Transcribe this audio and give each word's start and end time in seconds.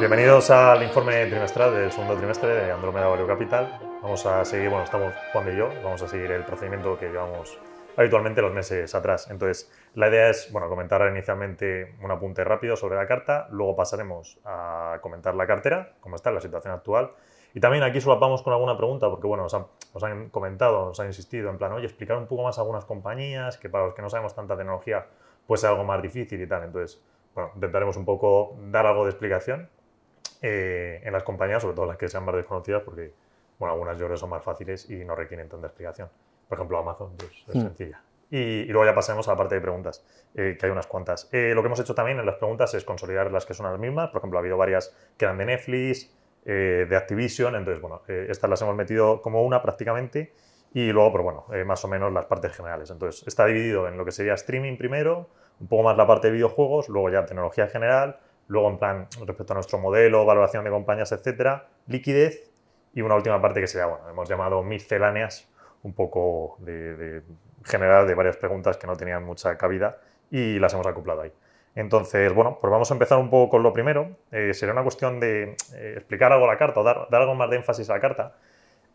Bienvenidos 0.00 0.48
al 0.48 0.82
informe 0.82 1.26
trimestral 1.26 1.74
del 1.74 1.92
segundo 1.92 2.16
trimestre 2.16 2.48
de 2.48 2.72
Andromeda 2.72 3.06
Value 3.08 3.26
Capital. 3.26 3.78
Vamos 4.00 4.24
a 4.24 4.42
seguir, 4.46 4.70
bueno, 4.70 4.84
estamos 4.84 5.12
Juan 5.30 5.52
y 5.52 5.58
yo, 5.58 5.68
vamos 5.84 6.00
a 6.00 6.08
seguir 6.08 6.30
el 6.30 6.42
procedimiento 6.42 6.98
que 6.98 7.10
llevamos 7.10 7.58
habitualmente 7.98 8.40
los 8.40 8.54
meses 8.54 8.94
atrás. 8.94 9.30
Entonces, 9.30 9.70
la 9.94 10.08
idea 10.08 10.30
es, 10.30 10.50
bueno, 10.52 10.70
comentar 10.70 11.06
inicialmente 11.10 11.96
un 12.02 12.10
apunte 12.10 12.42
rápido 12.44 12.76
sobre 12.76 12.96
la 12.96 13.06
carta, 13.06 13.46
luego 13.50 13.76
pasaremos 13.76 14.38
a 14.46 15.00
comentar 15.02 15.34
la 15.34 15.46
cartera, 15.46 15.92
cómo 16.00 16.16
está 16.16 16.30
la 16.30 16.40
situación 16.40 16.72
actual, 16.72 17.10
y 17.52 17.60
también 17.60 17.84
aquí 17.84 18.00
solapamos 18.00 18.42
con 18.42 18.54
alguna 18.54 18.78
pregunta, 18.78 19.10
porque 19.10 19.26
bueno, 19.26 19.42
nos 19.42 19.54
han, 20.02 20.30
comentado, 20.30 20.86
nos 20.86 20.98
han 20.98 21.08
insistido 21.08 21.50
en 21.50 21.58
plan, 21.58 21.72
oye, 21.72 21.84
explicar 21.84 22.16
un 22.16 22.26
poco 22.26 22.42
más 22.42 22.58
algunas 22.58 22.86
compañías, 22.86 23.58
que 23.58 23.68
para 23.68 23.84
los 23.84 23.94
que 23.94 24.00
no 24.00 24.08
sabemos 24.08 24.34
tanta 24.34 24.56
tecnología, 24.56 25.04
pues 25.46 25.62
es 25.62 25.68
algo 25.68 25.84
más 25.84 26.00
difícil 26.00 26.40
y 26.40 26.46
tal. 26.46 26.62
Entonces, 26.62 27.02
bueno, 27.34 27.50
intentaremos 27.54 27.98
un 27.98 28.06
poco 28.06 28.56
dar 28.70 28.86
algo 28.86 29.04
de 29.04 29.10
explicación 29.10 29.68
eh, 30.42 31.00
en 31.04 31.12
las 31.12 31.22
compañías, 31.22 31.62
sobre 31.62 31.74
todo 31.74 31.86
las 31.86 31.96
que 31.96 32.08
sean 32.08 32.24
más 32.24 32.34
desconocidas, 32.34 32.82
porque, 32.82 33.12
bueno, 33.58 33.72
algunas 33.72 33.98
yo 33.98 34.06
creo 34.06 34.16
son 34.16 34.30
más 34.30 34.42
fáciles 34.42 34.88
y 34.90 35.04
no 35.04 35.14
requieren 35.14 35.48
tanta 35.48 35.66
explicación. 35.66 36.08
Por 36.48 36.58
ejemplo, 36.58 36.78
Amazon 36.78 37.12
pues, 37.16 37.30
es 37.48 37.54
hmm. 37.54 37.60
sencilla. 37.60 38.02
Y, 38.30 38.64
luego 38.66 38.84
ya 38.86 38.94
pasaremos 38.94 39.26
a 39.28 39.32
la 39.32 39.36
parte 39.36 39.56
de 39.56 39.60
preguntas, 39.60 40.04
eh, 40.34 40.56
que 40.58 40.66
hay 40.66 40.72
unas 40.72 40.86
cuantas. 40.86 41.28
Eh, 41.32 41.52
lo 41.54 41.62
que 41.62 41.66
hemos 41.66 41.80
hecho 41.80 41.94
también 41.94 42.18
en 42.20 42.26
las 42.26 42.36
preguntas 42.36 42.72
es 42.74 42.84
consolidar 42.84 43.32
las 43.32 43.44
que 43.44 43.54
son 43.54 43.66
las 43.66 43.78
mismas. 43.78 44.10
Por 44.10 44.18
ejemplo, 44.18 44.38
ha 44.38 44.40
habido 44.40 44.56
varias 44.56 44.94
que 45.16 45.24
eran 45.24 45.36
de 45.38 45.46
Netflix, 45.46 46.14
eh, 46.44 46.86
de 46.88 46.96
Activision, 46.96 47.56
entonces, 47.56 47.82
bueno, 47.82 48.02
estas 48.06 48.48
las 48.48 48.62
hemos 48.62 48.76
metido 48.76 49.20
como 49.20 49.44
una 49.44 49.60
prácticamente 49.60 50.32
y 50.72 50.92
luego, 50.92 51.12
pero 51.12 51.24
bueno, 51.24 51.46
eh, 51.52 51.64
más 51.64 51.84
o 51.84 51.88
menos 51.88 52.12
las 52.12 52.26
partes 52.26 52.52
generales. 52.52 52.90
Entonces, 52.90 53.26
está 53.26 53.46
dividido 53.46 53.88
en 53.88 53.96
lo 53.96 54.04
que 54.04 54.12
sería 54.12 54.34
streaming 54.34 54.76
primero, 54.76 55.28
un 55.58 55.66
poco 55.66 55.82
más 55.82 55.96
la 55.96 56.06
parte 56.06 56.28
de 56.28 56.34
videojuegos, 56.34 56.88
luego 56.88 57.10
ya 57.10 57.26
tecnología 57.26 57.66
general, 57.66 58.18
luego 58.50 58.68
en 58.68 58.78
plan 58.78 59.06
respecto 59.24 59.52
a 59.52 59.54
nuestro 59.54 59.78
modelo, 59.78 60.26
valoración 60.26 60.64
de 60.64 60.70
compañías, 60.70 61.12
etcétera, 61.12 61.68
liquidez 61.86 62.50
y 62.92 63.00
una 63.00 63.14
última 63.14 63.40
parte 63.40 63.60
que 63.60 63.68
sería, 63.68 63.86
bueno, 63.86 64.08
hemos 64.10 64.28
llamado 64.28 64.62
misceláneas, 64.64 65.48
un 65.84 65.94
poco 65.94 66.56
de 66.58 67.22
general 67.64 68.08
de 68.08 68.14
varias 68.14 68.36
preguntas 68.36 68.76
que 68.76 68.88
no 68.88 68.96
tenían 68.96 69.24
mucha 69.24 69.56
cabida 69.56 69.98
y 70.30 70.58
las 70.58 70.74
hemos 70.74 70.86
acoplado 70.86 71.22
ahí. 71.22 71.32
Entonces, 71.76 72.34
bueno, 72.34 72.58
pues 72.60 72.70
vamos 72.70 72.90
a 72.90 72.94
empezar 72.94 73.18
un 73.18 73.30
poco 73.30 73.50
con 73.50 73.62
lo 73.62 73.72
primero. 73.72 74.16
Eh, 74.32 74.52
sería 74.52 74.72
una 74.72 74.82
cuestión 74.82 75.20
de 75.20 75.56
eh, 75.74 75.94
explicar 75.96 76.32
algo 76.32 76.46
a 76.46 76.48
la 76.48 76.58
carta 76.58 76.80
o 76.80 76.82
dar, 76.82 77.06
algo 77.12 77.36
más 77.36 77.48
de 77.50 77.56
énfasis 77.56 77.88
a 77.88 77.94
la 77.94 78.00
carta. 78.00 78.36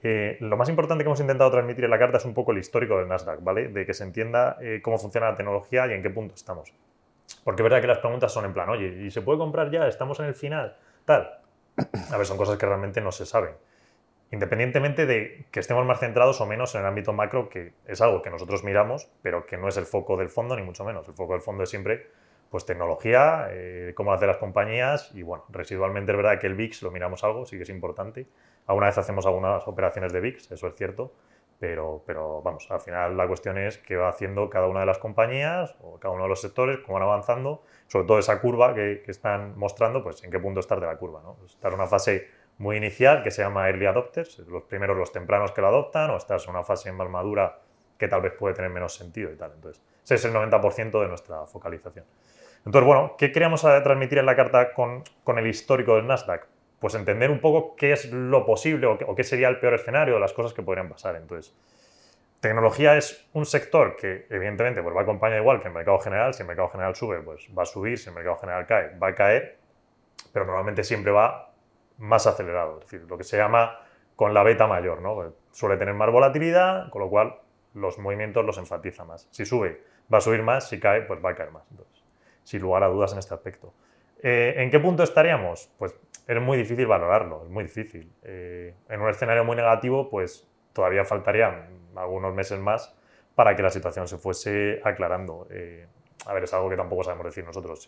Eh, 0.03 0.38
lo 0.41 0.57
más 0.57 0.67
importante 0.67 1.03
que 1.03 1.07
hemos 1.07 1.22
intentado 1.22 1.49
transmitir 1.49 1.85
en 1.85 1.91
la 1.91 1.97
carta 1.97 2.17
es 2.17 2.25
un 2.25 2.33
poco 2.33 2.51
el 2.51 2.57
histórico 2.57 2.97
del 2.97 3.07
Nasdaq, 3.07 3.41
¿vale? 3.41 3.69
De 3.69 3.85
que 3.85 3.94
se 3.94 4.03
entienda 4.03 4.57
cómo 4.83 4.97
funciona 4.97 5.29
la 5.29 5.35
tecnología 5.35 5.88
y 5.88 5.94
en 5.94 6.03
qué 6.03 6.09
punto 6.09 6.35
estamos. 6.35 6.73
Porque 7.43 7.61
es 7.61 7.63
verdad 7.63 7.81
que 7.81 7.87
las 7.87 7.99
preguntas 7.99 8.31
son 8.31 8.45
en 8.45 8.53
plan, 8.53 8.69
oye, 8.69 9.03
¿y 9.05 9.11
se 9.11 9.21
puede 9.21 9.37
comprar 9.37 9.71
ya? 9.71 9.87
¿Estamos 9.87 10.19
en 10.19 10.25
el 10.25 10.35
final? 10.35 10.75
Tal. 11.05 11.39
A 12.11 12.17
ver, 12.17 12.25
son 12.25 12.37
cosas 12.37 12.57
que 12.57 12.65
realmente 12.65 13.01
no 13.01 13.11
se 13.11 13.25
saben. 13.25 13.51
Independientemente 14.31 15.05
de 15.05 15.45
que 15.51 15.59
estemos 15.59 15.85
más 15.85 15.99
centrados 15.99 16.41
o 16.41 16.45
menos 16.45 16.73
en 16.75 16.81
el 16.81 16.87
ámbito 16.87 17.13
macro, 17.13 17.49
que 17.49 17.73
es 17.85 18.01
algo 18.01 18.21
que 18.21 18.29
nosotros 18.29 18.63
miramos, 18.63 19.09
pero 19.21 19.45
que 19.45 19.57
no 19.57 19.67
es 19.67 19.77
el 19.77 19.85
foco 19.85 20.17
del 20.17 20.29
fondo, 20.29 20.55
ni 20.55 20.63
mucho 20.63 20.83
menos. 20.83 21.07
El 21.07 21.13
foco 21.13 21.33
del 21.33 21.41
fondo 21.41 21.63
es 21.63 21.69
siempre 21.69 22.07
pues 22.49 22.65
tecnología, 22.65 23.47
eh, 23.51 23.93
cómo 23.95 24.13
hacer 24.13 24.27
las 24.27 24.37
compañías 24.37 25.11
y 25.13 25.23
bueno, 25.23 25.45
residualmente 25.49 26.11
es 26.11 26.17
verdad 26.17 26.39
que 26.39 26.47
el 26.47 26.55
VIX 26.55 26.83
lo 26.83 26.91
miramos 26.91 27.23
algo, 27.23 27.45
sí 27.45 27.57
que 27.57 27.63
es 27.63 27.69
importante. 27.69 28.27
Alguna 28.67 28.87
vez 28.87 28.97
hacemos 28.97 29.25
algunas 29.25 29.67
operaciones 29.67 30.13
de 30.13 30.21
VIX, 30.21 30.51
eso 30.51 30.67
es 30.67 30.75
cierto, 30.75 31.11
pero, 31.59 32.03
pero 32.05 32.41
vamos, 32.41 32.69
al 32.69 32.79
final 32.79 33.15
la 33.15 33.27
cuestión 33.27 33.57
es 33.57 33.77
qué 33.77 33.95
va 33.95 34.09
haciendo 34.09 34.49
cada 34.49 34.67
una 34.67 34.81
de 34.81 34.85
las 34.85 34.97
compañías 34.97 35.75
o 35.81 35.99
cada 35.99 36.13
uno 36.13 36.23
de 36.23 36.29
los 36.29 36.41
sectores, 36.41 36.79
cómo 36.79 36.99
van 36.99 37.03
avanzando, 37.03 37.63
sobre 37.87 38.07
todo 38.07 38.19
esa 38.19 38.41
curva 38.41 38.73
que, 38.73 39.03
están 39.07 39.57
mostrando, 39.57 40.03
pues 40.03 40.23
en 40.23 40.31
qué 40.31 40.39
punto 40.39 40.59
estar 40.59 40.79
de 40.79 40.87
la 40.87 40.97
curva. 40.97 41.21
¿no? 41.23 41.37
Estar 41.45 41.71
en 41.71 41.79
una 41.79 41.87
fase 41.87 42.27
muy 42.57 42.77
inicial 42.77 43.23
que 43.23 43.31
se 43.31 43.41
llama 43.41 43.67
early 43.67 43.85
adopters, 43.85 44.39
los 44.39 44.63
primeros, 44.63 44.97
los 44.97 45.11
tempranos 45.11 45.51
que 45.51 45.61
lo 45.61 45.67
adoptan, 45.67 46.09
o 46.11 46.17
estás 46.17 46.45
en 46.45 46.51
una 46.51 46.63
fase 46.63 46.91
más 46.91 47.09
madura 47.09 47.59
que 47.97 48.07
tal 48.07 48.21
vez 48.21 48.33
puede 48.33 48.55
tener 48.55 48.71
menos 48.71 48.95
sentido 48.95 49.31
y 49.31 49.35
tal. 49.35 49.53
Entonces, 49.55 49.81
ese 50.03 50.15
es 50.15 50.25
el 50.25 50.33
90% 50.33 51.01
de 51.01 51.07
nuestra 51.07 51.45
focalización. 51.45 52.05
Entonces, 52.65 52.85
bueno, 52.85 53.15
¿qué 53.17 53.31
queríamos 53.31 53.61
transmitir 53.61 54.17
en 54.17 54.25
la 54.25 54.35
carta 54.35 54.73
con, 54.73 55.03
el 55.38 55.47
histórico 55.47 55.95
del 55.95 56.07
Nasdaq? 56.07 56.47
Pues 56.85 56.94
entender 56.94 57.31
un 57.31 57.40
poco 57.40 57.75
qué 57.75 57.94
es 57.94 58.12
lo 58.12 58.46
posible 58.46 58.85
o 58.85 59.16
qué, 59.16 59.23
sería 59.23 59.47
el 59.47 59.57
peor 59.57 59.73
escenario 59.73 60.13
de 60.13 60.19
las 60.19 60.34
cosas 60.34 60.53
que 60.53 60.62
podrían 60.62 60.88
pasar. 60.88 61.16
Entonces, 61.16 61.56
tecnología 62.40 62.96
es 62.96 63.28
un 63.34 63.47
sector 63.47 63.96
que 63.96 64.28
evidentemente 64.29 64.84
pues, 64.84 64.95
va 64.95 65.00
a 65.00 65.01
acompañar 65.01 65.40
igual 65.40 65.59
que 65.63 65.69
el 65.69 65.74
mercado 65.74 65.97
general. 65.97 66.35
Si 66.35 66.44
el 66.44 66.47
mercado 66.47 66.69
general 66.69 66.95
sube, 66.95 67.22
pues 67.22 67.50
va 67.57 67.63
a 67.63 67.66
subir. 67.66 67.97
Si 67.97 68.09
el 68.09 68.13
mercado 68.13 68.38
general 68.38 68.68
cae, 68.68 68.95
va 69.00 69.07
a 69.07 69.16
caer. 69.16 69.57
Pero 70.31 70.45
normalmente 70.45 70.84
siempre 70.84 71.12
va 71.12 71.53
más 71.97 72.28
acelerado. 72.28 72.78
Es 72.78 72.91
decir, 72.91 73.09
lo 73.09 73.18
que 73.18 73.24
se 73.24 73.35
llama 73.35 73.79
con 74.16 74.35
la 74.35 74.44
beta 74.44 74.68
mayor, 74.68 75.01
¿no? 75.01 75.34
Suele 75.53 75.78
tener 75.78 75.95
más 75.95 76.12
volatilidad, 76.12 76.91
con 76.91 77.01
lo 77.01 77.09
cual 77.09 77.35
los 77.74 77.97
movimientos 77.97 78.45
los 78.45 78.59
enfatiza 78.59 79.06
más. 79.06 79.28
Si 79.31 79.44
sube, 79.44 79.81
va 80.13 80.19
a 80.19 80.22
subir 80.22 80.44
más. 80.44 80.69
Si 80.69 80.79
cae, 80.79 81.01
pues 81.01 81.19
va 81.25 81.31
a 81.31 81.35
caer 81.35 81.50
más. 81.50 81.63
Entonces, 81.72 82.03
sin 82.44 82.62
lugar 82.62 82.84
a 82.84 82.90
dudas 82.90 83.12
en 83.13 83.18
este 83.18 83.34
aspecto. 83.34 83.74
Eh, 84.22 84.53
¿En 84.57 84.69
qué 84.69 84.79
punto 84.79 85.01
estaríamos? 85.01 85.72
Pues 85.79 85.95
es 86.28 86.41
muy 86.41 86.58
difícil 86.58 86.88
valorarlo, 86.88 87.44
es 87.44 87.50
muy 87.50 87.63
difícil. 87.63 88.12
Eh, 88.24 88.74
en 88.90 89.02
un 89.02 89.09
escenario 89.09 89.44
muy 89.44 89.56
negativo, 89.56 90.09
pues 90.09 90.47
todavía 90.74 91.06
faltarían 91.06 91.68
algunos 91.96 92.34
meses 92.34 92.59
más 92.59 92.96
para 93.36 93.56
que 93.56 93.62
la 93.62 93.69
situación 93.69 94.08
se 94.08 94.18
fuese 94.18 94.81
aclarando. 94.84 95.47
Eh, 95.50 95.88
a 96.25 96.34
ver, 96.34 96.44
es 96.44 96.53
algo 96.53 96.69
que 96.69 96.78
tampoco 96.78 97.03
sabemos 97.03 97.25
decir 97.25 97.46
nosotros. 97.46 97.88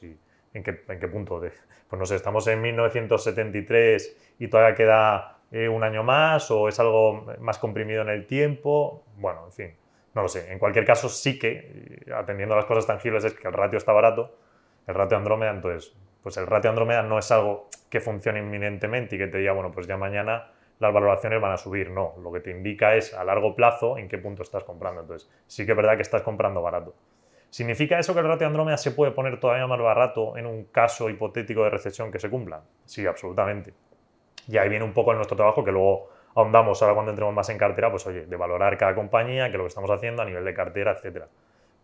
en, 0.53 0.63
qué, 0.63 0.83
¿En 0.87 0.99
qué 0.99 1.07
punto? 1.07 1.39
De, 1.39 1.51
pues 1.87 1.99
no 1.99 2.05
sé, 2.05 2.15
¿estamos 2.15 2.47
en 2.47 2.61
1973 2.61 4.35
y 4.39 4.47
todavía 4.47 4.75
queda 4.75 5.33
un 5.51 5.83
año 5.83 6.03
más? 6.03 6.51
¿O 6.51 6.67
es 6.67 6.79
algo 6.79 7.25
más 7.39 7.57
comprimido 7.57 8.01
en 8.01 8.09
el 8.09 8.27
tiempo? 8.27 9.03
Bueno, 9.15 9.45
en 9.45 9.51
fin, 9.51 9.75
no 10.13 10.21
lo 10.21 10.27
sé. 10.27 10.51
En 10.51 10.59
cualquier 10.59 10.85
caso, 10.85 11.09
sí 11.09 11.39
que, 11.39 12.03
atendiendo 12.13 12.53
a 12.53 12.57
las 12.57 12.65
cosas 12.65 12.85
tangibles, 12.85 13.23
es 13.23 13.33
que 13.33 13.47
el 13.47 13.53
ratio 13.53 13.77
está 13.77 13.93
barato 13.93 14.35
el 14.87 14.95
ratio 14.95 15.17
Andrómeda, 15.17 15.51
entonces, 15.51 15.93
pues 16.27 16.35
el 16.35 16.45
ratio 16.45 16.69
Andrómeda 16.69 17.03
no 17.03 17.17
es 17.17 17.31
algo 17.31 17.69
que 17.89 18.01
funcione 18.01 18.39
inminentemente 18.39 19.15
y 19.15 19.17
que 19.17 19.27
te 19.27 19.37
diga, 19.37 19.53
bueno, 19.53 19.71
pues 19.71 19.87
ya 19.87 19.95
mañana 19.95 20.51
las 20.77 20.93
valoraciones 20.93 21.39
van 21.39 21.53
a 21.53 21.57
subir, 21.57 21.89
no, 21.89 22.15
lo 22.21 22.33
que 22.33 22.41
te 22.41 22.51
indica 22.51 22.95
es 22.95 23.13
a 23.13 23.23
largo 23.23 23.55
plazo 23.55 23.97
en 23.97 24.09
qué 24.09 24.17
punto 24.17 24.43
estás 24.43 24.65
comprando, 24.65 24.99
entonces 24.99 25.31
sí 25.47 25.65
que 25.65 25.71
es 25.71 25.77
verdad 25.77 25.95
que 25.95 26.01
estás 26.01 26.23
comprando 26.23 26.61
barato. 26.61 26.93
¿Significa 27.49 27.97
eso 27.97 28.13
que 28.13 28.19
el 28.19 28.27
ratio 28.27 28.45
Andrómeda 28.45 28.75
se 28.75 28.91
puede 28.91 29.13
poner 29.13 29.39
todavía 29.39 29.67
más 29.67 29.79
barato 29.79 30.35
en 30.35 30.47
un 30.47 30.65
caso 30.65 31.09
hipotético 31.09 31.63
de 31.63 31.69
recesión 31.69 32.11
que 32.11 32.19
se 32.19 32.29
cumpla? 32.29 32.61
Sí, 32.83 33.07
absolutamente. 33.07 33.73
Y 34.49 34.57
ahí 34.57 34.67
viene 34.67 34.83
un 34.83 34.91
poco 34.91 35.13
nuestro 35.13 35.37
trabajo 35.37 35.63
que 35.63 35.71
luego 35.71 36.09
ahondamos 36.35 36.81
ahora 36.81 36.93
cuando 36.93 37.11
entremos 37.11 37.33
más 37.33 37.47
en 37.47 37.57
cartera, 37.57 37.89
pues 37.89 38.05
oye, 38.05 38.25
de 38.25 38.35
valorar 38.35 38.77
cada 38.77 38.93
compañía, 38.93 39.49
que 39.49 39.57
lo 39.57 39.63
que 39.63 39.69
estamos 39.69 39.89
haciendo 39.91 40.23
a 40.23 40.25
nivel 40.25 40.43
de 40.43 40.53
cartera, 40.53 40.91
etcétera. 40.91 41.29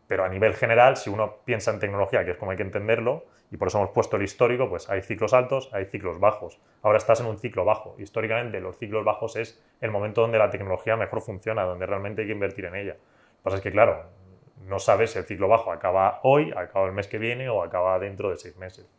Pero 0.08 0.24
a 0.24 0.30
nivel 0.30 0.53
general, 0.53 0.97
si 0.97 1.09
uno 1.09 1.38
piensa 1.46 1.72
en 1.72 1.80
tecnología, 1.80 2.25
que 2.25 2.31
es 2.31 2.38
como 2.38 2.52
hay 2.52 2.58
que 2.58 2.64
entenderlo, 2.64 3.25
y 3.52 3.58
por 3.58 3.68
eso 3.68 3.78
hemos 3.78 3.91
puesto 3.91 4.18
el 4.18 4.24
histórico, 4.24 4.68
pues 4.68 4.90
hay 4.90 5.02
ciclos 5.02 5.34
altos, 5.34 5.69
hay 5.74 5.86
ciclos 5.86 6.19
bajos. 6.19 6.59
Ahora 6.81 6.97
estás 6.97 7.19
en 7.19 7.28
un 7.28 7.38
ciclo 7.38 7.66
bajo. 7.66 7.96
Históricamente, 8.00 8.59
los 8.59 8.78
ciclos 8.78 9.06
bajos 9.06 9.36
es 9.36 9.64
el 9.80 9.91
momento 9.91 10.22
donde 10.22 10.40
la 10.40 10.50
tecnología 10.50 10.97
mejor 10.97 11.22
funciona, 11.22 11.64
donde 11.64 11.86
realmente 11.86 12.22
hay 12.22 12.28
que 12.28 12.34
invertir 12.34 12.66
en 12.66 12.75
ella. 12.75 12.94
Lo 12.94 13.00
que 13.00 13.44
pasa 13.44 13.58
es 13.58 13.62
que, 13.62 13.72
claro, 13.72 14.06
no 14.68 14.80
sabes 14.80 15.12
si 15.12 15.19
el 15.19 15.25
ciclo 15.25 15.47
bajo 15.47 15.72
acaba 15.72 16.20
hoy, 16.24 16.52
acaba 16.56 16.88
el 16.88 16.94
mes 16.94 17.08
que 17.08 17.18
viene 17.18 17.50
o 17.50 17.62
acaba 17.64 18.00
dentro 18.00 18.30
de 18.30 18.38
seis 18.38 18.58
meses. 18.58 18.90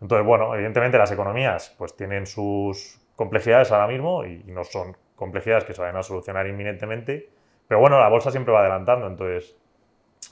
Entonces, 0.00 0.26
bueno, 0.26 0.54
evidentemente 0.54 0.98
las 0.98 1.12
economías 1.12 1.74
pues 1.76 1.94
tienen 1.94 2.26
sus 2.26 3.00
complejidades 3.16 3.70
ahora 3.70 3.86
mismo 3.86 4.24
y 4.24 4.42
no 4.46 4.64
son 4.64 4.96
complejidades 5.14 5.64
que 5.64 5.74
se 5.74 5.80
vayan 5.82 5.96
a 5.96 6.02
solucionar 6.02 6.46
inminentemente, 6.46 7.28
pero 7.68 7.80
bueno, 7.80 8.00
la 8.00 8.08
bolsa 8.08 8.30
siempre 8.30 8.54
va 8.54 8.60
adelantando, 8.60 9.06
entonces 9.06 9.56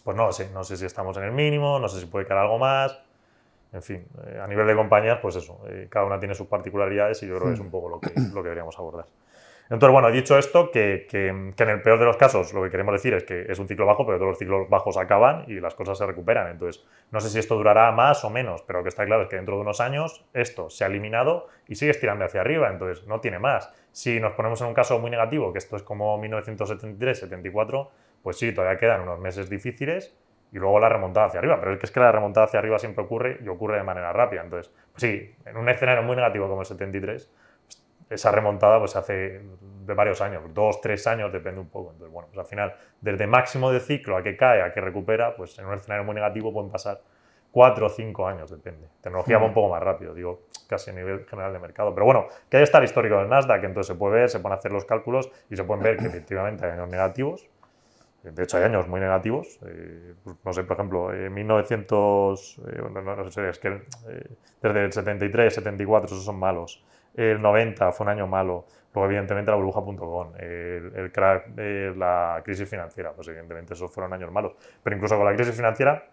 pues 0.04 0.16
no 0.16 0.30
sé, 0.32 0.50
no 0.50 0.64
sé 0.64 0.76
si 0.76 0.86
estamos 0.86 1.16
en 1.16 1.24
el 1.24 1.32
mínimo, 1.32 1.78
no 1.78 1.88
sé 1.88 2.00
si 2.00 2.06
puede 2.06 2.26
caer 2.26 2.40
algo 2.40 2.58
más. 2.58 2.98
En 3.72 3.82
fin, 3.82 4.06
eh, 4.26 4.40
a 4.42 4.46
nivel 4.46 4.66
de 4.66 4.74
compañías, 4.74 5.18
pues 5.20 5.36
eso, 5.36 5.60
eh, 5.68 5.88
cada 5.90 6.06
una 6.06 6.18
tiene 6.18 6.34
sus 6.34 6.46
particularidades 6.46 7.22
y 7.22 7.26
yo 7.26 7.36
creo 7.36 7.48
que 7.48 7.54
es 7.54 7.60
un 7.60 7.70
poco 7.70 7.88
lo 7.88 8.00
que, 8.00 8.10
lo 8.32 8.42
que 8.42 8.48
deberíamos 8.48 8.78
abordar. 8.78 9.04
Entonces, 9.70 9.92
bueno, 9.92 10.10
dicho 10.10 10.38
esto, 10.38 10.70
que, 10.70 11.06
que, 11.10 11.28
en 11.28 11.68
el 11.68 11.82
peor 11.82 11.98
de 11.98 12.06
los 12.06 12.16
casos 12.16 12.54
lo 12.54 12.62
que 12.62 12.70
queremos 12.70 12.94
decir 12.94 13.12
es 13.12 13.24
que 13.24 13.44
es 13.48 13.58
un 13.58 13.68
ciclo 13.68 13.84
bajo, 13.84 14.06
pero 14.06 14.16
todos 14.16 14.30
los 14.30 14.38
ciclos 14.38 14.68
bajos 14.70 14.96
acaban 14.96 15.44
y 15.46 15.60
las 15.60 15.74
cosas 15.74 15.98
se 15.98 16.06
recuperan. 16.06 16.50
Entonces, 16.50 16.82
no 17.10 17.20
sé 17.20 17.28
si 17.28 17.38
esto 17.38 17.54
durará 17.54 17.92
más 17.92 18.24
o 18.24 18.30
menos, 18.30 18.62
pero 18.62 18.78
lo 18.78 18.82
que 18.82 18.88
está 18.88 19.04
claro 19.04 19.24
es 19.24 19.28
que 19.28 19.36
dentro 19.36 19.56
de 19.56 19.60
unos 19.60 19.80
años 19.80 20.24
esto 20.32 20.70
se 20.70 20.84
ha 20.84 20.86
eliminado 20.86 21.48
y 21.66 21.74
sigue 21.74 21.90
estirando 21.90 22.24
hacia 22.24 22.40
arriba, 22.40 22.70
entonces 22.70 23.06
no 23.06 23.20
tiene 23.20 23.38
más. 23.38 23.70
Si 23.92 24.18
nos 24.20 24.32
ponemos 24.32 24.58
en 24.62 24.68
un 24.68 24.74
caso 24.74 24.98
muy 25.00 25.10
negativo, 25.10 25.52
que 25.52 25.58
esto 25.58 25.76
es 25.76 25.82
como 25.82 26.18
1973-74, 26.22 27.88
pues 28.22 28.38
sí, 28.38 28.52
todavía 28.52 28.78
quedan 28.78 29.02
unos 29.02 29.18
meses 29.18 29.48
difíciles 29.48 30.16
y 30.52 30.58
luego 30.58 30.80
la 30.80 30.88
remontada 30.88 31.26
hacia 31.26 31.40
arriba. 31.40 31.58
Pero 31.60 31.74
es 31.74 31.90
que, 31.90 32.00
la 32.00 32.12
remontada 32.12 32.46
hacia 32.46 32.58
arriba 32.58 32.78
siempre 32.78 33.04
ocurre 33.04 33.38
y 33.42 33.48
ocurre 33.48 33.76
de 33.76 33.82
manera 33.82 34.12
rápida. 34.12 34.42
Entonces, 34.42 34.72
pues 34.92 35.02
sí, 35.02 35.34
en 35.44 35.56
un 35.56 35.68
escenario 35.68 36.02
muy 36.02 36.16
negativo 36.16 36.48
como 36.48 36.60
el 36.60 36.66
73, 36.66 37.30
pues 37.66 37.82
esa 38.10 38.30
remontada 38.30 38.78
pues 38.78 38.92
se 38.92 38.98
hace 38.98 39.42
de 39.86 39.94
varios 39.94 40.20
años, 40.20 40.42
dos, 40.54 40.80
tres 40.80 41.06
años, 41.06 41.32
depende 41.32 41.60
un 41.60 41.68
poco. 41.68 41.92
Entonces, 41.92 42.12
bueno, 42.12 42.28
pues 42.28 42.38
al 42.38 42.46
final, 42.46 42.74
desde 43.00 43.26
máximo 43.26 43.70
de 43.70 43.80
ciclo 43.80 44.16
a 44.16 44.22
que 44.22 44.36
cae, 44.36 44.62
a 44.62 44.72
que 44.72 44.80
recupera, 44.80 45.36
pues 45.36 45.58
en 45.58 45.66
un 45.66 45.74
escenario 45.74 46.04
muy 46.04 46.14
negativo 46.14 46.52
pueden 46.52 46.70
pasar 46.70 47.00
cuatro 47.50 47.86
o 47.86 47.88
cinco 47.88 48.26
años, 48.26 48.50
depende. 48.50 48.88
Tecnología 49.00 49.38
va 49.38 49.46
un 49.46 49.54
poco 49.54 49.70
más 49.70 49.82
rápido, 49.82 50.14
digo, 50.14 50.42
casi 50.68 50.90
a 50.90 50.94
nivel 50.94 51.26
general 51.26 51.52
de 51.52 51.58
mercado. 51.58 51.94
Pero 51.94 52.06
bueno, 52.06 52.28
que 52.48 52.58
ahí 52.58 52.62
está 52.62 52.78
el 52.78 52.84
histórico 52.84 53.18
del 53.18 53.28
Nasdaq, 53.28 53.64
entonces 53.64 53.88
se 53.88 53.98
puede 53.98 54.14
ver, 54.14 54.28
se 54.28 54.40
pueden 54.40 54.58
hacer 54.58 54.72
los 54.72 54.84
cálculos 54.84 55.30
y 55.50 55.56
se 55.56 55.64
pueden 55.64 55.82
ver 55.82 55.96
que 55.96 56.06
efectivamente 56.06 56.66
hay 56.66 56.72
años 56.72 56.88
negativos. 56.88 57.48
De 58.32 58.42
hecho, 58.42 58.56
hay 58.56 58.64
años 58.64 58.88
muy 58.88 59.00
negativos. 59.00 59.58
Eh, 59.66 60.14
pues, 60.22 60.36
no 60.44 60.52
sé, 60.52 60.64
por 60.64 60.76
ejemplo, 60.76 61.12
en 61.12 61.32
1900, 61.32 62.60
eh, 62.66 62.82
no, 62.90 63.30
sé, 63.30 63.48
es 63.48 63.58
que 63.58 63.68
eh, 63.68 64.30
desde 64.62 64.84
el 64.84 64.92
73, 64.92 65.54
74, 65.54 66.06
esos 66.06 66.24
son 66.24 66.38
malos. 66.38 66.84
El 67.14 67.40
90 67.40 67.92
fue 67.92 68.04
un 68.04 68.10
año 68.10 68.26
malo. 68.26 68.66
Luego, 68.94 69.06
evidentemente, 69.06 69.50
la 69.50 69.56
burbuja.com, 69.56 70.32
el, 70.38 70.92
el 70.94 71.12
crack, 71.12 71.48
la 71.96 72.40
crisis 72.44 72.68
financiera, 72.68 73.12
pues 73.12 73.28
evidentemente 73.28 73.74
esos 73.74 73.92
fueron 73.92 74.12
años 74.12 74.32
malos. 74.32 74.52
Pero 74.82 74.96
incluso 74.96 75.16
con 75.16 75.26
la 75.26 75.34
crisis 75.34 75.54
financiera, 75.54 76.04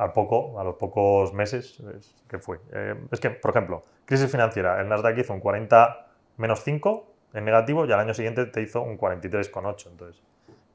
al 0.00 0.12
poco, 0.14 0.58
a 0.58 0.64
los 0.64 0.76
pocos 0.76 1.34
meses, 1.34 1.82
¿qué 2.26 2.38
fue? 2.38 2.58
Eh, 2.72 2.94
es 3.10 3.20
que, 3.20 3.28
por 3.28 3.50
ejemplo, 3.50 3.82
crisis 4.06 4.30
financiera, 4.30 4.80
el 4.80 4.88
Nasdaq 4.88 5.18
hizo 5.18 5.34
un 5.34 5.40
40 5.40 6.06
menos 6.38 6.60
5 6.60 7.12
en 7.34 7.44
negativo 7.44 7.84
y 7.84 7.92
al 7.92 8.00
año 8.00 8.14
siguiente 8.14 8.46
te 8.46 8.62
hizo 8.62 8.80
un 8.80 8.96
43,8. 8.96 9.90
Entonces, 9.90 10.22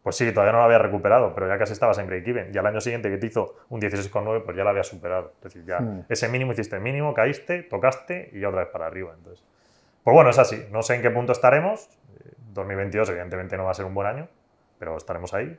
pues 0.05 0.17
sí, 0.17 0.31
todavía 0.31 0.51
no 0.51 0.59
lo 0.59 0.65
había 0.65 0.77
recuperado, 0.77 1.33
pero 1.33 1.47
ya 1.47 1.57
casi 1.57 1.73
estabas 1.73 1.97
en 1.97 2.05
break-even. 2.05 2.51
Y 2.53 2.57
al 2.59 2.67
año 2.67 2.79
siguiente 2.79 3.09
que 3.09 3.17
te 3.17 3.25
hizo 3.25 3.55
un 3.69 3.81
16,9, 3.81 4.43
pues 4.45 4.55
ya 4.55 4.63
lo 4.63 4.69
había 4.69 4.83
superado. 4.83 5.33
Es 5.37 5.45
decir, 5.45 5.65
ya 5.65 5.79
hmm. 5.79 6.05
ese 6.07 6.29
mínimo 6.29 6.51
hiciste 6.51 6.79
mínimo, 6.79 7.11
caíste, 7.15 7.63
tocaste 7.63 8.29
y 8.31 8.41
ya 8.41 8.49
otra 8.49 8.59
vez 8.59 8.69
para 8.69 8.85
arriba. 8.85 9.15
Entonces, 9.17 9.43
pues 10.03 10.13
bueno, 10.13 10.29
es 10.29 10.37
así. 10.37 10.63
No 10.69 10.83
sé 10.83 10.93
en 10.93 11.01
qué 11.01 11.09
punto 11.09 11.31
estaremos. 11.31 11.89
2022 12.53 13.09
evidentemente 13.09 13.57
no 13.57 13.63
va 13.63 13.71
a 13.71 13.73
ser 13.73 13.85
un 13.85 13.95
buen 13.95 14.05
año, 14.05 14.27
pero 14.77 14.95
estaremos 14.95 15.33
ahí 15.33 15.57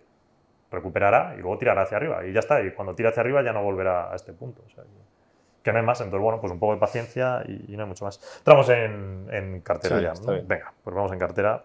recuperará 0.70 1.34
y 1.36 1.40
luego 1.40 1.58
tirará 1.58 1.82
hacia 1.82 1.96
arriba. 1.96 2.24
Y 2.24 2.32
ya 2.32 2.38
está. 2.38 2.62
Y 2.62 2.70
cuando 2.70 2.94
tira 2.94 3.08
hacia 3.08 3.22
arriba 3.22 3.42
ya 3.42 3.52
no 3.52 3.64
volverá 3.64 4.12
a 4.12 4.14
este 4.14 4.32
punto. 4.32 4.62
que 5.64 5.72
no 5.72 5.78
hay 5.80 5.84
más. 5.84 6.00
Entonces, 6.00 6.22
bueno, 6.22 6.40
pues 6.40 6.52
un 6.52 6.60
poco 6.60 6.74
de 6.74 6.78
paciencia 6.78 7.42
y, 7.48 7.76
no 7.76 7.82
hay 7.82 7.88
mucho 7.88 8.04
más. 8.04 8.20
Entramos 8.38 8.68
en, 8.68 9.60
cartera 9.64 10.00
ya. 10.00 10.12
Venga, 10.44 10.72
pues 10.84 10.94
vamos 10.94 11.10
en 11.10 11.18
cartera. 11.18 11.64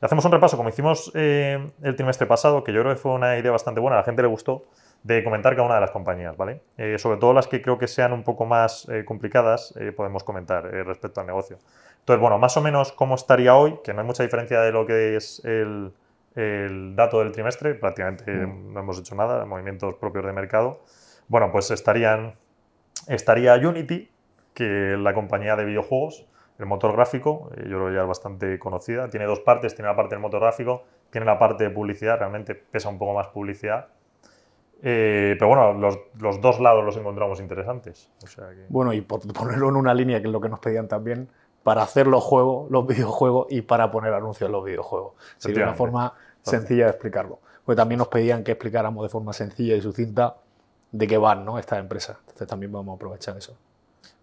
Hacemos 0.00 0.24
un 0.24 0.32
repaso, 0.32 0.56
como 0.56 0.68
hicimos 0.68 1.10
eh, 1.14 1.70
el 1.82 1.96
trimestre 1.96 2.26
pasado, 2.26 2.64
que 2.64 2.72
yo 2.72 2.80
creo 2.82 2.94
que 2.94 3.00
fue 3.00 3.12
una 3.12 3.38
idea 3.38 3.50
bastante 3.50 3.80
buena, 3.80 3.96
a 3.96 4.00
la 4.00 4.04
gente 4.04 4.22
le 4.22 4.28
gustó, 4.28 4.64
de 5.02 5.24
comentar 5.24 5.54
cada 5.54 5.66
una 5.66 5.76
de 5.76 5.80
las 5.80 5.90
compañías, 5.90 6.36
¿vale? 6.36 6.60
Eh, 6.76 6.98
sobre 6.98 7.18
todo 7.18 7.32
las 7.32 7.46
que 7.46 7.62
creo 7.62 7.78
que 7.78 7.88
sean 7.88 8.12
un 8.12 8.22
poco 8.22 8.44
más 8.44 8.86
eh, 8.90 9.04
complicadas, 9.04 9.74
podemos 9.96 10.24
comentar 10.24 10.64
respecto 10.64 11.20
al 11.20 11.26
negocio. 11.26 11.58
Entonces, 12.00 12.20
bueno, 12.20 12.38
más 12.38 12.56
o 12.56 12.60
menos 12.60 12.92
cómo 12.92 13.14
estaría 13.14 13.54
hoy, 13.54 13.78
que 13.82 13.94
no 13.94 14.00
hay 14.00 14.06
mucha 14.06 14.22
diferencia 14.22 14.60
de 14.60 14.72
lo 14.72 14.86
que 14.86 15.16
es 15.16 15.42
el, 15.44 15.92
el 16.34 16.96
dato 16.96 17.20
del 17.20 17.32
trimestre, 17.32 17.74
prácticamente 17.74 18.30
mm. 18.32 18.72
no 18.72 18.80
hemos 18.80 18.98
hecho 18.98 19.14
nada, 19.14 19.44
movimientos 19.44 19.94
propios 19.94 20.24
de 20.24 20.32
mercado. 20.32 20.80
Bueno, 21.28 21.50
pues 21.52 21.70
estarían, 21.70 22.34
estaría 23.06 23.54
Unity, 23.54 24.10
que 24.54 24.94
es 24.94 24.98
la 24.98 25.14
compañía 25.14 25.56
de 25.56 25.64
videojuegos, 25.64 26.26
el 26.60 26.66
motor 26.66 26.92
gráfico, 26.92 27.50
eh, 27.56 27.62
yo 27.64 27.78
creo 27.78 27.86
que 27.88 27.94
ya 27.94 28.02
es 28.02 28.06
bastante 28.06 28.58
conocida, 28.58 29.08
tiene 29.08 29.24
dos 29.24 29.40
partes, 29.40 29.74
tiene 29.74 29.88
la 29.88 29.96
parte 29.96 30.14
del 30.14 30.20
motor 30.20 30.40
gráfico, 30.40 30.84
tiene 31.08 31.24
la 31.24 31.38
parte 31.38 31.64
de 31.64 31.70
publicidad, 31.70 32.18
realmente 32.18 32.54
pesa 32.54 32.90
un 32.90 32.98
poco 32.98 33.14
más 33.14 33.28
publicidad. 33.28 33.88
Eh, 34.82 35.36
pero 35.38 35.48
bueno, 35.48 35.72
los, 36.18 36.40
dos 36.40 36.60
lados 36.60 36.84
los 36.84 36.96
encontramos 36.98 37.40
interesantes. 37.40 38.10
Bueno, 38.68 38.92
y 38.92 39.00
por 39.00 39.20
ponerlo 39.32 39.70
en 39.70 39.76
una 39.76 39.94
línea, 39.94 40.20
que 40.20 40.26
es 40.26 40.32
lo 40.32 40.40
que 40.40 40.50
nos 40.50 40.60
pedían 40.60 40.86
también, 40.86 41.28
para 41.62 41.82
hacer 41.82 42.06
los 42.06 42.22
juegos, 42.22 42.70
los 42.70 42.86
videojuegos 42.86 43.46
y 43.50 43.62
para 43.62 43.90
poner 43.90 44.12
anuncios 44.12 44.46
en 44.48 44.52
los 44.52 44.64
videojuegos. 44.64 45.14
Sería 45.38 45.64
una 45.64 45.74
forma 45.74 46.14
sencilla 46.42 46.84
de 46.84 46.90
explicarlo. 46.90 47.40
Porque 47.64 47.76
también 47.76 47.98
nos 47.98 48.08
pedían 48.08 48.44
que 48.44 48.52
explicáramos 48.52 49.02
de 49.02 49.08
forma 49.08 49.32
sencilla 49.32 49.76
y 49.76 49.80
sucinta 49.80 50.36
de 50.92 51.06
qué 51.06 51.18
van 51.18 51.44
¿no? 51.44 51.58
estas 51.58 51.78
empresas. 51.78 52.16
Entonces 52.20 52.48
también 52.48 52.72
vamos 52.72 52.92
a 52.92 52.96
aprovechar 52.96 53.36
eso. 53.36 53.56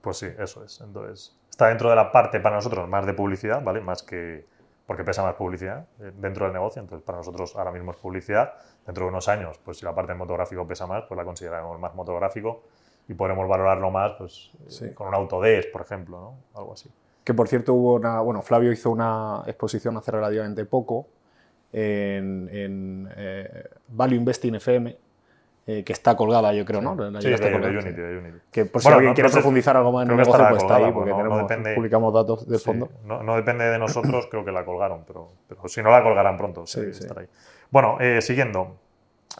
Pues 0.02 0.18
sí, 0.18 0.28
eso 0.38 0.64
es. 0.64 0.82
Entonces, 0.82 1.37
está 1.58 1.70
dentro 1.70 1.90
de 1.90 1.96
la 1.96 2.12
parte 2.12 2.40
para 2.40 2.56
nosotros 2.56 2.88
más 2.88 3.04
de 3.08 3.16
publicidad, 3.16 3.64
¿vale? 3.64 3.82
Más 3.82 4.04
que 4.04 4.46
porque 4.86 5.04
pesa 5.04 5.24
más 5.24 5.34
publicidad 5.34 5.88
eh, 6.00 6.12
dentro 6.16 6.46
del 6.46 6.54
negocio, 6.54 6.82
entonces 6.82 7.04
para 7.04 7.18
nosotros 7.18 7.56
ahora 7.56 7.72
mismo 7.72 7.92
es 7.92 7.98
publicidad. 7.98 8.54
Dentro 8.86 9.06
de 9.06 9.10
unos 9.10 9.28
años, 9.28 9.60
pues 9.66 9.80
si 9.80 9.86
la 9.86 9.94
parte 9.94 10.12
del 10.12 10.20
motográfico 10.20 10.66
pesa 10.68 10.86
más, 10.86 11.04
pues 11.08 11.18
la 11.18 11.26
consideraremos 11.26 11.80
más 11.80 11.94
motográfico 11.96 12.62
y 13.10 13.16
podremos 13.16 13.50
valorarlo 13.50 13.90
más 13.90 14.14
pues, 14.14 14.52
eh, 14.82 14.94
con 14.94 15.08
un 15.08 15.16
Autodesk, 15.16 15.72
por 15.72 15.82
ejemplo, 15.82 16.20
¿no? 16.20 16.60
Algo 16.60 16.74
así 16.74 16.90
que 17.28 17.34
por 17.34 17.50
cierto 17.50 17.74
hubo 17.74 17.96
una, 17.96 18.22
bueno, 18.22 18.42
Flavio 18.42 18.72
hizo 18.72 18.90
una 18.90 19.44
exposición 19.48 19.98
hace 19.98 20.12
relativamente 20.12 20.64
poco 20.64 21.08
en, 21.74 22.48
en 22.50 23.10
eh, 23.18 23.70
Value 23.90 24.16
Investing 24.16 24.56
FM, 24.56 24.98
eh, 25.70 25.84
que 25.84 25.92
está 25.92 26.16
colgada, 26.16 26.54
yo 26.54 26.64
creo, 26.64 26.82
¿no? 26.82 26.96
Sí, 27.20 27.28
de, 27.28 27.36
Unity, 27.36 27.92
de, 27.92 28.18
Unity, 28.20 28.38
Que 28.50 28.64
por 28.64 28.82
si 28.82 28.88
alguien 28.88 29.14
quiere 29.14 29.30
profundizar 29.30 29.76
algo 29.76 29.92
más 29.92 30.06
en 30.06 30.12
el 30.12 30.18
negocio, 30.18 30.46
pues 30.50 30.64
está 30.64 30.78
ahí, 30.78 30.94
porque 30.94 31.12
tenemos, 31.12 31.76
publicamos 31.76 32.14
datos 32.14 32.48
de 32.48 32.58
fondo. 32.58 32.90
No, 33.04 33.36
depende 33.36 33.66
de 33.66 33.78
nosotros, 33.78 34.28
creo 34.32 34.46
que 34.46 34.54
la 34.54 34.64
colgaron, 34.64 35.04
pero, 35.06 35.28
pero, 35.46 35.68
si 35.68 35.84
no 35.84 35.92
la 35.92 36.02
colgarán 36.02 36.38
pronto, 36.38 36.66
sí, 36.66 36.80
estará 36.90 37.22
ahí. 37.22 37.28
Bueno, 37.70 37.98
eh, 38.00 38.22
siguiendo. 38.22 38.78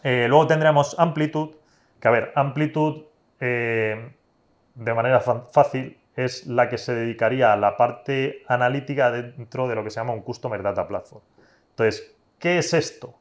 luego 0.04 0.48
tendremos 0.48 1.00
Amplitude, 1.00 1.56
que 2.02 2.08
a 2.10 2.12
ver, 2.12 2.34
Amplitude 2.36 3.06
de 3.40 4.94
manera 4.94 5.22
fácil 5.22 5.98
es 6.18 6.46
la 6.46 6.68
que 6.68 6.78
se 6.78 6.94
dedicaría 6.94 7.54
a 7.54 7.56
la 7.56 7.78
parte 7.78 8.44
analítica 8.48 9.12
dentro 9.12 9.70
de 9.70 9.76
lo 9.76 9.84
que 9.86 9.92
se 9.92 10.02
llama 10.02 10.12
un 10.12 10.24
Customer 10.24 10.62
Data 10.62 10.86
Platform. 10.88 11.24
Entonces, 11.70 12.16
¿qué 12.38 12.58
es 12.58 12.74
esto? 12.74 13.14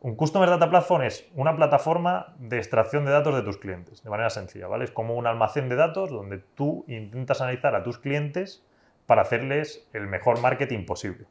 Un 0.00 0.14
Customer 0.14 0.48
Data 0.48 0.70
Platform 0.70 1.02
es 1.02 1.28
una 1.34 1.56
plataforma 1.56 2.34
de 2.38 2.58
extracción 2.58 3.04
de 3.04 3.10
datos 3.10 3.34
de 3.34 3.42
tus 3.42 3.58
clientes, 3.58 4.00
de 4.04 4.10
manera 4.10 4.30
sencilla, 4.30 4.68
¿vale? 4.68 4.84
Es 4.84 4.92
como 4.92 5.16
un 5.16 5.26
almacén 5.26 5.68
de 5.68 5.74
datos 5.74 6.10
donde 6.10 6.38
tú 6.38 6.84
intentas 6.86 7.40
analizar 7.40 7.74
a 7.74 7.82
tus 7.82 7.98
clientes 7.98 8.64
para 9.06 9.22
hacerles 9.22 9.88
el 9.92 10.06
mejor 10.06 10.40
marketing 10.40 10.86
posible. 10.86 11.26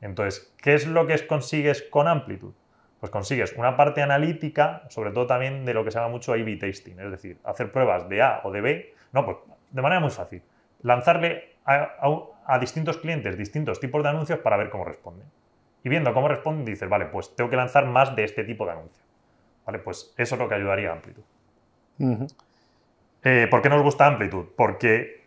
Entonces, 0.00 0.54
¿qué 0.62 0.72
es 0.72 0.86
lo 0.86 1.06
que 1.06 1.26
consigues 1.26 1.82
con 1.82 2.08
Amplitude? 2.08 2.54
Pues 2.98 3.12
consigues 3.12 3.52
una 3.52 3.76
parte 3.76 4.00
analítica, 4.00 4.84
sobre 4.88 5.10
todo 5.10 5.26
también 5.26 5.66
de 5.66 5.74
lo 5.74 5.84
que 5.84 5.90
se 5.90 5.98
llama 5.98 6.10
mucho 6.10 6.32
A-B 6.32 6.56
testing, 6.56 6.98
es 6.98 7.10
decir, 7.10 7.38
hacer 7.44 7.70
pruebas 7.70 8.08
de 8.08 8.22
A 8.22 8.40
o 8.42 8.50
de 8.50 8.62
B. 8.62 8.94
No, 9.12 9.26
pues 9.26 9.36
de 9.70 9.82
manera 9.82 10.00
muy 10.00 10.10
fácil. 10.10 10.42
Lanzarle 10.80 11.56
a, 11.66 12.58
distintos 12.58 12.96
clientes 12.96 13.36
distintos 13.36 13.78
tipos 13.80 14.02
de 14.02 14.08
anuncios 14.08 14.38
para 14.38 14.56
ver 14.56 14.70
cómo 14.70 14.84
responden. 14.84 15.26
Y 15.84 15.88
viendo 15.88 16.12
cómo 16.12 16.28
responden, 16.28 16.64
dices, 16.64 16.88
vale, 16.88 17.06
pues 17.06 17.34
tengo 17.36 17.50
que 17.50 17.56
lanzar 17.56 17.86
más 17.86 18.14
de 18.16 18.24
este 18.24 18.44
tipo 18.44 18.66
de 18.66 18.72
anuncios. 18.72 19.06
Vale, 19.64 19.78
pues 19.78 20.14
eso 20.16 20.34
es 20.34 20.40
lo 20.40 20.48
que 20.48 20.54
ayudaría 20.54 20.90
a 20.90 20.92
Amplitude. 20.94 21.26
Eh, 23.22 23.46
¿Por 23.50 23.62
qué 23.62 23.68
nos 23.68 23.82
gusta 23.82 24.06
Amplitude? 24.06 24.48
Porque 24.56 25.24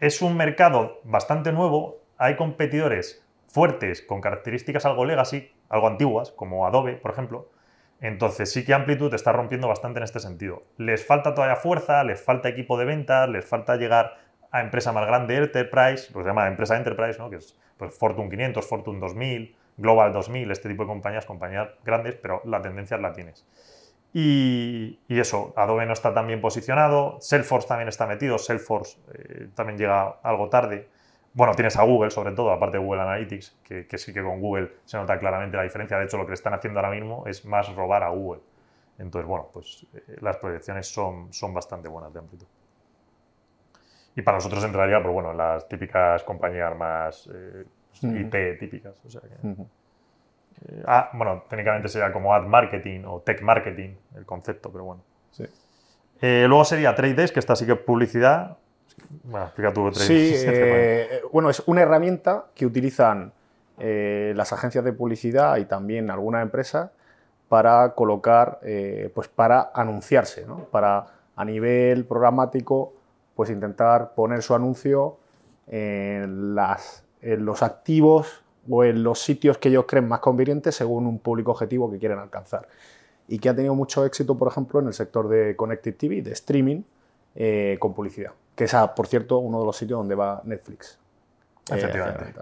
es 0.00 0.22
un 0.22 0.36
mercado 0.36 1.00
bastante 1.04 1.52
nuevo, 1.52 1.98
hay 2.18 2.36
competidores 2.36 3.24
fuertes 3.48 4.02
con 4.02 4.20
características 4.20 4.86
algo 4.86 5.04
legacy, 5.04 5.50
algo 5.68 5.88
antiguas, 5.88 6.30
como 6.30 6.66
Adobe, 6.66 6.94
por 6.94 7.10
ejemplo, 7.10 7.48
entonces 8.00 8.52
sí 8.52 8.64
que 8.64 8.74
Amplitude 8.74 9.14
está 9.14 9.30
rompiendo 9.30 9.68
bastante 9.68 10.00
en 10.00 10.02
este 10.02 10.18
sentido. 10.18 10.64
Les 10.76 11.06
falta 11.06 11.34
todavía 11.34 11.56
fuerza, 11.56 12.02
les 12.02 12.20
falta 12.20 12.48
equipo 12.48 12.76
de 12.76 12.84
ventas, 12.84 13.28
les 13.28 13.44
falta 13.44 13.76
llegar 13.76 14.18
a 14.50 14.60
empresa 14.60 14.92
más 14.92 15.06
grande, 15.06 15.36
Enterprise, 15.36 16.08
lo 16.12 16.18
que 16.18 16.24
se 16.24 16.28
llama 16.28 16.48
empresa 16.48 16.76
Enterprise, 16.76 17.18
¿no? 17.18 17.30
que 17.30 17.36
es 17.36 17.56
pues, 17.82 17.98
Fortune 17.98 18.30
500, 18.30 18.64
Fortune 18.64 19.00
2000, 19.00 19.56
Global 19.76 20.12
2000, 20.12 20.52
este 20.52 20.68
tipo 20.68 20.84
de 20.84 20.88
compañías, 20.88 21.26
compañías 21.26 21.68
grandes, 21.84 22.14
pero 22.14 22.40
la 22.44 22.62
tendencia 22.62 22.96
la 22.96 23.12
tienes. 23.12 23.44
Y, 24.12 25.00
eso, 25.08 25.52
Adobe 25.56 25.84
no 25.84 25.92
está 25.92 26.14
tan 26.14 26.28
bien 26.28 26.40
posicionado, 26.40 27.16
Salesforce 27.20 27.66
también 27.66 27.88
está 27.88 28.06
metido, 28.06 28.38
Salesforce 28.38 28.98
eh, 29.14 29.48
también 29.56 29.78
llega 29.78 30.20
algo 30.22 30.48
tarde. 30.48 30.88
Bueno, 31.34 31.54
tienes 31.56 31.76
a 31.76 31.82
Google, 31.82 32.12
sobre 32.12 32.30
todo, 32.32 32.52
aparte 32.52 32.78
de 32.78 32.84
Google 32.84 33.02
Analytics, 33.02 33.56
que, 33.64 33.98
sí 33.98 34.12
que 34.12 34.22
con 34.22 34.40
Google 34.40 34.70
se 34.84 34.96
nota 34.96 35.18
claramente 35.18 35.56
la 35.56 35.64
diferencia. 35.64 35.98
De 35.98 36.04
hecho, 36.04 36.18
lo 36.18 36.26
que 36.26 36.34
están 36.34 36.54
haciendo 36.54 36.78
ahora 36.78 36.92
mismo 36.92 37.24
es 37.26 37.44
más 37.44 37.74
robar 37.74 38.04
a 38.04 38.10
Google. 38.10 38.42
Entonces, 38.98 39.26
bueno, 39.26 39.48
pues 39.52 39.86
eh, 39.92 40.18
las 40.20 40.36
proyecciones 40.36 40.86
son, 40.86 41.32
son 41.32 41.52
bastante 41.52 41.88
buenas 41.88 42.12
de 42.12 42.20
amplitud. 42.20 42.46
Y 44.14 44.22
para 44.22 44.36
nosotros 44.38 44.62
entraría, 44.64 45.02
pues 45.02 45.12
bueno, 45.12 45.32
las 45.32 45.68
típicas 45.68 46.22
compañías 46.22 46.76
más 46.76 47.28
eh, 47.32 47.64
IT 48.02 48.58
típicas. 48.58 49.00
O 49.04 49.10
sea 49.10 49.20
eh, 49.24 50.82
ah, 50.86 51.10
bueno, 51.14 51.44
técnicamente 51.48 51.88
sería 51.88 52.12
como 52.12 52.34
ad 52.34 52.42
marketing 52.42 53.04
o 53.06 53.20
tech 53.20 53.42
marketing 53.42 53.94
el 54.16 54.26
concepto, 54.26 54.70
pero 54.70 54.84
bueno. 54.84 55.02
Sí. 55.30 55.44
luego 56.20 56.64
sería 56.64 56.94
Trade 56.94 57.30
que 57.32 57.40
esta 57.40 57.56
sí 57.56 57.64
que 57.64 57.72
es 57.72 57.78
publicidad, 57.78 58.58
bueno, 59.24 59.46
explica 59.46 59.72
tú 59.72 59.90
Sí, 59.92 60.32
eh, 60.36 61.22
bueno, 61.32 61.50
es 61.50 61.62
una 61.66 61.82
herramienta 61.82 62.46
que 62.54 62.66
utilizan 62.66 63.32
eh, 63.78 64.32
las 64.36 64.52
agencias 64.52 64.84
de 64.84 64.92
publicidad 64.92 65.56
y 65.56 65.64
también 65.64 66.10
algunas 66.10 66.42
empresas 66.42 66.90
para 67.48 67.94
colocar, 67.94 68.58
eh, 68.62 69.10
pues 69.14 69.28
para 69.28 69.70
anunciarse, 69.74 70.46
¿no? 70.46 70.64
Para 70.70 71.06
a 71.36 71.44
nivel 71.44 72.04
programático, 72.04 72.94
pues 73.42 73.50
intentar 73.50 74.14
poner 74.14 74.40
su 74.40 74.54
anuncio 74.54 75.16
en, 75.66 76.54
las, 76.54 77.02
en 77.20 77.44
los 77.44 77.64
activos 77.64 78.44
o 78.70 78.84
en 78.84 79.02
los 79.02 79.20
sitios 79.20 79.58
que 79.58 79.68
ellos 79.68 79.84
creen 79.88 80.06
más 80.06 80.20
convenientes 80.20 80.76
según 80.76 81.08
un 81.08 81.18
público 81.18 81.50
objetivo 81.50 81.90
que 81.90 81.98
quieren 81.98 82.20
alcanzar. 82.20 82.68
y 83.26 83.40
que 83.40 83.48
ha 83.48 83.56
tenido 83.56 83.74
mucho 83.74 84.04
éxito, 84.06 84.38
por 84.38 84.46
ejemplo, 84.46 84.78
en 84.78 84.86
el 84.86 84.92
sector 84.94 85.28
de 85.28 85.56
Connected 85.56 85.96
TV, 85.96 86.22
de 86.22 86.30
streaming, 86.30 86.82
eh, 87.34 87.78
con 87.80 87.94
publicidad. 87.94 88.30
Que 88.54 88.62
es, 88.62 88.76
por 88.94 89.08
cierto, 89.08 89.38
uno 89.38 89.58
de 89.58 89.66
los 89.66 89.76
sitios 89.76 89.98
donde 89.98 90.14
va 90.14 90.40
Netflix. 90.44 91.00
Eh, 91.68 91.74
Efectivamente. 91.78 92.32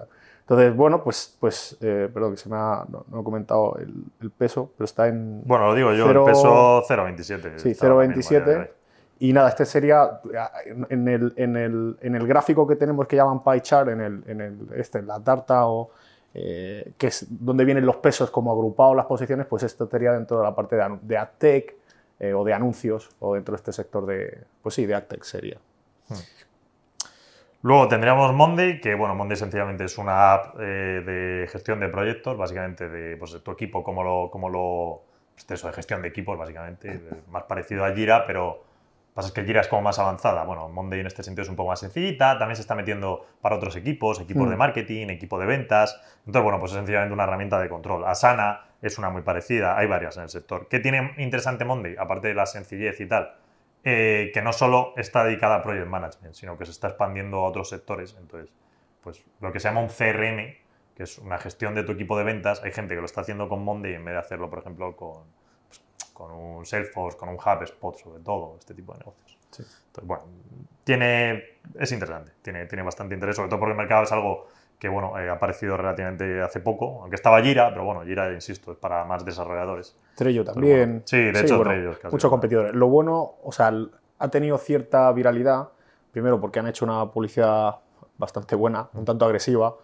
Entonces, 0.41 0.77
bueno, 0.77 1.03
pues, 1.03 1.35
pues 1.41 1.79
eh, 1.81 2.11
perdón, 2.13 2.33
que 2.33 2.37
se 2.37 2.51
me 2.51 2.57
ha, 2.57 2.85
no, 2.91 3.21
he 3.21 3.25
comentado 3.25 3.79
el, 3.79 4.31
peso, 4.33 4.71
pero 4.77 4.85
está 4.85 5.09
en... 5.09 5.41
Bueno, 5.47 5.69
lo 5.69 5.75
digo 5.75 5.95
yo, 5.95 6.11
el 6.11 6.25
peso 6.25 6.83
0,27. 6.83 7.57
Sí, 7.57 7.71
0,27. 7.71 8.80
Y 9.23 9.35
nada, 9.35 9.51
este 9.51 9.67
sería, 9.67 10.21
en 10.89 11.07
el, 11.07 11.35
en 11.37 11.55
el, 11.55 11.99
en 12.01 12.15
el 12.15 12.27
gráfico 12.27 12.67
que 12.67 12.75
tenemos 12.75 13.07
que 13.07 13.17
llaman 13.17 13.45
pie 13.45 13.61
chart, 13.61 13.89
en, 13.91 14.01
el, 14.01 14.25
en, 14.27 14.41
el, 14.41 14.69
este, 14.75 14.99
en 14.99 15.07
la 15.07 15.21
tarta 15.21 15.67
o 15.67 15.91
eh, 16.33 16.93
que 16.97 17.09
es 17.09 17.27
donde 17.29 17.67
vienen 17.67 17.85
los 17.85 17.97
pesos 17.97 18.31
como 18.31 18.51
agrupados 18.51 18.97
las 18.97 19.05
posiciones, 19.05 19.47
pues 19.47 19.63
esto 19.63 19.85
estaría 19.85 20.13
dentro 20.13 20.39
de 20.39 20.45
la 20.45 20.55
parte 20.55 20.75
de, 20.75 20.99
de 21.03 21.19
AdTech 21.19 21.75
eh, 22.19 22.33
o 22.33 22.45
de 22.45 22.55
anuncios 22.55 23.11
o 23.19 23.35
dentro 23.35 23.53
de 23.53 23.57
este 23.57 23.75
sector 23.75 24.07
de, 24.07 24.39
pues 24.63 24.75
sí, 24.75 24.87
de 24.87 24.95
AdTech 24.95 25.23
sería. 25.23 25.59
Hmm. 26.09 26.15
Luego 27.63 27.89
tendríamos 27.89 28.33
Monday, 28.33 28.81
que 28.81 28.95
bueno, 28.95 29.15
Monday 29.15 29.37
sencillamente 29.37 29.85
es 29.85 29.99
una 29.99 30.33
app 30.33 30.57
eh, 30.61 31.03
de 31.05 31.47
gestión 31.49 31.79
de 31.81 31.91
proyectos, 31.91 32.39
básicamente 32.39 32.89
de 32.89 33.19
pues, 33.19 33.39
tu 33.43 33.51
equipo, 33.51 33.85
como 33.85 34.03
lo, 34.03 34.31
como 34.31 34.49
lo 34.49 35.03
pues, 35.35 35.51
eso 35.51 35.67
de 35.67 35.75
gestión 35.75 36.01
de 36.01 36.09
equipos, 36.09 36.39
básicamente, 36.39 37.03
más 37.31 37.43
parecido 37.43 37.85
a 37.85 37.93
Jira, 37.95 38.27
pero 38.27 38.70
pasa 39.21 39.29
es 39.29 39.35
que 39.35 39.45
Jira 39.45 39.61
es 39.61 39.69
como 39.69 39.83
más 39.83 39.99
avanzada. 39.99 40.45
Bueno, 40.45 40.69
Monday 40.69 41.01
en 41.01 41.07
este 41.07 41.23
sentido 41.23 41.43
es 41.43 41.49
un 41.49 41.57
poco 41.57 41.69
más 41.69 41.81
sencillita. 41.81 42.39
También 42.39 42.57
se 42.57 42.63
está 42.63 42.75
metiendo 42.75 43.27
para 43.41 43.57
otros 43.57 43.77
equipos, 43.77 44.19
equipos 44.21 44.49
de 44.49 44.57
mm. 44.57 44.59
marketing, 44.59 45.09
equipo 45.09 45.39
de 45.39 45.47
ventas. 45.47 46.01
Entonces, 46.21 46.43
bueno, 46.43 46.59
pues 46.59 46.73
es 46.73 46.79
sencillamente 46.79 47.13
una 47.13 47.25
herramienta 47.25 47.61
de 47.61 47.69
control. 47.69 48.05
Asana 48.07 48.65
es 48.81 48.99
una 48.99 49.11
muy 49.11 49.23
parecida. 49.23 49.77
Hay 49.77 49.87
varias 49.87 50.17
en 50.17 50.25
el 50.25 50.29
sector. 50.31 50.69
¿Qué 50.69 50.81
tiene 50.81 51.15
interesante 51.19 51.65
Monday? 51.65 51.97
Aparte 51.99 52.29
de 52.29 52.35
la 52.35 52.47
sencillez 52.47 52.99
y 53.01 53.07
tal. 53.07 53.35
Eh, 53.85 54.31
que 54.35 54.43
no 54.43 54.53
solo 54.53 54.93
está 54.97 55.25
dedicada 55.25 55.57
a 55.57 55.63
project 55.63 55.87
management, 55.87 56.35
sino 56.35 56.59
que 56.59 56.67
se 56.67 56.73
está 56.73 56.89
expandiendo 56.89 57.39
a 57.39 57.49
otros 57.49 57.69
sectores. 57.69 58.17
Entonces, 58.19 58.53
pues 59.03 59.25
lo 59.41 59.53
que 59.53 59.61
se 59.61 59.69
llama 59.69 59.81
un 59.81 59.89
CRM, 59.89 60.55
que 60.95 61.03
es 61.03 61.19
una 61.19 61.39
gestión 61.39 61.75
de 61.75 61.83
tu 61.83 61.93
equipo 61.93 62.17
de 62.19 62.25
ventas, 62.25 62.63
hay 62.63 62.73
gente 62.73 62.95
que 62.95 63.01
lo 63.01 63.07
está 63.07 63.23
haciendo 63.23 63.49
con 63.49 63.65
Monday 63.65 63.95
en 63.95 64.05
vez 64.05 64.15
de 64.15 64.21
hacerlo, 64.21 64.51
por 64.51 64.59
ejemplo, 64.59 64.97
con, 64.97 65.25
con 66.21 66.33
un 66.33 66.67
Salesforce, 66.67 67.17
con 67.17 67.31
un 67.31 67.37
HubSpot 67.37 67.97
sobre 67.97 68.21
todo, 68.21 68.57
este 68.59 68.75
tipo 68.75 68.93
de 68.93 68.99
negocios. 68.99 69.39
Entonces, 69.47 69.89
bueno, 70.03 70.25
tiene, 70.85 71.43
es 71.79 71.91
interesante, 71.93 72.33
tiene, 72.43 72.67
tiene 72.67 72.83
bastante 72.83 73.15
interés, 73.15 73.37
sobre 73.37 73.49
todo 73.49 73.59
porque 73.59 73.73
el 73.73 73.79
mercado 73.79 74.03
es 74.03 74.13
algo 74.13 74.47
que 74.79 74.89
bueno, 74.91 75.19
eh, 75.19 75.31
ha 75.31 75.33
aparecido 75.33 75.79
relativamente 75.79 76.43
hace 76.43 76.61
poco, 76.61 77.01
aunque 77.01 77.17
estaba 77.17 77.41
Gira, 77.41 77.71
pero 77.71 77.85
bueno, 77.85 78.03
Gira, 78.03 78.33
insisto, 78.33 78.73
es 78.73 78.79
para 78.79 79.05
más 79.05 79.25
desarrolladores. 79.25 79.97
Trello 80.15 80.45
también. 80.45 81.03
sí, 81.07 81.17
de 81.17 81.41
hecho, 81.41 81.63
Trello. 81.63 81.97
Muchos 82.11 82.31
competidores. 82.31 82.75
Lo 82.75 82.89
bueno, 82.89 83.37
o 83.43 83.53
sea, 83.53 83.73
ha 84.19 84.29
tenido 84.29 84.59
cierta 84.59 85.11
viralidad, 85.13 85.69
primero 86.13 86.39
porque 86.39 86.59
han 86.59 86.67
hecho 86.67 86.85
una 86.85 87.11
publicidad 87.11 87.77
bastante 88.19 88.55
buena, 88.57 88.89
un 88.93 89.07
tanto 89.07 89.25
agresiva, 89.25 89.75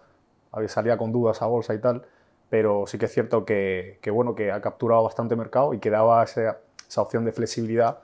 salía 0.69 0.99
con 0.99 1.13
dudas 1.13 1.41
a 1.41 1.47
bolsa 1.47 1.73
y 1.73 1.79
tal, 1.79 2.03
pero 2.49 2.87
sí 2.87 2.99
que 2.99 3.07
es 3.07 3.13
cierto 3.13 3.45
que, 3.45 3.99
bueno, 4.13 4.35
que 4.35 4.53
ha 4.53 4.61
capturado 4.61 5.03
bastante 5.03 5.37
mercado 5.37 5.75
y 5.75 5.79
que 5.79 5.91
daba 5.91 6.23
esa, 6.23 6.59
opción 6.97 7.25
de 7.25 7.33
flexibilidad 7.33 7.99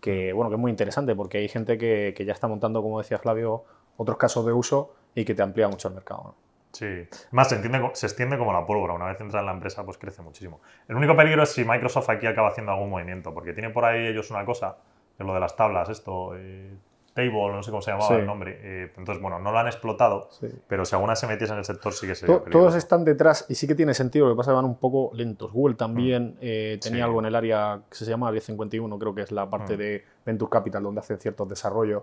que, 0.00 0.32
bueno, 0.32 0.50
que 0.50 0.56
es 0.56 0.60
muy 0.60 0.70
interesante 0.70 1.14
porque 1.14 1.38
hay 1.38 1.48
gente 1.48 1.78
que, 1.78 2.14
ya 2.24 2.32
está 2.32 2.48
montando, 2.48 2.82
como 2.82 2.98
decía 2.98 3.18
Flavio, 3.18 3.64
otros 3.96 4.16
casos 4.16 4.44
de 4.46 4.52
uso 4.52 4.94
y 5.14 5.24
que 5.24 5.34
te 5.34 5.42
amplía 5.42 5.68
mucho 5.68 5.88
el 5.88 5.94
mercado. 5.94 6.34
Sí, 6.72 7.06
más 7.32 7.50
se 7.50 8.06
extiende 8.06 8.38
como 8.38 8.52
la 8.54 8.64
pólvora. 8.64 8.94
Una 8.94 9.04
vez 9.04 9.20
entra 9.20 9.40
en 9.40 9.46
la 9.46 9.52
empresa, 9.52 9.84
pues 9.84 9.98
crece 9.98 10.22
muchísimo. 10.22 10.60
El 10.88 10.96
único 10.96 11.14
peligro 11.14 11.42
es 11.42 11.50
si 11.50 11.64
Microsoft 11.64 12.08
aquí 12.08 12.26
acaba 12.26 12.48
haciendo 12.48 12.72
algún 12.72 12.88
movimiento, 12.88 13.34
porque 13.34 13.52
tiene 13.52 13.68
por 13.68 13.84
ahí 13.84 14.06
ellos 14.06 14.30
una 14.30 14.46
cosa, 14.46 14.78
que 15.16 15.22
es 15.22 15.26
lo 15.26 15.34
de 15.34 15.40
las 15.40 15.54
tablas, 15.54 15.90
esto. 15.90 16.34
Eh, 16.34 16.74
Table, 17.14 17.52
no 17.52 17.62
sé 17.62 17.70
cómo 17.70 17.82
se 17.82 17.90
llamaba 17.90 18.16
el 18.16 18.24
nombre. 18.24 18.58
Eh, 18.62 18.92
entonces, 18.96 19.20
bueno, 19.20 19.38
no 19.38 19.52
lo 19.52 19.58
han 19.58 19.66
explotado, 19.66 20.30
pero 20.66 20.86
si 20.86 20.94
alguna 20.94 21.14
se 21.14 21.26
metiese 21.26 21.52
en 21.52 21.58
el 21.58 21.64
sector 21.64 21.92
sí 21.92 22.06
que 22.06 22.14
sería 22.14 22.40
Todos 22.50 22.74
están 22.74 23.04
detrás 23.04 23.44
y 23.50 23.54
sí 23.54 23.66
que 23.66 23.74
tiene 23.74 23.92
sentido, 23.92 24.26
lo 24.26 24.34
que 24.34 24.38
pasa 24.38 24.50
es 24.50 24.52
que 24.52 24.56
van 24.56 24.64
un 24.64 24.78
poco 24.78 25.10
lentos. 25.14 25.52
Google 25.52 25.74
también 25.74 26.36
mm. 26.36 26.38
eh, 26.40 26.78
tenía 26.80 27.04
algo 27.04 27.20
en 27.20 27.26
el 27.26 27.34
área 27.34 27.82
que 27.88 27.96
se 27.96 28.06
llama 28.06 28.30
1051, 28.30 28.98
creo 28.98 29.14
que 29.14 29.22
es 29.22 29.32
la 29.32 29.48
parte 29.50 29.74
mm. 29.74 29.78
de 29.78 30.04
Venture 30.24 30.50
Capital, 30.50 30.82
donde 30.82 31.00
hacen 31.00 31.18
ciertos 31.18 31.46
desarrollos 31.48 32.02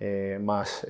eh, 0.00 0.38
más 0.42 0.86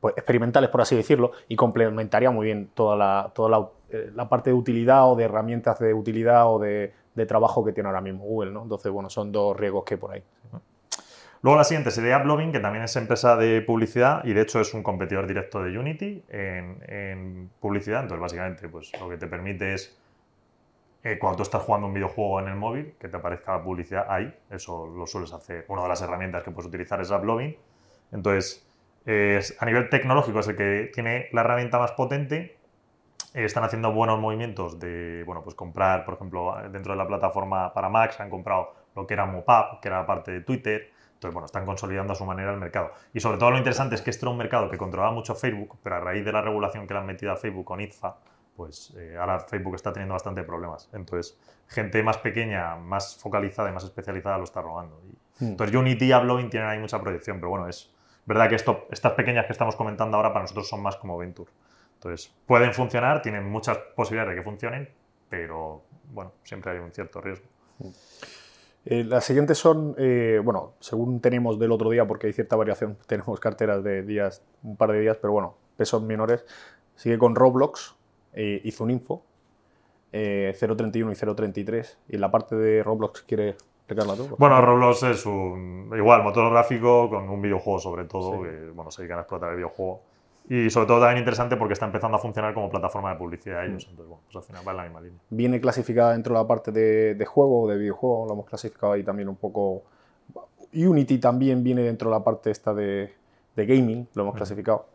pues, 0.00 0.14
experimentales, 0.16 0.68
por 0.70 0.80
así 0.80 0.96
decirlo, 0.96 1.30
y 1.46 1.54
complementaría 1.54 2.32
muy 2.32 2.46
bien 2.46 2.70
toda 2.74 2.96
la, 2.96 3.30
toda 3.34 3.70
la, 4.16 4.28
parte 4.28 4.50
de 4.50 4.54
utilidad 4.54 5.08
o 5.08 5.14
de 5.14 5.24
herramientas 5.24 5.78
de 5.78 5.94
utilidad 5.94 6.52
o 6.52 6.58
de, 6.58 6.92
de, 7.14 7.26
trabajo 7.26 7.64
que 7.64 7.72
tiene 7.72 7.88
ahora 7.88 8.00
mismo 8.00 8.24
Google. 8.24 8.50
¿no? 8.50 8.64
Entonces, 8.64 8.90
bueno, 8.90 9.08
son 9.10 9.30
dos 9.30 9.56
riesgos 9.56 9.84
que 9.84 9.94
hay 9.94 10.00
por 10.00 10.12
ahí. 10.12 10.22
Luego 11.42 11.56
la 11.56 11.64
siguiente 11.64 11.90
sería 11.90 12.16
AppLovin, 12.16 12.50
que 12.50 12.58
también 12.58 12.84
es 12.84 12.96
empresa 12.96 13.36
de 13.36 13.62
publicidad 13.62 14.24
y 14.24 14.32
de 14.32 14.42
hecho 14.42 14.60
es 14.60 14.74
un 14.74 14.82
competidor 14.82 15.26
directo 15.26 15.62
de 15.62 15.78
Unity 15.78 16.24
en, 16.28 17.50
publicidad. 17.60 18.02
Entonces, 18.02 18.20
básicamente, 18.20 18.68
pues 18.68 18.90
lo 19.00 19.08
que 19.08 19.16
te 19.16 19.28
permite 19.28 19.74
es, 19.74 19.96
eh, 21.04 21.16
cuando 21.18 21.36
tú 21.36 21.42
estás 21.44 21.62
jugando 21.62 21.86
un 21.86 21.94
videojuego 21.94 22.40
en 22.40 22.48
el 22.48 22.56
móvil, 22.56 22.94
que 22.98 23.08
te 23.08 23.16
aparezca 23.16 23.62
publicidad 23.62 24.06
ahí. 24.08 24.34
Eso 24.50 24.88
lo 24.88 25.06
sueles 25.06 25.32
hacer. 25.32 25.64
Una 25.68 25.82
de 25.82 25.88
las 25.88 26.02
herramientas 26.02 26.42
que 26.42 26.50
puedes 26.50 26.68
utilizar 26.68 27.00
es 27.00 27.10
AppLovin. 27.12 27.56
Entonces, 28.10 28.66
a 29.60 29.64
nivel 29.64 29.88
tecnológico 29.88 30.40
es 30.40 30.48
el 30.48 30.56
que 30.56 30.90
tiene 30.92 31.28
la 31.32 31.42
herramienta 31.42 31.78
más 31.78 31.92
potente. 31.92 32.56
Eh, 33.32 33.44
están 33.44 33.62
haciendo 33.62 33.92
buenos 33.92 34.18
movimientos 34.18 34.80
de, 34.80 35.22
bueno, 35.24 35.42
pues 35.44 35.54
comprar, 35.54 36.04
por 36.04 36.14
ejemplo, 36.14 36.56
dentro 36.72 36.94
de 36.94 36.98
la 36.98 37.06
plataforma 37.06 37.72
para 37.72 37.88
Mac, 37.88 38.16
han 38.18 38.28
comprado 38.28 38.74
lo 38.96 39.06
que 39.06 39.14
era 39.14 39.24
Mopap, 39.24 39.80
que 39.80 39.88
era 39.88 40.04
parte 40.04 40.32
de 40.32 40.40
Twitter 40.40 40.97
entonces, 41.18 41.34
bueno, 41.34 41.46
están 41.46 41.66
consolidando 41.66 42.12
a 42.12 42.16
su 42.16 42.24
manera 42.24 42.52
el 42.52 42.60
mercado. 42.60 42.92
Y 43.12 43.18
sobre 43.18 43.38
todo 43.38 43.50
lo 43.50 43.58
interesante 43.58 43.96
es 43.96 44.02
que 44.02 44.10
este 44.10 44.24
era 44.24 44.30
un 44.30 44.38
mercado 44.38 44.70
que 44.70 44.78
controlaba 44.78 45.12
mucho 45.12 45.34
Facebook, 45.34 45.76
pero 45.82 45.96
a 45.96 46.00
raíz 46.00 46.24
de 46.24 46.30
la 46.30 46.42
regulación 46.42 46.86
que 46.86 46.94
le 46.94 47.00
han 47.00 47.06
metido 47.06 47.32
a 47.32 47.36
Facebook 47.36 47.64
con 47.64 47.80
ITFA, 47.80 48.18
pues 48.54 48.94
eh, 48.96 49.16
ahora 49.18 49.40
Facebook 49.40 49.74
está 49.74 49.92
teniendo 49.92 50.14
bastante 50.14 50.44
problemas. 50.44 50.88
Entonces, 50.92 51.36
gente 51.66 52.04
más 52.04 52.18
pequeña, 52.18 52.76
más 52.76 53.16
focalizada 53.16 53.68
y 53.68 53.72
más 53.72 53.82
especializada 53.82 54.38
lo 54.38 54.44
está 54.44 54.62
robando. 54.62 55.00
Hmm. 55.40 55.46
Entonces, 55.46 55.74
Unity 55.74 56.04
y 56.04 56.14
Uploading 56.14 56.50
tienen 56.50 56.68
ahí 56.68 56.78
mucha 56.78 57.00
proyección, 57.00 57.38
pero 57.38 57.50
bueno, 57.50 57.66
es 57.66 57.92
verdad 58.24 58.48
que 58.48 58.54
esto, 58.54 58.86
estas 58.92 59.14
pequeñas 59.14 59.46
que 59.46 59.52
estamos 59.52 59.74
comentando 59.74 60.18
ahora 60.18 60.32
para 60.32 60.42
nosotros 60.42 60.68
son 60.68 60.80
más 60.82 60.94
como 60.94 61.18
Venture. 61.18 61.50
Entonces, 61.94 62.32
pueden 62.46 62.72
funcionar, 62.72 63.22
tienen 63.22 63.44
muchas 63.50 63.76
posibilidades 63.96 64.36
de 64.36 64.36
que 64.36 64.44
funcionen, 64.44 64.88
pero 65.28 65.82
bueno, 66.12 66.34
siempre 66.44 66.70
hay 66.70 66.78
un 66.78 66.92
cierto 66.92 67.20
riesgo. 67.20 67.46
Hmm. 67.80 67.90
Eh, 68.84 69.04
las 69.04 69.24
siguientes 69.24 69.58
son, 69.58 69.94
eh, 69.98 70.40
bueno, 70.42 70.72
según 70.80 71.20
tenemos 71.20 71.58
del 71.58 71.72
otro 71.72 71.90
día, 71.90 72.06
porque 72.06 72.28
hay 72.28 72.32
cierta 72.32 72.56
variación, 72.56 72.96
tenemos 73.06 73.38
carteras 73.40 73.82
de 73.84 74.02
días, 74.02 74.42
un 74.62 74.76
par 74.76 74.92
de 74.92 75.00
días, 75.00 75.18
pero 75.20 75.32
bueno, 75.32 75.56
pesos 75.76 76.02
menores. 76.02 76.44
Sigue 76.94 77.18
con 77.18 77.34
Roblox 77.34 77.96
eh, 78.32 78.60
y 78.64 78.70
Zuninfo, 78.72 79.22
0.31 80.12 80.96
y 80.96 81.14
0.33. 81.14 81.96
Y 82.08 82.16
la 82.16 82.30
parte 82.30 82.56
de 82.56 82.82
Roblox 82.82 83.22
quiere 83.22 83.50
explicarla 83.50 84.16
tú. 84.16 84.34
Bueno, 84.36 84.60
Roblox 84.60 85.02
es 85.04 85.26
un, 85.26 85.92
igual, 85.96 86.22
motor 86.22 86.50
gráfico 86.50 87.08
con 87.08 87.28
un 87.28 87.40
videojuego 87.40 87.78
sobre 87.78 88.04
todo, 88.06 88.42
que 88.42 88.70
bueno, 88.70 88.90
se 88.90 89.02
dedican 89.02 89.18
a 89.18 89.20
explotar 89.22 89.50
el 89.50 89.56
videojuego. 89.56 90.02
Y 90.48 90.70
sobre 90.70 90.86
todo 90.86 91.00
también 91.00 91.18
interesante 91.18 91.56
porque 91.56 91.74
está 91.74 91.84
empezando 91.84 92.16
a 92.16 92.20
funcionar 92.20 92.54
como 92.54 92.70
plataforma 92.70 93.12
de 93.12 93.18
publicidad 93.18 93.66
ellos. 93.66 93.86
Mm. 93.86 93.90
Entonces, 93.90 94.08
bueno, 94.08 94.22
pues 94.24 94.36
al 94.36 94.42
final 94.42 94.62
va 94.66 94.70
en 94.72 94.76
la 94.76 94.82
misma 94.84 95.00
línea. 95.02 95.20
Viene 95.30 95.60
clasificada 95.60 96.12
dentro 96.12 96.34
de 96.34 96.40
la 96.40 96.46
parte 96.46 96.72
de, 96.72 97.14
de 97.14 97.24
juego, 97.26 97.68
de 97.68 97.76
videojuego, 97.76 98.26
lo 98.26 98.32
hemos 98.32 98.46
clasificado 98.46 98.92
ahí 98.92 99.02
también 99.02 99.28
un 99.28 99.36
poco. 99.36 99.82
Unity 100.72 101.18
también 101.18 101.62
viene 101.62 101.82
dentro 101.82 102.10
de 102.10 102.16
la 102.16 102.24
parte 102.24 102.50
esta 102.50 102.72
de, 102.74 103.12
de 103.56 103.66
gaming, 103.66 104.08
lo 104.14 104.22
hemos 104.22 104.34
clasificado. 104.34 104.86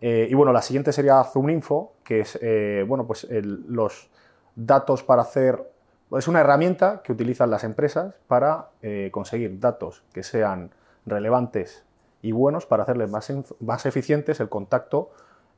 Eh, 0.00 0.28
y 0.30 0.34
bueno, 0.34 0.52
la 0.52 0.60
siguiente 0.60 0.92
sería 0.92 1.22
Zoom 1.24 1.50
Info, 1.50 1.94
que 2.02 2.20
es, 2.20 2.38
eh, 2.42 2.84
bueno, 2.86 3.06
pues 3.06 3.26
los 3.30 4.10
datos 4.54 5.02
para 5.02 5.22
hacer... 5.22 5.70
Es 6.16 6.28
una 6.28 6.40
herramienta 6.40 7.00
que 7.02 7.12
utilizan 7.12 7.50
las 7.50 7.64
empresas 7.64 8.14
para 8.26 8.68
eh, 8.82 9.08
conseguir 9.10 9.58
datos 9.58 10.04
que 10.12 10.22
sean 10.22 10.70
relevantes 11.06 11.84
y 12.24 12.32
buenos 12.32 12.64
para 12.64 12.84
hacerles 12.84 13.10
más, 13.10 13.30
más 13.60 13.84
eficientes 13.84 14.40
el 14.40 14.48
contacto 14.48 15.10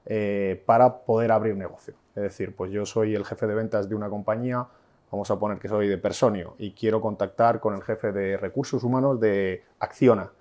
eh, 0.05 0.61
para 0.67 0.99
poder 0.99 1.31
abrir 1.31 1.57
negocio. 1.57 1.95
Es 2.17 2.25
decir, 2.25 2.57
pues 2.57 2.73
yo 2.73 2.85
soy 2.85 3.15
el 3.15 3.25
jefe 3.25 3.47
de 3.47 3.55
ventas 3.55 3.89
de 3.89 3.95
una 3.95 4.11
compañía, 4.11 4.67
vamos 5.13 5.31
a 5.31 5.39
poner 5.39 5.61
que 5.61 5.69
soy 5.69 5.87
de 5.87 5.97
Personio 5.97 6.57
y 6.59 6.73
quiero 6.73 7.01
contactar 7.01 7.61
con 7.61 7.75
el 7.75 7.85
jefe 7.85 8.11
de 8.11 8.37
recursos 8.37 8.83
humanos 8.83 9.21
de 9.21 9.63
Acciona. 9.79 10.33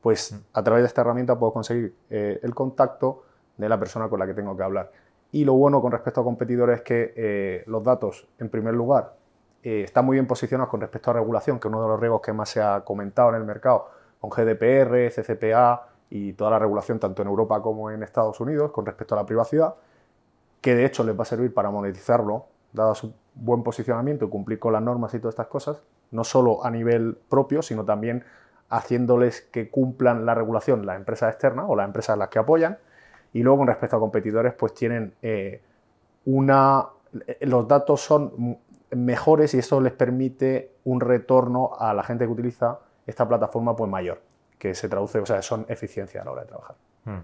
Pues 0.00 0.40
a 0.52 0.62
través 0.62 0.84
de 0.84 0.86
esta 0.86 1.00
herramienta 1.00 1.36
puedo 1.36 1.52
conseguir 1.52 1.96
eh, 2.10 2.38
el 2.44 2.54
contacto 2.54 3.24
de 3.56 3.68
la 3.68 3.76
persona 3.76 4.08
con 4.08 4.20
la 4.20 4.26
que 4.28 4.34
tengo 4.34 4.56
que 4.56 4.62
hablar. 4.62 4.92
Y 5.32 5.44
lo 5.44 5.54
bueno 5.54 5.82
con 5.82 5.90
respecto 5.90 6.20
a 6.20 6.24
competidores 6.24 6.76
es 6.76 6.82
que 6.82 7.12
eh, 7.16 7.64
los 7.66 7.82
datos, 7.82 8.28
en 8.38 8.48
primer 8.48 8.74
lugar, 8.74 9.16
están 9.64 10.04
muy 10.04 10.14
bien 10.14 10.26
posicionados 10.26 10.70
con 10.70 10.80
respecto 10.80 11.10
a 11.10 11.14
regulación, 11.14 11.58
que 11.58 11.66
es 11.66 11.72
uno 11.72 11.82
de 11.82 11.88
los 11.88 11.98
riesgos 11.98 12.20
que 12.20 12.32
más 12.32 12.48
se 12.48 12.60
ha 12.60 12.82
comentado 12.84 13.30
en 13.30 13.36
el 13.36 13.44
mercado 13.44 14.01
con 14.22 14.30
GDPR, 14.30 15.10
CCPA 15.10 15.88
y 16.08 16.34
toda 16.34 16.52
la 16.52 16.58
regulación 16.60 17.00
tanto 17.00 17.22
en 17.22 17.28
Europa 17.28 17.60
como 17.60 17.90
en 17.90 18.04
Estados 18.04 18.38
Unidos 18.38 18.70
con 18.70 18.86
respecto 18.86 19.16
a 19.16 19.18
la 19.18 19.26
privacidad, 19.26 19.74
que 20.60 20.76
de 20.76 20.84
hecho 20.84 21.02
les 21.02 21.18
va 21.18 21.22
a 21.22 21.24
servir 21.24 21.52
para 21.52 21.70
monetizarlo, 21.70 22.46
dado 22.72 22.94
su 22.94 23.12
buen 23.34 23.64
posicionamiento 23.64 24.24
y 24.24 24.28
cumplir 24.28 24.60
con 24.60 24.72
las 24.72 24.82
normas 24.82 25.12
y 25.14 25.18
todas 25.18 25.32
estas 25.32 25.48
cosas. 25.48 25.82
no 26.12 26.24
solo 26.24 26.64
a 26.64 26.70
nivel 26.70 27.18
propio, 27.28 27.62
sino 27.62 27.84
también 27.84 28.24
haciéndoles 28.68 29.40
que 29.40 29.70
cumplan 29.70 30.24
la 30.26 30.34
regulación 30.34 30.84
la 30.84 30.94
empresa 30.94 31.28
externa 31.28 31.66
o 31.66 31.74
las 31.74 31.86
empresas 31.86 32.16
las 32.16 32.28
que 32.28 32.38
apoyan. 32.38 32.78
Y 33.32 33.42
luego 33.42 33.58
con 33.58 33.66
respecto 33.66 33.96
a 33.96 34.00
competidores, 34.00 34.52
pues 34.52 34.74
tienen 34.74 35.14
eh, 35.22 35.62
una... 36.26 36.86
Los 37.40 37.66
datos 37.66 38.02
son 38.02 38.58
mejores 38.90 39.54
y 39.54 39.58
eso 39.58 39.80
les 39.80 39.94
permite 39.94 40.74
un 40.84 41.00
retorno 41.00 41.70
a 41.78 41.94
la 41.94 42.02
gente 42.02 42.26
que 42.26 42.30
utiliza 42.30 42.78
esta 43.06 43.28
plataforma 43.28 43.74
pues 43.76 43.90
mayor, 43.90 44.22
que 44.58 44.74
se 44.74 44.88
traduce, 44.88 45.18
o 45.18 45.26
sea, 45.26 45.42
son 45.42 45.66
eficiencia 45.68 46.22
a 46.22 46.24
la 46.24 46.30
hora 46.32 46.42
de 46.42 46.48
trabajar. 46.48 46.76
Hmm. 47.04 47.20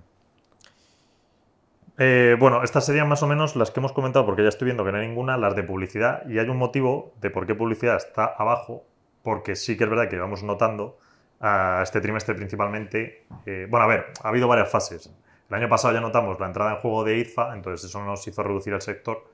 Eh, 2.01 2.37
bueno, 2.39 2.63
estas 2.63 2.87
serían 2.87 3.09
más 3.09 3.23
o 3.25 3.27
menos 3.27 3.57
las 3.57 3.73
que 3.73 3.81
hemos 3.81 3.93
comentado, 3.93 4.25
porque 4.25 4.43
ya 4.43 4.49
estoy 4.49 4.67
viendo 4.67 4.85
que 4.85 4.93
no 4.93 4.99
hay 4.99 5.09
ninguna, 5.09 5.37
las 5.37 5.57
de 5.57 5.65
publicidad, 5.65 6.25
y 6.29 6.39
hay 6.39 6.49
un 6.49 6.57
motivo 6.57 7.13
de 7.21 7.31
por 7.31 7.47
qué 7.47 7.57
publicidad 7.57 7.97
está 7.97 8.25
abajo, 8.25 8.85
porque 9.23 9.57
sí 9.57 9.77
que 9.77 9.85
es 9.85 9.91
verdad 9.91 10.09
que 10.09 10.17
vamos 10.17 10.45
notando 10.45 10.99
a 11.41 11.81
este 11.83 12.01
trimestre 12.01 12.35
principalmente. 12.35 13.27
Eh, 13.47 13.67
bueno, 13.69 13.85
a 13.85 13.89
ver, 13.89 14.07
ha 14.23 14.29
habido 14.29 14.47
varias 14.47 14.71
fases. 14.71 15.13
El 15.49 15.57
año 15.57 15.69
pasado 15.69 15.95
ya 15.95 16.01
notamos 16.01 16.39
la 16.39 16.47
entrada 16.47 16.73
en 16.73 16.77
juego 16.79 17.05
de 17.05 17.19
IFA, 17.19 17.55
entonces 17.55 17.89
eso 17.89 18.05
nos 18.05 18.27
hizo 18.27 18.43
reducir 18.43 18.75
el 18.75 18.83
sector. 18.83 19.25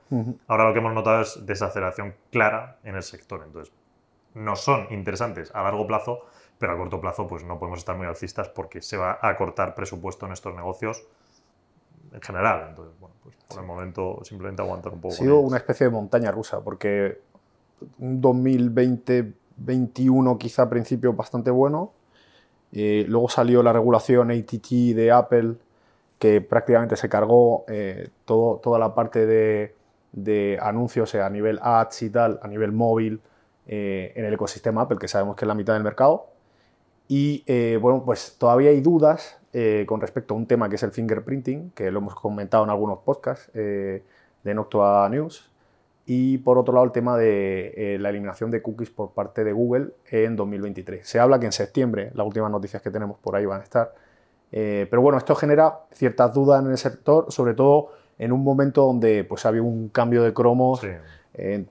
Ahora 0.47 0.65
lo 0.65 0.73
que 0.73 0.79
hemos 0.79 0.93
notado 0.93 1.21
es 1.21 1.45
desaceleración 1.45 2.15
clara 2.31 2.77
en 2.83 2.95
el 2.95 3.03
sector. 3.03 3.43
Entonces, 3.45 3.73
no 4.35 4.55
son 4.55 4.87
interesantes 4.91 5.49
a 5.55 5.63
largo 5.63 5.87
plazo, 5.87 6.19
pero 6.59 6.73
a 6.73 6.77
corto 6.77 7.01
plazo 7.01 7.25
pues 7.27 7.43
no 7.43 7.57
podemos 7.57 7.79
estar 7.79 7.97
muy 7.97 8.05
alcistas 8.05 8.49
porque 8.49 8.81
se 8.81 8.97
va 8.97 9.17
a 9.21 9.35
cortar 9.35 9.73
presupuesto 9.73 10.25
en 10.25 10.33
estos 10.33 10.53
negocios 10.55 11.07
en 12.13 12.21
general. 12.21 12.67
Entonces, 12.69 12.93
bueno, 12.99 13.15
pues 13.23 13.35
por 13.47 13.59
el 13.59 13.65
momento 13.65 14.19
simplemente 14.23 14.61
aguantar 14.61 14.93
un 14.93 15.01
poco. 15.01 15.15
Ha 15.15 15.17
sido 15.17 15.39
una 15.39 15.57
especie 15.57 15.87
de 15.87 15.91
montaña 15.91 16.29
rusa, 16.31 16.61
porque 16.61 17.19
un 17.99 18.21
2020-21 18.21 20.37
quizá 20.37 20.63
a 20.63 20.69
principio 20.69 21.13
bastante 21.13 21.51
bueno. 21.51 21.91
Eh, 22.71 23.05
luego 23.07 23.29
salió 23.29 23.61
la 23.63 23.73
regulación 23.73 24.31
ATT 24.31 24.69
de 24.95 25.11
Apple, 25.11 25.55
que 26.19 26.41
prácticamente 26.41 26.97
se 26.97 27.09
cargó 27.09 27.65
eh, 27.67 28.09
todo, 28.25 28.57
toda 28.57 28.79
la 28.79 28.95
parte 28.95 29.25
de, 29.25 29.75
de 30.11 30.57
anuncios 30.61 31.15
a 31.15 31.29
nivel 31.29 31.59
ads 31.61 32.01
y 32.01 32.09
tal, 32.09 32.39
a 32.41 32.47
nivel 32.47 32.71
móvil, 32.71 33.21
eh, 33.67 34.13
en 34.15 34.25
el 34.25 34.33
ecosistema 34.33 34.81
Apple, 34.81 34.97
que 34.99 35.07
sabemos 35.07 35.35
que 35.35 35.45
es 35.45 35.47
la 35.47 35.55
mitad 35.55 35.73
del 35.73 35.83
mercado. 35.83 36.27
Y 37.07 37.43
bueno, 37.79 38.03
pues 38.03 38.35
todavía 38.39 38.71
hay 38.71 38.81
dudas 38.81 39.39
eh, 39.57 39.85
con 39.87 40.01
respecto 40.01 40.33
a 40.33 40.37
un 40.37 40.47
tema 40.47 40.67
que 40.67 40.75
es 40.75 40.83
el 40.83 40.91
fingerprinting, 40.91 41.71
que 41.71 41.89
lo 41.89 41.99
hemos 41.99 42.13
comentado 42.13 42.65
en 42.65 42.69
algunos 42.69 42.99
podcasts 43.05 43.49
eh, 43.53 44.03
de 44.43 44.53
Noctua 44.53 45.07
News. 45.09 45.49
Y 46.05 46.39
por 46.39 46.57
otro 46.57 46.73
lado, 46.73 46.85
el 46.85 46.91
tema 46.91 47.17
de 47.17 47.73
eh, 47.77 47.97
la 47.97 48.09
eliminación 48.09 48.51
de 48.51 48.61
cookies 48.61 48.89
por 48.89 49.13
parte 49.13 49.45
de 49.45 49.53
Google 49.53 49.91
en 50.11 50.35
2023. 50.35 51.07
Se 51.07 51.21
habla 51.21 51.39
que 51.39 51.45
en 51.45 51.53
septiembre, 51.53 52.11
las 52.15 52.27
últimas 52.27 52.51
noticias 52.51 52.81
que 52.81 52.91
tenemos 52.91 53.17
por 53.19 53.37
ahí 53.37 53.45
van 53.45 53.61
a 53.61 53.63
estar. 53.63 53.95
pero 54.51 55.01
bueno, 55.01 55.17
esto 55.17 55.33
genera 55.35 55.85
ciertas 55.93 56.33
dudas 56.33 56.61
en 56.61 56.71
el 56.71 56.77
sector, 56.77 57.31
sobre 57.31 57.53
todo 57.53 57.93
en 58.17 58.33
un 58.33 58.43
momento 58.43 58.81
donde 58.81 59.23
pues, 59.23 59.45
había 59.45 59.61
un 59.61 59.87
cambio 59.87 60.21
de 60.21 60.33
cromos. 60.33 60.81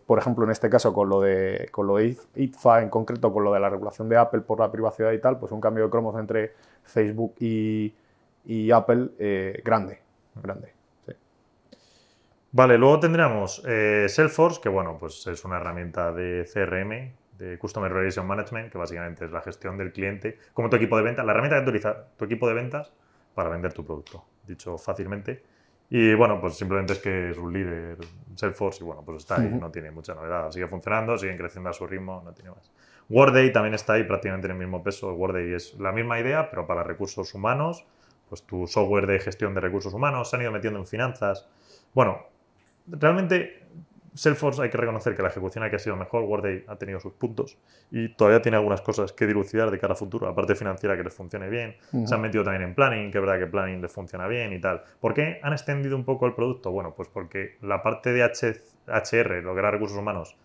Por 0.06 0.18
ejemplo, 0.18 0.44
en 0.44 0.50
este 0.50 0.68
caso 0.68 0.92
con 0.92 1.09
lo 1.09 1.21
de 1.21 1.68
con 1.71 1.87
lo 1.87 1.97
de 1.97 2.16
IFA, 2.35 2.83
en 2.83 2.90
concreto 2.90 3.33
con 3.33 3.44
lo 3.44 3.52
de 3.52 3.61
la 3.61 3.71
regulación 3.71 4.09
de 4.09 4.16
Apple 4.16 4.42
por 4.42 4.61
la 4.61 4.71
privacidad 4.71 5.12
y 5.12 5.21
tal, 5.21 5.38
pues 5.38 5.52
un 5.52 5.61
cambio 5.61 5.85
de 5.85 5.90
cromos 5.90 6.18
entre 6.18 6.52
Facebook 6.83 7.35
y, 7.40 7.94
Apple 8.73 9.11
eh, 9.18 9.62
grande, 9.64 10.00
grande. 10.35 10.73
Vale, 12.56 12.78
luego 12.78 13.00
tendríamos 13.00 13.64
eh, 13.66 14.06
Salesforce, 14.09 14.61
que 14.61 14.68
bueno, 14.68 14.97
pues 14.97 15.26
es 15.26 15.44
una 15.44 15.56
herramienta 15.56 16.12
de 16.12 16.49
CRM, 16.52 17.12
de 17.37 17.59
Customer 17.59 17.92
Relation 17.92 18.25
Management, 18.26 18.71
que 18.71 18.78
básicamente 18.78 19.25
es 19.25 19.33
la 19.33 19.40
gestión 19.40 19.76
del 19.76 19.92
cliente, 19.92 20.38
como 20.52 20.71
tu 20.71 20.76
equipo 20.76 20.97
de 20.97 21.02
ventas, 21.02 21.26
la 21.26 21.33
herramienta 21.33 21.56
que 21.56 21.62
utiliza 21.64 22.06
tu 22.16 22.26
equipo 22.26 22.47
de 22.47 22.54
ventas 22.54 22.92
para 23.35 23.48
vender 23.48 23.72
tu 23.72 23.85
producto, 23.85 24.24
dicho 24.46 24.79
fácilmente. 24.79 25.42
Y 25.90 26.14
bueno, 26.14 26.40
pues 26.40 26.55
simplemente 26.55 26.94
es 26.94 26.99
que 26.99 27.31
es 27.31 27.38
un 27.38 27.53
líder 27.53 27.99
Salesforce 28.35 28.83
y 28.83 28.87
bueno, 28.87 29.03
pues 29.05 29.18
está 29.18 29.40
ahí, 29.40 29.49
no 29.49 29.70
tiene 29.70 29.90
mucha 29.90 30.14
novedad, 30.14 30.51
sigue 30.51 30.66
funcionando, 30.66 31.16
siguen 31.16 31.37
creciendo 31.37 31.70
a 31.70 31.73
su 31.73 31.87
ritmo, 31.87 32.23
no 32.25 32.33
tiene 32.33 32.51
más. 32.51 32.73
Worday 33.09 33.53
también 33.53 33.75
está 33.75 33.94
ahí 33.94 34.05
prácticamente 34.05 34.47
en 34.47 34.53
el 34.53 34.59
mismo 34.59 34.83
peso. 34.83 35.12
Worday 35.12 35.53
es 35.53 35.75
la 35.75 35.92
misma 35.92 36.18
idea, 36.18 36.49
pero 36.51 36.66
para 36.66 36.83
recursos 36.83 37.35
humanos. 37.35 37.85
Pues 38.29 38.42
tu 38.42 38.66
software 38.66 39.07
de 39.07 39.20
gestión 39.20 39.55
de 39.55 39.61
recursos 39.61 39.92
humanos 39.92 40.31
se 40.31 40.37
han 40.37 40.42
ido 40.42 40.53
metiendo 40.53 40.79
en 40.79 40.87
finanzas. 40.87 41.47
Bueno, 41.92 42.27
realmente 42.87 43.63
Salesforce 44.14 44.62
hay 44.62 44.70
que 44.70 44.79
reconocer 44.79 45.14
que 45.16 45.22
la 45.22 45.29
ejecución 45.29 45.64
aquí 45.64 45.77
ha 45.77 45.79
sido 45.79 45.96
mejor, 45.96 46.22
Worday 46.22 46.64
ha 46.68 46.77
tenido 46.77 47.00
sus 47.00 47.12
puntos 47.12 47.59
y 47.90 48.14
todavía 48.14 48.40
tiene 48.40 48.57
algunas 48.57 48.81
cosas 48.81 49.12
que 49.12 49.27
dilucidar 49.27 49.70
de 49.70 49.79
cara 49.79 49.94
a 49.94 49.96
futuro, 49.96 50.27
la 50.27 50.35
parte 50.35 50.55
financiera 50.55 50.96
que 50.96 51.03
les 51.03 51.12
funcione 51.12 51.48
bien, 51.48 51.77
se 52.07 52.14
han 52.14 52.20
metido 52.20 52.44
también 52.44 52.62
en 52.62 52.74
planning, 52.74 53.11
que 53.11 53.18
es 53.18 53.24
verdad 53.24 53.38
que 53.38 53.46
planning 53.46 53.83
les 53.83 53.92
funciona 53.92 54.29
bien 54.29 54.53
y 54.53 54.61
tal. 54.61 54.83
¿Por 55.00 55.14
qué 55.14 55.40
han 55.42 55.53
extendido 55.53 55.96
un 55.96 56.05
poco 56.05 56.27
el 56.27 56.35
producto? 56.35 56.70
Bueno, 56.70 56.94
pues 56.94 57.09
porque 57.09 57.57
la 57.61 57.83
parte 57.83 58.12
de 58.12 58.22
HR, 58.24 59.42
lo 59.42 59.53
que 59.53 59.59
era 59.59 59.70
recursos 59.70 59.98
humanos, 59.98 60.37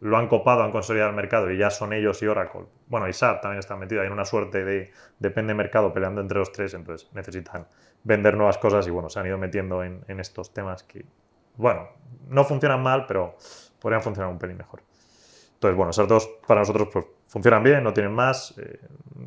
lo 0.00 0.18
han 0.18 0.28
copado, 0.28 0.62
han 0.62 0.70
consolidado 0.70 1.10
el 1.10 1.16
mercado 1.16 1.50
y 1.50 1.56
ya 1.56 1.70
son 1.70 1.92
ellos 1.92 2.22
y 2.22 2.26
Oracle. 2.26 2.66
Bueno, 2.88 3.08
y 3.08 3.12
SAP 3.12 3.40
también 3.40 3.60
está 3.60 3.76
metido 3.76 4.02
en 4.02 4.12
una 4.12 4.24
suerte 4.24 4.64
de 4.64 4.92
depende 5.18 5.54
mercado 5.54 5.92
peleando 5.92 6.20
entre 6.20 6.38
los 6.38 6.52
tres, 6.52 6.74
entonces 6.74 7.08
necesitan 7.14 7.66
vender 8.02 8.36
nuevas 8.36 8.58
cosas 8.58 8.86
y 8.86 8.90
bueno, 8.90 9.08
se 9.08 9.18
han 9.18 9.26
ido 9.26 9.38
metiendo 9.38 9.82
en, 9.82 10.04
estos 10.20 10.52
temas 10.52 10.82
que, 10.82 11.06
bueno, 11.56 11.88
no 12.28 12.44
funcionan 12.44 12.82
mal, 12.82 13.06
pero 13.06 13.36
podrían 13.80 14.02
funcionar 14.02 14.30
un 14.30 14.38
pelín 14.38 14.56
mejor. 14.56 14.82
Entonces, 15.54 15.76
bueno, 15.76 15.90
esos 15.90 16.08
dos 16.08 16.28
para 16.46 16.60
nosotros 16.60 16.88
pues, 16.92 17.06
funcionan 17.26 17.62
bien, 17.62 17.82
no 17.82 17.92
tienen 17.92 18.12
más, 18.12 18.54
eh, 18.58 18.80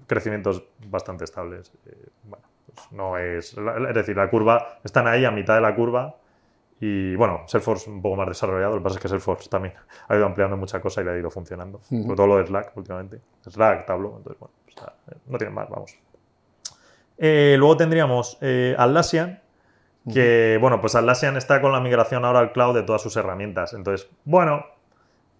crecimientos 0.05 0.63
bastante 0.87 1.23
estables. 1.23 1.71
Eh, 1.85 2.09
bueno, 2.23 2.45
pues 2.73 2.91
no 2.91 3.17
es, 3.17 3.55
es 3.57 3.95
decir, 3.95 4.15
la 4.15 4.29
curva, 4.29 4.79
están 4.83 5.07
ahí 5.07 5.25
a 5.25 5.31
mitad 5.31 5.55
de 5.55 5.61
la 5.61 5.75
curva 5.75 6.15
y 6.79 7.15
bueno, 7.15 7.41
Salesforce 7.47 7.89
un 7.89 8.01
poco 8.01 8.15
más 8.17 8.27
desarrollado, 8.27 8.73
lo 8.73 8.77
que 8.77 8.83
pasa 8.83 8.95
es 8.97 9.01
que 9.01 9.07
Salesforce 9.07 9.49
también 9.49 9.73
ha 10.07 10.15
ido 10.15 10.25
ampliando 10.25 10.57
mucha 10.57 10.79
cosa 10.79 11.01
y 11.01 11.05
le 11.05 11.11
ha 11.11 11.17
ido 11.17 11.31
funcionando. 11.31 11.79
Sobre 11.81 12.15
todo 12.15 12.27
lo 12.27 12.37
de 12.37 12.45
Slack 12.45 12.75
últimamente. 12.75 13.19
Slack, 13.49 13.85
Tableau, 13.85 14.17
entonces 14.17 14.39
bueno, 14.39 14.53
pues, 14.65 15.17
no 15.25 15.37
tienen 15.37 15.55
más, 15.55 15.69
vamos. 15.69 15.97
Eh, 17.17 17.55
luego 17.57 17.77
tendríamos 17.77 18.37
eh, 18.41 18.75
Atlassian, 18.77 19.41
que 20.11 20.57
bueno, 20.61 20.81
pues 20.81 20.95
Atlassian 20.95 21.37
está 21.37 21.61
con 21.61 21.71
la 21.71 21.79
migración 21.79 22.25
ahora 22.25 22.39
al 22.39 22.51
cloud 22.51 22.75
de 22.75 22.83
todas 22.83 23.01
sus 23.01 23.15
herramientas. 23.17 23.73
Entonces, 23.73 24.09
bueno, 24.25 24.65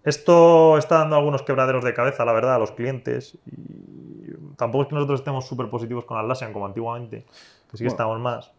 esto 0.04 0.78
está 0.78 0.98
dando 0.98 1.16
algunos 1.16 1.42
quebraderos 1.42 1.84
de 1.84 1.94
cabeza, 1.94 2.24
la 2.24 2.32
verdad, 2.32 2.54
a 2.54 2.58
los 2.58 2.72
clientes. 2.72 3.38
Y 3.46 4.32
tampoco 4.56 4.82
es 4.82 4.88
que 4.88 4.94
nosotros 4.94 5.20
estemos 5.20 5.46
súper 5.46 5.70
positivos 5.70 6.04
con 6.04 6.18
Atlassian 6.18 6.52
como 6.52 6.66
antiguamente, 6.66 7.24
que 7.70 7.76
sí 7.76 7.84
que 7.84 7.88
estamos 7.88 8.18
más. 8.20 8.52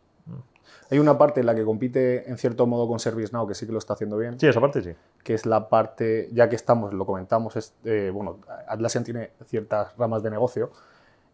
Hay 0.91 0.97
una 0.97 1.17
parte 1.17 1.39
en 1.39 1.45
la 1.45 1.53
que 1.53 1.63
compite 1.63 2.29
en 2.29 2.37
cierto 2.37 2.65
modo 2.65 2.87
con 2.87 2.99
ServiceNow, 2.99 3.47
que 3.47 3.53
sí 3.53 3.65
que 3.65 3.71
lo 3.71 3.77
está 3.77 3.93
haciendo 3.93 4.17
bien. 4.17 4.39
Sí, 4.39 4.47
esa 4.47 4.59
parte 4.59 4.81
sí. 4.81 4.91
Que 5.23 5.35
es 5.35 5.45
la 5.45 5.69
parte, 5.69 6.29
ya 6.31 6.49
que 6.49 6.55
estamos, 6.55 6.93
lo 6.93 7.05
comentamos, 7.05 7.55
es, 7.55 7.75
eh, 7.83 8.09
bueno, 8.11 8.39
Atlassian 8.67 9.03
tiene 9.03 9.31
ciertas 9.45 9.95
ramas 9.97 10.23
de 10.23 10.31
negocio. 10.31 10.71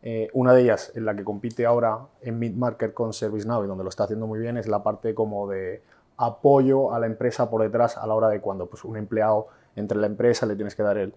Eh, 0.01 0.29
una 0.33 0.53
de 0.53 0.61
ellas, 0.61 0.91
en 0.95 1.05
la 1.05 1.15
que 1.15 1.23
compite 1.23 1.65
ahora 1.65 1.99
en 2.21 2.37
mid-market 2.37 2.93
con 2.93 3.11
ServiceNow 3.11 3.63
y 3.63 3.67
donde 3.67 3.83
lo 3.83 3.89
está 3.89 4.03
haciendo 4.03 4.27
muy 4.27 4.39
bien, 4.39 4.57
es 4.57 4.67
la 4.67 4.83
parte 4.83 5.15
como 5.15 5.47
de 5.47 5.81
apoyo 6.17 6.93
a 6.93 6.99
la 6.99 7.07
empresa 7.07 7.49
por 7.49 7.61
detrás 7.63 7.97
a 7.97 8.05
la 8.05 8.13
hora 8.13 8.29
de 8.29 8.39
cuando 8.39 8.67
pues, 8.67 8.85
un 8.85 8.97
empleado 8.97 9.47
entre 9.75 9.97
la 9.97 10.07
empresa 10.07 10.45
le 10.45 10.55
tienes 10.55 10.75
que 10.75 10.83
dar 10.83 10.97
el, 10.97 11.13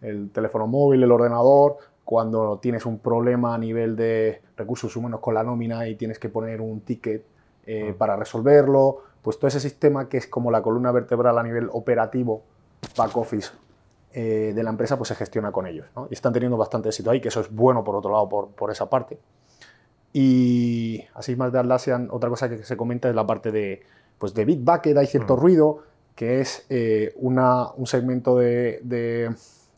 el 0.00 0.30
teléfono 0.30 0.66
móvil, 0.66 1.02
el 1.02 1.12
ordenador, 1.12 1.76
cuando 2.04 2.58
tienes 2.58 2.86
un 2.86 2.98
problema 2.98 3.54
a 3.54 3.58
nivel 3.58 3.94
de 3.94 4.42
recursos 4.56 4.96
humanos 4.96 5.20
con 5.20 5.34
la 5.34 5.44
nómina 5.44 5.86
y 5.86 5.94
tienes 5.94 6.18
que 6.18 6.28
poner 6.28 6.60
un 6.60 6.80
ticket 6.80 7.24
eh, 7.66 7.94
para 7.96 8.16
resolverlo, 8.16 9.02
pues 9.22 9.38
todo 9.38 9.48
ese 9.48 9.60
sistema 9.60 10.08
que 10.08 10.16
es 10.16 10.26
como 10.26 10.50
la 10.50 10.62
columna 10.62 10.90
vertebral 10.92 11.38
a 11.38 11.42
nivel 11.42 11.68
operativo, 11.72 12.42
back 12.96 13.16
office 13.16 13.50
eh, 14.12 14.52
de 14.54 14.62
la 14.62 14.70
empresa, 14.70 14.96
pues 14.96 15.08
se 15.08 15.14
gestiona 15.14 15.52
con 15.52 15.66
ellos. 15.66 15.86
Y 16.10 16.14
están 16.14 16.32
teniendo 16.32 16.56
bastante 16.56 16.88
éxito 16.88 17.10
ahí, 17.10 17.20
que 17.20 17.28
eso 17.28 17.40
es 17.40 17.50
bueno 17.50 17.84
por 17.84 17.96
otro 17.96 18.10
lado, 18.10 18.28
por, 18.28 18.70
esa 18.70 18.88
parte. 18.88 19.18
Y 20.12 21.04
así 21.14 21.36
más 21.36 21.52
de 21.52 21.60
Atlassian, 21.60 22.08
otra 22.10 22.28
cosa 22.28 22.48
que 22.48 22.64
se 22.64 22.76
comenta 22.76 23.08
es 23.08 23.14
la 23.14 23.26
parte 23.26 23.52
de, 23.52 23.82
pues 24.18 24.34
de 24.34 24.44
Bitbucket, 24.44 24.96
hay 24.96 25.06
cierto 25.06 25.36
ruido, 25.36 25.84
que 26.14 26.40
es 26.40 26.66
eh, 26.68 27.14
una, 27.16 27.70
un 27.72 27.86
segmento 27.86 28.36
de, 28.36 28.80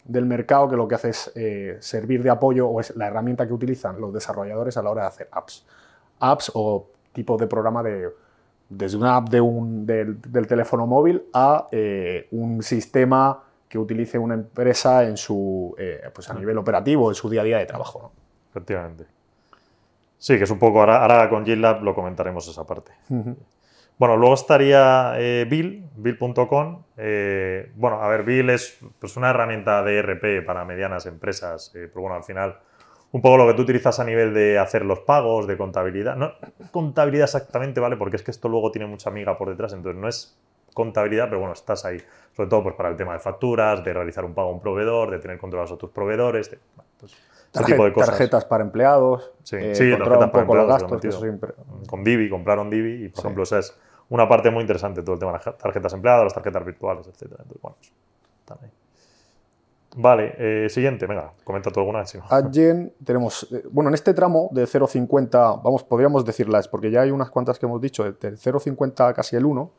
del 0.04 0.26
mercado 0.26 0.68
que 0.68 0.76
lo 0.76 0.88
que 0.88 0.94
hace 0.94 1.10
es 1.10 1.32
servir 1.80 2.22
de 2.22 2.30
apoyo 2.30 2.68
o 2.68 2.80
es 2.80 2.96
la 2.96 3.08
herramienta 3.08 3.46
que 3.46 3.52
utilizan 3.52 4.00
los 4.00 4.12
desarrolladores 4.12 4.76
a 4.76 4.82
la 4.82 4.90
hora 4.90 5.02
de 5.02 5.08
hacer 5.08 5.28
apps. 5.30 5.66
Apps 6.20 6.50
o 6.54 6.88
tipo 7.12 7.36
de 7.36 7.46
programa 7.46 7.82
de, 7.82 8.08
desde 8.76 8.96
una 8.96 9.16
app 9.16 9.28
de 9.28 9.40
un, 9.40 9.86
del, 9.86 10.46
teléfono 10.46 10.86
móvil 10.86 11.22
a 11.32 11.68
eh, 11.70 12.26
un 12.30 12.62
sistema 12.62 13.42
que 13.72 13.78
utilice 13.78 14.18
una 14.18 14.34
empresa 14.34 15.02
en 15.04 15.16
su, 15.16 15.74
eh, 15.78 16.02
pues 16.14 16.28
a 16.28 16.34
nivel 16.34 16.58
operativo, 16.58 17.10
en 17.10 17.14
su 17.14 17.30
día 17.30 17.40
a 17.40 17.44
día 17.44 17.56
de 17.56 17.64
trabajo. 17.64 18.12
Efectivamente. 18.50 19.06
Sí, 20.18 20.36
que 20.36 20.44
es 20.44 20.50
un 20.50 20.58
poco, 20.58 20.80
ahora, 20.80 21.00
ahora 21.00 21.30
con 21.30 21.46
GitLab 21.46 21.82
lo 21.82 21.94
comentaremos 21.94 22.46
esa 22.46 22.66
parte. 22.66 22.92
Bueno, 23.96 24.18
luego 24.18 24.34
estaría 24.34 25.14
eh, 25.16 25.46
Bill, 25.48 25.88
Bill.com. 25.96 26.82
Eh, 26.98 27.72
bueno, 27.76 28.02
a 28.02 28.08
ver, 28.08 28.24
Bill 28.24 28.50
es 28.50 28.78
pues, 28.98 29.16
una 29.16 29.30
herramienta 29.30 29.82
de 29.82 29.96
ERP 29.96 30.44
para 30.44 30.66
medianas 30.66 31.06
empresas, 31.06 31.72
eh, 31.74 31.88
pero 31.88 32.02
bueno, 32.02 32.16
al 32.16 32.24
final, 32.24 32.58
un 33.12 33.22
poco 33.22 33.38
lo 33.38 33.46
que 33.46 33.54
tú 33.54 33.62
utilizas 33.62 33.98
a 34.00 34.04
nivel 34.04 34.34
de 34.34 34.58
hacer 34.58 34.84
los 34.84 35.00
pagos, 35.00 35.46
de 35.46 35.56
contabilidad. 35.56 36.14
No 36.16 36.32
contabilidad 36.72 37.24
exactamente, 37.24 37.80
¿vale? 37.80 37.96
Porque 37.96 38.16
es 38.16 38.22
que 38.22 38.32
esto 38.32 38.50
luego 38.50 38.70
tiene 38.70 38.86
mucha 38.86 39.08
amiga 39.08 39.38
por 39.38 39.48
detrás, 39.48 39.72
entonces 39.72 39.98
no 39.98 40.08
es 40.08 40.38
contabilidad, 40.74 41.26
pero 41.26 41.38
bueno, 41.38 41.52
estás 41.52 41.84
ahí. 41.84 41.98
Sobre 42.36 42.48
todo 42.48 42.62
pues, 42.64 42.74
para 42.74 42.88
el 42.88 42.96
tema 42.96 43.12
de 43.12 43.18
facturas, 43.18 43.84
de 43.84 43.92
realizar 43.92 44.24
un 44.24 44.34
pago 44.34 44.48
a 44.50 44.52
un 44.52 44.60
proveedor, 44.60 45.10
de 45.10 45.18
tener 45.18 45.38
controlados 45.38 45.72
a 45.72 45.76
tus 45.76 45.90
proveedores, 45.90 46.50
de, 46.50 46.58
pues, 46.98 47.12
ese 47.54 47.64
tipo 47.64 47.84
de 47.84 47.92
cosas. 47.92 48.10
Tarjetas 48.10 48.44
para 48.46 48.64
empleados. 48.64 49.30
Sí, 49.42 49.56
eh, 49.56 49.74
sí 49.74 49.90
tarjetas 49.90 50.24
un 50.24 50.30
para 50.30 50.46
los 50.54 50.66
gastos. 50.68 51.00
que 51.00 51.08
eso 51.08 51.20
siempre- 51.20 51.52
Con 51.88 52.02
Divi, 52.02 52.30
compraron 52.30 52.70
Divi 52.70 53.04
y, 53.04 53.08
por 53.10 53.20
Sí. 53.20 53.26
ejemplo, 53.26 53.42
esa 53.42 53.58
es 53.58 53.76
una 54.08 54.28
parte 54.28 54.50
muy 54.50 54.62
interesante, 54.62 55.02
todo 55.02 55.14
el 55.14 55.18
tema 55.20 55.32
de 55.32 55.38
las 55.44 55.58
tarjetas 55.58 55.92
empleadas, 55.92 56.24
las 56.24 56.34
tarjetas 56.34 56.64
virtuales, 56.64 57.06
etc. 57.06 57.22
Entonces, 57.22 57.60
bueno, 57.62 57.76
pues, 57.78 57.92
están 58.40 58.58
ahí. 58.62 58.70
Vale, 59.94 60.34
eh, 60.38 60.68
siguiente, 60.70 61.06
venga, 61.06 61.34
comenta 61.44 61.70
tú 61.70 61.80
alguna 61.80 61.98
no. 61.98 62.24
Adyen, 62.30 62.94
tenemos, 63.04 63.46
eh, 63.52 63.62
bueno, 63.70 63.90
en 63.90 63.94
este 63.94 64.14
tramo 64.14 64.48
de 64.50 64.66
0,50, 64.66 65.60
vamos, 65.62 65.84
podríamos 65.84 66.24
decirlas, 66.24 66.66
porque 66.66 66.90
ya 66.90 67.02
hay 67.02 67.10
unas 67.10 67.28
cuantas 67.30 67.58
que 67.58 67.66
hemos 67.66 67.78
dicho, 67.78 68.02
de- 68.04 68.12
del 68.12 68.38
0,50 68.38 69.08
a 69.08 69.12
casi 69.12 69.36
el 69.36 69.44
1, 69.44 69.70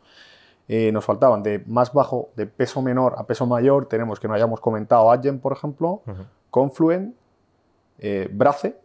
eh, 0.68 0.92
nos 0.92 1.04
faltaban. 1.06 1.44
De 1.44 1.64
más 1.68 1.92
bajo, 1.94 2.30
de 2.36 2.46
peso 2.46 2.82
menor 2.82 3.16
a 3.18 3.26
peso 3.26 3.46
mayor, 3.46 3.88
tenemos 3.88 4.20
que 4.20 4.28
no 4.28 4.34
hayamos 4.34 4.60
comentado 4.60 5.12
Adyen, 5.12 5.40
por 5.40 5.54
ejemplo. 5.54 6.02
Confluent, 6.50 7.16
eh, 8.00 8.30
Brace, 8.32 8.78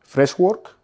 Freshwork 0.00 0.76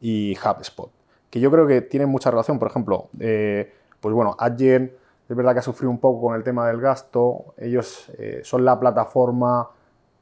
y 0.00 0.36
HubSpot, 0.36 0.90
que 1.30 1.40
yo 1.40 1.50
creo 1.50 1.66
que 1.66 1.80
tienen 1.80 2.08
mucha 2.08 2.30
relación, 2.30 2.58
por 2.58 2.68
ejemplo, 2.68 3.08
eh, 3.20 3.72
pues 4.00 4.14
bueno, 4.14 4.36
Adyen 4.38 4.92
es 5.28 5.36
verdad 5.36 5.52
que 5.52 5.60
ha 5.60 5.62
sufrido 5.62 5.90
un 5.90 5.98
poco 5.98 6.20
con 6.26 6.34
el 6.34 6.42
tema 6.42 6.66
del 6.66 6.80
gasto, 6.80 7.54
ellos 7.56 8.10
eh, 8.18 8.40
son 8.44 8.64
la 8.64 8.78
plataforma 8.78 9.70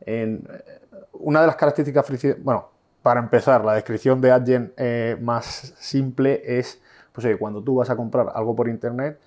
en... 0.00 0.46
eh, 0.52 0.80
Una 1.14 1.40
de 1.40 1.46
las 1.48 1.56
características, 1.56 2.06
bueno, 2.42 2.68
para 3.02 3.18
empezar, 3.20 3.64
la 3.64 3.74
descripción 3.74 4.20
de 4.20 4.30
Adyen 4.30 4.72
más 5.20 5.74
simple 5.78 6.42
es, 6.44 6.80
pues 7.12 7.24
oye, 7.24 7.38
cuando 7.38 7.62
tú 7.62 7.76
vas 7.76 7.90
a 7.90 7.96
comprar 7.96 8.30
algo 8.34 8.54
por 8.54 8.68
internet, 8.68 9.18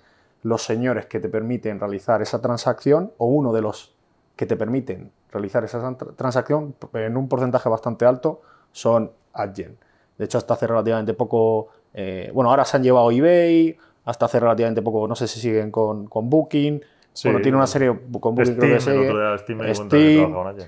los 0.44 0.62
señores 0.62 1.06
que 1.06 1.18
te 1.20 1.28
permiten 1.28 1.80
realizar 1.80 2.22
esa 2.22 2.40
transacción 2.40 3.12
o 3.18 3.26
uno 3.26 3.52
de 3.52 3.60
los 3.62 3.94
que 4.36 4.46
te 4.46 4.56
permiten 4.56 5.10
realizar 5.32 5.64
esa 5.64 5.80
tran- 5.82 6.14
transacción 6.16 6.74
en 6.92 7.16
un 7.16 7.28
porcentaje 7.28 7.68
bastante 7.68 8.04
alto 8.06 8.40
son 8.70 9.10
Adyen. 9.32 9.76
De 10.18 10.26
hecho, 10.26 10.38
hasta 10.38 10.54
hace 10.54 10.66
relativamente 10.68 11.12
poco, 11.14 11.68
eh, 11.92 12.30
bueno, 12.32 12.50
ahora 12.50 12.64
se 12.64 12.76
han 12.76 12.82
llevado 12.84 13.10
eBay, 13.10 13.76
hasta 14.04 14.26
hace 14.26 14.38
relativamente 14.38 14.80
poco, 14.82 15.08
no 15.08 15.16
sé 15.16 15.26
si 15.26 15.40
siguen 15.40 15.70
con, 15.72 16.06
con 16.06 16.30
Booking. 16.30 16.80
Sí. 17.12 17.28
bueno, 17.28 17.40
tiene 17.42 17.56
una 17.56 17.66
serie 17.68 17.88
con 18.20 18.34
Booking, 18.34 18.56
creo 18.56 18.74
que 18.74 18.80
Steam, 18.80 18.96
sigue. 18.98 19.06
cuenta 19.12 19.32
que 19.32 19.38
Steam, 19.38 19.60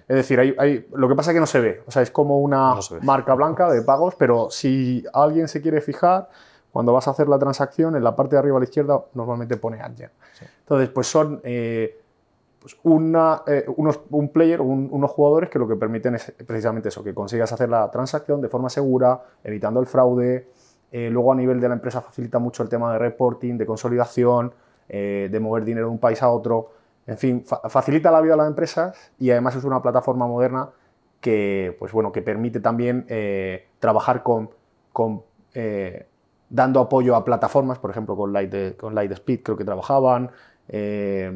es 0.08 0.16
decir, 0.16 0.38
hay, 0.40 0.54
hay- 0.58 0.86
lo 0.94 1.08
que 1.08 1.14
pasa 1.16 1.30
es 1.32 1.34
que 1.34 1.40
no 1.40 1.46
se 1.46 1.60
ve. 1.60 1.82
O 1.86 1.90
sea, 1.90 2.02
es 2.02 2.10
como 2.12 2.38
una 2.40 2.74
No 2.76 2.80
marca 3.02 3.34
blanca 3.34 3.68
de 3.70 3.82
pagos, 3.82 4.14
pero 4.16 4.48
si 4.50 5.04
alguien 5.12 5.48
se 5.48 5.60
quiere 5.60 5.80
fijar, 5.80 6.28
cuando 6.76 6.92
vas 6.92 7.08
a 7.08 7.12
hacer 7.12 7.26
la 7.26 7.38
transacción, 7.38 7.96
en 7.96 8.04
la 8.04 8.14
parte 8.14 8.36
de 8.36 8.40
arriba 8.40 8.58
a 8.58 8.60
la 8.60 8.64
izquierda 8.64 9.02
normalmente 9.14 9.56
pone 9.56 9.80
Adyen. 9.80 10.10
Entonces, 10.60 10.90
pues 10.90 11.06
son 11.06 11.40
eh, 11.42 11.98
pues 12.60 12.76
una, 12.82 13.42
eh, 13.46 13.64
unos, 13.76 14.00
un 14.10 14.28
player, 14.28 14.60
un- 14.60 14.90
unos 14.92 15.10
jugadores 15.10 15.48
que 15.48 15.58
lo 15.58 15.66
que 15.66 15.74
permiten 15.76 16.16
es 16.16 16.34
precisamente 16.46 16.90
eso, 16.90 17.02
que 17.02 17.14
consigas 17.14 17.50
hacer 17.50 17.70
la 17.70 17.90
transacción 17.90 18.42
de 18.42 18.50
forma 18.50 18.68
segura, 18.68 19.18
evitando 19.42 19.80
el 19.80 19.86
fraude. 19.86 20.48
Eh, 20.92 21.08
luego 21.10 21.32
a 21.32 21.34
nivel 21.34 21.60
de 21.62 21.68
la 21.68 21.74
empresa 21.76 22.02
facilita 22.02 22.38
mucho 22.38 22.62
el 22.62 22.68
tema 22.68 22.92
de 22.92 22.98
reporting, 22.98 23.56
de 23.56 23.64
consolidación, 23.64 24.52
de 24.86 25.38
mover 25.40 25.64
dinero 25.64 25.86
de 25.86 25.92
un 25.92 25.98
país 25.98 26.22
a 26.22 26.28
otro. 26.28 26.72
En 27.06 27.16
fin, 27.16 27.42
fa- 27.46 27.62
facilita 27.70 28.10
la 28.10 28.20
vida 28.20 28.34
a 28.34 28.36
las 28.36 28.48
empresas 28.48 28.94
y 29.18 29.30
además 29.30 29.56
es 29.56 29.64
una 29.64 29.80
plataforma 29.80 30.26
moderna 30.26 30.68
que, 31.22 31.74
pues 31.78 31.90
bueno, 31.92 32.12
que 32.12 32.20
permite 32.20 32.60
también 32.60 33.06
eh, 33.08 33.66
trabajar 33.78 34.22
con, 34.22 34.50
con, 34.92 35.22
eh, 35.54 36.06
dando 36.48 36.80
apoyo 36.80 37.16
a 37.16 37.24
plataformas, 37.24 37.78
por 37.78 37.90
ejemplo, 37.90 38.16
con, 38.16 38.32
Light, 38.32 38.76
con 38.76 38.94
Lightspeed 38.94 39.42
creo 39.42 39.56
que 39.56 39.64
trabajaban, 39.64 40.30
eh, 40.68 41.32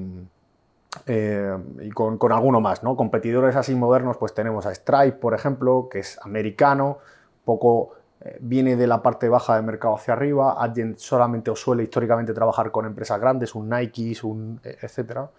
eh, 1.07 1.57
y 1.83 1.91
con, 1.91 2.19
con 2.19 2.33
alguno 2.33 2.61
más, 2.61 2.83
¿no? 2.83 2.97
Competidores 2.97 3.57
así 3.57 3.75
modernos, 3.75 4.17
pues 4.17 4.35
tenemos 4.35 4.67
a 4.67 4.75
Stripe, 4.75 5.19
por 5.19 5.35
ejemplo, 5.35 5.89
que 5.91 6.01
es 6.01 6.19
americano, 6.23 6.99
poco 7.45 7.93
eh, 8.21 8.39
viene 8.41 8.77
de 8.77 8.87
la 8.87 9.03
parte 9.03 9.29
baja 9.29 9.57
del 9.57 9.65
mercado 9.65 9.95
hacia 9.95 10.15
arriba, 10.15 10.63
Adyen 10.63 10.99
solamente 10.99 11.51
o 11.51 11.57
suele 11.57 11.85
históricamente 11.85 12.33
trabajar 12.33 12.71
con 12.71 12.87
empresas 12.87 13.21
grandes, 13.21 13.55
un 13.55 13.69
Nike, 13.69 14.17
un 14.23 14.61
etcétera. 14.63 15.31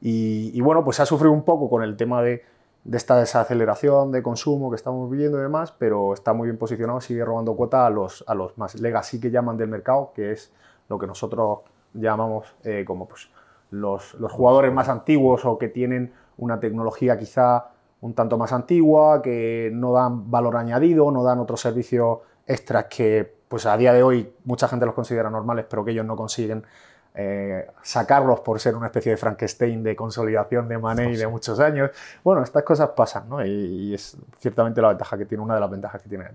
Y, 0.00 0.50
y 0.54 0.60
bueno, 0.60 0.84
pues 0.84 1.00
ha 1.00 1.06
sufrido 1.06 1.32
un 1.32 1.42
poco 1.42 1.68
con 1.68 1.82
el 1.82 1.96
tema 1.96 2.22
de, 2.22 2.44
de 2.88 2.96
esta 2.96 3.18
desaceleración 3.18 4.10
de 4.12 4.22
consumo 4.22 4.70
que 4.70 4.76
estamos 4.76 5.10
viviendo 5.10 5.38
y 5.38 5.42
demás, 5.42 5.74
pero 5.76 6.14
está 6.14 6.32
muy 6.32 6.46
bien 6.46 6.56
posicionado, 6.56 7.02
sigue 7.02 7.22
robando 7.22 7.54
cuota 7.54 7.84
a 7.84 7.90
los, 7.90 8.24
a 8.26 8.34
los 8.34 8.56
más 8.56 8.80
legacy 8.80 9.20
que 9.20 9.30
llaman 9.30 9.58
del 9.58 9.68
mercado, 9.68 10.12
que 10.14 10.32
es 10.32 10.50
lo 10.88 10.98
que 10.98 11.06
nosotros 11.06 11.58
llamamos 11.92 12.46
eh, 12.64 12.86
como 12.86 13.06
pues, 13.06 13.28
los, 13.70 14.14
los 14.14 14.32
jugadores 14.32 14.72
más 14.72 14.88
antiguos 14.88 15.44
o 15.44 15.58
que 15.58 15.68
tienen 15.68 16.14
una 16.38 16.60
tecnología 16.60 17.18
quizá 17.18 17.72
un 18.00 18.14
tanto 18.14 18.38
más 18.38 18.54
antigua, 18.54 19.20
que 19.20 19.70
no 19.70 19.92
dan 19.92 20.30
valor 20.30 20.56
añadido, 20.56 21.10
no 21.10 21.22
dan 21.22 21.40
otros 21.40 21.60
servicios 21.60 22.20
extras 22.46 22.86
que 22.86 23.36
pues 23.48 23.66
a 23.66 23.76
día 23.76 23.92
de 23.92 24.02
hoy 24.02 24.32
mucha 24.44 24.66
gente 24.66 24.86
los 24.86 24.94
considera 24.94 25.28
normales, 25.28 25.66
pero 25.68 25.84
que 25.84 25.90
ellos 25.90 26.06
no 26.06 26.16
consiguen 26.16 26.64
eh, 27.20 27.66
sacarlos 27.82 28.38
por 28.40 28.60
ser 28.60 28.76
una 28.76 28.86
especie 28.86 29.10
de 29.10 29.16
Frankenstein 29.16 29.82
de 29.82 29.96
consolidación 29.96 30.68
de 30.68 30.78
money 30.78 31.16
de 31.16 31.26
muchos 31.26 31.58
años. 31.58 31.90
Bueno, 32.22 32.44
estas 32.44 32.62
cosas 32.62 32.90
pasan, 32.90 33.28
¿no? 33.28 33.44
Y, 33.44 33.50
y 33.50 33.94
es 33.94 34.16
ciertamente 34.38 34.80
la 34.80 34.88
ventaja 34.90 35.18
que 35.18 35.24
tiene, 35.24 35.42
una 35.42 35.56
de 35.56 35.60
las 35.60 35.68
ventajas 35.68 36.00
que 36.00 36.08
tiene. 36.08 36.26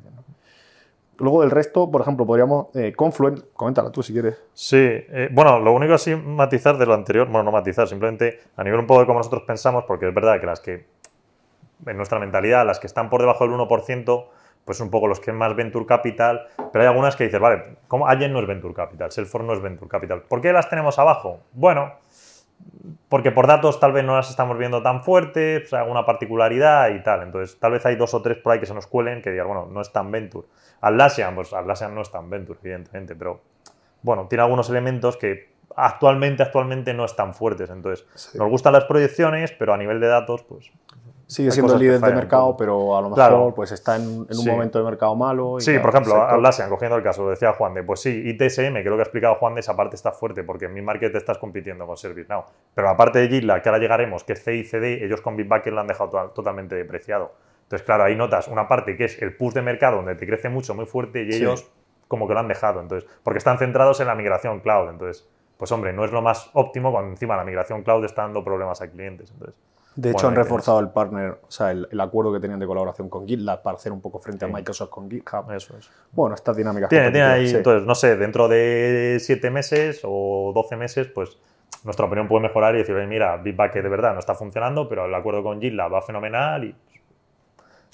Luego 1.19 1.39
del 1.39 1.51
resto, 1.51 1.89
por 1.89 2.01
ejemplo, 2.01 2.25
podríamos. 2.25 2.67
Eh, 2.75 2.91
Confluent, 2.93 3.53
coméntala 3.53 3.91
tú 3.91 4.03
si 4.03 4.11
quieres. 4.11 4.43
Sí, 4.53 4.75
eh, 4.77 5.29
bueno, 5.31 5.57
lo 5.57 5.71
único 5.71 5.93
así 5.93 6.17
matizar 6.17 6.77
de 6.77 6.85
lo 6.85 6.93
anterior, 6.93 7.27
bueno, 7.27 7.43
no 7.43 7.51
matizar, 7.53 7.87
simplemente 7.87 8.41
a 8.57 8.63
nivel 8.65 8.81
un 8.81 8.87
poco 8.87 8.99
de 8.99 9.05
cómo 9.05 9.19
nosotros 9.19 9.43
pensamos, 9.47 9.85
porque 9.87 10.09
es 10.09 10.13
verdad 10.13 10.41
que 10.41 10.45
las 10.45 10.59
que, 10.59 10.85
en 11.85 11.95
nuestra 11.95 12.19
mentalidad, 12.19 12.65
las 12.65 12.77
que 12.77 12.87
están 12.87 13.09
por 13.09 13.21
debajo 13.21 13.47
del 13.47 13.53
1%, 13.57 14.25
pues 14.65 14.79
un 14.79 14.89
poco 14.89 15.07
los 15.07 15.19
que 15.19 15.31
más 15.33 15.55
Venture 15.55 15.85
Capital, 15.85 16.47
pero 16.71 16.83
hay 16.83 16.87
algunas 16.87 17.15
que 17.15 17.25
dices, 17.25 17.39
vale, 17.39 17.77
¿cómo 17.87 18.07
Allen 18.07 18.31
no 18.33 18.39
es 18.39 18.47
Venture 18.47 18.73
Capital, 18.73 19.11
Salesforce 19.11 19.45
no 19.47 19.53
es 19.53 19.61
Venture 19.61 19.89
Capital? 19.89 20.21
¿Por 20.21 20.41
qué 20.41 20.53
las 20.53 20.69
tenemos 20.69 20.97
abajo? 20.99 21.41
Bueno, 21.51 21.93
porque 23.09 23.31
por 23.31 23.45
datos 23.45 23.79
tal 23.79 23.91
vez 23.91 24.03
no 24.05 24.15
las 24.15 24.29
estamos 24.29 24.57
viendo 24.57 24.81
tan 24.81 25.03
fuertes, 25.03 25.61
pues, 25.61 25.73
alguna 25.73 26.05
particularidad 26.05 26.89
y 26.91 27.03
tal. 27.03 27.23
Entonces, 27.23 27.59
tal 27.59 27.73
vez 27.73 27.85
hay 27.85 27.95
dos 27.95 28.13
o 28.13 28.21
tres 28.21 28.37
por 28.37 28.53
ahí 28.53 28.59
que 28.59 28.65
se 28.65 28.73
nos 28.73 28.87
cuelen 28.87 29.21
que 29.21 29.31
digan, 29.31 29.47
bueno, 29.47 29.67
no 29.69 29.81
es 29.81 29.91
tan 29.91 30.09
Venture. 30.11 30.47
Atlassian, 30.81 31.35
pues 31.35 31.53
Atlassian 31.53 31.93
no 31.93 32.01
es 32.01 32.11
tan 32.11 32.29
Venture, 32.29 32.59
evidentemente, 32.63 33.15
pero 33.15 33.41
bueno, 34.01 34.27
tiene 34.27 34.43
algunos 34.43 34.69
elementos 34.69 35.17
que 35.17 35.51
actualmente, 35.75 36.43
actualmente 36.43 36.93
no 36.93 37.05
están 37.05 37.33
fuertes. 37.33 37.69
Entonces, 37.69 38.05
Sí. 38.15 38.37
nos 38.37 38.49
gustan 38.49 38.73
las 38.73 38.85
proyecciones, 38.85 39.51
pero 39.51 39.73
a 39.73 39.77
nivel 39.77 39.99
de 39.99 40.07
datos, 40.07 40.43
pues 40.43 40.71
Sigue 41.33 41.51
siendo 41.51 41.73
el 41.73 41.79
líder 41.79 41.99
de 41.99 42.13
mercado, 42.13 42.55
pero 42.55 42.95
a 42.95 43.01
lo 43.01 43.09
mejor 43.09 43.15
Claro. 43.27 43.53
pues 43.55 43.71
está 43.71 43.95
en, 43.95 44.03
en 44.03 44.17
un 44.19 44.33
Sí. 44.33 44.49
momento 44.49 44.77
de 44.79 44.85
mercado 44.85 45.15
malo. 45.15 45.57
y 45.57 45.61
Sí, 45.61 45.71
claro, 45.71 45.81
por 45.81 45.89
ejemplo, 45.89 46.21
Atlassian, 46.21 46.69
cogiendo 46.69 46.95
el 46.97 47.03
caso, 47.03 47.23
lo 47.23 47.31
decía 47.31 47.53
Juan 47.53 47.73
de, 47.73 47.83
pues 47.83 48.01
sí, 48.01 48.09
ITSM, 48.25 48.83
que 48.83 48.89
lo 48.89 48.95
que 48.95 49.01
ha 49.01 49.03
explicado 49.03 49.35
Juan 49.35 49.55
de 49.55 49.61
esa 49.61 49.75
parte 49.75 49.95
está 49.95 50.11
fuerte, 50.11 50.43
porque 50.43 50.65
en 50.65 50.73
mi 50.73 50.81
market 50.81 51.13
estás 51.15 51.37
compitiendo 51.39 51.87
con 51.87 51.97
ServiceNow. 51.97 52.43
Pero 52.75 52.87
la 52.87 52.95
parte 52.95 53.19
de 53.19 53.27
GitLab, 53.29 53.61
que 53.61 53.69
ahora 53.69 53.79
llegaremos, 53.79 54.23
que 54.23 54.33
es 54.33 54.43
CICD, 54.43 55.03
ellos 55.03 55.21
con 55.21 55.35
Bitbucket 55.35 55.73
lo 55.73 55.81
han 55.81 55.87
dejado 55.87 56.09
to- 56.09 56.29
totalmente 56.35 56.75
depreciado. 56.75 57.31
Entonces, 57.63 57.83
claro, 57.85 58.03
ahí 58.03 58.15
notas 58.15 58.47
una 58.47 58.67
parte 58.67 58.95
que 58.95 59.05
es 59.05 59.19
el 59.21 59.35
push 59.35 59.53
de 59.53 59.61
mercado, 59.63 59.95
donde 59.97 60.15
te 60.15 60.27
crece 60.27 60.49
mucho, 60.49 60.75
muy 60.75 60.85
fuerte, 60.85 61.23
y 61.23 61.31
Sí. 61.31 61.39
ellos 61.39 61.69
como 62.07 62.27
que 62.27 62.33
lo 62.35 62.41
han 62.41 62.47
dejado. 62.47 62.79
Entonces, 62.81 63.09
porque 63.23 63.39
están 63.39 63.57
centrados 63.57 63.99
en 63.99 64.05
la 64.07 64.13
migración 64.13 64.59
cloud. 64.59 64.89
Entonces, 64.89 65.27
pues 65.57 65.71
hombre, 65.71 65.93
no 65.93 66.05
es 66.05 66.11
lo 66.11 66.21
más 66.21 66.51
óptimo 66.53 66.91
cuando 66.91 67.09
encima 67.11 67.35
la 67.37 67.43
migración 67.43 67.81
cloud 67.81 68.03
está 68.05 68.21
dando 68.23 68.43
problemas 68.43 68.81
a 68.81 68.91
clientes. 68.91 69.31
Entonces, 69.31 69.55
De 69.95 70.09
hecho, 70.09 70.23
Bueno, 70.23 70.29
han 70.29 70.35
reforzado 70.35 70.79
el 70.79 70.89
partner, 70.89 71.37
o 71.47 71.51
sea, 71.51 71.71
el, 71.71 71.87
el 71.91 71.99
acuerdo 72.01 72.33
que 72.33 72.39
tenían 72.39 72.59
de 72.59 72.65
colaboración 72.65 73.09
con 73.09 73.27
GitLab 73.27 73.61
para 73.61 73.75
hacer 73.77 73.91
un 73.91 74.01
poco 74.01 74.19
frente 74.19 74.45
a. 74.45 74.47
Microsoft 74.47 74.89
con 74.89 75.09
GitHub. 75.09 75.51
eso 75.51 75.77
es. 75.77 75.89
Bueno, 76.11 76.33
estas 76.35 76.57
dinámicas. 76.57 76.89
Tiene, 76.89 77.11
tiene 77.11 77.25
ahí, 77.27 77.47
sí. 77.47 77.55
entonces, 77.57 77.85
no 77.87 77.93
sé, 77.93 78.15
dentro 78.17 78.47
de 78.47 79.17
7 79.19 79.51
meses 79.51 80.01
o 80.03 80.51
12 80.55 80.75
meses, 80.77 81.07
pues 81.07 81.37
nuestra 81.83 82.05
opinión 82.07 82.27
puede 82.27 82.41
mejorar 82.43 82.73
y 82.75 82.79
decir, 82.79 82.95
oye, 82.95 83.05
mira, 83.05 83.37
Bitbucket 83.37 83.83
de 83.83 83.89
verdad 83.89 84.13
no 84.13 84.19
está 84.19 84.33
funcionando, 84.33 84.87
pero 84.89 85.05
el 85.05 85.13
acuerdo 85.13 85.43
con 85.43 85.61
GitLab 85.61 85.93
va 85.93 86.01
fenomenal 86.01 86.63
y... 86.63 86.75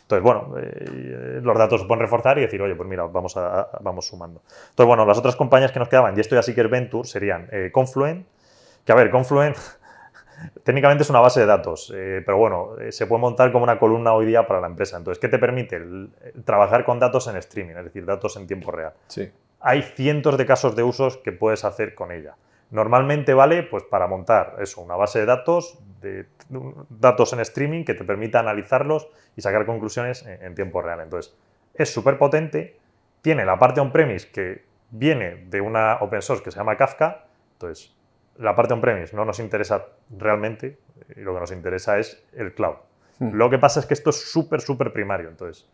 Entonces, 0.02 0.24
bueno, 0.24 0.56
eh, 0.58 1.40
los 1.44 1.56
datos 1.58 1.82
se 1.82 1.88
pueden 1.88 2.02
reforzar 2.02 2.38
y 2.40 2.42
decir, 2.42 2.60
oye, 2.62 2.76
pues 2.76 2.90
mira, 2.90 3.04
vamos, 3.06 3.38
a, 3.38 3.62
a- 3.62 3.70
vamos 3.82 4.08
sumando. 4.08 4.42
Entonces, 4.70 4.88
bueno, 4.88 5.06
las 5.06 5.18
otras 5.20 5.36
compañías 5.36 5.72
que 5.72 5.80
nos 5.80 5.88
quedaban, 5.88 6.18
y 6.18 6.20
esto 6.20 6.34
ya 6.36 6.42
sí 6.42 6.56
que 6.56 6.62
es 6.62 6.70
Venture, 6.70 7.08
serían 7.08 7.48
eh, 7.52 7.70
Confluent, 7.72 8.26
que 8.86 8.92
a 8.92 8.96
ver, 8.96 9.12
Confluent 9.12 9.56
técnicamente 10.64 11.04
es 11.04 11.10
una 11.10 11.20
base 11.20 11.42
de 11.42 11.46
datos, 11.46 11.92
eh, 11.96 12.22
pero 12.26 12.38
bueno, 12.38 12.78
eh, 12.80 12.92
se 12.92 13.08
puede 13.08 13.22
montar 13.22 13.52
como 13.52 13.64
una 13.64 13.80
columna 13.80 14.14
hoy 14.14 14.26
día 14.26 14.48
para 14.48 14.62
la 14.62 14.68
empresa. 14.68 14.98
Entonces, 14.98 15.20
¿qué 15.20 15.28
te 15.28 15.40
permite? 15.40 15.78
El 15.78 16.12
trabajar 16.46 16.86
con 16.86 17.00
datos 17.00 17.28
en 17.28 17.36
streaming, 17.38 17.76
es 17.76 17.86
decir, 17.86 18.06
datos 18.06 18.36
en 18.38 18.48
tiempo 18.48 18.72
real. 18.72 18.94
Sí. 19.08 19.32
hay 19.62 19.82
cientos 19.82 20.38
de 20.38 20.46
casos 20.46 20.76
de 20.76 20.84
usos 20.84 21.18
que 21.18 21.32
puedes 21.32 21.66
hacer 21.66 21.96
con 21.96 22.12
ella. 22.12 22.36
Normalmente 22.72 23.34
vale 23.34 23.64
pues, 23.64 23.84
para 23.84 24.08
montar 24.08 24.56
eso, 24.60 24.82
una 24.82 24.96
base 24.96 25.20
de 25.20 25.26
datos, 25.26 25.80
de 26.02 26.28
datos 26.90 27.34
en 27.34 27.40
streaming 27.40 27.84
que 27.84 27.94
te 27.94 28.04
permita 28.04 28.40
analizarlos 28.40 29.10
y 29.36 29.42
sacar 29.42 29.66
conclusiones 29.66 30.26
en, 30.26 30.44
en 30.44 30.56
tiempo 30.56 30.82
real. 30.82 31.02
Entonces, 31.02 31.36
es 31.74 31.92
súper 31.92 32.18
potente, 32.18 32.78
tiene 33.22 33.44
la 33.44 33.58
parte 33.58 33.82
on-premise 33.82 34.30
que 34.30 34.64
viene 34.92 35.46
de 35.50 35.62
una 35.62 35.98
open 36.02 36.22
source 36.22 36.44
que 36.44 36.52
se 36.52 36.58
llama 36.58 36.78
Kafka, 36.78 37.26
entonces 37.54 37.96
la 38.40 38.56
parte 38.56 38.74
on-premise 38.74 39.16
no 39.16 39.26
nos 39.26 39.40
interesa 39.40 39.86
realmente, 40.18 40.80
y 41.16 41.20
lo 41.22 41.34
que 41.34 41.40
nos 41.42 41.52
interesa 41.52 42.00
es 42.00 42.24
el 42.34 42.54
cloud. 42.54 42.76
Hmm. 43.20 43.32
Lo 43.34 43.50
que 43.50 43.58
pasa 43.60 43.80
es 43.80 43.86
que 43.86 43.94
esto 43.94 44.10
es 44.10 44.32
súper, 44.32 44.62
súper 44.62 44.92
primario, 44.92 45.30
entonces, 45.30 45.68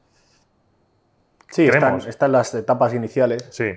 Sí, 1.49 1.67
están, 1.67 1.99
están 2.01 2.31
las 2.31 2.53
etapas 2.53 2.93
iniciales. 2.93 3.47
sí, 3.51 3.71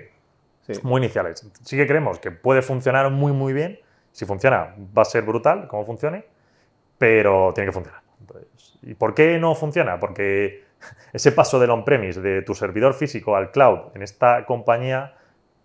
Sí. 0.61 0.73
muy 0.83 0.99
iniciales. 1.01 1.47
Sí 1.63 1.77
que 1.77 1.87
creemos 1.87 2.19
que 2.19 2.29
puede 2.31 2.61
funcionar 2.61 3.09
muy, 3.09 3.31
muy 3.31 3.53
bien. 3.53 3.79
Si 4.11 4.25
funciona, 4.25 4.75
va 4.95 5.01
a 5.03 5.05
ser 5.05 5.23
brutal 5.23 5.67
como 5.67 5.85
funcione, 5.85 6.25
pero 6.97 7.51
tiene 7.55 7.69
que 7.69 7.73
funcionar. 7.73 8.01
Entonces, 8.19 8.77
¿Y 8.81 8.93
por 8.93 9.13
qué 9.15 9.39
no 9.39 9.55
funciona? 9.55 9.99
Porque 9.99 10.65
ese 11.13 11.31
paso 11.31 11.59
del 11.59 11.69
on-premise, 11.71 12.21
de 12.21 12.41
tu 12.41 12.53
servidor 12.55 12.93
físico 12.93 13.35
al 13.35 13.51
cloud 13.51 13.91
en 13.95 14.01
esta 14.03 14.45
compañía, 14.45 15.15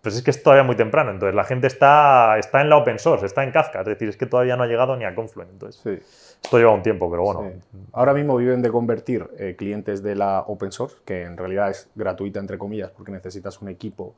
pues 0.05 0.15
es 0.15 0.23
que 0.23 0.31
es 0.31 0.41
todavía 0.43 0.63
muy 0.63 0.75
temprano. 0.75 1.11
Entonces, 1.11 1.35
la 1.35 1.43
gente 1.43 1.67
está, 1.67 2.37
está 2.37 2.61
en 2.61 2.69
la 2.69 2.77
open 2.77 2.99
source, 2.99 3.25
está 3.25 3.43
en 3.43 3.51
Kafka. 3.51 3.81
Es 3.81 3.85
decir, 3.87 4.07
es 4.07 4.17
que 4.17 4.25
todavía 4.25 4.55
no 4.55 4.63
ha 4.63 4.67
llegado 4.67 4.95
ni 4.95 5.03
a 5.03 5.13
Confluent. 5.15 5.51
Entonces, 5.51 5.81
Sí. 5.81 6.39
esto 6.43 6.57
lleva 6.57 6.71
un 6.71 6.83
tiempo, 6.83 7.09
pero 7.09 7.23
bueno. 7.23 7.43
Sí. 7.71 7.77
Ahora 7.93 8.13
mismo 8.13 8.37
viven 8.37 8.61
de 8.61 8.69
convertir 8.71 9.27
eh, 9.37 9.55
clientes 9.57 10.01
de 10.03 10.15
la 10.15 10.41
open 10.47 10.71
source, 10.71 10.97
que 11.05 11.23
en 11.23 11.35
realidad 11.37 11.69
es 11.71 11.89
gratuita, 11.95 12.39
entre 12.39 12.57
comillas, 12.57 12.91
porque 12.91 13.11
necesitas 13.11 13.61
un 13.61 13.69
equipo 13.69 14.13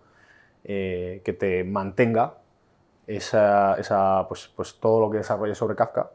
eh, 0.63 1.21
que 1.23 1.33
te 1.33 1.63
mantenga 1.63 2.33
esa, 3.07 3.75
esa, 3.75 4.25
pues, 4.27 4.51
pues 4.55 4.75
todo 4.79 4.99
lo 4.99 5.09
que 5.09 5.17
desarrolles 5.19 5.57
sobre 5.57 5.75
Kafka. 5.75 6.11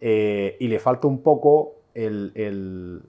eh, 0.00 0.56
y 0.60 0.68
le 0.68 0.78
falta 0.78 1.08
un 1.08 1.22
poco 1.22 1.74
el, 1.94 2.30
el- 2.36 3.02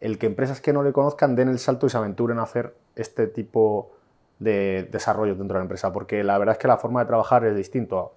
el 0.00 0.18
que 0.18 0.26
empresas 0.26 0.60
que 0.60 0.72
no 0.72 0.82
le 0.82 0.92
conozcan 0.92 1.36
den 1.36 1.48
el 1.48 1.58
salto 1.60 1.86
y 1.86 1.90
se 1.90 1.96
aventuren 1.96 2.38
a 2.40 2.42
hacer 2.42 2.74
este 2.96 3.28
tipo 3.28 3.92
de 4.38 4.88
desarrollo 4.90 5.34
dentro 5.34 5.54
de 5.54 5.60
la 5.60 5.64
empresa, 5.64 5.92
porque 5.92 6.22
la 6.22 6.38
verdad 6.38 6.54
es 6.54 6.58
que 6.58 6.68
la 6.68 6.76
forma 6.76 7.00
de 7.00 7.06
trabajar 7.06 7.44
es 7.44 7.56
distinto. 7.56 8.14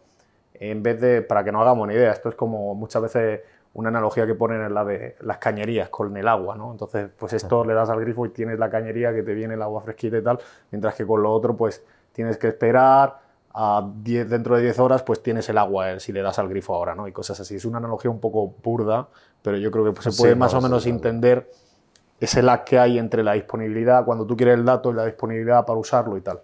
En 0.53 0.83
vez 0.83 0.99
de, 0.99 1.21
para 1.21 1.43
que 1.43 1.51
no 1.51 1.61
hagamos 1.61 1.83
una 1.83 1.93
idea, 1.93 2.11
esto 2.11 2.29
es 2.29 2.35
como 2.35 2.75
muchas 2.75 3.01
veces 3.01 3.41
una 3.73 3.89
analogía 3.89 4.25
que 4.25 4.35
ponen 4.35 4.61
en 4.61 4.73
la 4.73 4.83
de 4.83 5.15
las 5.21 5.37
cañerías 5.37 5.89
con 5.89 6.15
el 6.17 6.27
agua, 6.27 6.55
¿no? 6.55 6.71
Entonces, 6.71 7.09
pues 7.17 7.33
esto 7.33 7.63
le 7.63 7.73
das 7.73 7.89
al 7.89 8.01
grifo 8.01 8.25
y 8.25 8.29
tienes 8.29 8.59
la 8.59 8.69
cañería 8.69 9.13
que 9.13 9.23
te 9.23 9.33
viene 9.33 9.53
el 9.53 9.61
agua 9.61 9.81
fresquita 9.81 10.17
y 10.17 10.23
tal, 10.23 10.39
mientras 10.71 10.95
que 10.95 11.05
con 11.05 11.21
lo 11.21 11.31
otro, 11.31 11.55
pues 11.55 11.83
tienes 12.11 12.37
que 12.37 12.47
esperar 12.47 13.19
a 13.53 13.89
10, 14.03 14.29
dentro 14.29 14.55
de 14.55 14.63
10 14.63 14.79
horas, 14.79 15.03
pues 15.03 15.23
tienes 15.23 15.47
el 15.49 15.57
agua 15.57 15.93
eh, 15.93 15.99
si 15.99 16.11
le 16.11 16.21
das 16.21 16.39
al 16.39 16.49
grifo 16.49 16.75
ahora, 16.75 16.95
¿no? 16.95 17.07
Y 17.07 17.11
cosas 17.11 17.39
así. 17.39 17.55
Es 17.55 17.65
una 17.65 17.77
analogía 17.77 18.11
un 18.11 18.19
poco 18.19 18.53
burda, 18.63 19.07
pero 19.41 19.57
yo 19.57 19.71
creo 19.71 19.85
que 19.85 19.91
pues, 19.91 20.03
se 20.03 20.11
Sí, 20.11 20.21
puede 20.21 20.35
no, 20.35 20.39
más 20.39 20.53
o 20.53 20.61
menos 20.61 20.85
entender 20.85 21.49
ese 22.19 22.41
lag 22.41 22.63
que 22.63 22.77
hay 22.77 22.97
entre 22.97 23.23
la 23.23 23.33
disponibilidad, 23.33 24.05
cuando 24.05 24.25
tú 24.25 24.35
quieres 24.35 24.55
el 24.55 24.65
dato 24.65 24.91
y 24.91 24.95
la 24.95 25.05
disponibilidad 25.05 25.65
para 25.65 25.79
usarlo 25.79 26.17
y 26.17 26.21
tal. 26.21 26.41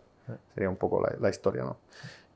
Sería 0.53 0.69
un 0.69 0.77
poco 0.77 1.01
la, 1.01 1.15
la 1.19 1.29
historia, 1.29 1.63
¿no? 1.63 1.77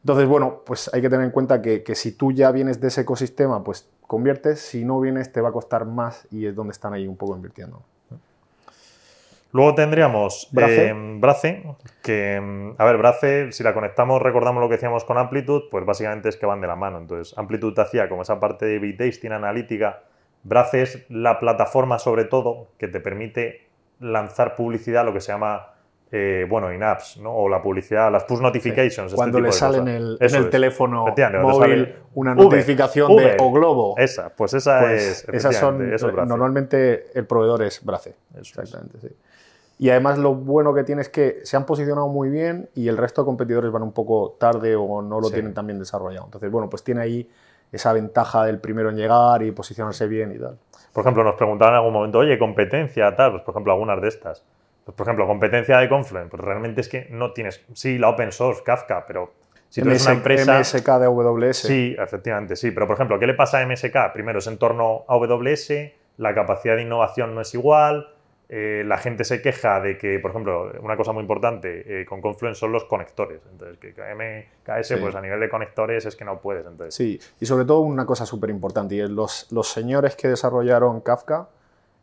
Entonces, 0.03 0.27
bueno, 0.27 0.61
pues 0.65 0.89
hay 0.93 1.01
que 1.01 1.09
tener 1.09 1.25
en 1.25 1.31
cuenta 1.31 1.61
que, 1.61 1.83
que 1.83 1.95
si 1.95 2.13
tú 2.13 2.31
ya 2.31 2.51
vienes 2.51 2.79
de 2.79 2.87
ese 2.87 3.01
ecosistema, 3.01 3.63
pues 3.63 3.89
conviertes, 4.07 4.61
si 4.61 4.85
no 4.85 4.99
vienes 4.99 5.31
te 5.31 5.41
va 5.41 5.49
a 5.49 5.51
costar 5.51 5.85
más 5.85 6.27
y 6.31 6.45
es 6.45 6.55
donde 6.55 6.71
están 6.71 6.93
ahí 6.93 7.07
un 7.07 7.17
poco 7.17 7.35
invirtiendo. 7.35 7.81
Luego 9.51 9.73
tendríamos 9.73 10.47
Brace. 10.51 10.89
eh, 10.89 11.17
Brace, 11.19 11.63
que, 12.03 12.75
a 12.77 12.85
ver, 12.85 12.97
Brace, 12.97 13.51
si 13.51 13.63
la 13.63 13.73
conectamos, 13.73 14.21
recordamos 14.21 14.61
lo 14.61 14.69
que 14.69 14.75
decíamos 14.75 15.03
con 15.05 15.17
Amplitude, 15.17 15.65
pues 15.71 15.85
básicamente 15.85 16.29
es 16.29 16.37
que 16.37 16.45
van 16.45 16.61
de 16.61 16.67
la 16.67 16.75
mano. 16.75 16.99
Entonces, 16.99 17.35
Amplitude 17.37 17.81
hacía 17.81 18.07
como 18.07 18.21
esa 18.21 18.39
parte 18.39 18.65
de 18.65 18.77
bit 18.77 18.99
tasting 18.99 19.31
analítica. 19.31 20.03
Brace 20.43 20.81
es 20.81 21.05
la 21.09 21.39
plataforma, 21.39 21.99
sobre 21.99 22.25
todo, 22.25 22.67
que 22.77 22.87
te 22.87 22.99
permite 22.99 23.67
lanzar 23.99 24.55
publicidad, 24.55 25.03
lo 25.05 25.11
que 25.13 25.19
se 25.21 25.31
llama, 25.31 25.73
eh, 26.11 26.45
bueno, 26.49 26.73
in-apps, 26.73 27.17
¿no? 27.17 27.33
O 27.35 27.49
la 27.49 27.61
publicidad, 27.61 28.11
las 28.11 28.23
push 28.23 28.39
notifications. 28.39 29.07
este 29.11 29.15
Cuando 29.15 29.39
le 29.41 29.51
sale 29.51 29.77
en 29.79 29.87
el, 29.89 30.17
en 30.19 30.35
el 30.35 30.49
teléfono 30.49 31.05
móvil 31.41 31.93
una 32.15 32.33
notificación 32.33 33.11
Uber. 33.11 33.37
de 33.37 33.43
o 33.43 33.51
Globo. 33.51 33.95
Esa, 33.97 34.29
pues 34.35 34.53
esa 34.53 34.79
Pues 34.79 35.23
es. 35.27 35.29
esas 35.29 35.55
son, 35.57 35.93
es 35.93 36.01
Brace. 36.03 36.25
normalmente 36.27 37.05
el 37.17 37.25
proveedor 37.27 37.61
es 37.63 37.83
Brace. 37.83 38.15
Es. 38.33 38.39
Exactamente, 38.49 38.99
sí. 39.01 39.09
Y 39.81 39.89
además 39.91 40.17
lo 40.17 40.33
bueno 40.35 40.73
que 40.73 40.83
tiene 40.83 41.01
es 41.01 41.09
que 41.09 41.39
se 41.43 41.55
han 41.55 41.65
posicionado 41.65 42.07
muy 42.09 42.29
bien 42.29 42.69
y 42.75 42.87
el 42.89 42.97
resto 42.97 43.21
de 43.21 43.25
competidores 43.27 43.71
van 43.71 43.83
un 43.83 43.93
poco 43.93 44.35
tarde 44.39 44.75
o 44.75 45.01
no 45.01 45.19
lo 45.21 45.27
Sí. 45.27 45.33
tienen 45.35 45.53
tan 45.53 45.67
bien 45.67 45.79
desarrollado. 45.79 46.25
Entonces, 46.25 46.51
bueno, 46.51 46.69
pues 46.69 46.83
tiene 46.83 47.01
ahí 47.01 47.29
esa 47.71 47.93
ventaja 47.93 48.45
del 48.45 48.59
primero 48.59 48.89
en 48.89 48.97
llegar 48.97 49.43
y 49.43 49.51
posicionarse 49.51 50.07
bien 50.07 50.31
y 50.31 50.39
tal. 50.39 50.57
Por 50.93 51.03
ejemplo, 51.03 51.23
nos 51.23 51.35
preguntaban 51.35 51.73
en 51.73 51.77
algún 51.77 51.93
momento, 51.93 52.19
oye, 52.19 52.37
competencia, 52.39 53.15
tal, 53.15 53.31
pues 53.31 53.43
por 53.43 53.53
ejemplo, 53.53 53.73
algunas 53.73 54.01
de 54.01 54.07
estas. 54.07 54.43
Pues, 54.83 54.95
por 54.95 55.05
ejemplo, 55.05 55.27
competencia 55.27 55.77
de 55.77 55.87
Confluent, 55.87 56.31
pues 56.31 56.41
realmente 56.41 56.81
es 56.81 56.89
que 56.89 57.07
no 57.11 57.31
tienes, 57.31 57.63
sí, 57.73 57.99
la 57.99 58.09
open 58.09 58.31
source, 58.31 58.63
Kafka, 58.63 59.05
pero 59.05 59.33
si 59.69 59.81
tú 59.81 59.89
eres 59.89 60.03
una 60.05 60.15
empresa... 60.15 60.59
MSK 60.59 60.87
de 60.97 61.05
AWS. 61.05 61.57
Sí, 61.57 61.95
efectivamente, 61.99 62.55
sí. 62.55 62.71
Pero, 62.71 62.87
por 62.87 62.95
ejemplo, 62.95 63.19
¿qué 63.19 63.27
le 63.27 63.35
pasa 63.35 63.59
a 63.59 63.65
MSK? 63.67 64.11
Primero, 64.13 64.39
es 64.39 64.47
en 64.47 64.57
torno 64.57 65.05
a 65.07 65.13
AWS, 65.13 65.73
la 66.17 66.33
capacidad 66.33 66.75
de 66.75 66.81
innovación 66.81 67.35
no 67.35 67.41
es 67.41 67.53
igual, 67.53 68.09
eh, 68.51 68.83
la 68.85 68.97
gente 68.97 69.23
se 69.25 69.41
queja 69.43 69.79
de 69.79 69.97
que, 69.97 70.17
por 70.19 70.31
ejemplo, 70.31 70.71
una 70.81 70.97
cosa 70.97 71.11
muy 71.11 71.21
importante 71.21 72.01
eh, 72.01 72.05
con 72.05 72.19
Confluent 72.19 72.55
son 72.57 72.71
los 72.71 72.85
conectores. 72.85 73.41
Entonces, 73.51 73.77
que 73.77 73.93
MKS, 73.93 74.87
Sí. 74.87 74.95
pues 74.99 75.13
a 75.15 75.21
nivel 75.21 75.39
de 75.39 75.49
conectores 75.49 76.05
es 76.07 76.15
que 76.15 76.25
no 76.25 76.39
puedes. 76.41 76.65
Entonces, 76.65 76.95
Sí, 76.95 77.19
y 77.39 77.45
sobre 77.45 77.65
todo 77.65 77.81
una 77.81 78.05
cosa 78.07 78.25
súper 78.25 78.49
importante, 78.49 78.95
y 78.95 79.01
es 79.01 79.09
los, 79.11 79.51
los 79.51 79.67
señores 79.71 80.15
que 80.15 80.27
desarrollaron 80.29 81.01
Kafka 81.01 81.47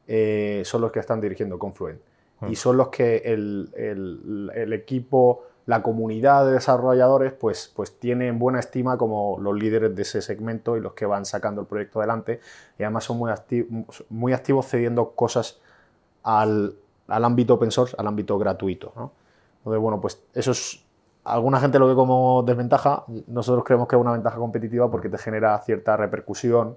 eh, 0.07 0.63
son 0.65 0.83
los 0.83 0.93
que 0.93 1.01
están 1.01 1.21
dirigiendo 1.21 1.59
Confluent. 1.59 2.01
Mm. 2.41 2.47
Y 2.53 2.57
son 2.57 2.77
los 2.77 2.89
que 2.89 3.17
el, 3.25 3.71
el- 3.77 4.53
el 4.55 4.73
equipo, 4.73 5.43
la 5.65 5.83
comunidad 5.83 6.47
de 6.47 6.53
desarrolladores, 6.53 7.33
pues, 7.33 7.73
pues 7.75 7.99
tienen 7.99 8.39
buena 8.39 8.61
estima 8.61 8.97
como 8.97 9.37
los 9.41 9.57
líderes 9.59 9.97
de 9.97 10.03
ese 10.03 10.23
segmento 10.23 10.77
y 10.77 10.81
los 10.81 10.93
que 10.93 11.07
van 11.07 11.25
sacando 11.25 11.63
el 11.63 11.67
proyecto 11.67 11.99
adelante. 11.99 12.39
Y 12.79 12.85
además 12.85 13.03
son 13.03 13.19
muy, 13.19 13.33
acti- 13.33 13.67
muy 14.11 14.33
activos 14.33 14.69
cediendo 14.69 15.11
cosas 15.11 15.61
al, 16.27 16.75
al 17.07 17.25
ámbito 17.25 17.55
open 17.55 17.71
source, 17.71 17.95
al 17.97 18.07
ámbito 18.07 18.37
gratuito. 18.39 18.93
¿no? 18.97 19.13
Entonces, 19.59 19.81
bueno, 19.81 20.01
pues 20.01 20.23
eso 20.35 20.51
es. 20.51 20.83
Alguna 21.25 21.59
gente 21.59 21.81
lo 21.81 21.89
ve 21.89 21.95
como 21.97 22.45
desventaja, 22.45 23.05
nosotros 23.27 23.65
creemos 23.65 23.89
que 23.89 23.97
es 23.97 24.01
una 24.01 24.13
ventaja 24.13 24.37
competitiva 24.37 24.89
porque 24.89 25.09
te 25.09 25.19
genera 25.19 25.59
cierta 25.59 25.97
repercusión 25.97 26.77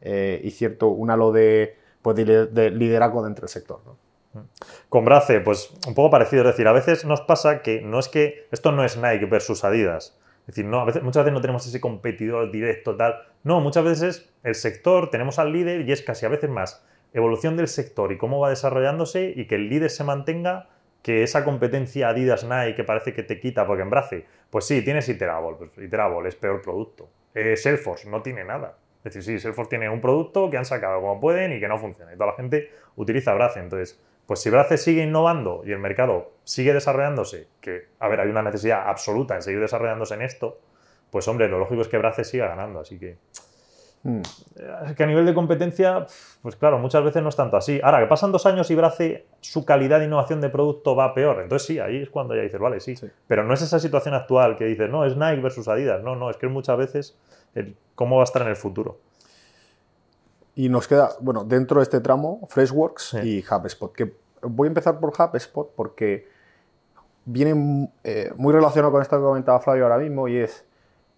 eh, 0.00 0.40
y 0.42 0.50
cierto 0.50 0.88
un 0.88 1.10
halo 1.10 1.30
de, 1.30 1.76
pues, 2.02 2.16
de, 2.16 2.46
de 2.46 2.70
liderazgo 2.70 3.22
dentro 3.22 3.42
del 3.42 3.50
sector. 3.50 3.78
Con 4.88 5.04
Brace, 5.04 5.40
pues 5.40 5.70
un 5.86 5.94
poco 5.94 6.10
parecido. 6.10 6.42
Es 6.42 6.48
decir, 6.48 6.66
a 6.66 6.72
veces 6.72 7.04
nos 7.04 7.20
pasa 7.20 7.62
que 7.62 7.80
no 7.80 8.00
es 8.00 8.08
que 8.08 8.48
esto 8.50 8.72
no 8.72 8.84
es 8.84 8.96
Nike 8.96 9.26
versus 9.26 9.62
Adidas. 9.62 10.18
Es 10.40 10.56
decir, 10.56 10.64
no, 10.64 10.80
a 10.80 10.84
veces, 10.84 11.04
muchas 11.04 11.24
veces 11.24 11.34
no 11.34 11.40
tenemos 11.40 11.64
ese 11.64 11.80
competidor 11.80 12.50
directo, 12.50 12.96
tal. 12.96 13.14
No, 13.44 13.60
muchas 13.60 13.84
veces 13.84 14.02
es 14.02 14.30
el 14.42 14.54
sector, 14.56 15.10
tenemos 15.10 15.38
al 15.38 15.52
líder 15.52 15.88
y 15.88 15.92
es 15.92 16.02
casi 16.02 16.26
a 16.26 16.30
veces 16.30 16.50
más 16.50 16.82
evolución 17.12 17.56
del 17.56 17.68
sector 17.68 18.12
y 18.12 18.18
cómo 18.18 18.40
va 18.40 18.50
desarrollándose 18.50 19.32
y 19.34 19.46
que 19.46 19.56
el 19.56 19.68
líder 19.68 19.90
se 19.90 20.04
mantenga 20.04 20.68
que 21.02 21.22
esa 21.22 21.44
competencia 21.44 22.08
Adidas 22.08 22.44
Nike 22.44 22.74
que 22.74 22.84
parece 22.84 23.14
que 23.14 23.22
te 23.22 23.40
quita 23.40 23.66
porque 23.66 23.82
en 23.82 23.90
Brace, 23.90 24.26
pues 24.50 24.66
sí, 24.66 24.82
tienes 24.82 25.08
Iterable, 25.08 25.56
pues 25.56 25.70
Iterable 25.78 26.28
es 26.28 26.34
peor 26.34 26.60
producto. 26.60 27.08
Eh, 27.34 27.56
Salesforce 27.56 28.08
no 28.08 28.22
tiene 28.22 28.44
nada. 28.44 28.76
Es 28.98 29.14
decir, 29.14 29.22
sí, 29.22 29.38
Salesforce 29.38 29.70
tiene 29.70 29.88
un 29.88 30.00
producto 30.00 30.50
que 30.50 30.58
han 30.58 30.64
sacado 30.64 31.00
como 31.00 31.20
pueden 31.20 31.52
y 31.52 31.60
que 31.60 31.68
no 31.68 31.78
funciona. 31.78 32.12
Y 32.12 32.16
toda 32.16 32.32
la 32.32 32.36
gente 32.36 32.70
utiliza 32.96 33.32
Brace. 33.34 33.60
Entonces, 33.60 34.00
pues 34.26 34.40
si 34.40 34.50
Brace 34.50 34.76
sigue 34.76 35.02
innovando 35.02 35.62
y 35.64 35.72
el 35.72 35.78
mercado 35.78 36.32
sigue 36.44 36.74
desarrollándose, 36.74 37.48
que, 37.60 37.86
a 37.98 38.08
ver, 38.08 38.20
hay 38.20 38.28
una 38.28 38.42
necesidad 38.42 38.88
absoluta 38.88 39.36
en 39.36 39.42
seguir 39.42 39.60
desarrollándose 39.60 40.14
en 40.14 40.22
esto, 40.22 40.60
pues 41.10 41.26
hombre, 41.28 41.48
lo 41.48 41.58
lógico 41.58 41.80
es 41.80 41.88
que 41.88 41.96
Brace 41.96 42.24
siga 42.24 42.48
ganando. 42.48 42.80
Así 42.80 42.98
que, 42.98 43.16
Mm. 44.04 44.20
que 44.96 45.02
a 45.02 45.06
nivel 45.06 45.26
de 45.26 45.34
competencia, 45.34 46.06
pues 46.40 46.54
claro, 46.56 46.78
muchas 46.78 47.02
veces 47.02 47.22
no 47.22 47.28
es 47.28 47.36
tanto 47.36 47.56
así. 47.56 47.80
Ahora, 47.82 47.98
que 48.00 48.06
pasan 48.06 48.30
dos 48.30 48.46
años 48.46 48.70
y 48.70 48.74
Brace, 48.76 49.26
su 49.40 49.64
calidad 49.64 49.98
de 49.98 50.06
innovación 50.06 50.40
de 50.40 50.48
producto 50.48 50.94
va 50.94 51.12
peor. 51.14 51.40
Entonces 51.42 51.66
sí, 51.66 51.78
ahí 51.80 52.02
es 52.02 52.08
cuando 52.10 52.34
ya 52.36 52.42
dices, 52.42 52.60
vale, 52.60 52.80
sí. 52.80 52.96
Sí. 52.96 53.08
Pero 53.26 53.42
no 53.44 53.52
es 53.54 53.62
esa 53.62 53.78
situación 53.80 54.14
actual 54.14 54.56
que 54.56 54.64
dices, 54.66 54.88
no, 54.88 55.04
es 55.04 55.16
Nike 55.16 55.40
versus 55.42 55.66
Adidas. 55.68 56.02
No, 56.02 56.14
no, 56.16 56.30
es 56.30 56.36
que 56.36 56.46
muchas 56.48 56.78
veces 56.78 57.18
el 57.54 57.76
cómo 57.96 58.16
va 58.16 58.22
a 58.22 58.24
estar 58.24 58.42
en 58.42 58.48
el 58.48 58.56
futuro. 58.56 58.98
Y 60.54 60.68
nos 60.68 60.88
queda, 60.88 61.10
bueno, 61.20 61.44
dentro 61.44 61.78
de 61.80 61.84
este 61.84 62.00
tramo, 62.00 62.46
Freshworks 62.48 63.02
Sí. 63.02 63.18
y 63.18 63.44
HubSpot. 63.44 63.92
Que 63.92 64.14
voy 64.42 64.66
a 64.66 64.70
empezar 64.70 64.98
por 65.00 65.10
HubSpot 65.10 65.72
porque 65.74 66.28
viene 67.24 67.90
eh, 68.04 68.32
muy 68.36 68.52
relacionado 68.52 68.92
con 68.92 69.02
esto 69.02 69.16
que 69.16 69.22
comentaba 69.22 69.60
Flavio 69.60 69.84
ahora 69.84 69.98
mismo 69.98 70.28
y 70.28 70.38
es 70.38 70.64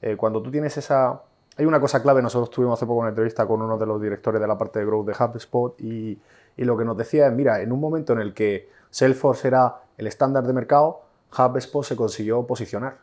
eh, 0.03 0.17
cuando 0.17 0.43
tú 0.43 0.51
tienes 0.51 0.77
esa... 0.77 1.23
Hay 1.57 1.67
una 1.67 1.81
cosa 1.81 2.03
clave, 2.03 2.23
nosotros 2.23 2.51
tuvimos 2.51 2.79
hace 2.79 2.87
poco 2.87 3.01
una 3.01 3.11
entrevista 3.11 3.47
con 3.47 3.61
uno 3.61 3.77
de 3.77 3.87
los 3.87 4.01
directores 4.01 4.41
de 4.41 4.47
la 4.47 4.57
parte 4.57 4.79
de 4.79 4.87
Growth 4.87 5.07
de 5.07 5.25
HubSpot 5.25 5.81
y, 5.81 6.19
lo 6.57 6.77
que 6.77 6.85
nos 6.85 6.97
decía 6.97 7.27
es, 7.27 7.33
mira, 7.33 7.61
en 7.63 7.73
un 7.73 7.81
momento 7.81 8.13
en 8.13 8.21
el 8.21 8.35
que 8.35 8.69
Salesforce 8.91 9.49
era 9.49 9.83
el 9.97 10.07
estándar 10.07 10.47
de 10.47 10.53
mercado, 10.53 11.03
HubSpot 11.37 11.85
se 11.85 11.97
consiguió 11.97 12.47
posicionar. 12.47 12.99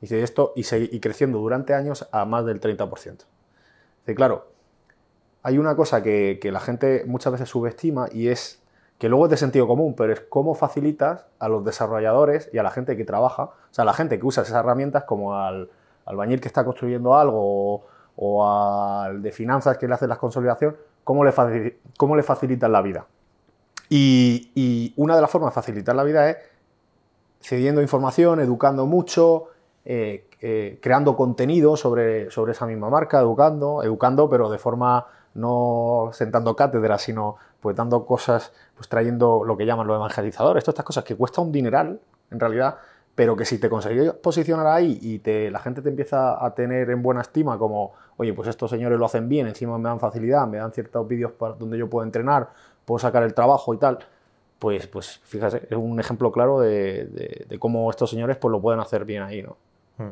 Dice 0.00 0.22
esto 0.22 0.52
y, 0.56 1.00
creciendo 1.00 1.38
durante 1.38 1.74
años 1.74 2.08
a 2.10 2.24
más 2.24 2.46
del 2.46 2.60
30%. 2.60 3.24
Dice, 4.00 4.14
claro, 4.14 4.48
hay 5.42 5.58
una 5.58 5.76
cosa 5.76 6.02
que, 6.02 6.38
que, 6.40 6.52
la 6.52 6.60
gente 6.60 7.04
muchas 7.06 7.32
veces 7.32 7.48
subestima 7.50 8.08
y 8.10 8.28
es 8.28 8.62
que 8.98 9.08
luego 9.08 9.26
es 9.26 9.30
de 9.30 9.36
sentido 9.36 9.66
común, 9.66 9.94
pero 9.94 10.12
es 10.12 10.20
cómo 10.20 10.54
facilitas 10.54 11.26
a 11.38 11.48
los 11.48 11.64
desarrolladores 11.64 12.50
y 12.52 12.58
a 12.58 12.62
la 12.62 12.70
gente 12.70 12.96
que 12.96 13.04
trabaja, 13.04 13.44
o 13.44 13.54
sea, 13.70 13.82
a 13.82 13.86
la 13.86 13.94
gente 13.94 14.18
que 14.18 14.26
usa 14.26 14.42
esas 14.42 14.56
herramientas 14.56 15.04
como 15.04 15.34
al, 15.34 15.70
albañil 16.10 16.40
que 16.40 16.48
está 16.48 16.64
construyendo 16.64 17.14
algo 17.14 17.84
o, 18.16 18.46
al 18.46 19.22
de 19.22 19.32
finanzas 19.32 19.78
que 19.78 19.88
le 19.88 19.94
hace 19.94 20.06
la 20.06 20.16
consolidación, 20.16 20.76
cómo 21.04 21.24
le, 21.24 21.32
cómo 21.96 22.16
le 22.16 22.22
facilitan 22.22 22.72
la 22.72 22.82
vida. 22.82 23.06
Y, 23.88 24.92
una 24.96 25.16
de 25.16 25.22
las 25.22 25.30
formas 25.30 25.52
de 25.52 25.54
facilitar 25.54 25.96
la 25.96 26.04
vida 26.04 26.30
es 26.30 26.36
cediendo 27.40 27.80
información, 27.80 28.40
educando 28.40 28.86
mucho, 28.86 29.46
eh, 29.84 30.28
eh, 30.40 30.78
creando 30.82 31.16
contenido 31.16 31.76
sobre, 31.76 32.30
sobre 32.30 32.52
esa 32.52 32.66
misma 32.66 32.90
marca, 32.90 33.18
educando, 33.20 33.82
educando, 33.82 34.28
pero 34.28 34.50
de 34.50 34.58
forma 34.58 35.06
no 35.34 36.10
sentando 36.12 36.54
cátedra, 36.54 36.98
sino 36.98 37.36
pues 37.60 37.76
dando 37.76 38.04
cosas, 38.06 38.52
pues 38.76 38.88
trayendo 38.88 39.42
lo 39.44 39.56
que 39.56 39.66
llaman 39.66 39.86
los 39.86 39.96
evangelizadores, 39.96 40.64
todas 40.64 40.74
estas 40.74 40.86
cosas 40.86 41.04
que 41.04 41.16
cuesta 41.16 41.40
un 41.40 41.52
dineral, 41.52 42.00
en 42.30 42.40
realidad, 42.40 42.76
pero 43.14 43.36
que 43.36 43.44
si 43.44 43.58
te 43.58 43.68
consigues 43.68 44.12
posicionar 44.14 44.66
ahí 44.66 44.98
y 45.00 45.18
te, 45.18 45.50
la 45.50 45.58
gente 45.58 45.82
te 45.82 45.88
empieza 45.88 46.44
a 46.44 46.54
tener 46.54 46.90
en 46.90 47.02
buena 47.02 47.20
estima 47.20 47.58
como, 47.58 47.92
oye, 48.16 48.32
pues 48.32 48.48
estos 48.48 48.70
señores 48.70 48.98
lo 48.98 49.06
hacen 49.06 49.28
bien, 49.28 49.46
encima 49.46 49.76
me 49.78 49.88
dan 49.88 50.00
facilidad, 50.00 50.46
me 50.46 50.58
dan 50.58 50.72
ciertos 50.72 51.06
vídeos 51.06 51.32
donde 51.58 51.76
yo 51.78 51.88
puedo 51.90 52.04
entrenar, 52.04 52.50
puedo 52.84 52.98
sacar 52.98 53.22
el 53.22 53.34
trabajo 53.34 53.74
y 53.74 53.78
tal, 53.78 53.98
pues, 54.58 54.86
pues 54.86 55.20
fíjate, 55.24 55.68
es 55.70 55.76
un 55.76 55.98
ejemplo 55.98 56.30
claro 56.30 56.60
de, 56.60 57.56
cómo 57.58 57.90
estos 57.90 58.10
señores 58.10 58.36
pues 58.36 58.52
lo 58.52 58.60
pueden 58.60 58.80
hacer 58.80 59.04
bien 59.04 59.22
ahí, 59.22 59.42
¿no? 59.42 59.56
Hmm. 59.96 60.10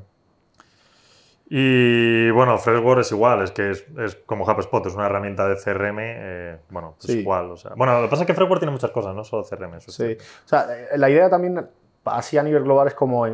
Y 1.51 2.31
bueno, 2.31 2.59
Freshworks 2.59 3.07
es 3.07 3.13
igual, 3.13 3.43
es 3.43 3.51
que 3.53 3.71
es, 3.71 3.85
como 4.27 4.45
HubSpot, 4.45 4.85
es 4.87 4.95
una 4.95 5.07
herramienta 5.07 5.49
de 5.49 5.57
CRM, 5.57 5.99
eh, 6.01 6.59
bueno, 6.69 6.95
es 7.03 7.09
igual. 7.11 7.51
O 7.51 7.57
sea, 7.57 7.73
bueno, 7.75 7.95
lo 8.01 8.07
que 8.07 8.11
pasa 8.11 8.23
es 8.25 8.27
que 8.27 8.35
Freshworks 8.35 8.61
tiene 8.61 8.73
muchas 8.73 8.91
cosas, 8.91 9.15
no 9.15 9.25
solo 9.25 9.45
CRM. 9.45 9.81
sí, 9.81 10.17
o 10.45 10.49
sea, 10.49 10.67
eh, 10.71 10.99
la 10.99 11.09
idea 11.09 11.31
también, 11.31 11.67
así 12.11 12.39
a 12.39 12.43
nivel 12.43 12.65
global, 12.65 12.89
es 12.89 12.95
como 12.95 13.27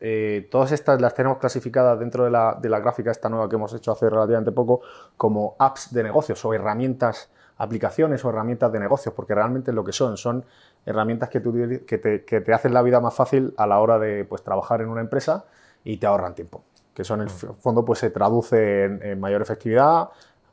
eh, 0.00 0.48
todas 0.50 0.72
estas 0.72 1.00
las 1.00 1.14
tenemos 1.14 1.38
clasificadas 1.38 1.98
dentro 1.98 2.24
de 2.24 2.30
la, 2.30 2.56
de 2.60 2.68
la, 2.68 2.80
gráfica 2.80 3.10
esta 3.10 3.28
nueva 3.28 3.48
que 3.48 3.56
hemos 3.56 3.72
hecho 3.74 3.92
hace 3.92 4.08
relativamente 4.08 4.52
poco 4.52 4.80
como 5.16 5.56
apps 5.58 5.92
de 5.92 6.02
negocios 6.02 6.44
o 6.44 6.54
herramientas, 6.54 7.30
aplicaciones 7.56 8.24
o 8.24 8.30
herramientas 8.30 8.70
de 8.72 8.78
negocios, 8.78 9.14
porque 9.14 9.34
realmente 9.34 9.72
lo 9.72 9.84
que 9.84 9.92
son, 9.92 10.16
son 10.16 10.44
herramientas 10.86 11.28
que, 11.28 11.42
que, 11.86 11.98
te, 11.98 12.24
que 12.24 12.40
te 12.40 12.52
hacen 12.52 12.72
la 12.72 12.82
vida 12.82 13.00
más 13.00 13.14
fácil 13.14 13.54
a 13.56 13.66
la 13.66 13.80
hora 13.80 13.98
de 13.98 14.24
pues, 14.24 14.42
trabajar 14.42 14.80
en 14.80 14.88
una 14.88 15.00
empresa 15.00 15.44
y 15.84 15.96
te 15.96 16.06
ahorran 16.06 16.34
tiempo 16.34 16.62
que 16.98 17.02
eso 17.02 17.14
en 17.14 17.20
el 17.20 17.30
fondo 17.30 17.84
pues, 17.84 18.00
se 18.00 18.10
traduce 18.10 18.86
en, 18.86 19.20
mayor 19.20 19.40
efectividad, 19.40 20.08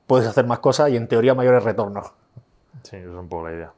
puedes 0.05 0.27
hacer 0.27 0.45
más 0.45 0.59
cosas 0.59 0.91
y 0.91 0.95
en 0.95 1.07
teoría 1.07 1.33
mayores 1.33 1.63
retornos. 1.63 2.13
Sí, 2.83 2.97
esa 2.97 3.09
es 3.09 3.15
un 3.15 3.27
poco 3.27 3.47
la 3.47 3.55
idea. 3.55 3.73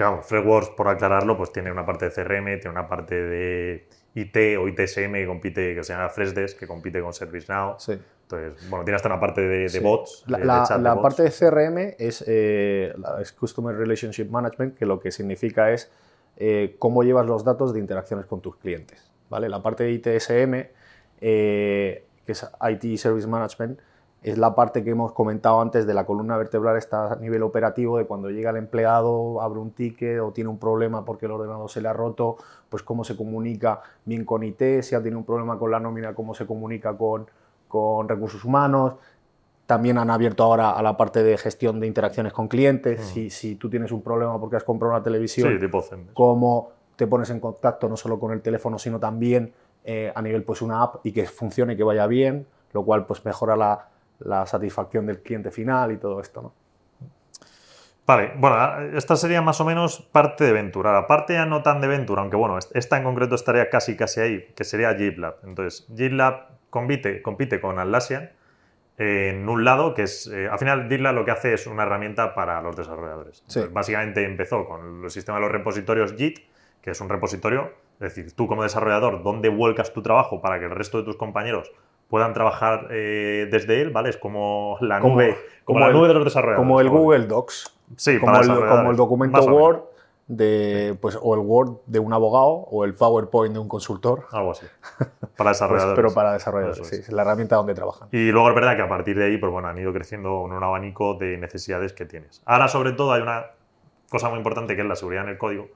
Que 0.00 0.04
vamos, 0.04 0.70
por 0.70 0.88
aclararlo, 0.88 1.36
pues 1.36 1.52
tiene 1.52 1.70
una 1.70 1.84
parte 1.84 2.06
de 2.06 2.10
CRM, 2.10 2.44
tiene 2.58 2.70
una 2.70 2.88
parte 2.88 3.14
de 3.14 3.86
IT 4.14 4.36
o 4.58 4.66
ITSM 4.66 5.12
que 5.12 5.26
compite, 5.26 5.74
que 5.74 5.84
se 5.84 5.92
llama 5.92 6.08
Freshdesk, 6.08 6.58
que 6.58 6.66
compite 6.66 7.02
con 7.02 7.12
ServiceNow. 7.12 7.74
Sí. 7.78 8.00
Entonces, 8.22 8.70
bueno, 8.70 8.82
tiene 8.86 8.96
hasta 8.96 9.08
una 9.08 9.20
parte 9.20 9.42
de, 9.42 9.80
bots. 9.80 10.24
La, 10.26 10.38
la, 10.78 11.02
parte 11.02 11.22
de 11.24 11.30
CRM 11.30 11.96
es, 11.98 12.24
eh, 12.26 12.94
es, 13.20 13.32
Customer 13.32 13.76
Relationship 13.76 14.30
Management, 14.30 14.78
que 14.78 14.86
lo 14.86 15.00
que 15.00 15.10
significa 15.10 15.70
es 15.70 15.92
eh, 16.38 16.76
cómo 16.78 17.02
llevas 17.02 17.26
los 17.26 17.44
datos 17.44 17.74
de 17.74 17.80
interacciones 17.80 18.24
con 18.24 18.40
tus 18.40 18.56
clientes. 18.56 19.10
¿vale? 19.28 19.50
La 19.50 19.62
parte 19.62 19.84
de 19.84 19.90
ITSM 19.90 20.54
eh, 21.20 22.06
que 22.24 22.32
es 22.32 22.46
IT 22.70 22.96
Service 22.96 23.28
Management, 23.28 23.78
es 24.22 24.36
la 24.36 24.54
parte 24.54 24.84
que 24.84 24.90
hemos 24.90 25.12
comentado 25.12 25.60
antes 25.60 25.86
de 25.86 25.94
la 25.94 26.04
columna 26.04 26.36
vertebral, 26.36 26.76
está 26.76 27.14
a 27.14 27.16
nivel 27.16 27.42
operativo, 27.42 27.96
de 27.96 28.04
cuando 28.04 28.28
llega 28.30 28.50
el 28.50 28.56
empleado, 28.56 29.40
abre 29.40 29.60
un 29.60 29.70
ticket 29.70 30.20
o 30.20 30.30
tiene 30.30 30.50
un 30.50 30.58
problema 30.58 31.04
porque 31.04 31.26
el 31.26 31.32
ordenador 31.32 31.70
se 31.70 31.80
le 31.80 31.88
ha 31.88 31.94
roto, 31.94 32.36
pues 32.68 32.82
cómo 32.82 33.02
se 33.02 33.16
comunica 33.16 33.80
bien 34.04 34.26
con 34.26 34.42
IT, 34.42 34.82
si 34.82 34.94
ha 34.94 35.02
tenido 35.02 35.18
un 35.18 35.24
problema 35.24 35.58
con 35.58 35.70
la 35.70 35.80
nómina, 35.80 36.14
cómo 36.14 36.34
se 36.34 36.46
comunica 36.46 36.96
con, 36.96 37.26
con 37.66 38.08
recursos 38.08 38.44
humanos. 38.44 38.94
También 39.64 39.96
han 39.96 40.10
abierto 40.10 40.42
ahora 40.44 40.72
a 40.72 40.82
la 40.82 40.96
parte 40.96 41.22
de 41.22 41.38
gestión 41.38 41.80
de 41.80 41.86
interacciones 41.86 42.32
con 42.32 42.48
clientes. 42.48 43.00
Mm. 43.00 43.04
Si, 43.04 43.30
si, 43.30 43.54
tú 43.54 43.70
tienes 43.70 43.90
un 43.90 44.02
problema 44.02 44.38
porque 44.38 44.56
has 44.56 44.64
comprado 44.64 44.94
una 44.94 45.02
televisión, 45.02 45.58
cómo 46.12 46.72
te 46.96 47.06
pones 47.06 47.30
en 47.30 47.40
contacto 47.40 47.88
no 47.88 47.96
solo 47.96 48.18
con 48.18 48.32
el 48.32 48.42
teléfono, 48.42 48.78
sino 48.78 48.98
también 48.98 49.54
eh, 49.84 50.12
a 50.14 50.20
nivel 50.20 50.42
pues 50.42 50.60
una 50.60 50.82
app 50.82 50.96
y 51.06 51.12
que 51.12 51.24
funcione 51.24 51.72
y 51.72 51.76
que 51.76 51.84
vaya 51.84 52.06
bien, 52.06 52.46
lo 52.74 52.84
cual 52.84 53.06
pues 53.06 53.24
mejora 53.24 53.56
la, 53.56 53.89
la 54.20 54.46
satisfacción 54.46 55.06
del 55.06 55.20
cliente 55.22 55.50
final 55.50 55.92
y 55.92 55.96
todo 55.96 56.20
esto, 56.20 56.42
¿no? 56.42 56.54
Vale, 58.06 58.32
bueno, 58.36 58.96
esta 58.96 59.14
sería 59.14 59.40
más 59.40 59.60
o 59.60 59.64
menos 59.64 60.00
parte 60.00 60.42
de 60.42 60.52
Ventura. 60.52 60.92
La 60.92 61.06
parte 61.06 61.34
ya 61.34 61.46
no 61.46 61.62
tan 61.62 61.80
de 61.80 61.86
Ventura, 61.86 62.22
aunque 62.22 62.36
bueno, 62.36 62.58
esta 62.58 62.96
en 62.96 63.04
concreto 63.04 63.36
estaría 63.36 63.70
casi 63.70 63.96
casi 63.96 64.20
ahí, 64.20 64.52
que 64.56 64.64
sería 64.64 64.92
GitLab. 64.96 65.36
Entonces, 65.44 65.86
GitLab 65.94 66.48
compite, 66.70 67.22
compite 67.22 67.60
con 67.60 67.78
Atlassian 67.78 68.30
en 68.98 69.48
un 69.48 69.64
lado, 69.64 69.94
que 69.94 70.02
es, 70.02 70.26
eh, 70.26 70.48
al 70.48 70.58
final 70.58 70.88
GitLab 70.88 71.14
lo 71.14 71.24
que 71.24 71.30
hace 71.30 71.54
es 71.54 71.68
una 71.68 71.84
herramienta 71.84 72.34
para 72.34 72.60
los 72.60 72.74
desarrolladores. 72.74 73.44
básicamente 73.70 74.24
empezó 74.24 74.66
con 74.66 75.04
el 75.04 75.10
sistema 75.10 75.38
de 75.38 75.42
los 75.42 75.52
repositorios 75.52 76.14
Git, 76.14 76.40
que 76.82 76.90
es 76.90 77.00
un 77.00 77.08
repositorio 77.08 77.70
es 78.00 78.14
decir, 78.14 78.34
tú 78.34 78.46
como 78.46 78.62
desarrollador, 78.62 79.22
¿dónde 79.22 79.50
vuelcas 79.50 79.92
tu 79.92 80.02
trabajo 80.02 80.40
para 80.40 80.58
que 80.58 80.64
el 80.64 80.70
resto 80.70 80.96
de 80.98 81.04
tus 81.04 81.16
compañeros 81.16 81.70
puedan 82.10 82.34
trabajar 82.34 82.88
eh, 82.90 83.48
desde 83.50 83.80
él? 83.80 83.90
¿Vale? 83.90 84.10
Es 84.10 84.18
como 84.18 84.76
la 84.80 85.00
nube, 85.00 85.38
como, 85.64 85.80
la 85.80 85.90
nube 85.90 86.08
de 86.08 86.14
los 86.14 86.24
desarrolladores. 86.24 86.66
Como 86.66 86.80
el 86.80 86.88
Google 86.90 87.26
Docs. 87.26 87.78
Sí, 87.96 88.18
como, 88.18 88.38
el, 88.38 88.46
como 88.46 88.90
el 88.90 88.96
documento 88.96 89.40
Word 89.44 89.80
de, 90.26 90.96
pues, 91.00 91.18
o 91.20 91.34
el 91.34 91.40
Word 91.40 91.78
de 91.86 91.98
un 91.98 92.12
abogado 92.12 92.48
o 92.48 92.84
el 92.84 92.94
PowerPoint 92.94 93.54
de 93.54 93.60
un 93.60 93.68
consultor. 93.68 94.26
Algo 94.32 94.52
así. 94.52 94.66
Para 94.98 95.34
pues, 95.36 95.48
desarrolladores. 95.48 95.96
pero 95.96 96.14
para 96.14 96.32
desarrolladores, 96.34 96.86
sí. 96.86 96.96
Es 96.96 97.10
la 97.10 97.22
herramienta 97.22 97.56
donde 97.56 97.74
trabajan. 97.74 98.08
Y 98.12 98.30
luego 98.30 98.50
es 98.50 98.54
verdad 98.54 98.76
que 98.76 98.82
a 98.82 98.88
partir 98.88 99.16
de 99.16 99.24
ahí, 99.24 99.38
pues 99.38 99.50
bueno, 99.50 99.68
han 99.68 99.78
ido 99.78 99.92
creciendo 99.92 100.44
en 100.46 100.52
un 100.52 100.62
abanico 100.62 101.14
de 101.14 101.38
necesidades 101.38 101.94
que 101.94 102.04
tienes. 102.04 102.42
Ahora, 102.44 102.68
sobre 102.68 102.92
todo, 102.92 103.12
hay 103.12 103.22
una 103.22 103.46
cosa 104.10 104.28
muy 104.28 104.36
importante 104.36 104.76
que 104.76 104.82
es 104.82 104.86
la 104.86 104.96
seguridad 104.96 105.24
en 105.24 105.30
el 105.30 105.38
código 105.38 105.68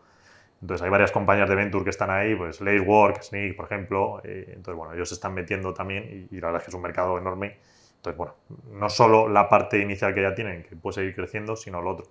entonces 0.64 0.82
hay 0.82 0.90
varias 0.90 1.12
compañías 1.12 1.46
de 1.46 1.56
Venture 1.56 1.84
que 1.84 1.90
están 1.90 2.08
ahí, 2.08 2.34
pues 2.34 2.62
Lacework, 2.62 3.22
Sneak, 3.22 3.54
por 3.54 3.66
ejemplo. 3.66 4.22
Eh, 4.24 4.46
entonces, 4.46 4.74
bueno, 4.74 4.94
ellos 4.94 5.10
se 5.10 5.16
están 5.16 5.34
metiendo 5.34 5.74
también 5.74 6.26
y, 6.30 6.40
la 6.40 6.46
verdad 6.46 6.62
es 6.62 6.64
que 6.64 6.70
es 6.70 6.74
un 6.74 6.80
mercado 6.80 7.18
enorme. 7.18 7.58
Entonces, 7.96 8.16
bueno, 8.16 8.34
no 8.72 8.88
solo 8.88 9.28
la 9.28 9.46
parte 9.46 9.78
inicial 9.78 10.14
que 10.14 10.22
ya 10.22 10.34
tienen, 10.34 10.62
que 10.62 10.74
puede 10.74 10.94
seguir 10.94 11.14
creciendo, 11.14 11.54
sino 11.54 11.82
lo 11.82 11.90
otro. 11.90 12.06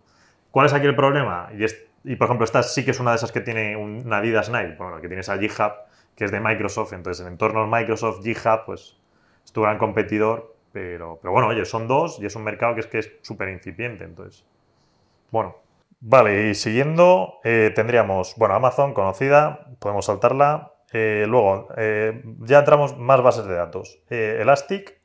¿Cuál 0.51 0.67
es 0.67 0.73
aquí 0.73 0.85
el 0.85 0.95
problema? 0.95 1.49
Y, 1.57 1.65
y 2.11 2.15
por 2.15 2.25
ejemplo, 2.25 2.45
esta 2.45 2.61
sí 2.61 2.85
que 2.85 2.91
es 2.91 2.99
una 2.99 3.09
de 3.09 3.17
esas 3.17 3.31
que 3.31 3.41
tiene 3.41 3.75
una 3.75 4.17
Adidas 4.17 4.51
Nike, 4.51 4.75
bueno, 4.77 5.01
que 5.01 5.07
tienes 5.07 5.29
a 5.29 5.39
GitHub, 5.39 5.71
que 6.15 6.25
es 6.25 6.31
de 6.31 6.39
Microsoft. 6.39 6.93
Entonces, 6.93 7.25
en 7.25 7.33
entornos 7.33 7.67
Microsoft, 7.67 8.21
GitHub, 8.21 8.65
pues 8.67 8.99
es 9.43 9.51
tu 9.51 9.63
gran 9.63 9.79
competidor. 9.79 10.55
Pero, 10.71 11.17
pero 11.19 11.31
bueno, 11.31 11.47
oye, 11.47 11.65
son 11.65 11.87
dos 11.87 12.19
y 12.19 12.27
es 12.27 12.35
un 12.35 12.43
mercado 12.43 12.75
que 12.75 12.81
es 12.81 12.87
que 12.87 12.99
es 12.99 13.11
súper 13.23 13.49
incipiente. 13.49 14.03
Entonces, 14.03 14.45
bueno, 15.31 15.55
Vale, 16.05 16.49
y 16.49 16.55
siguiendo 16.55 17.39
eh, 17.45 17.71
tendríamos, 17.73 18.35
bueno, 18.35 18.55
Amazon 18.55 18.93
conocida, 18.93 19.67
podemos 19.79 20.05
saltarla. 20.05 20.73
Eh, 20.91 21.23
luego, 21.29 21.69
eh, 21.77 22.21
ya 22.39 22.59
entramos 22.59 22.97
más 22.97 23.21
bases 23.23 23.45
de 23.45 23.53
datos. 23.53 24.01
Elastic, 24.09 24.99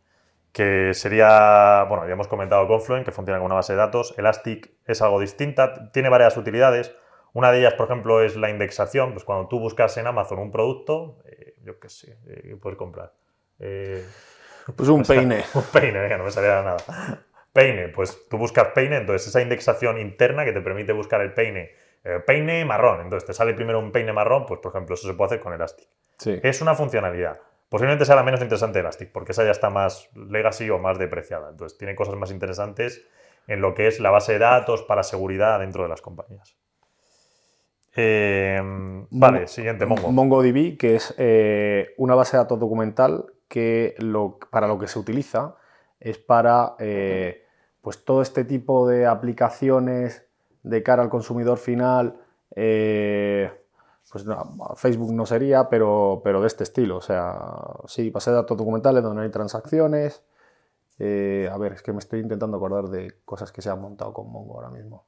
que 0.50 0.92
sería, 0.94 1.84
bueno, 1.88 2.04
ya 2.04 2.14
hemos 2.14 2.26
comentado 2.26 2.66
Confluent, 2.66 3.04
que 3.04 3.12
funciona 3.12 3.38
como 3.38 3.46
una 3.46 3.54
base 3.54 3.74
de 3.74 3.78
datos. 3.78 4.12
Elastic 4.18 4.72
es 4.86 5.00
algo 5.00 5.20
distinta, 5.20 5.92
tiene 5.92 6.08
varias 6.08 6.36
utilidades. 6.36 6.92
Una 7.32 7.52
de 7.52 7.60
ellas, 7.60 7.74
por 7.74 7.86
ejemplo, 7.86 8.20
es 8.20 8.34
la 8.34 8.50
indexación. 8.50 9.12
Pues 9.12 9.24
cuando 9.24 9.46
tú 9.46 9.60
buscas 9.60 9.96
en 9.98 10.08
Amazon 10.08 10.40
un 10.40 10.50
producto, 10.50 11.18
yo 11.62 11.78
qué 11.78 11.90
sé, 11.90 12.18
¿qué 12.26 12.56
puedes 12.56 12.76
comprar? 12.76 13.12
pues 13.56 14.88
un 14.88 15.02
peine. 15.06 15.44
un 15.54 15.62
peine, 15.62 16.00
venga, 16.00 16.18
no 16.18 16.24
me 16.24 16.32
salía 16.32 16.60
nada. 16.60 17.22
Peine, 17.58 17.88
pues 17.88 18.28
tú 18.28 18.38
buscas 18.38 18.68
peine, 18.68 18.98
entonces 18.98 19.26
esa 19.26 19.42
indexación 19.42 19.98
interna 19.98 20.44
que 20.44 20.52
te 20.52 20.60
permite 20.60 20.92
buscar 20.92 21.20
el 21.22 21.34
peine, 21.34 21.72
eh, 22.04 22.20
peine 22.24 22.64
marrón, 22.64 23.00
entonces 23.00 23.26
te 23.26 23.32
sale 23.32 23.52
primero 23.52 23.80
un 23.80 23.90
peine 23.90 24.12
marrón, 24.12 24.46
pues 24.46 24.60
por 24.60 24.70
ejemplo 24.70 24.94
eso 24.94 25.08
se 25.08 25.14
puede 25.14 25.26
hacer 25.26 25.40
con 25.40 25.52
Elastic. 25.52 25.88
Es 26.24 26.62
una 26.62 26.76
funcionalidad. 26.76 27.40
Posiblemente 27.68 28.04
sea 28.04 28.14
la 28.14 28.22
menos 28.22 28.40
interesante 28.42 28.78
Elastic, 28.78 29.10
porque 29.10 29.32
esa 29.32 29.44
ya 29.44 29.50
está 29.50 29.70
más 29.70 30.08
legacy 30.14 30.70
o 30.70 30.78
más 30.78 31.00
depreciada. 31.00 31.50
Entonces 31.50 31.76
tiene 31.76 31.96
cosas 31.96 32.14
más 32.14 32.30
interesantes 32.30 33.04
en 33.48 33.60
lo 33.60 33.74
que 33.74 33.88
es 33.88 33.98
la 33.98 34.10
base 34.10 34.34
de 34.34 34.38
datos 34.38 34.84
para 34.84 35.02
seguridad 35.02 35.58
dentro 35.58 35.82
de 35.82 35.88
las 35.88 36.00
compañías. 36.00 36.56
Eh, 37.96 38.60
vale, 39.10 39.48
siguiente, 39.48 39.84
Mongo. 39.84 40.12
MongoDB, 40.12 40.76
que 40.76 40.94
es 40.94 41.12
eh, 41.18 41.92
una 41.96 42.14
base 42.14 42.36
de 42.36 42.44
datos 42.44 42.60
documental 42.60 43.26
que 43.48 43.96
lo, 43.98 44.38
para 44.52 44.68
lo 44.68 44.78
que 44.78 44.86
se 44.86 45.00
utiliza 45.00 45.56
es 45.98 46.18
para 46.18 46.76
pues 47.82 48.04
todo 48.04 48.22
este 48.22 48.44
tipo 48.44 48.86
de 48.88 49.06
aplicaciones 49.06 50.26
de 50.62 50.82
cara 50.82 51.02
al 51.02 51.08
consumidor 51.08 51.58
final, 51.58 52.16
eh, 52.54 53.50
pues 54.10 54.24
Facebook 54.76 55.12
no 55.12 55.26
sería, 55.26 55.68
pero, 55.68 56.20
pero 56.24 56.40
de 56.40 56.46
este 56.46 56.64
estilo. 56.64 56.96
O 56.96 57.00
sea, 57.00 57.38
sí, 57.86 58.10
base 58.10 58.30
de 58.30 58.36
datos 58.36 58.56
documentales 58.56 59.02
donde 59.02 59.16
no 59.16 59.22
hay 59.22 59.30
transacciones. 59.30 60.22
Eh, 60.98 61.48
a 61.52 61.56
ver, 61.58 61.74
es 61.74 61.82
que 61.82 61.92
me 61.92 61.98
estoy 61.98 62.20
intentando 62.20 62.56
acordar 62.56 62.88
de 62.88 63.20
cosas 63.24 63.52
que 63.52 63.62
se 63.62 63.70
han 63.70 63.80
montado 63.80 64.12
con 64.12 64.30
Mongo 64.32 64.54
ahora 64.54 64.70
mismo. 64.70 65.04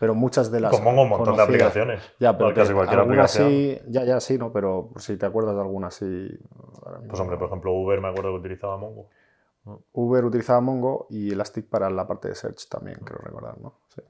Pero 0.00 0.14
muchas 0.14 0.50
de 0.50 0.60
las. 0.60 0.72
Con 0.72 0.82
Mongo 0.82 1.02
un 1.02 1.08
montón 1.10 1.36
de 1.36 1.42
aplicaciones. 1.42 2.02
Ya, 2.18 2.36
pero 2.36 2.52
casi 2.52 2.72
cualquier 2.72 3.00
aplicación. 3.00 3.48
Sí, 3.48 3.80
ya, 3.88 4.04
ya 4.04 4.20
sí, 4.20 4.36
¿no? 4.36 4.52
Pero 4.52 4.90
si 4.96 5.16
te 5.16 5.24
acuerdas 5.24 5.54
de 5.54 5.60
alguna 5.60 5.90
sí. 5.90 6.28
Pues 7.08 7.20
hombre, 7.20 7.36
por 7.36 7.46
ejemplo, 7.46 7.72
Uber 7.72 8.00
me 8.00 8.08
acuerdo 8.08 8.32
que 8.32 8.38
utilizaba 8.40 8.76
Mongo. 8.76 9.08
Uber 9.92 10.24
utilizaba 10.24 10.60
Mongo 10.60 11.06
y 11.10 11.32
Elastic 11.32 11.68
para 11.68 11.88
la 11.90 12.06
parte 12.06 12.28
de 12.28 12.34
search 12.34 12.68
también, 12.68 12.98
creo 12.98 13.18
recordar, 13.18 13.58
¿no? 13.58 13.80
Sí. 13.94 14.02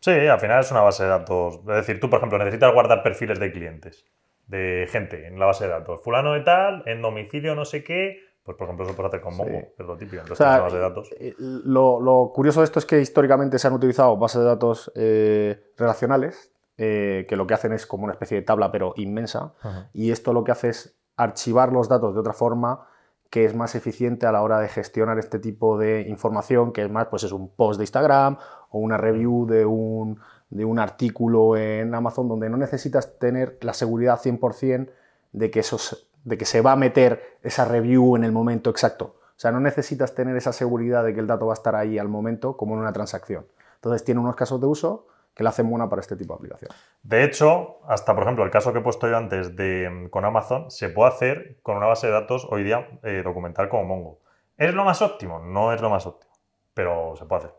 Sí, 0.00 0.12
al 0.12 0.40
final 0.40 0.60
es 0.60 0.70
una 0.70 0.80
base 0.80 1.02
de 1.02 1.10
datos. 1.10 1.56
Es 1.56 1.66
decir, 1.66 2.00
tú, 2.00 2.08
por 2.08 2.18
ejemplo, 2.18 2.38
necesitas 2.38 2.72
guardar 2.72 3.02
perfiles 3.02 3.38
de 3.38 3.52
clientes, 3.52 4.06
de 4.46 4.88
gente 4.90 5.26
en 5.26 5.38
la 5.38 5.46
base 5.46 5.64
de 5.64 5.70
datos. 5.70 6.00
Fulano 6.02 6.32
de 6.32 6.40
tal, 6.40 6.82
en 6.86 7.02
domicilio 7.02 7.54
no 7.54 7.66
sé 7.66 7.84
qué, 7.84 8.18
pues 8.42 8.56
por 8.56 8.66
ejemplo 8.66 8.86
eso 8.86 8.96
puedes 8.96 9.10
hacer 9.10 9.20
con 9.20 9.36
Mongo, 9.36 9.58
es 9.78 9.86
lo 9.86 9.96
típico. 9.98 10.22
Entonces, 10.22 10.46
o 10.46 10.62
base 10.62 10.76
de 10.76 10.82
datos. 10.82 11.10
Eh, 11.18 11.34
lo, 11.38 12.32
curioso 12.34 12.60
de 12.60 12.64
esto 12.64 12.78
es 12.78 12.86
que 12.86 13.00
históricamente 13.00 13.58
se 13.58 13.68
han 13.68 13.74
utilizado 13.74 14.16
bases 14.16 14.40
de 14.40 14.46
datos 14.46 14.90
eh, 14.94 15.62
relacionales, 15.76 16.50
eh, 16.78 17.26
que 17.28 17.36
lo 17.36 17.46
que 17.46 17.52
hacen 17.52 17.74
es 17.74 17.86
como 17.86 18.04
una 18.04 18.14
especie 18.14 18.38
de 18.38 18.42
tabla, 18.42 18.72
pero 18.72 18.94
inmensa. 18.96 19.52
Y 19.92 20.12
esto 20.12 20.32
lo 20.32 20.44
que 20.44 20.52
hace 20.52 20.70
es 20.70 20.98
archivar 21.16 21.72
los 21.72 21.90
datos 21.90 22.14
de 22.14 22.20
otra 22.20 22.32
forma 22.32 22.88
que 23.30 23.44
es 23.44 23.54
más 23.54 23.76
eficiente 23.76 24.26
a 24.26 24.32
la 24.32 24.42
hora 24.42 24.58
de 24.58 24.68
gestionar 24.68 25.18
este 25.18 25.38
tipo 25.38 25.78
de 25.78 26.02
información, 26.02 26.72
que 26.72 26.82
es 26.82 26.90
más, 26.90 27.06
pues 27.06 27.22
es 27.22 27.32
un 27.32 27.48
post 27.48 27.78
de 27.78 27.84
Instagram 27.84 28.36
o 28.70 28.78
una 28.78 28.96
review 28.96 29.46
de 29.46 29.64
un, 29.64 30.18
de 30.50 30.64
un 30.64 30.80
artículo 30.80 31.56
en 31.56 31.94
Amazon 31.94 32.28
donde 32.28 32.50
no 32.50 32.56
necesitas 32.56 33.18
tener 33.18 33.58
la 33.62 33.72
seguridad 33.72 34.20
100% 34.20 34.90
de 35.32 35.50
que, 35.50 35.60
esos, 35.60 36.10
de 36.24 36.36
que 36.36 36.44
se 36.44 36.60
va 36.60 36.72
a 36.72 36.76
meter 36.76 37.38
esa 37.42 37.64
review 37.64 38.16
en 38.16 38.24
el 38.24 38.32
momento 38.32 38.68
exacto. 38.68 39.14
O 39.14 39.40
sea, 39.40 39.52
no 39.52 39.60
necesitas 39.60 40.14
tener 40.14 40.36
esa 40.36 40.52
seguridad 40.52 41.04
de 41.04 41.14
que 41.14 41.20
el 41.20 41.28
dato 41.28 41.46
va 41.46 41.52
a 41.52 41.54
estar 41.54 41.76
ahí 41.76 41.98
al 41.98 42.08
momento 42.08 42.56
como 42.56 42.74
en 42.74 42.80
una 42.80 42.92
transacción. 42.92 43.46
Entonces 43.76 44.04
tiene 44.04 44.20
unos 44.20 44.34
casos 44.34 44.60
de 44.60 44.66
uso 44.66 45.06
que 45.40 45.44
la 45.44 45.48
hacen 45.48 45.70
buena 45.70 45.88
para 45.88 46.00
este 46.00 46.16
tipo 46.16 46.34
de 46.34 46.36
aplicación. 46.36 46.70
De 47.02 47.24
hecho, 47.24 47.78
hasta 47.88 48.14
por 48.14 48.24
ejemplo 48.24 48.44
el 48.44 48.50
caso 48.50 48.74
que 48.74 48.80
he 48.80 48.82
puesto 48.82 49.08
yo 49.08 49.16
antes 49.16 49.56
de, 49.56 50.08
con 50.10 50.26
Amazon, 50.26 50.70
se 50.70 50.90
puede 50.90 51.08
hacer 51.08 51.56
con 51.62 51.78
una 51.78 51.86
base 51.86 52.08
de 52.08 52.12
datos 52.12 52.46
hoy 52.50 52.62
día 52.62 52.86
eh, 53.02 53.22
documental 53.24 53.70
como 53.70 53.84
Mongo. 53.84 54.20
¿Es 54.58 54.74
lo 54.74 54.84
más 54.84 55.00
óptimo? 55.00 55.38
No 55.38 55.72
es 55.72 55.80
lo 55.80 55.88
más 55.88 56.04
óptimo, 56.04 56.30
pero 56.74 57.14
se 57.16 57.24
puede 57.24 57.44
hacer. 57.44 57.54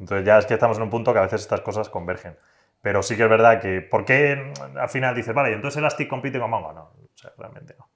Entonces 0.00 0.26
ya 0.26 0.38
es 0.38 0.46
que 0.46 0.54
estamos 0.54 0.76
en 0.78 0.82
un 0.82 0.90
punto 0.90 1.12
que 1.12 1.20
a 1.20 1.22
veces 1.22 1.42
estas 1.42 1.60
cosas 1.60 1.88
convergen. 1.88 2.36
Pero 2.82 3.00
sí 3.04 3.16
que 3.16 3.22
es 3.22 3.30
verdad 3.30 3.60
que, 3.60 3.80
¿por 3.80 4.04
qué 4.04 4.52
al 4.76 4.88
final 4.88 5.14
dices, 5.14 5.32
vale, 5.32 5.52
entonces 5.52 5.78
Elastic 5.78 6.08
compite 6.08 6.40
con 6.40 6.50
Mongo? 6.50 6.72
No, 6.72 6.82
o 6.82 7.10
sea, 7.14 7.30
realmente 7.38 7.76
no 7.78 7.88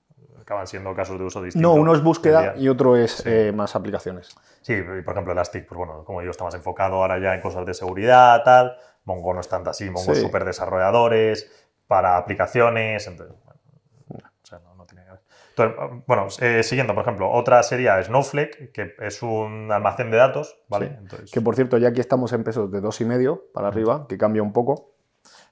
acaban 0.43 0.67
siendo 0.67 0.95
casos 0.95 1.19
de 1.19 1.25
uso 1.25 1.43
distintos. 1.43 1.75
No, 1.75 1.81
uno 1.81 1.95
es 1.95 2.03
búsqueda 2.03 2.55
y 2.57 2.69
otro 2.69 2.97
es 2.97 3.25
eh, 3.27 3.53
más 3.53 3.75
aplicaciones. 3.75 4.37
Sí, 4.61 4.77
por 5.05 5.15
ejemplo, 5.15 5.33
Elastic, 5.33 5.67
pues 5.67 5.79
bueno, 5.79 6.05
como 6.05 6.23
yo 6.23 6.31
está 6.31 6.45
más 6.45 6.55
enfocado 6.55 6.97
ahora 6.97 7.19
ya 7.19 7.35
en 7.35 7.41
cosas 7.41 7.67
de 7.67 7.75
seguridad, 7.75 8.43
tal. 8.45 8.77
Mongo 9.05 9.35
no 9.35 9.41
es 9.41 9.49
tanto 9.49 9.71
así, 9.71 9.91
Mongo 9.91 10.13
es 10.13 10.21
súper 10.21 10.45
desarrolladores, 10.45 11.51
para 11.87 12.17
aplicaciones, 12.17 13.07
entonces, 13.07 13.37
bueno, 14.09 14.31
o 14.43 14.47
sea, 14.47 14.61
no, 14.61 14.87
tiene 14.87 15.05
que 15.05 15.11
ver. 15.11 15.21
Entonces, 15.51 16.05
bueno, 16.07 16.27
eh, 16.41 16.63
siguiendo, 16.63 16.95
por 16.95 17.03
ejemplo, 17.03 17.31
otra 17.31 17.63
sería 17.63 18.03
Snowflake, 18.03 18.73
que 18.73 18.95
es 18.99 19.23
un 19.23 19.71
almacén 19.71 20.11
de 20.11 20.17
datos, 20.17 20.57
¿vale? 20.69 20.97
Entonces, 20.99 21.31
que 21.31 21.41
por 21.41 21.55
cierto, 21.55 21.79
ya 21.79 21.89
aquí 21.89 22.01
estamos 22.01 22.33
en 22.33 22.45
pesos 22.45 22.71
de 22.71 22.81
dos 22.81 23.01
y 23.01 23.05
medio 23.05 23.45
para 23.53 23.69
arriba, 23.69 24.07
que 24.09 24.17
cambia 24.17 24.43
un 24.43 24.53
poco. 24.53 24.92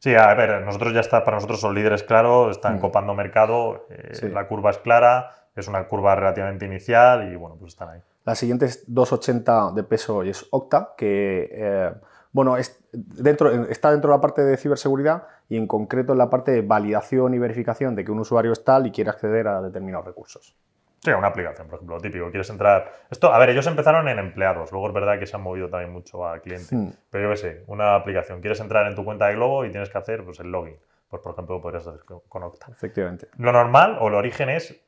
Sí, 0.00 0.14
a 0.14 0.32
ver, 0.34 0.62
nosotros 0.62 0.94
ya 0.94 1.00
está, 1.00 1.24
para 1.24 1.36
nosotros 1.36 1.60
son 1.60 1.74
líderes 1.74 2.02
claros, 2.02 2.52
están 2.52 2.76
mm. 2.76 2.80
copando 2.80 3.14
mercado, 3.14 3.86
eh, 3.90 4.30
la 4.32 4.48
curva 4.48 4.70
es 4.70 4.78
clara, 4.78 5.30
es 5.54 5.68
una 5.68 5.86
curva 5.86 6.14
relativamente 6.14 6.64
inicial 6.64 7.30
y 7.30 7.36
bueno, 7.36 7.56
pues 7.60 7.74
están 7.74 7.90
ahí. 7.90 8.00
La 8.24 8.34
siguiente 8.34 8.64
es 8.64 8.88
2,80 8.88 9.74
de 9.74 9.82
peso 9.82 10.24
y 10.24 10.30
es 10.30 10.46
Octa, 10.50 10.94
que 10.96 11.50
eh, 11.52 11.92
bueno, 12.32 12.56
es 12.56 12.82
dentro, 12.92 13.50
está 13.66 13.90
dentro 13.90 14.10
de 14.10 14.16
la 14.16 14.20
parte 14.22 14.42
de 14.42 14.56
ciberseguridad 14.56 15.24
y 15.50 15.58
en 15.58 15.66
concreto 15.66 16.12
en 16.12 16.18
la 16.18 16.30
parte 16.30 16.52
de 16.52 16.62
validación 16.62 17.34
y 17.34 17.38
verificación 17.38 17.94
de 17.94 18.02
que 18.02 18.10
un 18.10 18.20
usuario 18.20 18.52
es 18.52 18.64
tal 18.64 18.86
y 18.86 18.92
quiere 18.92 19.10
acceder 19.10 19.48
a 19.48 19.60
determinados 19.60 20.06
recursos. 20.06 20.56
Sí, 21.02 21.10
una 21.10 21.28
aplicación, 21.28 21.66
por 21.66 21.76
ejemplo, 21.76 21.98
típico. 21.98 22.30
Quieres 22.30 22.50
entrar. 22.50 22.92
Esto, 23.10 23.32
a 23.32 23.38
ver, 23.38 23.50
ellos 23.50 23.66
empezaron 23.66 24.06
en 24.08 24.18
empleados, 24.18 24.70
luego 24.70 24.88
es 24.88 24.92
verdad 24.92 25.18
que 25.18 25.26
se 25.26 25.34
han 25.34 25.42
movido 25.42 25.70
también 25.70 25.92
mucho 25.92 26.26
a 26.26 26.38
cliente. 26.40 26.76
Hmm. 26.76 26.92
Pero 27.10 27.24
yo 27.24 27.30
qué 27.30 27.36
sé, 27.36 27.64
una 27.68 27.94
aplicación. 27.94 28.40
Quieres 28.40 28.60
entrar 28.60 28.86
en 28.86 28.94
tu 28.94 29.04
cuenta 29.04 29.28
de 29.28 29.34
Globo 29.34 29.64
y 29.64 29.70
tienes 29.70 29.88
que 29.88 29.96
hacer 29.96 30.24
pues, 30.24 30.40
el 30.40 30.52
login. 30.52 30.76
Pues, 31.08 31.22
por 31.22 31.32
ejemplo, 31.32 31.60
podrías 31.60 31.86
hacer 31.86 32.02
con 32.04 32.42
Octa. 32.42 32.66
Efectivamente. 32.70 33.28
Lo 33.38 33.50
normal 33.50 33.96
o 34.00 34.08
el 34.08 34.14
origen 34.14 34.50
es, 34.50 34.78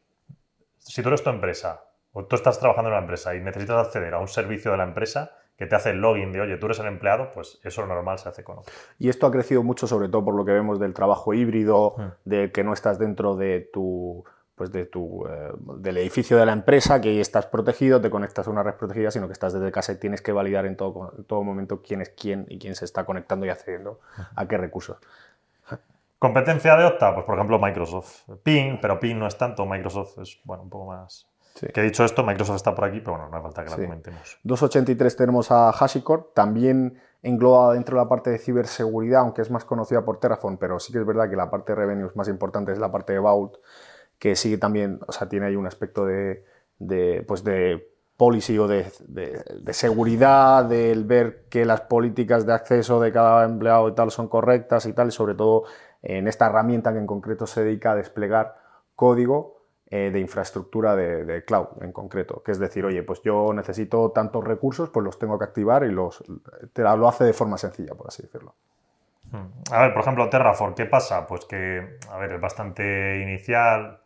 si 0.79 1.03
tú 1.03 1.09
eres 1.09 1.25
tu 1.25 1.31
empresa 1.31 1.85
o 2.13 2.27
tú 2.27 2.37
estás 2.37 2.61
trabajando 2.61 2.91
en 2.91 2.95
una 2.95 3.03
empresa 3.03 3.35
y 3.35 3.41
necesitas 3.41 3.87
acceder 3.87 4.13
a 4.13 4.19
un 4.19 4.29
servicio 4.29 4.71
de 4.71 4.77
la 4.77 4.85
empresa 4.85 5.33
que 5.57 5.67
te 5.67 5.75
hace 5.75 5.91
el 5.91 6.01
login 6.01 6.33
de, 6.33 6.43
oye, 6.43 6.59
tú 6.59 6.67
eres 6.67 6.79
el 6.81 6.87
empleado, 6.87 7.33
pues 7.33 7.59
eso 7.65 7.83
lo 7.83 7.89
normal 7.89 8.19
se 8.19 8.29
hace 8.29 8.45
con 8.45 8.59
Octa. 8.59 8.73
Y 8.99 9.09
esto 9.09 9.27
ha 9.27 9.31
crecido 9.31 9.63
mucho, 9.63 9.87
sobre 9.87 10.09
todo 10.09 10.25
por 10.25 10.35
lo 10.35 10.45
que 10.45 10.53
vemos 10.53 10.79
del 10.79 10.93
trabajo 10.93 11.33
híbrido, 11.33 11.95
hmm. 11.97 12.29
de 12.29 12.53
que 12.53 12.65
no 12.65 12.75
estás 12.75 12.99
dentro 12.99 13.35
de 13.35 13.71
tu 13.73 14.25
pues 14.63 14.71
de 14.71 14.87
tu, 14.87 15.27
eh, 15.27 15.51
del 15.79 15.97
edificio 15.97 16.37
de 16.37 16.47
la 16.47 16.53
empresa, 16.53 17.01
que 17.01 17.09
ahí 17.09 17.19
estás 17.19 17.47
protegido, 17.47 18.01
te 18.01 18.11
conectas 18.11 18.47
a 18.47 18.51
una 18.53 18.63
red 18.63 18.75
protegida, 18.75 19.11
sino 19.11 19.27
que 19.27 19.33
estás 19.33 19.53
desde 19.53 19.73
casa 19.73 19.91
y 19.91 19.97
tienes 19.97 20.23
que 20.23 20.31
validar 20.31 20.67
en 20.67 20.77
todo, 20.77 21.15
todo 21.27 21.43
momento 21.43 21.83
quién 21.83 22.01
es 22.01 22.11
quién 22.11 22.47
y 22.49 22.61
quién 22.61 22.77
se 22.77 22.85
está 22.85 23.05
conectando 23.05 23.45
y 23.45 23.49
accediendo 23.49 23.99
a 24.37 24.47
qué 24.47 24.57
recursos. 24.59 24.99
Competencia 26.17 26.77
de 26.77 26.85
Octa, 26.85 27.13
pues 27.13 27.27
por 27.27 27.35
ejemplo 27.35 27.59
Microsoft. 27.59 28.21
Ping, 28.45 28.79
pero 28.81 29.01
Ping 29.01 29.17
no 29.19 29.27
es 29.27 29.37
tanto, 29.37 29.67
Microsoft 29.67 30.19
es 30.19 30.39
bueno, 30.45 30.63
un 30.63 30.71
poco 30.71 30.87
más... 30.87 31.27
Que 31.59 31.81
he 31.81 31.83
dicho 31.83 32.05
esto, 32.05 32.23
Microsoft 32.23 32.55
está 32.55 32.73
por 32.73 32.85
aquí, 32.85 33.01
pero 33.01 33.17
bueno, 33.17 33.31
no 33.31 33.37
hace 33.37 33.43
falta 33.43 33.65
que 33.65 33.71
la 33.71 33.85
comentemos. 33.85 34.39
283 34.45 35.17
tenemos 35.17 35.51
a 35.51 35.71
HashiCorp, 35.71 36.35
también 36.35 37.01
engloba 37.21 37.75
dentro 37.75 37.97
de 37.97 38.05
la 38.05 38.09
parte 38.09 38.31
de 38.31 38.39
ciberseguridad, 38.39 39.23
aunque 39.23 39.43
es 39.43 39.51
más 39.51 39.65
conocida 39.65 40.05
por 40.05 40.21
Terraform, 40.21 40.57
pero 40.57 40.79
sí 40.79 40.93
que 40.93 41.01
es 41.01 41.05
verdad 41.07 41.29
que 41.29 41.35
la 41.35 41.51
parte 41.51 41.73
de 41.73 41.77
revenues 41.81 42.15
más 42.15 42.29
importante 42.29 42.71
es 42.71 42.79
la 42.79 42.93
parte 42.93 43.13
de 43.13 43.19
Vault, 43.19 43.57
que 44.23 44.37
sigue 44.37 44.57
también, 44.57 45.01
o 45.05 45.11
sea, 45.11 45.29
tiene 45.29 45.47
ahí 45.47 45.57
un 45.57 45.67
aspecto 45.67 46.07
de, 46.07 46.45
pues 47.27 47.43
de 47.43 47.91
policy 48.17 48.57
o 48.57 48.69
de, 48.69 48.85
seguridad, 49.73 50.65
del 50.65 51.05
ver 51.05 51.47
que 51.51 51.65
las 51.65 51.81
políticas 51.81 52.47
de 52.47 52.53
acceso 52.53 53.01
de 53.01 53.11
cada 53.11 53.45
empleado 53.45 53.89
y 53.89 53.97
tal 53.97 54.13
son 54.13 54.29
correctas 54.29 54.87
y 54.87 54.93
tal, 54.93 55.09
y 55.09 55.11
sobre 55.11 55.35
todo 55.35 55.65
en 56.03 56.29
esta 56.29 56.47
herramienta 56.47 56.93
que 56.93 57.01
en 57.01 57.07
concreto 57.09 57.49
se 57.49 57.65
dedica 57.65 57.91
a 57.91 57.97
desplegar 57.97 58.59
código 58.95 59.65
eh, 59.91 60.13
de 60.13 60.21
infraestructura 60.21 60.95
de, 60.95 61.45
cloud 61.45 61.83
en 61.83 61.91
concreto, 61.91 62.45
que 62.45 62.53
es 62.53 62.61
decir, 62.61 62.85
oye, 62.85 63.03
pues 63.03 63.23
yo 63.23 63.53
necesito 63.53 64.13
tantos 64.13 64.45
recursos, 64.45 64.89
pues 64.91 65.03
los 65.03 65.19
tengo 65.19 65.37
que 65.37 65.47
activar 65.47 65.83
y 65.83 65.91
los, 65.91 66.23
te 66.73 66.83
lo 66.83 67.09
hace 67.09 67.25
de 67.25 67.33
forma 67.33 67.59
sencilla, 67.59 67.97
por 67.97 68.07
así 68.07 68.23
decirlo. 68.23 68.55
Hmm. 69.33 69.49
A 69.73 69.83
ver, 69.83 69.93
por 69.93 70.03
ejemplo, 70.03 70.31
Terraform, 70.31 70.77
¿qué 70.77 70.87
pasa? 70.87 71.27
Pues 71.27 71.45
que, 71.45 71.99
a 72.09 72.19
ver, 72.19 72.35
es 72.35 72.41
bastante 72.41 73.21
inicial, 73.21 74.02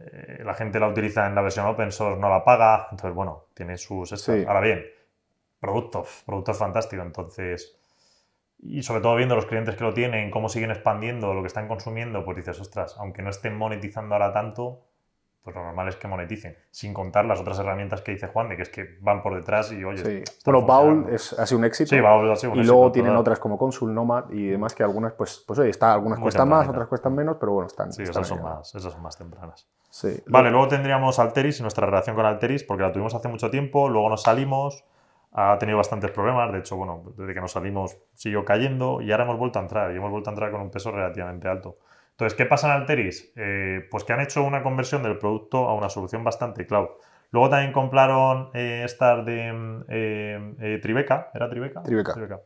eh, 0.00 0.42
la 0.44 0.54
gente 0.54 0.80
la 0.80 0.88
utiliza 0.88 1.26
en 1.26 1.34
la 1.34 1.42
versión 1.42 1.66
open 1.66 1.92
source, 1.92 2.20
no 2.20 2.28
la 2.28 2.44
paga, 2.44 2.88
entonces 2.90 3.14
bueno, 3.14 3.46
tiene 3.54 3.76
sus... 3.76 4.28
Ahora 4.28 4.60
bien, 4.60 4.84
productos, 5.60 6.22
productos 6.26 6.58
fantásticos, 6.58 7.06
entonces... 7.06 7.76
Y 8.58 8.82
sobre 8.82 9.02
todo 9.02 9.16
viendo 9.16 9.36
los 9.36 9.46
clientes 9.46 9.76
que 9.76 9.84
lo 9.84 9.92
tienen, 9.92 10.30
cómo 10.30 10.48
siguen 10.48 10.70
expandiendo 10.70 11.34
lo 11.34 11.42
que 11.42 11.48
están 11.48 11.68
consumiendo, 11.68 12.24
pues 12.24 12.38
dices, 12.38 12.58
ostras, 12.60 12.96
aunque 12.98 13.22
no 13.22 13.28
estén 13.28 13.56
monetizando 13.58 14.14
ahora 14.14 14.32
tanto, 14.32 14.86
pues 15.44 15.54
lo 15.54 15.62
normal 15.62 15.88
es 15.88 15.96
que 15.96 16.08
moneticen, 16.08 16.56
sin 16.70 16.94
contar 16.94 17.26
las 17.26 17.38
otras 17.38 17.58
herramientas 17.58 18.00
que 18.00 18.12
dice 18.12 18.28
Juan, 18.28 18.48
de 18.48 18.56
que 18.56 18.62
es 18.62 18.70
que 18.70 18.96
van 19.02 19.22
por 19.22 19.34
detrás 19.34 19.70
y 19.72 19.84
oye. 19.84 20.24
Sí. 20.24 20.32
Bueno, 20.42 20.62
Baul 20.62 21.06
es, 21.12 21.38
ha 21.38 21.44
sido 21.44 21.58
un 21.58 21.66
éxito. 21.66 21.90
Sí, 21.90 22.00
Baul 22.00 22.32
ha 22.32 22.36
sido 22.36 22.54
un 22.54 22.60
y 22.60 22.64
luego 22.64 22.90
tienen 22.90 23.14
otras 23.14 23.38
como 23.38 23.58
Consul, 23.58 23.92
Nomad 23.92 24.30
y 24.30 24.46
demás 24.46 24.74
que 24.74 24.82
algunas, 24.82 25.12
pues, 25.12 25.44
pues 25.46 25.58
oye, 25.58 25.68
está, 25.68 25.92
algunas 25.92 26.18
cuestan 26.18 26.48
más, 26.48 26.66
otras 26.66 26.88
cuestan 26.88 27.14
menos, 27.14 27.36
pero 27.38 27.52
bueno, 27.52 27.66
están. 27.66 27.92
Sí, 27.92 28.04
esas, 28.04 28.26
son 28.26 28.42
más, 28.42 28.74
esas 28.74 28.90
son 28.90 29.02
más 29.02 29.18
tempranas. 29.18 29.68
Sí. 29.90 30.16
Vale, 30.28 30.50
luego 30.50 30.66
tendríamos 30.66 31.18
Alteris 31.18 31.60
y 31.60 31.62
nuestra 31.62 31.84
relación 31.84 32.16
con 32.16 32.24
Alteris, 32.24 32.64
porque 32.64 32.82
la 32.82 32.90
tuvimos 32.90 33.14
hace 33.14 33.28
mucho 33.28 33.50
tiempo, 33.50 33.90
luego 33.90 34.08
nos 34.08 34.22
salimos, 34.22 34.82
ha 35.32 35.58
tenido 35.58 35.76
bastantes 35.76 36.10
problemas, 36.10 36.52
de 36.52 36.60
hecho, 36.60 36.76
bueno, 36.76 37.02
desde 37.18 37.34
que 37.34 37.40
nos 37.42 37.52
salimos 37.52 37.98
siguió 38.14 38.46
cayendo 38.46 39.02
y 39.02 39.12
ahora 39.12 39.24
hemos 39.24 39.36
vuelto 39.36 39.58
a 39.58 39.62
entrar, 39.62 39.92
y 39.92 39.96
hemos 39.96 40.10
vuelto 40.10 40.30
a 40.30 40.32
entrar 40.32 40.50
con 40.50 40.62
un 40.62 40.70
peso 40.70 40.90
relativamente 40.90 41.48
alto. 41.48 41.76
Entonces, 42.14 42.36
¿qué 42.36 42.46
pasa 42.46 42.68
en 42.68 42.80
Alteris? 42.80 43.32
Eh, 43.34 43.88
pues 43.90 44.04
que 44.04 44.12
han 44.12 44.20
hecho 44.20 44.44
una 44.44 44.62
conversión 44.62 45.02
del 45.02 45.18
producto 45.18 45.68
a 45.68 45.74
una 45.74 45.88
solución 45.88 46.22
bastante 46.22 46.64
cloud. 46.64 46.88
Luego 47.32 47.50
también 47.50 47.72
compraron 47.72 48.50
eh, 48.54 48.82
estas 48.84 49.26
de 49.26 49.82
eh, 49.88 50.78
Tribeca, 50.80 51.32
¿era 51.34 51.50
Tribeca? 51.50 51.82
Tribeca. 51.82 52.40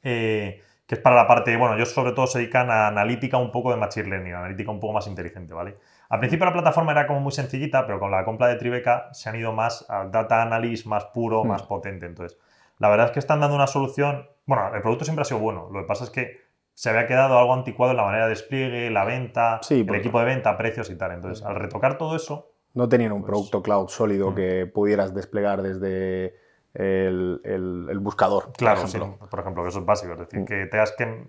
que 0.00 0.94
es 0.94 1.00
para 1.00 1.16
la 1.16 1.26
parte, 1.26 1.54
bueno, 1.58 1.74
ellos 1.74 1.92
sobre 1.92 2.12
todo 2.12 2.26
se 2.26 2.38
dedican 2.38 2.70
a 2.70 2.86
analítica 2.86 3.36
un 3.36 3.52
poco 3.52 3.70
de 3.70 3.76
machine 3.76 4.08
learning, 4.08 4.32
analítica 4.32 4.70
un 4.70 4.80
poco 4.80 4.94
más 4.94 5.06
inteligente, 5.06 5.52
¿vale? 5.52 5.76
Al 6.08 6.20
principio 6.20 6.46
la 6.46 6.54
plataforma 6.54 6.92
era 6.92 7.06
como 7.06 7.20
muy 7.20 7.32
sencillita, 7.32 7.84
pero 7.86 7.98
con 7.98 8.10
la 8.10 8.24
compra 8.24 8.46
de 8.48 8.56
Tribeca 8.56 9.08
se 9.12 9.28
han 9.28 9.36
ido 9.36 9.52
más 9.52 9.84
a 9.90 10.06
data 10.06 10.40
analysis 10.40 10.86
más 10.86 11.04
puro, 11.06 11.44
más 11.44 11.64
potente. 11.64 12.06
Entonces, 12.06 12.38
la 12.78 12.88
verdad 12.88 13.06
es 13.06 13.12
que 13.12 13.18
están 13.18 13.40
dando 13.40 13.56
una 13.56 13.66
solución, 13.66 14.26
bueno, 14.46 14.74
el 14.74 14.80
producto 14.80 15.04
siempre 15.04 15.22
ha 15.22 15.24
sido 15.26 15.40
bueno, 15.40 15.68
lo 15.70 15.80
que 15.80 15.86
pasa 15.86 16.04
es 16.04 16.10
que 16.10 16.45
se 16.76 16.90
había 16.90 17.06
quedado 17.06 17.38
algo 17.38 17.54
anticuado 17.54 17.92
en 17.92 17.96
la 17.96 18.02
manera 18.04 18.24
de 18.24 18.30
despliegue, 18.30 18.90
la 18.90 19.06
venta, 19.06 19.60
Sí, 19.62 19.80
el 19.80 19.86
porque- 19.86 20.00
equipo 20.00 20.18
de 20.20 20.26
venta, 20.26 20.58
precios 20.58 20.90
y 20.90 20.96
tal. 20.96 21.12
Entonces, 21.12 21.42
al 21.44 21.54
retocar 21.56 21.96
todo 21.98 22.14
eso, 22.14 22.50
No 22.74 22.86
tenían 22.90 23.12
un 23.12 23.22
Pues- 23.22 23.30
producto 23.30 23.62
cloud 23.62 23.88
sólido 23.88 24.32
Mm. 24.32 24.34
que 24.34 24.66
pudieras 24.66 25.14
desplegar 25.14 25.62
desde 25.62 26.34
el, 26.74 27.40
el- 27.42 27.86
el 27.90 27.98
buscador, 28.00 28.52
claro, 28.52 28.82
por 28.82 28.90
sí, 28.90 28.98
ejemplo. 28.98 29.26
por 29.30 29.40
ejemplo, 29.40 29.62
que 29.62 29.70
eso 29.70 29.78
es 29.78 29.86
básico. 29.86 30.12
Es 30.12 30.18
decir, 30.18 30.40
Mm. 30.40 30.44
que 30.44 30.66
tengas 30.66 30.92
que 30.92 31.26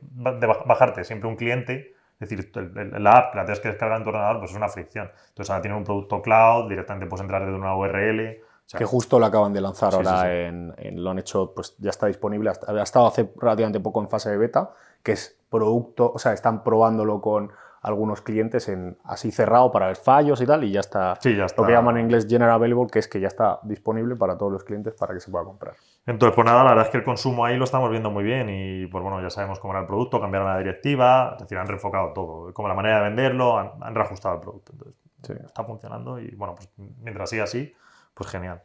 bajarte 0.65 1.05
siempre 1.05 1.29
un 1.29 1.37
cliente, 1.37 1.93
es 2.19 2.29
decir, 2.29 2.51
el- 2.53 3.01
la 3.01 3.11
app 3.17 3.35
la 3.35 3.45
tengas 3.45 3.61
que 3.61 3.69
descargar 3.69 3.97
en 3.99 4.03
tu 4.03 4.09
ordenador, 4.09 4.39
pues 4.39 4.51
es 4.51 4.57
una 4.57 4.67
fricción. 4.67 5.09
Entonces, 5.29 5.49
ahora 5.49 5.61
tiene 5.61 5.77
un 5.77 5.85
producto 5.85 6.21
cloud, 6.21 6.67
directamente 6.67 7.07
puedes 7.07 7.21
entrar 7.21 7.45
desde 7.45 7.55
una 7.57 7.73
URL. 7.77 8.41
o 8.65 8.69
sea, 8.69 8.79
que 8.79 8.83
justo 8.85 9.17
lo 9.17 9.25
acaban 9.25 9.53
de 9.53 9.61
lanzar 9.61 9.91
Sí, 9.91 9.95
ahora 9.95 10.23
sí, 10.23 10.27
sí. 10.27 10.33
En, 10.33 10.73
en- 10.77 11.01
lo 11.01 11.11
han 11.11 11.19
hecho, 11.19 11.53
pues 11.55 11.77
ya 11.77 11.89
está 11.91 12.07
disponible, 12.07 12.49
ha 12.49 12.81
estado 12.83 13.07
hace 13.07 13.31
relativamente 13.39 13.79
poco 13.79 14.01
en 14.01 14.09
fase 14.09 14.29
de 14.29 14.35
beta, 14.37 14.71
que 15.03 15.13
es 15.13 15.37
producto, 15.49 16.11
o 16.13 16.19
sea, 16.19 16.33
están 16.33 16.63
probándolo 16.63 17.21
con 17.21 17.51
algunos 17.81 18.21
clientes 18.21 18.67
en 18.67 18.97
así 19.05 19.31
cerrado 19.31 19.71
para 19.71 19.87
ver 19.87 19.95
fallos 19.95 20.41
y 20.41 20.45
tal, 20.45 20.63
y 20.65 20.71
ya 20.71 20.81
está, 20.81 21.15
Sí, 21.21 21.35
ya 21.37 21.45
está. 21.45 21.61
lo 21.61 21.67
que 21.67 21.73
llaman 21.73 21.95
en 21.97 22.05
inglés 22.05 22.27
General 22.27 22.55
Available, 22.55 22.87
que 22.91 22.99
es 22.99 23.07
que 23.07 23.19
ya 23.21 23.27
está 23.27 23.59
disponible 23.63 24.15
para 24.17 24.37
todos 24.37 24.51
los 24.51 24.63
clientes 24.65 24.93
para 24.95 25.13
que 25.13 25.21
se 25.21 25.31
pueda 25.31 25.45
comprar. 25.45 25.75
Entonces, 26.05 26.35
pues 26.35 26.45
nada, 26.45 26.63
la 26.63 26.71
verdad 26.71 26.85
es 26.87 26.91
que 26.91 26.97
el 26.97 27.03
consumo 27.05 27.45
ahí 27.45 27.55
lo 27.55 27.63
estamos 27.63 27.89
viendo 27.89 28.11
muy 28.11 28.23
bien 28.25 28.49
y 28.49 28.87
pues 28.87 29.01
bueno, 29.01 29.21
ya 29.21 29.29
sabemos 29.29 29.59
cómo 29.59 29.71
era 29.73 29.81
el 29.81 29.87
producto, 29.87 30.19
cambiaron 30.19 30.49
la 30.49 30.57
directiva, 30.57 31.33
es 31.35 31.43
decir, 31.43 31.57
han 31.57 31.67
reenfocado 31.67 32.11
todo, 32.13 32.53
como 32.53 32.67
la 32.67 32.73
manera 32.73 32.97
de 32.97 33.03
venderlo, 33.03 33.57
han, 33.57 33.71
han 33.81 33.95
reajustado 33.95 34.35
el 34.35 34.41
producto. 34.41 34.73
Entonces, 34.73 34.95
Sí. 35.23 35.33
está 35.45 35.63
funcionando 35.63 36.19
y 36.19 36.33
bueno, 36.35 36.55
pues 36.55 36.69
mientras 37.01 37.29
siga 37.29 37.45
así, 37.45 37.73
pues 38.13 38.29
genial. 38.29 38.61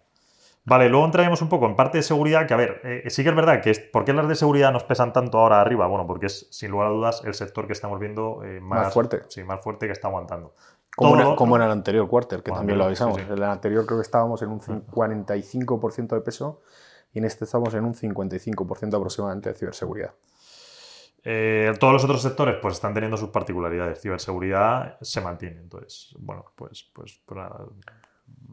Vale, 0.64 0.88
luego 0.88 1.04
entraremos 1.06 1.42
un 1.42 1.48
poco 1.48 1.66
en 1.66 1.74
parte 1.74 1.98
de 1.98 2.02
seguridad, 2.02 2.46
que 2.46 2.54
a 2.54 2.56
ver, 2.56 2.80
eh, 2.84 3.10
sí 3.10 3.24
que 3.24 3.30
es 3.30 3.34
verdad 3.34 3.60
que 3.60 3.70
es, 3.70 3.80
¿por 3.80 4.04
qué 4.04 4.12
las 4.12 4.28
de 4.28 4.36
seguridad 4.36 4.70
nos 4.72 4.84
pesan 4.84 5.12
tanto 5.12 5.38
ahora 5.38 5.60
arriba? 5.60 5.88
Bueno, 5.88 6.06
porque 6.06 6.26
es 6.26 6.46
sin 6.50 6.70
lugar 6.70 6.86
a 6.86 6.90
dudas 6.90 7.22
el 7.24 7.34
sector 7.34 7.66
que 7.66 7.72
estamos 7.72 7.98
viendo 7.98 8.44
eh, 8.44 8.60
más, 8.60 8.84
Más 8.84 8.94
fuerte. 8.94 9.22
Sí, 9.28 9.42
más 9.42 9.60
fuerte 9.60 9.86
que 9.86 9.92
está 9.92 10.06
aguantando. 10.08 10.54
Como, 10.94 11.18
en, 11.20 11.34
como 11.36 11.56
el 11.56 11.62
anterior 11.62 12.06
quarter, 12.06 12.42
que 12.44 12.50
Bueno, 12.50 12.60
también 12.60 12.78
lo 12.78 12.84
avisamos. 12.84 13.16
sí. 13.16 13.22
En 13.26 13.32
el 13.32 13.42
anterior 13.42 13.84
creo 13.86 13.98
que 13.98 14.02
estábamos 14.02 14.40
en 14.42 14.50
un 14.50 14.60
cin- 14.60 14.84
45% 14.86 16.14
de 16.14 16.20
peso 16.20 16.62
y 17.12 17.18
en 17.18 17.24
este 17.24 17.44
estamos 17.44 17.74
en 17.74 17.84
un 17.84 17.94
55% 17.94 18.94
aproximadamente 18.96 19.48
de 19.48 19.54
ciberseguridad. 19.56 20.12
Eh, 21.24 21.72
todos 21.78 21.92
los 21.92 22.04
otros 22.04 22.20
sectores 22.22 22.56
pues 22.60 22.74
están 22.74 22.94
teniendo 22.94 23.16
sus 23.16 23.30
particularidades. 23.30 24.00
Ciberseguridad 24.00 24.96
se 25.00 25.20
mantiene. 25.20 25.60
Entonces, 25.60 26.14
bueno, 26.18 26.44
pues, 26.56 26.90
pues, 26.92 27.20
pues 27.24 27.38
nada, 27.38 27.64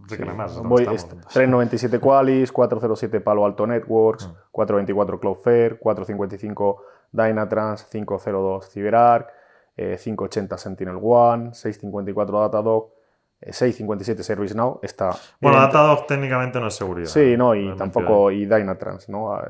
sé 0.08 0.18
qué 0.18 0.26
más. 0.26 0.54
¿dónde 0.56 0.70
Voy, 0.70 0.82
estamos? 0.82 1.04
est- 1.04 1.34
397 1.34 2.00
Qualys, 2.00 2.52
407 2.52 3.22
Palo 3.22 3.46
Alto 3.46 3.68
Networks, 3.68 4.28
Mm. 4.28 4.34
424 4.52 5.20
Cloudflare, 5.20 5.78
455 5.80 6.82
Dynatrans, 7.12 7.84
502 7.86 8.62
CyberArk, 8.70 9.30
eh, 9.78 9.98
580 9.98 10.58
Sentinel 10.58 11.00
One, 11.02 11.54
654 11.54 12.40
Datadog, 12.42 12.86
eh, 12.88 12.99
657 13.42 14.24
ServiceNow. 14.24 14.80
Está 14.84 15.12
Bueno, 15.40 15.58
en- 15.58 15.64
Datadog 15.64 16.06
técnicamente 16.08 16.60
no 16.60 16.68
es 16.68 16.76
seguridad. 16.76 17.08
Sí, 17.08 17.36
no, 17.38 17.56
y 17.56 17.74
tampoco, 17.76 18.32
y 18.32 18.46
Dynatrans, 18.46 19.08
¿no? 19.10 19.34
Hay- 19.36 19.42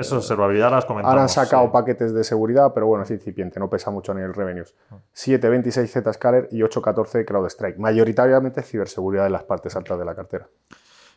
Eso, 0.00 0.16
observabilidad 0.16 0.70
las 0.70 0.84
comentamos. 0.86 1.10
Ahora 1.12 1.22
han 1.22 1.28
sacado 1.28 1.64
sí. 1.66 1.70
paquetes 1.72 2.14
de 2.14 2.24
seguridad, 2.24 2.72
pero 2.74 2.86
bueno, 2.86 3.04
es 3.04 3.10
incipiente, 3.10 3.60
no 3.60 3.68
pesa 3.68 3.90
mucho 3.90 4.12
a 4.12 4.14
nivel 4.14 4.32
revenues. 4.34 4.74
Ah. 4.90 4.96
726 5.12 5.92
Zscaler 6.12 6.48
y 6.50 6.62
814 6.62 7.24
CrowdStrike. 7.24 7.78
Mayoritariamente 7.78 8.62
ciberseguridad 8.62 9.26
en 9.26 9.32
las 9.32 9.44
partes 9.44 9.76
altas 9.76 9.98
de 9.98 10.04
la 10.04 10.14
cartera. 10.14 10.48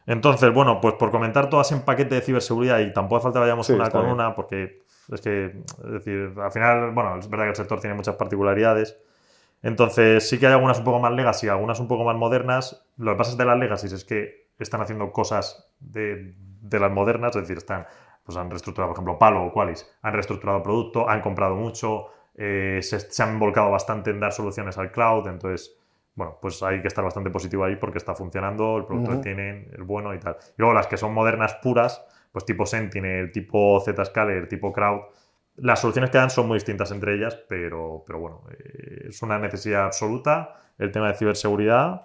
Entonces, 0.06 0.54
bueno, 0.54 0.80
pues 0.82 0.94
por 0.96 1.12
comentar 1.12 1.50
todas 1.50 1.72
en 1.74 1.82
paquete 1.82 2.16
de 2.16 2.22
ciberseguridad 2.22 2.80
y 2.80 2.94
tampoco 2.94 3.18
hace 3.18 3.24
falta 3.24 3.40
vayamos 3.42 3.68
Sí, 3.68 3.74
una 3.74 3.90
con 3.90 4.02
bien. 4.04 4.14
una, 4.14 4.36
porque 4.36 4.82
es 5.12 5.22
que, 5.22 5.46
es 5.48 5.92
decir, 5.92 6.34
al 6.42 6.52
final, 6.52 6.92
bueno, 6.92 7.18
es 7.20 7.30
verdad 7.30 7.46
que 7.46 7.50
el 7.52 7.56
sector 7.58 7.80
tiene 7.82 7.96
muchas 7.96 8.16
particularidades. 8.16 8.98
Entonces, 9.62 10.28
sí 10.28 10.40
que 10.40 10.48
hay 10.48 10.54
algunas 10.54 10.80
un 10.80 10.84
poco 10.84 11.00
más 11.00 11.12
legacy, 11.12 11.48
algunas 11.48 11.80
un 11.80 11.88
poco 11.88 12.04
más 12.04 12.16
modernas. 12.16 12.86
Lo 12.98 13.12
que 13.12 13.18
pasa 13.18 13.32
es 13.32 13.38
de 13.38 13.46
las 13.46 13.58
legacy 13.58 13.88
es 13.88 14.06
que 14.06 14.48
están 14.60 14.82
haciendo 14.82 15.12
cosas 15.12 15.72
de, 15.80 16.36
de 16.62 16.80
las 16.80 16.92
modernas, 16.92 17.36
es 17.36 17.44
decir, 17.44 17.58
están, 17.58 17.86
pues 18.24 18.38
han 18.38 18.50
reestructurado, 18.50 18.92
por 18.92 18.98
ejemplo, 18.98 19.20
Palo 19.20 19.46
o 19.46 19.54
Qualys, 19.54 19.90
han 20.02 20.14
reestructurado 20.14 20.58
el 20.58 20.64
producto, 20.64 21.10
han 21.10 21.22
comprado 21.22 21.56
mucho, 21.56 22.08
eh, 22.36 22.80
se, 22.82 23.00
se 23.00 23.24
han 23.24 23.40
volcado 23.40 23.72
bastante 23.72 24.12
en 24.12 24.20
dar 24.20 24.32
soluciones 24.32 24.78
al 24.78 24.92
cloud, 24.92 25.28
entonces, 25.28 25.78
bueno, 26.16 26.38
pues 26.42 26.62
hay 26.64 26.82
que 26.82 26.88
estar 26.88 27.04
bastante 27.04 27.30
positivo 27.30 27.64
ahí 27.64 27.76
porque 27.76 28.00
está 28.00 28.16
funcionando, 28.16 28.78
el 28.78 28.86
producto 28.86 29.12
que 29.12 29.18
tienen, 29.18 29.70
el 29.74 29.84
bueno 29.84 30.14
y 30.14 30.20
tal. 30.20 30.38
Y 30.50 30.56
luego 30.58 30.74
las 30.74 30.88
que 30.88 30.98
son 30.98 31.14
modernas 31.14 31.56
puras, 31.62 32.04
pues 32.32 32.44
tipo 32.44 32.66
Sentinel, 32.66 33.32
tipo 33.32 33.80
Zscaler, 33.80 34.48
tipo 34.48 34.74
Crowd, 34.74 35.02
las 35.58 35.82
soluciones 35.82 36.10
que 36.12 36.18
dan 36.18 36.30
son 36.30 36.48
muy 36.48 36.56
distintas 36.58 36.92
entre 36.92 37.16
ellas, 37.16 37.36
pero, 37.50 38.04
pero 38.06 38.20
bueno, 38.20 38.44
eh, 38.52 39.08
es 39.10 39.22
una 39.22 39.40
necesidad 39.40 39.86
absoluta 39.86 40.56
el 40.78 40.92
tema 40.92 41.08
de 41.10 41.16
ciberseguridad. 41.16 42.04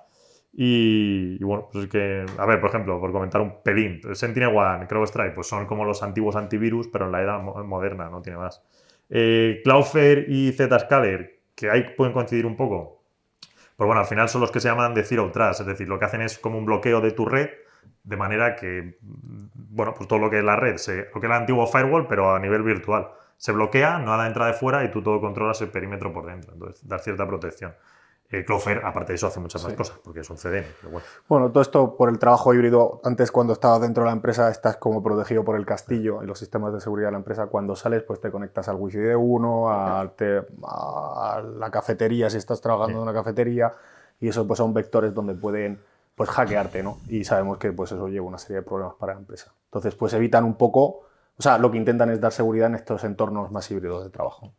Y, 0.54 1.42
bueno, 1.42 1.68
pues 1.72 1.84
es 1.84 1.90
que, 1.90 2.26
a 2.38 2.44
ver, 2.46 2.60
por 2.60 2.68
ejemplo, 2.68 3.00
por 3.00 3.10
comentar 3.12 3.40
un 3.40 3.62
pelín, 3.62 4.00
Sentinel 4.14 4.54
One, 4.54 4.86
CrowdStrike, 4.86 5.34
pues 5.34 5.46
son 5.46 5.66
como 5.66 5.84
los 5.86 6.02
antiguos 6.02 6.36
antivirus, 6.36 6.88
pero 6.88 7.06
en 7.06 7.12
la 7.12 7.22
edad 7.22 7.40
mo- 7.40 7.62
moderna, 7.64 8.10
no 8.10 8.20
tiene 8.20 8.38
más. 8.38 8.62
Eh, 9.08 9.62
y 10.28 10.52
Zscaler, 10.52 11.40
que 11.54 11.70
ahí 11.70 11.94
pueden 11.96 12.12
coincidir 12.12 12.44
un 12.46 12.56
poco, 12.56 13.02
pues 13.76 13.86
bueno, 13.86 14.00
al 14.00 14.06
final 14.06 14.28
son 14.28 14.40
los 14.42 14.50
que 14.50 14.60
se 14.60 14.68
llaman 14.68 14.94
de 14.94 15.02
Zero 15.04 15.30
Trust, 15.32 15.60
es 15.60 15.66
decir, 15.66 15.88
lo 15.88 15.98
que 15.98 16.04
hacen 16.04 16.22
es 16.22 16.38
como 16.38 16.58
un 16.58 16.64
bloqueo 16.66 17.00
de 17.00 17.12
tu 17.12 17.26
red, 17.26 17.50
de 18.04 18.16
manera 18.16 18.56
que, 18.56 18.96
mm, 19.00 19.46
bueno, 19.54 19.94
pues 19.94 20.08
todo 20.08 20.18
lo 20.18 20.30
que 20.30 20.38
es 20.38 20.44
la 20.44 20.56
red, 20.56 20.76
se, 20.76 21.06
lo 21.14 21.20
que 21.20 21.20
es 21.20 21.24
el 21.24 21.32
antiguo 21.32 21.66
firewall, 21.66 22.06
pero 22.06 22.34
a 22.34 22.38
nivel 22.40 22.62
virtual. 22.62 23.08
Se 23.42 23.50
bloquea, 23.50 23.98
no 23.98 24.16
da 24.16 24.28
entrada 24.28 24.52
de 24.52 24.56
fuera 24.56 24.84
y 24.84 24.90
tú 24.92 25.02
todo 25.02 25.20
controlas 25.20 25.60
el 25.62 25.68
perímetro 25.68 26.12
por 26.12 26.26
dentro, 26.26 26.52
entonces 26.52 26.86
da 26.86 27.00
cierta 27.00 27.26
protección. 27.26 27.74
Eh, 28.30 28.44
Cloudflare, 28.44 28.82
aparte 28.84 29.10
de 29.12 29.16
eso, 29.16 29.26
hace 29.26 29.40
muchas 29.40 29.64
más 29.64 29.72
Sí. 29.72 29.76
cosas, 29.76 29.98
porque 29.98 30.20
es 30.20 30.30
un 30.30 30.36
CDN, 30.38 30.64
bueno. 30.84 31.06
Bueno, 31.28 31.50
todo 31.50 31.60
esto 31.60 31.96
por 31.96 32.08
el 32.08 32.20
trabajo 32.20 32.54
híbrido. 32.54 33.00
Antes, 33.02 33.32
cuando 33.32 33.52
estabas 33.52 33.80
dentro 33.80 34.04
de 34.04 34.10
la 34.10 34.12
empresa, 34.14 34.48
estás 34.48 34.76
como 34.76 35.02
protegido 35.02 35.44
por 35.44 35.56
el 35.56 35.66
castillo 35.66 36.22
y 36.22 36.26
los 36.26 36.38
sistemas 36.38 36.72
de 36.72 36.80
seguridad 36.80 37.08
de 37.08 37.12
la 37.12 37.18
empresa. 37.18 37.48
Cuando 37.48 37.74
sales, 37.74 38.04
pues 38.04 38.20
te 38.20 38.30
conectas 38.30 38.68
al 38.68 38.76
wifi 38.76 38.98
de 38.98 39.16
uno, 39.16 39.68
a, 39.70 40.06
te- 40.16 40.46
a 40.64 41.42
la 41.58 41.70
cafetería, 41.72 42.30
si 42.30 42.36
estás 42.38 42.60
trabajando 42.60 42.98
en 42.98 43.02
una 43.02 43.12
cafetería, 43.12 43.74
y 44.20 44.28
eso 44.28 44.46
pues 44.46 44.58
son 44.58 44.72
vectores 44.72 45.12
donde 45.12 45.34
pueden 45.34 45.82
pues 46.14 46.30
hackearte, 46.30 46.80
¿no? 46.84 46.98
Y 47.08 47.24
sabemos 47.24 47.58
que 47.58 47.72
pues 47.72 47.90
eso 47.90 48.06
lleva 48.06 48.24
una 48.24 48.38
serie 48.38 48.58
de 48.58 48.62
problemas 48.62 48.94
para 48.94 49.14
la 49.14 49.18
empresa. 49.18 49.52
Entonces, 49.64 49.96
pues 49.96 50.12
evitan 50.14 50.44
un 50.44 50.54
poco, 50.54 51.00
o 51.42 51.50
sea, 51.50 51.58
lo 51.58 51.72
que 51.72 51.76
intentan 51.76 52.08
es 52.10 52.20
dar 52.20 52.30
seguridad 52.30 52.68
en 52.68 52.76
estos 52.76 53.02
entornos 53.02 53.50
más 53.50 53.68
híbridos 53.72 54.04
de 54.04 54.10
trabajo. 54.10 54.54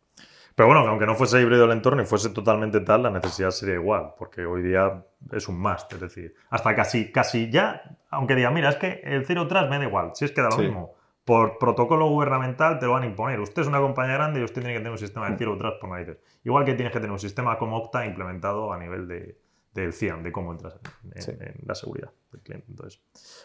Pero 0.54 0.66
bueno, 0.68 0.86
aunque 0.86 1.06
no 1.06 1.14
fuese 1.14 1.40
híbrido 1.40 1.64
el 1.64 1.70
entorno 1.72 2.02
y 2.02 2.04
fuese 2.04 2.28
totalmente 2.28 2.80
tal, 2.80 3.04
la 3.04 3.10
necesidad 3.10 3.50
sería 3.52 3.76
igual, 3.76 4.12
porque 4.18 4.44
hoy 4.44 4.62
día 4.62 5.02
es 5.32 5.48
un 5.48 5.58
must, 5.58 5.90
es 5.94 6.00
decir, 6.00 6.34
hasta 6.50 6.74
casi, 6.76 7.10
casi 7.10 7.50
ya, 7.50 7.96
aunque 8.10 8.34
digan, 8.36 8.52
mira, 8.52 8.68
es 8.68 8.76
que 8.76 9.00
el 9.02 9.24
Zero 9.24 9.48
Trust 9.48 9.70
me 9.70 9.78
da 9.78 9.84
igual, 9.86 10.10
si 10.14 10.26
es 10.26 10.32
que 10.32 10.42
da 10.42 10.50
lo 10.50 10.56
Sí. 10.56 10.62
mismo, 10.62 10.92
por 11.24 11.56
protocolo 11.58 12.06
gubernamental 12.06 12.78
te 12.78 12.84
lo 12.84 12.92
van 12.92 13.04
a 13.04 13.06
imponer. 13.06 13.40
Usted 13.40 13.62
es 13.62 13.68
una 13.68 13.80
compañía 13.80 14.12
grande 14.14 14.40
y 14.40 14.44
usted 14.44 14.60
tiene 14.60 14.74
que 14.74 14.80
tener 14.80 14.92
un 14.92 14.98
sistema 14.98 15.26
Mm. 15.26 15.32
de 15.32 15.38
Zero 15.38 15.56
Trust 15.56 15.80
por 15.80 15.88
narices. 15.90 16.18
Igual 16.44 16.64
que 16.66 16.74
tienes 16.74 16.92
que 16.92 16.98
tener 17.00 17.12
un 17.12 17.18
sistema 17.18 17.56
como 17.56 17.78
Okta 17.78 18.04
implementado 18.04 18.70
a 18.72 18.78
nivel 18.78 19.08
de, 19.08 19.38
del 19.72 19.94
CIAM, 19.94 20.22
de 20.22 20.30
cómo 20.30 20.52
entras 20.52 20.78
en, 21.14 21.22
Sí. 21.22 21.30
en 21.32 21.54
la 21.66 21.74
seguridad 21.74 22.10
del 22.30 22.42
cliente. 22.42 22.66
Entonces, 22.68 23.00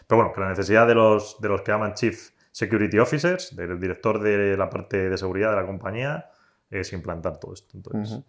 pero 0.06 0.18
bueno, 0.20 0.32
que 0.34 0.40
la 0.42 0.50
necesidad 0.50 0.86
de 0.86 0.94
los, 0.94 1.40
de 1.40 1.48
los 1.48 1.62
que 1.62 1.72
llaman 1.72 1.94
Chief 1.94 2.30
Security 2.60 2.98
Officers, 2.98 3.56
del 3.56 3.80
director 3.80 4.20
de 4.20 4.56
la 4.56 4.68
parte 4.70 5.08
de 5.10 5.16
seguridad 5.16 5.50
de 5.50 5.56
la 5.56 5.66
compañía, 5.66 6.30
es 6.70 6.92
implantar 6.92 7.38
todo 7.40 7.52
esto. 7.52 7.76
Entonces. 7.76 8.20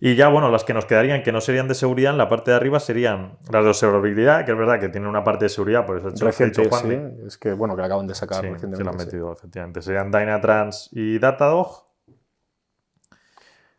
Y 0.00 0.16
ya, 0.16 0.28
bueno, 0.28 0.50
las 0.50 0.64
que 0.64 0.74
nos 0.74 0.84
quedarían 0.84 1.22
que 1.22 1.32
no 1.32 1.40
serían 1.40 1.66
de 1.66 1.74
seguridad 1.74 2.12
en 2.12 2.18
la 2.18 2.28
parte 2.28 2.50
de 2.50 2.56
arriba 2.58 2.78
serían 2.78 3.38
las 3.50 3.62
de 3.64 3.70
observabilidad, 3.70 4.44
que 4.44 4.52
es 4.52 4.58
verdad 4.58 4.78
que 4.78 4.90
tienen 4.90 5.08
una 5.08 5.24
parte 5.24 5.46
de 5.46 5.48
seguridad, 5.48 5.86
por 5.86 5.96
eso 5.96 6.08
ha 6.08 6.10
hecho, 6.10 6.24
ha 6.26 6.28
Reciente, 6.28 6.60
dicho 6.62 6.76
Juan 6.76 6.90
sí, 7.16 7.26
es 7.26 7.38
que 7.38 7.52
bueno, 7.54 7.74
que 7.74 7.80
la 7.80 7.86
acaban 7.86 8.06
de 8.06 8.14
sacar 8.14 8.42
Sí, 8.42 8.48
se 8.48 8.52
recientemente. 8.52 8.84
lo 8.84 8.90
han 8.90 8.98
sí. 9.00 9.06
metido, 9.06 9.32
efectivamente. 9.32 9.80
Serían 9.80 10.10
Dynatrans 10.10 10.90
y 10.92 11.18
Datadog. 11.18 11.85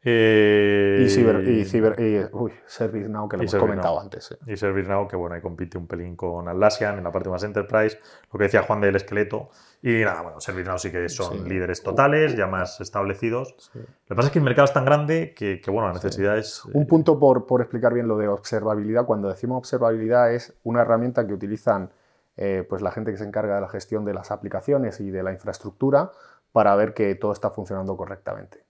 Eh, 0.09 1.03
Y 1.03 1.09
Ciber, 1.09 1.45
y 1.47 1.65
Ciber, 1.65 1.99
y, 1.99 2.25
uy, 2.33 2.53
ServiceNow, 2.65 3.27
que 3.27 3.35
lo 3.37 3.43
hemos 3.43 3.55
comentado 3.55 3.99
antes. 3.99 4.23
sí. 4.25 4.35
y 4.51 4.55
ServiceNow, 4.55 5.05
que 5.07 5.17
bueno, 5.17 5.35
ahí 5.35 5.41
compite 5.41 5.77
un 5.77 5.85
pelín 5.85 6.15
con 6.15 6.47
Atlassian 6.47 6.97
en 6.97 7.03
la 7.03 7.11
parte 7.11 7.29
más 7.29 7.43
enterprise, 7.43 7.99
lo 8.31 8.37
que 8.37 8.45
decía 8.45 8.61
Juan 8.63 8.79
del 8.79 8.95
esqueleto. 8.95 9.49
Y 9.81 10.03
nada, 10.05 10.21
bueno, 10.21 10.39
ServiceNow 10.39 10.79
sí 10.79 10.91
que 10.91 11.09
son 11.09 11.43
Sí. 11.43 11.49
líderes 11.49 11.83
totales, 11.83 12.35
ya 12.37 12.47
más 12.47 12.79
establecidos. 12.79 13.53
Sí. 13.57 13.79
Lo 13.79 13.85
que 14.07 14.15
pasa 14.15 14.27
es 14.27 14.31
que 14.31 14.39
el 14.39 14.45
mercado 14.45 14.65
es 14.65 14.73
tan 14.73 14.85
grande 14.85 15.33
que, 15.35 15.59
que, 15.59 15.69
bueno, 15.71 15.87
la 15.89 15.93
necesidad 15.95 16.37
es... 16.37 16.61
eh, 16.67 16.71
Un 16.73 16.87
punto 16.87 17.19
por, 17.19 17.45
por 17.45 17.59
explicar 17.61 17.93
bien 17.93 18.07
lo 18.07 18.17
de 18.17 18.29
observabilidad. 18.29 19.05
Cuando 19.05 19.27
decimos 19.27 19.57
observabilidad 19.57 20.33
es 20.33 20.53
una 20.63 20.81
herramienta 20.83 21.27
que 21.27 21.33
utilizan 21.33 21.91
eh, 22.37 22.63
pues 22.69 22.81
la 22.81 22.91
gente 22.91 23.11
que 23.11 23.17
se 23.17 23.23
encarga 23.25 23.55
de 23.55 23.61
la 23.61 23.67
gestión 23.69 24.05
de 24.05 24.13
las 24.13 24.31
aplicaciones 24.31 24.99
y 25.01 25.09
de 25.11 25.23
la 25.23 25.31
infraestructura 25.33 26.11
para 26.51 26.75
ver 26.75 26.93
que 26.93 27.13
todo 27.15 27.31
está 27.33 27.49
funcionando 27.49 27.97
correctamente. 27.97 28.63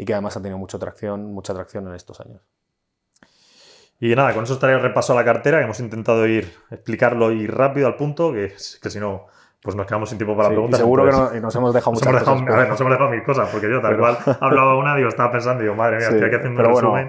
Y 0.00 0.04
que 0.06 0.14
además 0.14 0.34
ha 0.34 0.40
tenido 0.40 0.56
mucha 0.56 0.78
tracción, 0.78 1.26
mucha 1.34 1.52
tracción 1.52 1.86
en 1.88 1.94
estos 1.94 2.20
años. 2.22 2.40
Y 3.98 4.14
nada, 4.14 4.32
con 4.32 4.44
eso 4.44 4.54
estaría 4.54 4.76
el 4.76 4.82
repaso 4.82 5.12
a 5.12 5.16
la 5.16 5.24
cartera, 5.26 5.58
que 5.58 5.64
hemos 5.64 5.78
intentado 5.80 6.26
ir, 6.26 6.50
explicarlo 6.70 7.32
y 7.32 7.46
rápido 7.46 7.86
al 7.86 7.96
punto, 7.96 8.32
que, 8.32 8.54
que 8.82 8.90
si 8.90 8.98
no 8.98 9.26
pues 9.62 9.76
nos 9.76 9.84
quedamos 9.84 10.08
sin 10.08 10.16
tiempo 10.16 10.34
para 10.34 10.48
Sí, 10.48 10.54
y 10.54 10.56
preguntas. 10.56 10.80
seguro 10.80 11.04
que 11.04 11.10
no- 11.10 11.36
y 11.36 11.40
nos 11.42 11.54
hemos 11.54 11.74
dejado 11.74 11.92
nos 11.92 12.00
muchas 12.00 12.08
hemos 12.08 12.20
dejado, 12.22 12.36
cosas 12.38 12.48
a 12.48 12.56
ver, 12.56 12.64
por- 12.64 12.68
nos 12.70 12.80
hemos 12.80 12.92
dejado 12.92 13.10
mil 13.10 13.22
cosas, 13.24 13.48
porque 13.50 13.70
yo 13.70 13.80
tal 13.82 13.90
Pero- 13.90 14.00
cual 14.00 14.16
hablaba 14.40 14.78
una, 14.78 14.96
digo, 14.96 15.08
estaba 15.10 15.30
pensando, 15.30 15.62
digo, 15.62 15.74
madre 15.74 15.98
mía, 15.98 16.06
Sí, 16.08 16.14
estoy 16.14 16.28
aquí 16.28 16.36
haciendo 16.36 16.60
un 16.62 16.72
bueno, 16.72 16.94
resumen. 16.94 17.08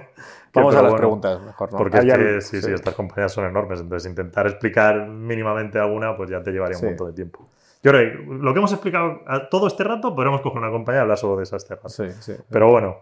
que, 0.51 0.59
Vamos 0.59 0.73
a 0.75 0.81
las 0.81 0.91
bueno, 0.91 0.97
preguntas 0.97 1.41
mejor, 1.43 1.71
¿no? 1.71 1.77
Porque 1.77 1.97
es 1.99 2.13
que 2.13 2.41
sí, 2.41 2.61
sí, 2.61 2.71
estas 2.73 2.93
compañías 2.93 3.31
son 3.31 3.45
enormes, 3.45 3.79
entonces 3.79 4.09
intentar 4.09 4.47
explicar 4.47 5.07
mínimamente 5.07 5.79
alguna, 5.79 6.17
pues 6.17 6.29
ya 6.29 6.43
te 6.43 6.51
llevaría 6.51 6.77
un 6.77 6.83
montón 6.87 7.07
de 7.07 7.13
tiempo. 7.13 7.47
Yo 7.83 7.91
creo 7.91 8.11
que 8.11 8.33
lo 8.43 8.53
que 8.53 8.59
hemos 8.59 8.71
explicado 8.71 9.21
a 9.27 9.49
todo 9.49 9.67
este 9.67 9.83
rato, 9.83 10.13
podríamos 10.15 10.41
coger 10.41 10.59
una 10.59 10.69
compañía 10.71 10.99
y 10.99 11.03
hablar 11.03 11.17
solo 11.17 11.37
de 11.37 11.43
esas 11.43 11.67
terras. 11.67 11.93
Sí, 11.93 12.09
sí. 12.19 12.33
Pero 12.49 12.69
bueno, 12.69 12.97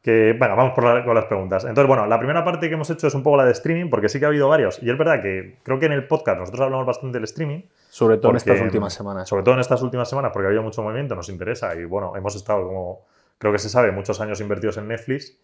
que, 0.00 0.34
bueno, 0.38 0.56
vamos 0.56 0.72
por 0.74 0.84
la- 0.84 1.04
con 1.04 1.14
las 1.14 1.26
preguntas. 1.26 1.64
Entonces, 1.64 1.86
bueno, 1.86 2.06
la 2.06 2.18
primera 2.18 2.42
parte 2.44 2.68
que 2.68 2.74
hemos 2.74 2.88
hecho 2.90 3.06
es 3.06 3.14
un 3.14 3.22
poco 3.22 3.36
la 3.36 3.44
de 3.44 3.52
streaming, 3.52 3.90
porque 3.90 4.08
sí 4.08 4.18
que 4.18 4.24
ha 4.24 4.28
habido 4.28 4.48
varios. 4.48 4.82
Y 4.82 4.90
es 4.90 4.96
verdad 4.98 5.22
que 5.22 5.58
creo 5.62 5.78
que 5.78 5.86
en 5.86 5.92
el 5.92 6.06
podcast 6.08 6.38
nosotros 6.40 6.62
hablamos 6.62 6.86
bastante 6.86 7.18
del 7.18 7.24
streaming, 7.24 7.60
Sobre 7.90 8.16
todo 8.16 8.30
en 8.32 8.36
estas 8.36 8.60
últimas 8.60 8.94
semanas. 8.94 9.28
sobre 9.28 9.42
todo 9.44 9.54
en 9.54 9.60
estas 9.60 9.82
últimas 9.82 10.08
semanas, 10.08 10.30
porque 10.32 10.46
ha 10.46 10.48
habido 10.48 10.62
mucho 10.62 10.82
movimiento, 10.82 11.14
nos 11.14 11.28
interesa. 11.28 11.74
Y 11.76 11.84
bueno, 11.84 12.16
hemos 12.16 12.34
estado, 12.34 12.66
como 12.66 13.04
creo 13.38 13.52
que 13.52 13.58
se 13.58 13.68
sabe, 13.68 13.92
muchos 13.92 14.20
años 14.20 14.40
invertidos 14.40 14.76
en 14.78 14.88
Netflix. 14.88 15.38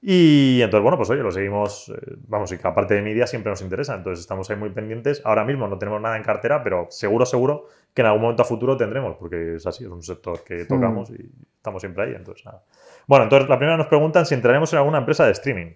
Y 0.00 0.60
entonces, 0.60 0.82
bueno, 0.82 0.98
pues 0.98 1.08
oye, 1.08 1.22
lo 1.22 1.30
seguimos, 1.30 1.88
eh, 1.88 2.16
vamos, 2.28 2.52
y 2.52 2.58
que 2.58 2.68
aparte 2.68 2.94
de 2.94 3.02
media 3.02 3.26
siempre 3.26 3.50
nos 3.50 3.62
interesa, 3.62 3.94
entonces 3.94 4.20
estamos 4.20 4.50
ahí 4.50 4.56
muy 4.56 4.70
pendientes. 4.70 5.22
Ahora 5.24 5.44
mismo 5.44 5.66
no 5.66 5.78
tenemos 5.78 6.00
nada 6.00 6.16
en 6.16 6.22
cartera, 6.22 6.62
pero 6.62 6.88
seguro, 6.90 7.24
seguro 7.24 7.68
que 7.94 8.02
en 8.02 8.06
algún 8.06 8.22
momento 8.22 8.42
a 8.42 8.46
futuro 8.46 8.76
tendremos, 8.76 9.16
porque 9.16 9.54
es 9.54 9.66
así, 9.66 9.84
es 9.84 9.90
un 9.90 10.02
sector 10.02 10.44
que 10.44 10.66
tocamos 10.66 11.08
y 11.10 11.30
estamos 11.56 11.80
siempre 11.80 12.04
ahí, 12.04 12.14
entonces 12.14 12.44
nada. 12.44 12.62
Bueno, 13.06 13.24
entonces 13.24 13.48
la 13.48 13.56
primera 13.56 13.78
nos 13.78 13.86
preguntan 13.86 14.26
si 14.26 14.34
entraremos 14.34 14.72
en 14.72 14.80
alguna 14.80 14.98
empresa 14.98 15.24
de 15.24 15.32
streaming. 15.32 15.72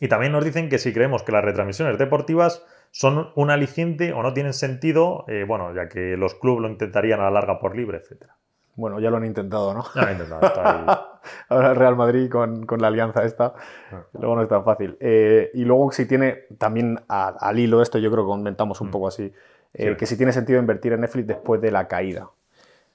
Y 0.00 0.08
también 0.08 0.32
nos 0.32 0.44
dicen 0.44 0.68
que 0.68 0.78
si 0.78 0.92
creemos 0.92 1.22
que 1.22 1.30
las 1.30 1.44
retransmisiones 1.44 1.98
deportivas 1.98 2.64
son 2.90 3.30
un 3.34 3.50
aliciente 3.50 4.12
o 4.12 4.22
no 4.22 4.32
tienen 4.32 4.52
sentido, 4.52 5.24
eh, 5.28 5.44
bueno, 5.46 5.74
ya 5.74 5.88
que 5.88 6.16
los 6.16 6.34
clubes 6.34 6.62
lo 6.62 6.68
intentarían 6.68 7.20
a 7.20 7.24
la 7.24 7.30
larga 7.32 7.58
por 7.58 7.76
libre, 7.76 7.98
etcétera. 7.98 8.36
Bueno, 8.76 8.98
ya 8.98 9.10
lo 9.10 9.18
han 9.18 9.24
intentado, 9.24 9.74
¿no? 9.74 9.84
Ya 9.94 10.02
lo 10.02 10.08
he 10.08 10.12
intentado, 10.12 10.46
está 10.46 10.80
ahí. 10.80 10.96
Ahora 11.48 11.70
el 11.70 11.76
Real 11.76 11.96
Madrid 11.96 12.30
con, 12.30 12.66
con 12.66 12.80
la 12.80 12.88
alianza 12.88 13.24
esta, 13.24 13.54
Ah. 13.92 14.02
luego 14.18 14.36
no 14.36 14.42
es 14.42 14.48
tan 14.48 14.64
fácil. 14.64 14.96
Eh, 15.00 15.50
y 15.54 15.64
luego 15.64 15.90
si 15.92 16.06
tiene, 16.06 16.44
también 16.58 16.98
a- 17.08 17.28
al 17.40 17.58
hilo 17.58 17.78
de 17.78 17.82
esto, 17.84 17.98
yo 17.98 18.10
creo 18.10 18.24
que 18.24 18.28
comentamos 18.28 18.80
un 18.80 18.88
Mm. 18.88 18.90
poco 18.90 19.08
así, 19.08 19.32
eh, 19.74 19.90
Sí. 19.90 19.96
que 19.96 20.06
si 20.06 20.16
tiene 20.16 20.32
sentido 20.32 20.58
invertir 20.58 20.92
en 20.92 21.00
Netflix 21.00 21.26
después 21.26 21.60
de 21.60 21.70
la 21.70 21.88
caída. 21.88 22.30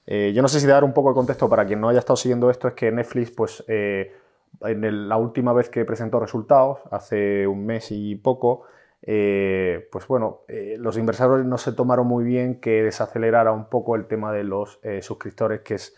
Eh, 0.06 0.32
yo 0.34 0.42
no 0.42 0.48
sé 0.48 0.60
si 0.60 0.66
dar 0.66 0.82
un 0.82 0.92
poco 0.92 1.10
de 1.10 1.14
contexto 1.14 1.48
para 1.48 1.64
quien 1.66 1.80
no 1.80 1.88
haya 1.88 1.98
estado 2.00 2.16
siguiendo 2.16 2.50
esto, 2.50 2.68
es 2.68 2.74
que 2.74 2.90
Netflix, 2.90 3.30
pues 3.30 3.64
en 3.68 4.84
el- 4.84 5.08
la 5.08 5.16
última 5.16 5.52
vez 5.52 5.68
que 5.68 5.84
presentó 5.84 6.18
resultados, 6.18 6.80
hace 6.90 7.46
un 7.46 7.64
mes 7.66 7.88
y 7.92 8.16
poco, 8.16 8.62
eh, 9.02 9.88
pues 9.92 10.06
bueno, 10.08 10.40
eh, 10.48 10.76
los 10.78 10.96
inversores 10.98 11.46
no 11.46 11.56
se 11.58 11.72
tomaron 11.72 12.06
muy 12.06 12.24
bien 12.24 12.60
que 12.60 12.82
desacelerara 12.82 13.52
un 13.52 13.66
poco 13.66 13.94
el 13.96 14.06
tema 14.06 14.32
de 14.32 14.44
los 14.44 14.78
eh, 14.82 15.00
suscriptores, 15.02 15.60
que 15.60 15.74
es 15.74 15.94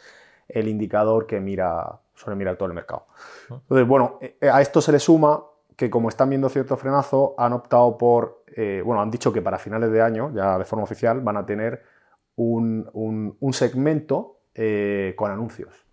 el 0.48 0.68
indicador 0.68 1.26
que 1.26 1.40
mira, 1.40 1.98
suele 2.22 2.36
mirar 2.36 2.56
todo 2.56 2.68
el 2.68 2.74
mercado. 2.74 3.06
Entonces, 3.50 3.86
bueno, 3.86 4.18
eh, 4.20 4.36
a 4.50 4.60
esto 4.60 4.80
se 4.80 4.92
le 4.92 4.98
suma 4.98 5.42
que 5.76 5.90
como 5.90 6.08
están 6.08 6.28
viendo 6.30 6.48
cierto 6.48 6.76
frenazo, 6.76 7.34
han 7.38 7.52
optado 7.52 7.96
por, 7.98 8.44
eh, 8.54 8.82
bueno, 8.84 9.00
han 9.02 9.10
dicho 9.10 9.32
que 9.32 9.42
para 9.42 9.58
finales 9.58 9.90
de 9.90 10.00
año, 10.02 10.30
ya 10.34 10.58
de 10.58 10.64
forma 10.64 10.84
oficial, 10.84 11.20
van 11.20 11.36
a 11.38 11.46
tener 11.46 11.82
un, 12.36 12.88
un- 12.92 13.36
un 13.40 13.52
segmento 13.52 14.40
eh, 14.54 15.14
con 15.16 15.30
anuncios. 15.30 15.86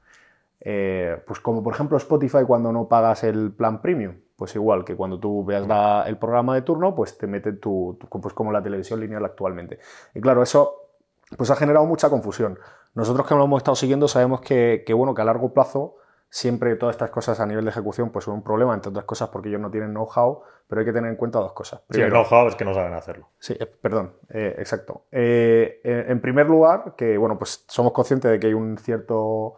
Eh, 0.62 1.22
pues 1.26 1.40
como 1.40 1.64
por 1.64 1.74
ejemplo 1.74 1.96
Spotify 1.98 2.44
cuando 2.46 2.72
no 2.74 2.88
pagas 2.90 3.24
el 3.24 3.54
plan 3.54 3.82
premium, 3.82 4.16
pues 4.36 4.54
igual 4.56 4.84
que 4.84 4.96
cuando 4.96 5.18
tú 5.20 5.46
veas 5.46 5.66
la- 5.68 6.04
el 6.08 6.18
programa 6.18 6.56
de 6.56 6.62
turno, 6.64 6.94
pues 6.94 7.18
te 7.18 7.28
mete 7.28 7.54
tu, 7.54 7.98
tu- 8.00 8.08
pues 8.22 8.34
como 8.34 8.52
la 8.52 8.62
televisión 8.62 9.00
lineal 9.00 9.24
actualmente. 9.24 9.80
Y 10.14 10.20
claro, 10.22 10.44
eso 10.44 10.76
pues 11.38 11.50
ha 11.52 11.56
generado 11.56 11.86
mucha 11.86 12.10
confusión. 12.10 12.60
Nosotros 12.96 13.26
que 13.28 13.36
lo 13.36 13.44
hemos 13.46 13.60
estado 13.60 13.76
siguiendo 13.76 14.08
sabemos 14.08 14.42
que, 14.42 14.84
que, 14.86 14.94
bueno, 14.94 15.14
que 15.14 15.22
a 15.22 15.26
largo 15.26 15.54
plazo 15.54 15.96
siempre 16.30 16.76
todas 16.76 16.96
estas 16.96 17.10
cosas 17.10 17.40
a 17.40 17.46
nivel 17.46 17.66
de 17.66 17.72
ejecución 17.72 18.12
pues 18.12 18.26
son 18.26 18.36
un 18.36 18.44
problema, 18.44 18.74
entre 18.74 18.90
otras 18.90 19.06
cosas 19.06 19.30
porque 19.30 19.50
ellos 19.50 19.62
no 19.62 19.72
tienen 19.72 19.92
know-how, 19.92 20.44
pero 20.68 20.82
hay 20.82 20.86
que 20.86 20.94
tener 20.94 21.10
en 21.10 21.18
cuenta 21.18 21.40
dos 21.40 21.54
cosas. 21.54 21.82
Sí, 21.90 22.00
el 22.02 22.12
know-how 22.12 22.48
es 22.48 22.56
que 22.56 22.66
no 22.66 22.74
saben 22.74 22.94
hacerlo. 22.94 23.30
Sí, 23.40 23.58
eh, 23.60 23.66
perdón, 23.66 24.14
eh, 24.30 24.56
exacto. 24.60 25.06
Eh, 25.12 25.82
en 25.84 26.22
primer 26.22 26.48
lugar, 26.48 26.94
que 26.96 27.18
bueno, 27.18 27.38
pues 27.38 27.66
somos 27.68 27.92
conscientes 27.92 28.30
de 28.30 28.40
que 28.40 28.48
hay 28.48 28.54
un 28.54 28.78
cierto 28.78 29.56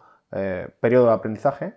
periodo 0.80 1.08
de 1.08 1.12
aprendizaje, 1.12 1.74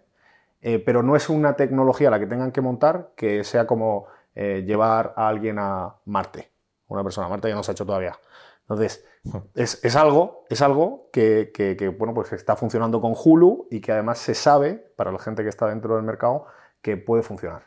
pero 0.86 1.03
no 1.03 1.16
es 1.16 1.28
una 1.28 1.57
tecnología 1.57 2.09
la 2.09 2.20
que 2.20 2.26
tengan 2.28 2.53
que 2.53 2.61
montar 2.61 3.11
que 3.16 3.42
sea 3.42 3.66
como 3.66 4.07
llevar 4.34 5.12
a 5.16 5.26
alguien 5.26 5.59
a 5.59 5.97
Marte, 6.05 6.53
una 6.86 7.03
persona 7.03 7.26
a 7.26 7.30
Marte 7.30 7.49
que 7.49 7.55
no 7.55 7.64
se 7.64 7.72
ha 7.72 7.74
hecho 7.74 7.84
todavía. 7.84 8.16
Entonces, 8.65 9.05
es, 9.55 9.85
es 9.85 9.95
algo, 9.97 10.45
es 10.49 10.61
algo 10.62 11.09
que, 11.12 11.51
que- 11.55 11.77
que, 11.77 11.89
bueno, 11.89 12.15
pues 12.15 12.33
está 12.33 12.57
funcionando 12.57 13.01
con 13.01 13.12
Hulu 13.15 13.69
y 13.71 13.81
que 13.81 13.93
además 13.93 14.19
se 14.19 14.35
sabe, 14.35 14.93
para 14.97 15.12
la 15.12 15.19
gente 15.19 15.43
que 15.43 15.49
está 15.51 15.67
dentro 15.69 15.97
del 15.97 16.05
mercado, 16.05 16.47
que 16.83 16.97
puede 16.97 17.23
funcionar. 17.23 17.65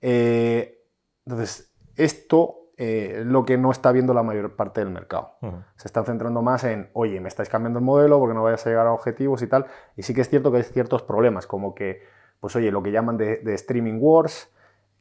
Eh, 0.00 0.82
entonces, 1.26 1.72
esto 1.96 2.58
eh, 2.76 3.18
es 3.20 3.26
lo 3.26 3.44
que 3.44 3.58
no 3.58 3.70
está 3.70 3.92
viendo 3.92 4.12
la 4.14 4.22
mayor 4.22 4.56
parte 4.56 4.80
del 4.80 4.90
mercado. 4.90 5.36
Se 5.76 5.88
están 5.88 6.04
centrando 6.04 6.42
más 6.42 6.64
en, 6.64 6.90
oye, 6.94 7.20
me 7.20 7.28
estáis 7.28 7.48
cambiando 7.48 7.78
el 7.78 7.84
modelo 7.84 8.18
porque 8.18 8.34
no 8.34 8.42
vayas 8.42 8.66
a 8.66 8.70
llegar 8.70 8.86
a 8.86 8.92
objetivos 8.92 9.42
y 9.42 9.46
tal. 9.46 9.66
Y 9.96 10.02
sí 10.02 10.14
que 10.14 10.20
es 10.22 10.28
cierto 10.28 10.50
que 10.50 10.58
hay 10.58 10.62
ciertos 10.64 11.02
problemas, 11.02 11.46
como 11.46 11.74
que, 11.74 12.02
pues 12.40 12.56
oye, 12.56 12.70
lo 12.70 12.82
que 12.82 12.90
llaman 12.90 13.16
de, 13.16 13.36
de 13.38 13.54
streaming 13.54 13.98
wars, 14.00 14.50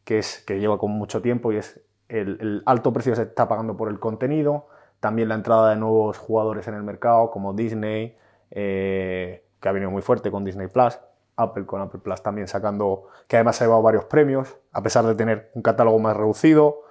que, 0.03 0.19
es, 0.19 0.43
que 0.45 0.59
lleva 0.59 0.77
con 0.77 0.91
mucho 0.91 1.21
tiempo 1.21 1.51
y 1.51 1.57
es 1.57 1.81
el, 2.09 2.37
el 2.41 2.63
alto 2.65 2.91
precio 2.93 3.13
que 3.13 3.17
se 3.17 3.21
está 3.23 3.47
pagando 3.47 3.75
por 3.77 3.87
el 3.89 3.99
contenido, 3.99 4.67
también 5.01 5.27
la 5.27 5.35
entrada 5.35 5.71
de 5.71 5.75
nuevos 5.75 6.17
jugadores 6.17 6.65
en 6.69 6.75
el 6.75 6.83
mercado, 6.83 7.29
como 7.31 7.53
Disney, 7.53 8.15
eh, 8.51 9.43
que 9.59 9.67
ha 9.69 9.71
venido 9.73 9.91
muy 9.91 10.01
fuerte 10.01 10.31
con 10.31 10.45
Disney 10.45 10.67
Plus, 10.67 10.97
Apple 11.35 11.65
con 11.65 11.81
Apple 11.81 11.99
Plus 12.01 12.23
también 12.23 12.47
sacando, 12.47 13.07
que 13.27 13.35
además 13.35 13.61
ha 13.61 13.65
llevado 13.65 13.81
varios 13.81 14.05
premios, 14.05 14.55
a 14.71 14.81
pesar 14.81 15.05
de 15.05 15.15
tener 15.15 15.51
un 15.55 15.61
catálogo 15.61 15.99
más 15.99 16.15
reducido, 16.15 16.83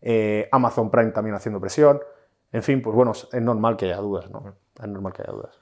eh, 0.00 0.48
Amazon 0.52 0.90
Prime 0.90 1.10
también 1.10 1.34
haciendo 1.36 1.60
presión, 1.60 2.00
en 2.52 2.62
fin, 2.62 2.80
pues 2.80 2.94
bueno, 2.96 3.12
es 3.12 3.42
normal 3.42 3.76
que 3.76 3.84
haya 3.86 3.96
dudas, 3.98 4.30
¿no? 4.30 4.54
Es 4.80 4.88
normal 4.88 5.12
que 5.12 5.22
haya 5.22 5.32
dudas. 5.32 5.58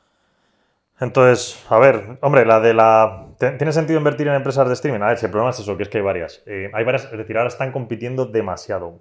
Entonces, 1.00 1.64
a 1.70 1.78
ver, 1.78 2.18
hombre, 2.20 2.46
la 2.46 2.60
de 2.60 2.72
la. 2.72 3.26
¿te- 3.38 3.50
¿Tiene 3.52 3.72
sentido 3.72 3.98
invertir 3.98 4.28
en 4.28 4.34
empresas 4.34 4.66
de 4.68 4.74
streaming? 4.74 5.00
A 5.02 5.08
ver, 5.08 5.18
si 5.18 5.26
el 5.26 5.32
problema 5.32 5.50
es 5.50 5.58
eso, 5.58 5.76
que 5.76 5.82
es 5.82 5.88
que 5.88 5.98
hay 5.98 6.04
varias. 6.04 6.42
Eh, 6.46 6.70
hay 6.72 6.84
varias, 6.84 7.04
es 7.06 7.18
decir, 7.18 7.36
ahora 7.36 7.48
están 7.48 7.72
compitiendo 7.72 8.26
demasiado. 8.26 9.00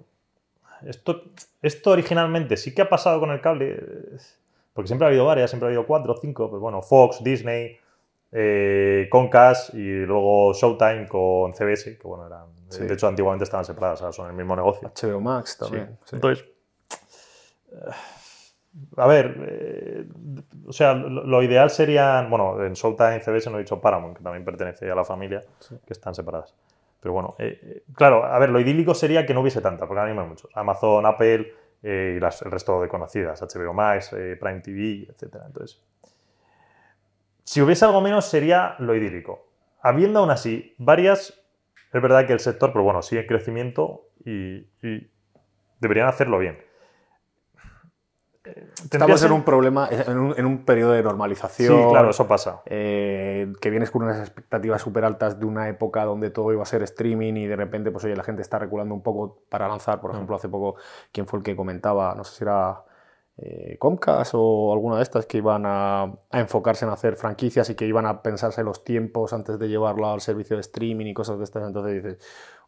Esto, 0.86 1.22
esto 1.62 1.90
originalmente 1.90 2.56
sí 2.56 2.74
que 2.74 2.82
ha 2.82 2.88
pasado 2.88 3.20
con 3.20 3.30
el 3.30 3.40
cable, 3.40 3.82
porque 4.72 4.88
siempre 4.88 5.06
ha 5.06 5.08
habido 5.08 5.24
varias, 5.26 5.50
siempre 5.50 5.66
ha 5.66 5.68
habido 5.68 5.86
cuatro, 5.86 6.16
cinco, 6.20 6.50
pues 6.50 6.60
bueno, 6.60 6.82
Fox, 6.82 7.22
Disney, 7.22 7.76
eh, 8.32 9.08
Comcast 9.10 9.74
y 9.74 10.04
luego 10.04 10.52
Showtime 10.52 11.06
con 11.08 11.54
CBS, 11.54 11.98
que 11.98 12.06
bueno, 12.08 12.26
eran. 12.26 12.46
Sí. 12.68 12.82
De 12.84 12.94
hecho, 12.94 13.06
antiguamente 13.06 13.44
estaban 13.44 13.64
separadas, 13.64 14.00
ahora 14.02 14.12
son 14.12 14.28
el 14.28 14.34
mismo 14.34 14.56
negocio. 14.56 14.90
HBO 15.00 15.20
Max 15.20 15.56
también. 15.58 15.96
sí. 16.04 16.16
Entonces, 16.16 16.44
eh, 17.72 17.90
a 18.96 19.06
ver, 19.06 19.36
eh, 19.48 20.06
o 20.66 20.72
sea, 20.72 20.94
lo, 20.94 21.24
lo 21.24 21.42
ideal 21.42 21.70
sería, 21.70 22.26
bueno, 22.28 22.64
en 22.64 22.72
Showtime, 22.72 23.20
CBS 23.20 23.50
no 23.50 23.58
he 23.58 23.60
dicho 23.60 23.80
Paramount, 23.80 24.16
que 24.16 24.24
también 24.24 24.44
pertenece 24.44 24.90
a 24.90 24.94
la 24.96 25.04
familia, 25.04 25.44
que 25.68 25.92
están 25.92 26.14
separadas. 26.14 26.54
Pero 27.04 27.12
bueno, 27.12 27.34
eh, 27.38 27.60
eh, 27.62 27.82
claro, 27.94 28.24
a 28.24 28.38
ver, 28.38 28.48
lo 28.48 28.58
idílico 28.58 28.94
sería 28.94 29.26
que 29.26 29.34
no 29.34 29.42
hubiese 29.42 29.60
tanta, 29.60 29.86
porque 29.86 30.00
ahora 30.00 30.10
mismo 30.10 30.22
hay 30.22 30.28
muchos. 30.28 30.50
Amazon, 30.54 31.04
Apple 31.04 31.52
eh, 31.82 32.18
y 32.18 32.24
el 32.24 32.50
resto 32.50 32.80
de 32.80 32.88
conocidas, 32.88 33.42
HBO 33.42 33.74
Max, 33.74 34.08
Prime 34.08 34.60
TV, 34.60 35.06
etc. 35.10 35.36
Entonces, 35.44 35.82
si 37.44 37.60
hubiese 37.60 37.84
algo 37.84 38.00
menos 38.00 38.24
sería 38.24 38.74
lo 38.78 38.94
idílico. 38.94 39.48
Habiendo 39.82 40.20
aún 40.20 40.30
así 40.30 40.74
varias, 40.78 41.38
es 41.92 42.00
verdad 42.00 42.26
que 42.26 42.32
el 42.32 42.40
sector, 42.40 42.72
pero 42.72 42.84
bueno, 42.84 43.02
sigue 43.02 43.20
en 43.20 43.26
crecimiento 43.26 44.08
y 44.24 44.66
deberían 45.80 46.08
hacerlo 46.08 46.38
bien. 46.38 46.56
Estamos 48.44 49.22
en 49.24 49.32
un 49.32 49.42
problema, 49.42 49.88
en 49.90 50.18
un, 50.18 50.34
en 50.36 50.44
un 50.46 50.64
periodo 50.64 50.92
de 50.92 50.98
Sí, 51.00 51.04
normalización. 51.04 51.88
claro, 51.90 52.10
eso 52.10 52.28
pasa. 52.28 52.62
eh, 52.66 53.50
que 53.60 53.70
vienes 53.70 53.90
con 53.90 54.02
unas 54.02 54.18
expectativas 54.20 54.82
súper 54.82 55.04
altas 55.04 55.38
de 55.40 55.46
una 55.46 55.68
época 55.68 56.04
donde 56.04 56.30
todo 56.30 56.52
iba 56.52 56.62
a 56.62 56.66
ser 56.66 56.82
streaming 56.82 57.34
y 57.34 57.46
de 57.46 57.56
repente, 57.56 57.90
pues 57.90 58.04
oye, 58.04 58.14
la 58.16 58.22
gente 58.24 58.42
está 58.42 58.58
reculando 58.58 58.94
un 58.94 59.02
poco 59.02 59.38
para 59.48 59.66
lanzar. 59.68 60.00
Por 60.00 60.10
Mm. 60.12 60.14
ejemplo, 60.16 60.36
hace 60.36 60.48
poco, 60.48 60.76
¿quién 61.12 61.26
fue 61.26 61.38
el 61.38 61.44
que 61.44 61.56
comentaba? 61.56 62.14
No 62.14 62.24
sé 62.24 62.36
si 62.36 62.44
era 62.44 62.84
eh, 63.36 63.76
Comcast 63.80 64.32
o 64.36 64.72
alguna 64.72 64.96
de 64.98 65.02
estas 65.02 65.26
que 65.26 65.38
iban 65.38 65.64
a, 65.66 66.02
a 66.02 66.38
enfocarse 66.40 66.84
en 66.84 66.92
hacer 66.92 67.16
franquicias 67.16 67.68
y 67.70 67.74
que 67.74 67.84
iban 67.84 68.06
a 68.06 68.22
pensarse 68.22 68.62
los 68.62 68.84
tiempos 68.84 69.32
antes 69.32 69.58
de 69.58 69.68
llevarlo 69.68 70.06
al 70.08 70.20
servicio 70.20 70.54
de 70.56 70.60
streaming 70.60 71.06
y 71.06 71.14
cosas 71.14 71.38
de 71.38 71.44
estas. 71.44 71.66
Entonces 71.66 71.94
dices, 72.02 72.18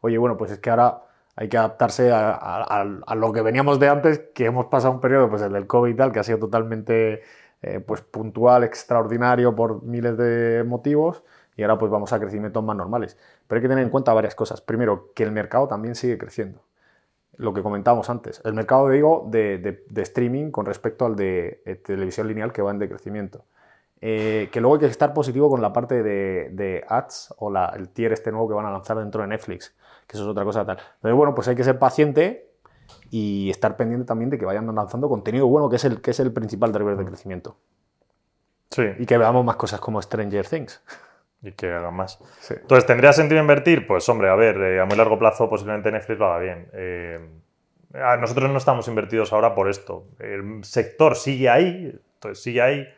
oye, 0.00 0.18
bueno, 0.18 0.36
pues 0.36 0.50
es 0.50 0.58
que 0.58 0.70
ahora 0.70 1.02
hay 1.36 1.48
que 1.48 1.58
adaptarse 1.58 2.10
a, 2.12 2.30
a- 2.32 2.82
a- 3.06 3.14
lo 3.14 3.32
que 3.32 3.42
veníamos 3.42 3.78
de 3.80 3.88
antes, 3.88 4.18
que 4.34 4.46
hemos 4.46 4.66
pasado 4.66 4.94
un 4.94 5.00
periodo, 5.00 5.28
pues 5.30 5.42
el 5.42 5.52
del 5.52 5.66
COVID 5.66 5.92
y 5.92 5.96
tal, 5.96 6.12
que 6.12 6.20
ha 6.20 6.24
sido 6.24 6.38
totalmente 6.38 7.22
eh, 7.62 7.80
pues 7.80 8.00
puntual, 8.02 8.64
extraordinario 8.64 9.54
por 9.54 9.82
miles 9.82 10.16
de 10.16 10.64
motivos, 10.66 11.22
y 11.56 11.62
ahora 11.62 11.78
pues 11.78 11.90
vamos 11.90 12.12
a 12.12 12.20
crecimientos 12.20 12.62
más 12.64 12.76
normales. 12.76 13.18
Pero 13.46 13.58
hay 13.58 13.62
que 13.62 13.68
tener 13.68 13.84
en 13.84 13.90
cuenta 13.90 14.12
varias 14.12 14.34
cosas. 14.34 14.60
Primero, 14.60 15.12
que 15.14 15.22
el 15.24 15.32
mercado 15.32 15.68
también 15.68 15.94
sigue 15.94 16.18
creciendo. 16.18 16.60
lo 17.38 17.52
que 17.52 17.62
comentábamos 17.62 18.08
antes, 18.08 18.40
el 18.44 18.54
mercado 18.54 18.88
digo, 18.88 19.26
de, 19.30 19.58
de, 19.58 19.84
de 19.88 20.02
streaming 20.02 20.50
con 20.50 20.64
respecto 20.66 21.04
al 21.04 21.16
de 21.16 21.62
eh, 21.66 21.74
televisión 21.76 22.28
lineal 22.28 22.52
que 22.52 22.62
va 22.62 22.70
en 22.70 22.78
decrecimiento. 22.78 23.44
Eh, 24.00 24.48
que 24.52 24.60
luego 24.60 24.74
hay 24.76 24.80
que 24.80 24.86
estar 24.86 25.12
positivo 25.14 25.48
con 25.50 25.62
la 25.62 25.72
parte 25.72 26.02
de, 26.02 26.50
de 26.52 26.84
ads 26.88 27.34
o 27.38 27.50
la, 27.50 27.66
el 27.76 27.88
tier 27.90 28.12
este 28.12 28.30
nuevo 28.30 28.48
que 28.48 28.54
van 28.54 28.66
a 28.66 28.70
lanzar 28.70 28.98
dentro 28.98 29.22
de 29.22 29.28
Netflix, 29.28 29.74
que 30.06 30.16
eso 30.16 30.24
es 30.24 30.28
otra 30.28 30.44
cosa 30.44 30.64
tal. 30.64 30.78
Entonces, 30.78 31.16
bueno, 31.16 31.34
pues 31.34 31.48
hay 31.48 31.56
que 31.56 31.64
ser 31.64 31.78
paciente 31.78 32.50
y 33.10 33.50
estar 33.50 33.76
pendiente 33.76 34.06
también 34.06 34.30
de 34.30 34.38
que 34.38 34.44
vayan 34.44 34.72
lanzando 34.74 35.08
contenido 35.08 35.46
bueno, 35.46 35.68
que 35.68 35.76
es 35.76 35.84
el, 35.84 36.00
que 36.00 36.12
es 36.12 36.20
el 36.20 36.32
principal 36.32 36.72
driver 36.72 36.96
de 36.96 37.04
crecimiento. 37.04 37.56
Sí. 38.70 38.84
Y 38.98 39.06
que 39.06 39.18
veamos 39.18 39.44
más 39.44 39.56
cosas 39.56 39.80
como 39.80 40.00
Stranger 40.02 40.46
Things. 40.46 40.82
Y 41.42 41.52
que 41.52 41.72
hagan 41.72 41.94
más. 41.94 42.18
Sí. 42.40 42.54
Entonces, 42.60 42.86
¿tendría 42.86 43.12
sentido 43.12 43.40
invertir? 43.40 43.86
Pues, 43.86 44.08
hombre, 44.08 44.28
a 44.28 44.34
ver, 44.34 44.56
eh, 44.56 44.80
a 44.80 44.84
muy 44.84 44.96
largo 44.96 45.18
plazo 45.18 45.48
posiblemente 45.48 45.92
Netflix 45.92 46.18
lo 46.18 46.26
haga 46.26 46.38
bien. 46.38 46.68
Eh, 46.72 47.20
a 47.94 48.16
nosotros 48.16 48.50
no 48.50 48.58
estamos 48.58 48.88
invertidos 48.88 49.32
ahora 49.32 49.54
por 49.54 49.68
esto. 49.68 50.06
El 50.18 50.64
sector 50.64 51.16
sigue 51.16 51.48
ahí, 51.48 51.98
entonces 52.14 52.42
sigue 52.42 52.60
ahí, 52.60 52.88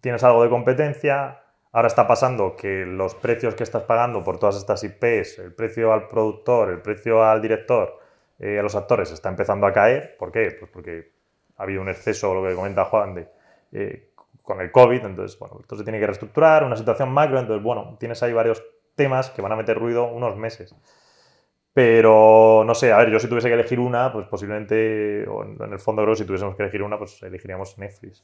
tienes 0.00 0.22
algo 0.24 0.42
de 0.42 0.50
competencia. 0.50 1.39
Ahora 1.72 1.86
está 1.86 2.06
pasando 2.06 2.56
que 2.56 2.84
los 2.84 3.14
precios 3.14 3.54
que 3.54 3.62
estás 3.62 3.84
pagando 3.84 4.24
por 4.24 4.38
todas 4.38 4.56
estas 4.56 4.82
IPs, 4.82 5.38
el 5.38 5.54
precio 5.54 5.92
al 5.92 6.08
productor, 6.08 6.70
el 6.70 6.82
precio 6.82 7.22
al 7.22 7.40
director, 7.40 8.00
eh, 8.40 8.58
a 8.58 8.62
los 8.62 8.74
actores, 8.74 9.12
está 9.12 9.28
empezando 9.28 9.66
a 9.66 9.72
caer. 9.72 10.16
¿Por 10.18 10.32
qué? 10.32 10.56
Pues 10.58 10.70
porque 10.70 11.12
ha 11.56 11.62
habido 11.62 11.80
un 11.80 11.88
exceso, 11.88 12.34
lo 12.34 12.42
que 12.42 12.56
comenta 12.56 12.84
Juan, 12.86 13.14
de, 13.14 13.28
eh, 13.72 14.10
con 14.42 14.60
el 14.60 14.72
COVID, 14.72 15.04
entonces, 15.04 15.38
bueno, 15.38 15.58
esto 15.60 15.76
se 15.76 15.84
tiene 15.84 16.00
que 16.00 16.06
reestructurar, 16.06 16.64
una 16.64 16.74
situación 16.74 17.12
macro, 17.12 17.38
entonces, 17.38 17.62
bueno, 17.62 17.96
tienes 18.00 18.20
ahí 18.24 18.32
varios 18.32 18.64
temas 18.96 19.30
que 19.30 19.40
van 19.40 19.52
a 19.52 19.56
meter 19.56 19.78
ruido 19.78 20.06
unos 20.06 20.36
meses. 20.36 20.74
Pero, 21.72 22.64
no 22.66 22.74
sé, 22.74 22.92
a 22.92 22.98
ver, 22.98 23.10
yo 23.10 23.20
si 23.20 23.28
tuviese 23.28 23.46
que 23.46 23.54
elegir 23.54 23.78
una, 23.78 24.12
pues 24.12 24.26
posiblemente, 24.26 25.24
o 25.28 25.44
en 25.44 25.72
el 25.72 25.78
fondo 25.78 26.02
creo 26.02 26.14
que 26.14 26.18
si 26.18 26.24
tuviésemos 26.24 26.56
que 26.56 26.64
elegir 26.64 26.82
una, 26.82 26.98
pues 26.98 27.22
elegiríamos 27.22 27.78
Netflix. 27.78 28.22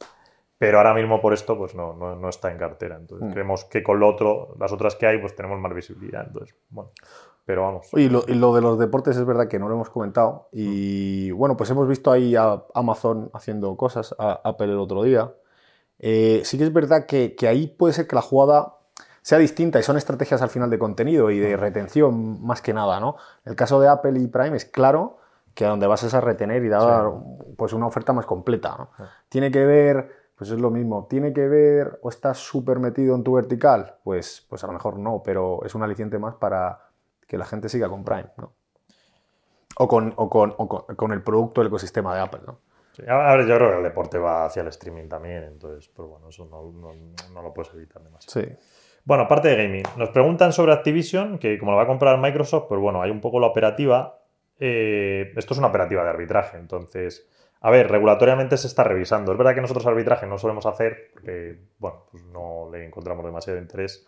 Pero 0.58 0.78
ahora 0.78 0.94
mismo 0.94 1.20
por 1.20 1.34
esto, 1.34 1.56
pues 1.58 1.74
no, 1.74 1.92
no, 1.94 2.16
no 2.16 2.28
está 2.28 2.50
en 2.50 2.58
cartera. 2.58 2.96
Entonces, 2.96 3.28
Mm. 3.28 3.32
creemos 3.32 3.64
que 3.66 3.82
con 3.82 4.00
lo 4.00 4.08
otro, 4.08 4.54
las 4.58 4.72
otras 4.72 4.94
que 4.96 5.06
hay, 5.06 5.18
pues 5.18 5.34
tenemos 5.36 5.58
más 5.60 5.74
visibilidad. 5.74 6.24
Entonces, 6.26 6.54
bueno, 6.70 6.90
pero 7.44 7.62
vamos. 7.62 7.88
Y 7.92 8.08
lo, 8.08 8.24
y 8.26 8.34
lo 8.34 8.54
de 8.54 8.62
los 8.62 8.78
deportes 8.78 9.16
es 9.16 9.24
verdad 9.26 9.48
que 9.48 9.58
no 9.58 9.68
lo 9.68 9.74
hemos 9.74 9.90
comentado. 9.90 10.48
Y 10.52 11.30
bueno, 11.32 11.56
pues 11.56 11.68
hemos 11.70 11.86
visto 11.86 12.10
ahí 12.10 12.34
a 12.36 12.62
Amazon 12.74 13.30
haciendo 13.34 13.76
cosas, 13.76 14.14
a 14.18 14.40
Apple 14.44 14.66
el 14.72 14.78
otro 14.78 15.02
día. 15.02 15.30
Eh, 15.98 16.40
sí 16.44 16.56
que 16.58 16.64
es 16.64 16.72
verdad 16.72 17.06
que, 17.06 17.34
que 17.34 17.48
ahí 17.48 17.66
puede 17.66 17.92
ser 17.94 18.06
que 18.06 18.16
la 18.16 18.22
jugada 18.22 18.74
sea 19.22 19.38
distinta 19.38 19.78
y 19.78 19.82
son 19.82 19.96
estrategias 19.96 20.40
al 20.40 20.50
final 20.50 20.70
de 20.70 20.78
contenido 20.78 21.30
y 21.30 21.38
de 21.38 21.56
retención 21.56 22.44
más 22.46 22.62
que 22.62 22.72
nada, 22.72 23.00
¿no? 23.00 23.16
El 23.44 23.56
caso 23.56 23.80
de 23.80 23.88
Apple 23.88 24.18
y 24.20 24.26
Prime 24.28 24.56
es 24.56 24.64
claro 24.66 25.18
que 25.54 25.64
a 25.64 25.68
donde 25.70 25.86
vas 25.86 26.02
es 26.02 26.14
a 26.14 26.20
retener 26.20 26.62
y 26.64 26.68
dar 26.68 27.10
pues 27.56 27.72
una 27.72 27.86
oferta 27.86 28.12
más 28.12 28.24
completa, 28.26 28.76
¿no? 28.78 28.90
Tiene 29.28 29.50
que 29.50 29.64
ver, 29.64 30.25
pues 30.36 30.50
es 30.50 30.60
lo 30.60 30.70
mismo, 30.70 31.06
tiene 31.08 31.32
que 31.32 31.48
ver 31.48 31.98
o 32.02 32.10
estás 32.10 32.38
súper 32.38 32.78
metido 32.78 33.14
en 33.14 33.24
tu 33.24 33.32
vertical, 33.32 33.96
pues, 34.04 34.46
pues 34.48 34.62
a 34.64 34.66
lo 34.66 34.74
mejor 34.74 34.98
no, 34.98 35.22
pero 35.24 35.64
es 35.64 35.74
un 35.74 35.82
aliciente 35.82 36.18
más 36.18 36.34
para 36.34 36.78
que 37.26 37.38
la 37.38 37.46
gente 37.46 37.68
siga 37.68 37.88
con 37.88 38.04
Prime, 38.04 38.30
¿no? 38.36 38.52
O 39.78 39.88
con, 39.88 40.12
o 40.16 40.30
con, 40.30 40.54
o 40.56 40.68
con, 40.68 40.96
con 40.96 41.12
el 41.12 41.22
producto 41.22 41.60
del 41.60 41.68
ecosistema 41.68 42.14
de 42.14 42.20
Apple, 42.20 42.40
¿no? 42.46 42.58
Sí, 42.96 43.02
a 43.06 43.36
ver, 43.36 43.46
yo 43.46 43.56
creo 43.56 43.70
que 43.72 43.76
el 43.76 43.82
deporte 43.82 44.18
va 44.18 44.46
hacia 44.46 44.62
el 44.62 44.68
streaming 44.68 45.06
también. 45.06 45.44
Entonces, 45.44 45.90
pero 45.94 46.08
bueno, 46.08 46.30
eso 46.30 46.46
no, 46.46 46.72
no, 46.72 46.94
no 47.30 47.42
lo 47.42 47.52
puedes 47.52 47.74
evitar 47.74 48.02
demasiado. 48.02 48.48
Sí. 48.48 48.56
Bueno, 49.04 49.24
aparte 49.24 49.48
de 49.48 49.56
gaming, 49.56 49.82
nos 49.98 50.08
preguntan 50.08 50.52
sobre 50.52 50.72
Activision, 50.72 51.38
que 51.38 51.58
como 51.58 51.72
lo 51.72 51.76
va 51.76 51.82
a 51.82 51.86
comprar 51.86 52.18
Microsoft, 52.18 52.64
pues 52.68 52.80
bueno, 52.80 53.02
hay 53.02 53.10
un 53.10 53.20
poco 53.20 53.38
la 53.38 53.48
operativa. 53.48 54.18
Eh, 54.58 55.32
esto 55.36 55.52
es 55.52 55.58
una 55.58 55.68
operativa 55.68 56.02
de 56.02 56.08
arbitraje, 56.08 56.56
entonces, 56.56 57.28
a 57.60 57.70
ver, 57.70 57.90
regulatoriamente 57.90 58.56
se 58.56 58.66
está 58.66 58.84
revisando. 58.84 59.32
Es 59.32 59.38
verdad 59.38 59.54
que 59.54 59.60
nosotros 59.60 59.86
arbitraje 59.86 60.26
no 60.26 60.38
solemos 60.38 60.66
hacer, 60.66 61.10
porque, 61.12 61.58
bueno, 61.78 62.04
pues 62.10 62.22
no 62.24 62.68
le 62.70 62.84
encontramos 62.84 63.24
demasiado 63.24 63.58
interés. 63.58 64.06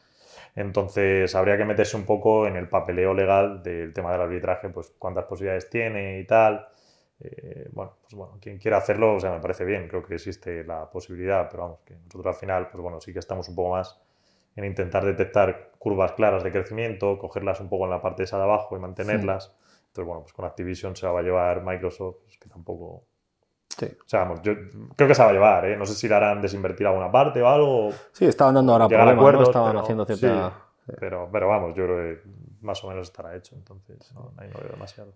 Entonces, 0.55 1.35
habría 1.35 1.57
que 1.57 1.65
meterse 1.65 1.97
un 1.97 2.05
poco 2.05 2.47
en 2.47 2.57
el 2.57 2.69
papeleo 2.69 3.15
legal 3.15 3.63
del 3.63 3.93
tema 3.93 4.13
del 4.13 4.23
arbitraje, 4.23 4.69
pues 4.69 4.93
cuántas 4.99 5.25
posibilidades 5.25 5.71
tiene 5.71 6.19
y 6.19 6.27
tal. 6.27 6.67
Eh, 7.21 7.69
bueno, 7.73 7.97
pues 8.03 8.15
bueno, 8.15 8.39
quien 8.41 8.59
quiera 8.59 8.77
hacerlo, 8.77 9.15
o 9.15 9.21
sea, 9.21 9.33
me 9.33 9.41
parece 9.41 9.65
bien, 9.65 9.89
creo 9.89 10.05
que 10.05 10.15
existe 10.15 10.63
la 10.65 10.89
posibilidad, 10.91 11.49
pero 11.51 11.65
vamos, 11.65 11.81
que 11.85 11.95
nosotros 11.95 12.27
al 12.27 12.35
final, 12.35 12.69
pues 12.71 12.81
bueno, 12.81 13.01
sí 13.01 13.13
que 13.13 13.19
estamos 13.19 13.49
un 13.49 13.57
poco 13.57 13.71
más 13.71 14.01
en 14.55 14.65
intentar 14.65 15.05
detectar 15.05 15.71
curvas 15.79 16.13
claras 16.13 16.43
de 16.43 16.51
crecimiento, 16.51 17.19
cogerlas 17.19 17.61
un 17.61 17.69
poco 17.69 17.85
en 17.85 17.91
la 17.91 18.01
parte 18.01 18.25
esa 18.25 18.39
de 18.39 18.45
abajo 18.45 18.77
y 18.77 18.81
mantenerlas. 18.81 19.55
Entonces, 19.87 20.07
bueno, 20.07 20.23
pues 20.23 20.33
con 20.33 20.45
Activision 20.45 20.97
se 20.97 21.07
la 21.07 21.13
va 21.13 21.21
a 21.21 21.23
llevar 21.23 21.65
Microsoft, 21.65 22.17
pues 22.25 22.39
que 22.39 22.49
tampoco... 22.49 23.05
Sí. 23.79 23.87
O 23.87 24.09
sea, 24.09 24.21
vamos, 24.21 24.43
yo 24.43 24.53
creo 24.97 25.09
que 25.09 25.15
se 25.15 25.23
va 25.23 25.31
a 25.31 25.33
llevar, 25.33 25.65
¿eh? 25.67 25.77
No 25.77 25.87
sé 25.87 25.95
si 25.95 26.09
la 26.09 26.17
harán 26.17 26.43
desinvertir 26.43 26.87
alguna 26.87 27.13
parte 27.13 27.41
o 27.41 27.49
algo, 27.49 27.91
Sí, 28.13 28.25
estaban 28.25 28.55
dando 28.55 28.73
ahora 28.73 28.89
problemas, 28.89 29.15
¿no? 29.15 29.21
acuerdos, 29.21 29.49
Estaban 29.49 29.71
pero 29.71 29.81
haciendo 29.81 30.05
sí. 30.05 30.15
cierta... 30.17 30.53
pero, 30.99 31.29
pero 31.31 31.49
vamos, 31.49 31.77
yo 31.77 31.85
creo 31.85 31.97
que 31.97 32.23
más 32.61 32.83
o 32.83 32.89
menos 32.89 33.09
estará 33.09 33.37
hecho, 33.37 33.55
entonces 33.55 34.13
no, 34.15 34.33
ahí 34.37 34.49
no 34.53 34.61
veo 34.61 34.73
demasiado. 34.73 35.13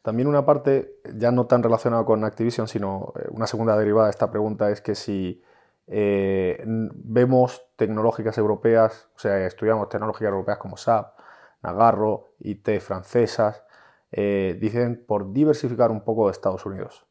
También 0.00 0.28
una 0.28 0.46
parte, 0.46 1.00
ya 1.14 1.30
no 1.32 1.46
tan 1.46 1.62
relacionada 1.62 2.04
con 2.04 2.24
Activision, 2.24 2.68
sino 2.68 3.12
eh, 3.18 3.26
una 3.30 3.46
segunda 3.46 3.76
derivada 3.76 4.06
de 4.06 4.12
esta 4.12 4.30
pregunta 4.30 4.70
es 4.70 4.80
que 4.80 4.94
si 4.94 5.42
eh, 5.88 6.62
vemos 6.64 7.66
tecnológicas 7.76 8.38
europeas, 8.38 9.08
o 9.16 9.18
sea, 9.18 9.44
estudiamos 9.46 9.88
tecnológicas 9.88 10.30
europeas 10.30 10.58
como 10.58 10.76
SAP, 10.76 11.18
Nagarro, 11.62 12.28
IT 12.38 12.80
francesas, 12.80 13.64
eh, 14.12 14.56
dicen 14.60 15.04
por 15.06 15.32
diversificar 15.32 15.90
un 15.90 16.02
poco 16.02 16.26
de 16.26 16.32
Estados 16.32 16.64
Unidos. 16.64 17.04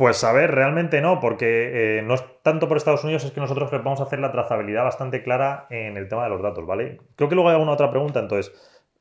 Pues 0.00 0.24
a 0.24 0.32
ver, 0.32 0.50
realmente 0.54 1.02
no, 1.02 1.20
porque 1.20 1.98
eh, 1.98 2.02
no 2.02 2.14
es 2.14 2.24
tanto 2.42 2.68
por 2.68 2.78
Estados 2.78 3.04
Unidos, 3.04 3.22
es 3.24 3.32
que 3.32 3.40
nosotros 3.40 3.70
vamos 3.70 4.00
a 4.00 4.04
hacer 4.04 4.18
la 4.18 4.32
trazabilidad 4.32 4.82
bastante 4.84 5.22
clara 5.22 5.66
en 5.68 5.98
el 5.98 6.08
tema 6.08 6.24
de 6.24 6.30
los 6.30 6.40
datos, 6.40 6.64
¿vale? 6.64 6.98
Creo 7.16 7.28
que 7.28 7.34
luego 7.34 7.50
hay 7.50 7.56
alguna 7.56 7.72
otra 7.72 7.90
pregunta, 7.90 8.18
entonces, 8.18 8.50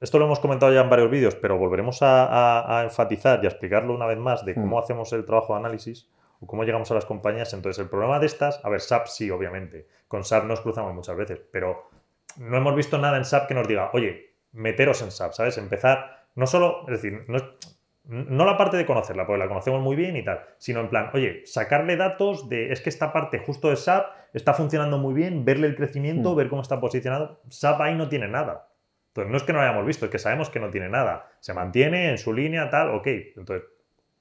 esto 0.02 0.20
lo 0.20 0.26
hemos 0.26 0.42
comentado 0.42 0.74
ya 0.74 0.82
en 0.82 0.90
varios 0.90 1.10
vídeos, 1.10 1.36
pero 1.36 1.58
volveremos 1.58 2.02
a, 2.02 2.26
a- 2.26 2.80
a 2.80 2.84
enfatizar 2.84 3.40
y 3.42 3.46
a 3.46 3.50
explicarlo 3.50 3.94
una 3.96 4.08
vez 4.08 4.18
más 4.18 4.44
de 4.44 4.56
cómo 4.56 4.76
Mm. 4.76 4.80
hacemos 4.84 5.14
el 5.14 5.24
trabajo 5.24 5.54
de 5.54 5.60
análisis 5.60 6.10
o 6.42 6.48
cómo 6.48 6.66
llegamos 6.66 6.92
a 6.92 6.96
las 6.96 7.06
compañías. 7.06 7.54
Entonces, 7.54 7.82
el 7.82 7.90
problema 7.90 8.20
de 8.20 8.26
estas, 8.26 8.60
a 8.66 8.68
ver, 8.68 8.82
SAP 8.82 9.08
sí, 9.08 9.32
obviamente, 9.32 9.88
con 10.10 10.26
SAP 10.26 10.44
nos 10.48 10.60
cruzamos 10.60 10.94
muchas 10.94 11.16
veces, 11.16 11.40
pero 11.50 11.90
no 12.36 12.58
hemos 12.58 12.76
visto 12.76 12.98
nada 12.98 13.16
en 13.16 13.24
SAP 13.24 13.48
que 13.48 13.54
nos 13.54 13.70
diga, 13.70 13.90
oye, 13.94 14.34
meteros 14.52 15.02
en 15.02 15.12
SAP, 15.12 15.32
¿sabes? 15.32 15.58
Empezar, 15.58 16.26
no 16.36 16.46
solo, 16.46 16.82
es 16.90 17.02
decir, 17.02 17.24
no, 17.30 17.38
es- 17.38 17.79
no 18.10 18.46
la 18.46 18.58
parte 18.58 18.76
de 18.78 18.86
conocerla, 18.86 19.26
porque 19.28 19.40
la 19.40 19.48
conocemos 19.48 19.82
muy 19.82 19.96
bien 19.96 20.16
y 20.18 20.24
tal, 20.24 20.42
sino 20.58 20.80
en 20.80 20.90
plan, 20.90 21.12
oye, 21.14 21.44
sacarle 21.46 21.96
datos 21.96 22.50
de, 22.50 22.72
es 22.72 22.82
que 22.82 22.90
esta 22.90 23.14
parte 23.14 23.38
justo 23.40 23.70
de 23.70 23.76
SAP 23.76 24.08
está 24.34 24.54
funcionando 24.54 24.98
muy 24.98 25.14
bien, 25.14 25.46
verle 25.46 25.68
el 25.68 25.76
crecimiento, 25.76 26.34
Mm. 26.34 26.36
ver 26.36 26.50
cómo 26.50 26.62
está 26.62 26.80
posicionado. 26.80 27.42
SAP 27.50 27.82
ahí 27.82 27.96
no 27.96 28.10
tiene 28.10 28.28
nada. 28.28 28.68
Entonces, 29.10 29.32
no 29.32 29.38
es 29.38 29.44
que 29.44 29.54
no 29.54 29.60
lo 29.60 29.66
hayamos 29.66 29.86
visto, 29.86 30.06
es 30.06 30.12
que 30.12 30.20
sabemos 30.20 30.50
que 30.50 30.60
no 30.60 30.70
tiene 30.70 30.90
nada. 30.90 31.28
Se 31.40 31.54
mantiene 31.54 32.10
en 32.10 32.18
su 32.18 32.34
línea, 32.34 32.70
tal, 32.70 32.90
ok. 32.96 33.08
Entonces, 33.38 33.68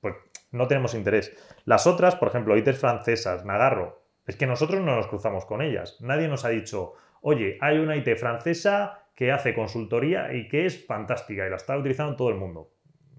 pues 0.01 0.14
no 0.51 0.66
tenemos 0.66 0.95
interés. 0.95 1.34
Las 1.64 1.86
otras, 1.86 2.14
por 2.16 2.28
ejemplo, 2.28 2.57
ITES 2.57 2.78
francesas, 2.78 3.45
Nagarro, 3.45 4.03
es 4.26 4.36
que 4.36 4.47
nosotros 4.47 4.80
no 4.80 4.97
nos 4.97 5.07
cruzamos 5.07 5.45
con 5.47 5.62
ellas. 5.62 5.97
Nadie 6.01 6.28
nos 6.28 6.45
ha 6.45 6.51
dicho, 6.51 6.93
oye, 7.22 7.59
hay 7.61 7.78
una 7.78 7.97
IT 7.97 8.16
francesa 8.16 9.05
que 9.14 9.32
hace 9.32 9.55
consultoría 9.55 10.32
y 10.32 10.49
que 10.49 10.66
es 10.66 10.86
fantástica 10.86 11.47
y 11.47 11.51
la 11.51 11.57
está 11.57 11.76
utilizando 11.76 12.16
todo 12.16 12.28
el 12.30 12.36
mundo. 12.36 12.70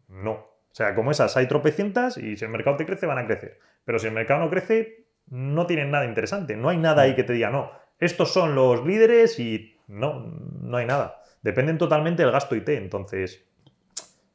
No. 0.07 0.47
O 0.72 0.76
sea, 0.76 0.95
como 0.95 1.11
esas 1.11 1.36
hay 1.38 1.47
tropecientas 1.47 2.17
y 2.17 2.38
si 2.38 2.45
el 2.45 2.51
mercado 2.51 2.78
te 2.78 2.86
crece, 2.86 3.05
van 3.05 3.17
a 3.17 3.26
crecer. 3.26 3.59
Pero 3.86 3.99
si 3.99 4.07
el 4.07 4.13
mercado 4.13 4.39
no 4.41 4.49
crece, 4.49 5.05
no 5.28 5.65
tienen 5.65 5.91
nada 5.91 6.05
interesante. 6.05 6.55
No 6.55 6.70
hay 6.70 6.78
nada 6.78 7.03
ahí 7.03 7.15
que 7.15 7.24
te 7.24 7.34
diga, 7.34 7.49
no, 7.49 7.72
estos 7.99 8.32
son 8.32 8.55
los 8.55 8.86
líderes 8.86 9.39
y 9.39 9.76
no, 9.88 10.26
no 10.61 10.78
hay 10.78 10.86
nada. 10.86 11.22
Dependen 11.41 11.78
totalmente 11.78 12.22
del 12.24 12.32
gasto 12.32 12.55
IT. 12.55 12.70
Entonces, 12.70 13.45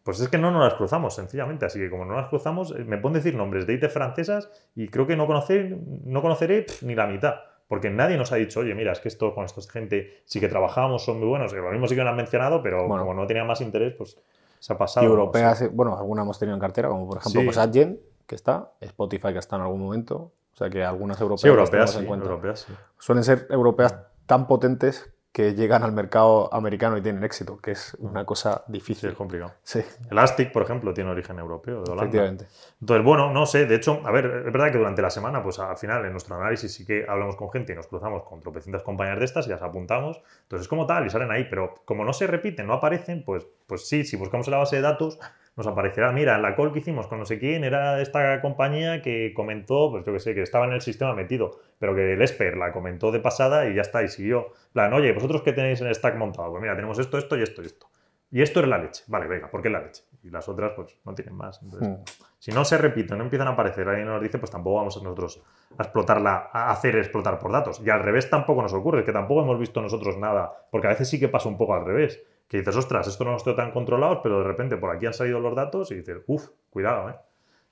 pues 0.02 0.20
es 0.20 0.28
que 0.28 0.38
no 0.38 0.50
nos 0.50 0.62
las 0.64 0.74
cruzamos, 0.74 1.14
sencillamente. 1.14 1.66
Así 1.66 1.78
que 1.78 1.88
como 1.88 2.04
no 2.04 2.16
las 2.16 2.28
cruzamos, 2.28 2.74
eh, 2.76 2.84
me 2.84 2.98
pueden 2.98 3.14
decir 3.14 3.34
nombres 3.34 3.66
de 3.66 3.74
IT 3.74 3.88
francesas 3.88 4.50
y 4.74 4.88
creo 4.88 5.06
que 5.06 5.16
no, 5.16 5.26
conocer, 5.26 5.76
no 6.04 6.20
conoceré 6.20 6.62
pff, 6.62 6.82
ni 6.82 6.94
la 6.94 7.06
mitad. 7.06 7.36
Porque 7.68 7.88
nadie 7.90 8.18
nos 8.18 8.30
ha 8.32 8.36
dicho, 8.36 8.60
oye, 8.60 8.74
mira, 8.74 8.92
es 8.92 9.00
que 9.00 9.08
esto 9.08 9.34
con 9.34 9.44
esta 9.46 9.60
gente 9.72 10.20
sí 10.26 10.38
que 10.40 10.48
trabajamos, 10.48 11.04
son 11.04 11.18
muy 11.18 11.28
buenos. 11.28 11.52
Lo 11.54 11.70
mismo 11.70 11.86
sí 11.86 11.94
que 11.94 12.02
lo 12.02 12.10
han 12.10 12.16
mencionado, 12.16 12.62
pero 12.62 12.86
Bueno. 12.86 13.04
como 13.06 13.14
no 13.14 13.26
tenía 13.26 13.44
más 13.44 13.60
interés, 13.62 13.94
pues 13.94 14.18
se 14.64 14.72
ha 14.72 14.76
Y 14.76 14.78
pasado. 14.78 15.06
no 15.06 15.12
europeas, 15.12 15.58
sé. 15.58 15.66
eh, 15.66 15.70
bueno, 15.70 15.94
alguna 15.98 16.22
hemos 16.22 16.38
tenido 16.38 16.54
en 16.54 16.60
cartera, 16.60 16.88
como 16.88 17.06
por 17.06 17.18
ejemplo 17.18 17.40
Sí. 17.42 17.44
pues 17.44 17.58
Adyen, 17.58 18.00
que 18.26 18.34
está, 18.34 18.72
Spotify, 18.80 19.32
que 19.34 19.38
está 19.38 19.56
en 19.56 19.62
algún 19.62 19.82
momento. 19.82 20.32
O 20.54 20.56
sea 20.56 20.70
que 20.70 20.82
algunas 20.82 21.20
europeas, 21.20 21.42
Sí, 21.42 21.48
europeas, 21.48 21.94
en 21.96 22.00
sí, 22.02 22.06
cuenta. 22.06 22.26
europeas. 22.26 22.66
Suelen 22.98 23.24
ser 23.24 23.46
europeas 23.50 23.94
tan 24.24 24.46
potentes 24.46 25.12
que 25.34 25.52
llegan 25.54 25.82
al 25.82 25.90
mercado 25.90 26.48
americano 26.54 26.96
y 26.96 27.02
tienen 27.02 27.24
éxito, 27.24 27.58
que 27.58 27.72
es 27.72 27.96
una 27.98 28.24
cosa 28.24 28.62
Sí, 28.66 28.72
difícil. 28.72 29.10
es 29.10 29.16
complicado. 29.16 29.52
Sí, 29.64 29.80
Elastic, 30.08 30.52
por 30.52 30.62
ejemplo, 30.62 30.94
tiene 30.94 31.10
origen 31.10 31.40
europeo, 31.40 31.82
de 31.82 31.90
Holanda. 31.90 32.04
efectivamente. 32.04 32.46
Entonces, 32.80 33.04
bueno, 33.04 33.32
no 33.32 33.44
sé, 33.44 33.66
de 33.66 33.74
hecho, 33.74 34.00
a 34.04 34.12
ver, 34.12 34.26
es 34.26 34.52
verdad 34.52 34.70
que 34.70 34.78
durante 34.78 35.02
la 35.02 35.10
semana, 35.10 35.42
pues 35.42 35.58
al 35.58 35.76
final 35.76 36.04
en 36.04 36.12
nuestro 36.12 36.36
análisis 36.36 36.72
sí 36.72 36.86
que 36.86 37.04
hablamos 37.08 37.34
con 37.34 37.50
gente 37.50 37.72
y 37.72 37.74
nos 37.76 37.88
cruzamos 37.88 38.22
con 38.22 38.38
tropecientas 38.38 38.84
compañías 38.84 39.18
de 39.18 39.24
estas 39.24 39.48
y 39.48 39.50
las 39.50 39.60
apuntamos. 39.60 40.22
Entonces 40.42 40.66
es 40.66 40.68
como 40.68 40.86
tal 40.86 41.04
y 41.04 41.10
salen 41.10 41.32
ahí, 41.32 41.48
pero 41.50 41.74
como 41.84 42.04
no 42.04 42.12
se 42.12 42.28
repiten, 42.28 42.68
no 42.68 42.74
aparecen, 42.74 43.24
pues, 43.24 43.44
pues 43.66 43.88
sí, 43.88 44.04
si 44.04 44.16
buscamos 44.16 44.46
en 44.46 44.52
la 44.52 44.58
base 44.58 44.76
de 44.76 44.82
datos, 44.82 45.18
nos 45.56 45.66
aparecerá, 45.66 46.10
mira, 46.12 46.36
la 46.38 46.56
call 46.56 46.72
que 46.72 46.80
hicimos 46.80 47.06
con 47.06 47.18
no 47.20 47.24
sé 47.26 47.38
quién 47.38 47.62
era 47.64 48.00
esta 48.00 48.40
compañía 48.40 49.02
que 49.02 49.32
comentó, 49.34 49.90
pues 49.90 50.04
yo 50.04 50.12
que 50.12 50.18
sé, 50.20 50.34
que 50.34 50.42
estaba 50.42 50.66
en 50.66 50.72
el 50.72 50.80
sistema 50.80 51.14
metido, 51.14 51.58
pero 51.78 51.94
que 51.94 52.12
el 52.14 52.22
Esper 52.22 52.56
la 52.56 52.72
comentó 52.72 53.12
de 53.12 53.20
pasada 53.20 53.68
y 53.68 53.74
ya 53.74 53.82
está, 53.82 54.02
y 54.02 54.08
siguió. 54.08 54.48
plan, 54.72 54.92
oye, 54.92 55.12
vosotros 55.12 55.42
qué 55.42 55.52
tenéis 55.52 55.80
en 55.80 55.86
el 55.86 55.94
stack 55.94 56.16
montado, 56.16 56.50
pues 56.50 56.60
mira, 56.62 56.74
tenemos 56.74 56.98
esto, 56.98 57.18
esto 57.18 57.36
y 57.36 57.42
esto 57.42 57.62
y 57.62 57.66
esto. 57.66 57.86
Y 58.32 58.42
esto 58.42 58.58
es 58.58 58.66
la 58.66 58.78
leche. 58.78 59.04
Vale, 59.06 59.28
venga, 59.28 59.48
¿por 59.48 59.62
qué 59.62 59.70
la 59.70 59.80
leche? 59.80 60.02
Y 60.24 60.30
las 60.30 60.48
otras, 60.48 60.72
pues, 60.74 60.98
no 61.04 61.14
tienen 61.14 61.34
más. 61.36 61.62
Entonces, 61.62 61.88
Mm. 61.88 62.02
si 62.40 62.50
no 62.50 62.64
se 62.64 62.76
repiten, 62.78 63.16
no 63.18 63.22
empiezan 63.22 63.46
a 63.46 63.52
aparecer, 63.52 63.86
alguien 63.88 64.08
nos 64.08 64.20
dice, 64.20 64.38
pues 64.38 64.50
tampoco 64.50 64.76
vamos 64.76 64.96
a 64.96 65.04
nosotros 65.04 65.40
a 65.78 65.82
explotarla, 65.84 66.50
a 66.52 66.72
hacer 66.72 66.96
explotar 66.96 67.38
por 67.38 67.52
datos. 67.52 67.80
Y 67.84 67.90
al 67.90 68.00
revés 68.00 68.28
tampoco 68.28 68.60
nos 68.60 68.72
ocurre, 68.72 69.04
que 69.04 69.12
tampoco 69.12 69.42
hemos 69.42 69.56
visto 69.60 69.80
nosotros 69.80 70.16
nada, 70.18 70.52
porque 70.72 70.88
a 70.88 70.90
veces 70.90 71.08
sí 71.08 71.20
que 71.20 71.28
pasa 71.28 71.48
un 71.48 71.56
poco 71.56 71.74
al 71.74 71.84
revés. 71.84 72.20
Que 72.54 72.58
dices, 72.58 72.76
ostras, 72.76 73.08
esto 73.08 73.24
no 73.24 73.32
lo 73.32 73.36
estoy 73.36 73.56
tan 73.56 73.72
controlados, 73.72 74.20
pero 74.22 74.38
de 74.38 74.44
repente 74.44 74.76
por 74.76 74.94
aquí 74.94 75.06
han 75.06 75.12
salido 75.12 75.40
los 75.40 75.56
datos 75.56 75.90
y 75.90 75.96
dices, 75.96 76.18
uff, 76.28 76.50
cuidado, 76.70 77.10
¿eh? 77.10 77.16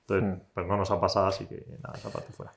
Entonces, 0.00 0.28
Mm. 0.28 0.42
pues 0.52 0.66
no 0.66 0.76
nos 0.76 0.90
ha 0.90 1.00
pasado, 1.00 1.26
así 1.28 1.46
que 1.46 1.64
nada, 1.80 1.94
esa 1.94 2.10
parte 2.10 2.32
fuera. 2.32 2.50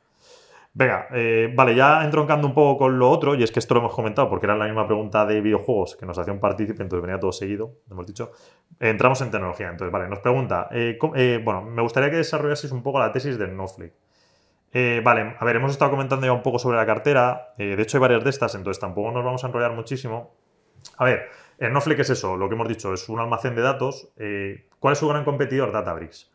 Venga, 0.73 1.07
eh, 1.11 1.53
vale, 1.55 1.75
ya 1.75 2.03
entroncando 2.03 2.47
un 2.47 2.55
poco 2.55 2.79
con 2.79 2.97
lo 2.97 3.11
otro, 3.11 3.35
y 3.35 3.43
es 3.43 3.51
que 3.51 3.59
esto 3.59 3.75
lo 3.75 3.81
hemos 3.81 3.93
comentado 3.93 4.27
porque 4.27 4.47
era 4.47 4.55
la 4.55 4.65
misma 4.65 4.87
pregunta 4.87 5.23
de 5.27 5.39
videojuegos 5.39 5.95
que 5.97 6.07
nos 6.07 6.17
hacía 6.17 6.33
un 6.33 6.39
partícipe, 6.39 6.81
entonces 6.81 7.03
venía 7.05 7.19
todo 7.19 7.31
seguido, 7.31 7.73
hemos 7.91 8.07
dicho. 8.07 8.31
Eh, 8.79 8.89
entramos 8.89 9.21
en 9.21 9.29
tecnología, 9.29 9.69
entonces, 9.69 9.91
vale, 9.91 10.09
nos 10.09 10.17
pregunta, 10.17 10.67
eh, 10.71 10.97
¿cómo- 10.99 11.15
eh, 11.15 11.39
bueno, 11.45 11.61
me 11.61 11.83
gustaría 11.83 12.09
que 12.09 12.15
desarrollases 12.17 12.71
un 12.71 12.81
poco 12.81 12.97
la 12.97 13.11
tesis 13.11 13.37
de 13.37 13.45
Snowflake. 13.45 13.93
Vale, 15.03 15.35
a 15.39 15.45
ver, 15.45 15.57
hemos 15.57 15.69
estado 15.71 15.91
comentando 15.91 16.25
ya 16.25 16.33
un 16.33 16.41
poco 16.41 16.57
sobre 16.57 16.75
la 16.77 16.87
cartera, 16.87 17.53
de 17.55 17.79
hecho 17.79 17.97
hay 17.97 18.01
varias 18.01 18.23
de 18.23 18.31
estas, 18.31 18.55
entonces 18.55 18.81
tampoco 18.81 19.11
nos 19.11 19.23
vamos 19.23 19.43
a 19.43 19.47
enrollar 19.47 19.73
muchísimo. 19.73 20.33
A 20.97 21.05
ver, 21.05 21.29
Snowflake 21.59 21.99
es 21.99 22.09
eso, 22.09 22.37
lo 22.37 22.49
que 22.49 22.55
hemos 22.55 22.67
dicho, 22.67 22.93
es 22.93 23.07
un 23.09 23.19
almacén 23.19 23.55
de 23.55 23.61
datos. 23.61 24.09
Eh, 24.17 24.67
¿Cuál 24.79 24.93
es 24.93 24.99
su 24.99 25.07
gran 25.07 25.23
competidor? 25.23 25.71
Databricks. 25.71 26.31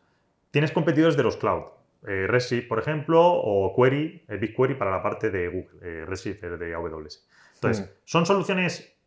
Tienes 0.51 0.71
competidores 0.71 1.15
de 1.15 1.23
los 1.23 1.37
cloud. 1.37 1.63
Eh, 2.07 2.25
Redshift, 2.27 2.67
por 2.67 2.79
ejemplo, 2.79 3.21
o 3.23 3.75
Query, 3.75 4.25
eh, 4.27 4.37
BigQuery 4.37 4.75
para 4.75 4.89
la 4.91 5.03
parte 5.03 5.29
de 5.29 5.47
Google, 5.47 5.79
eh, 5.81 6.05
es 6.09 6.23
de 6.59 6.73
AWS. 6.73 7.27
Entonces, 7.55 7.85
Mm. 7.85 7.89
¿son 8.05 8.25
soluciones 8.25 8.97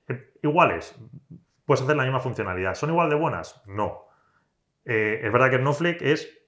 iguales? 0.42 0.94
¿Puedes 1.66 1.82
hacer 1.82 1.96
la 1.96 2.04
misma 2.04 2.20
funcionalidad? 2.20 2.74
¿Son 2.74 2.90
igual 2.90 3.10
de 3.10 3.16
buenas? 3.16 3.60
No. 3.66 4.04
Es 4.84 5.32
verdad 5.32 5.50
que 5.50 5.56
Snowflake 5.56 6.02
es 6.02 6.38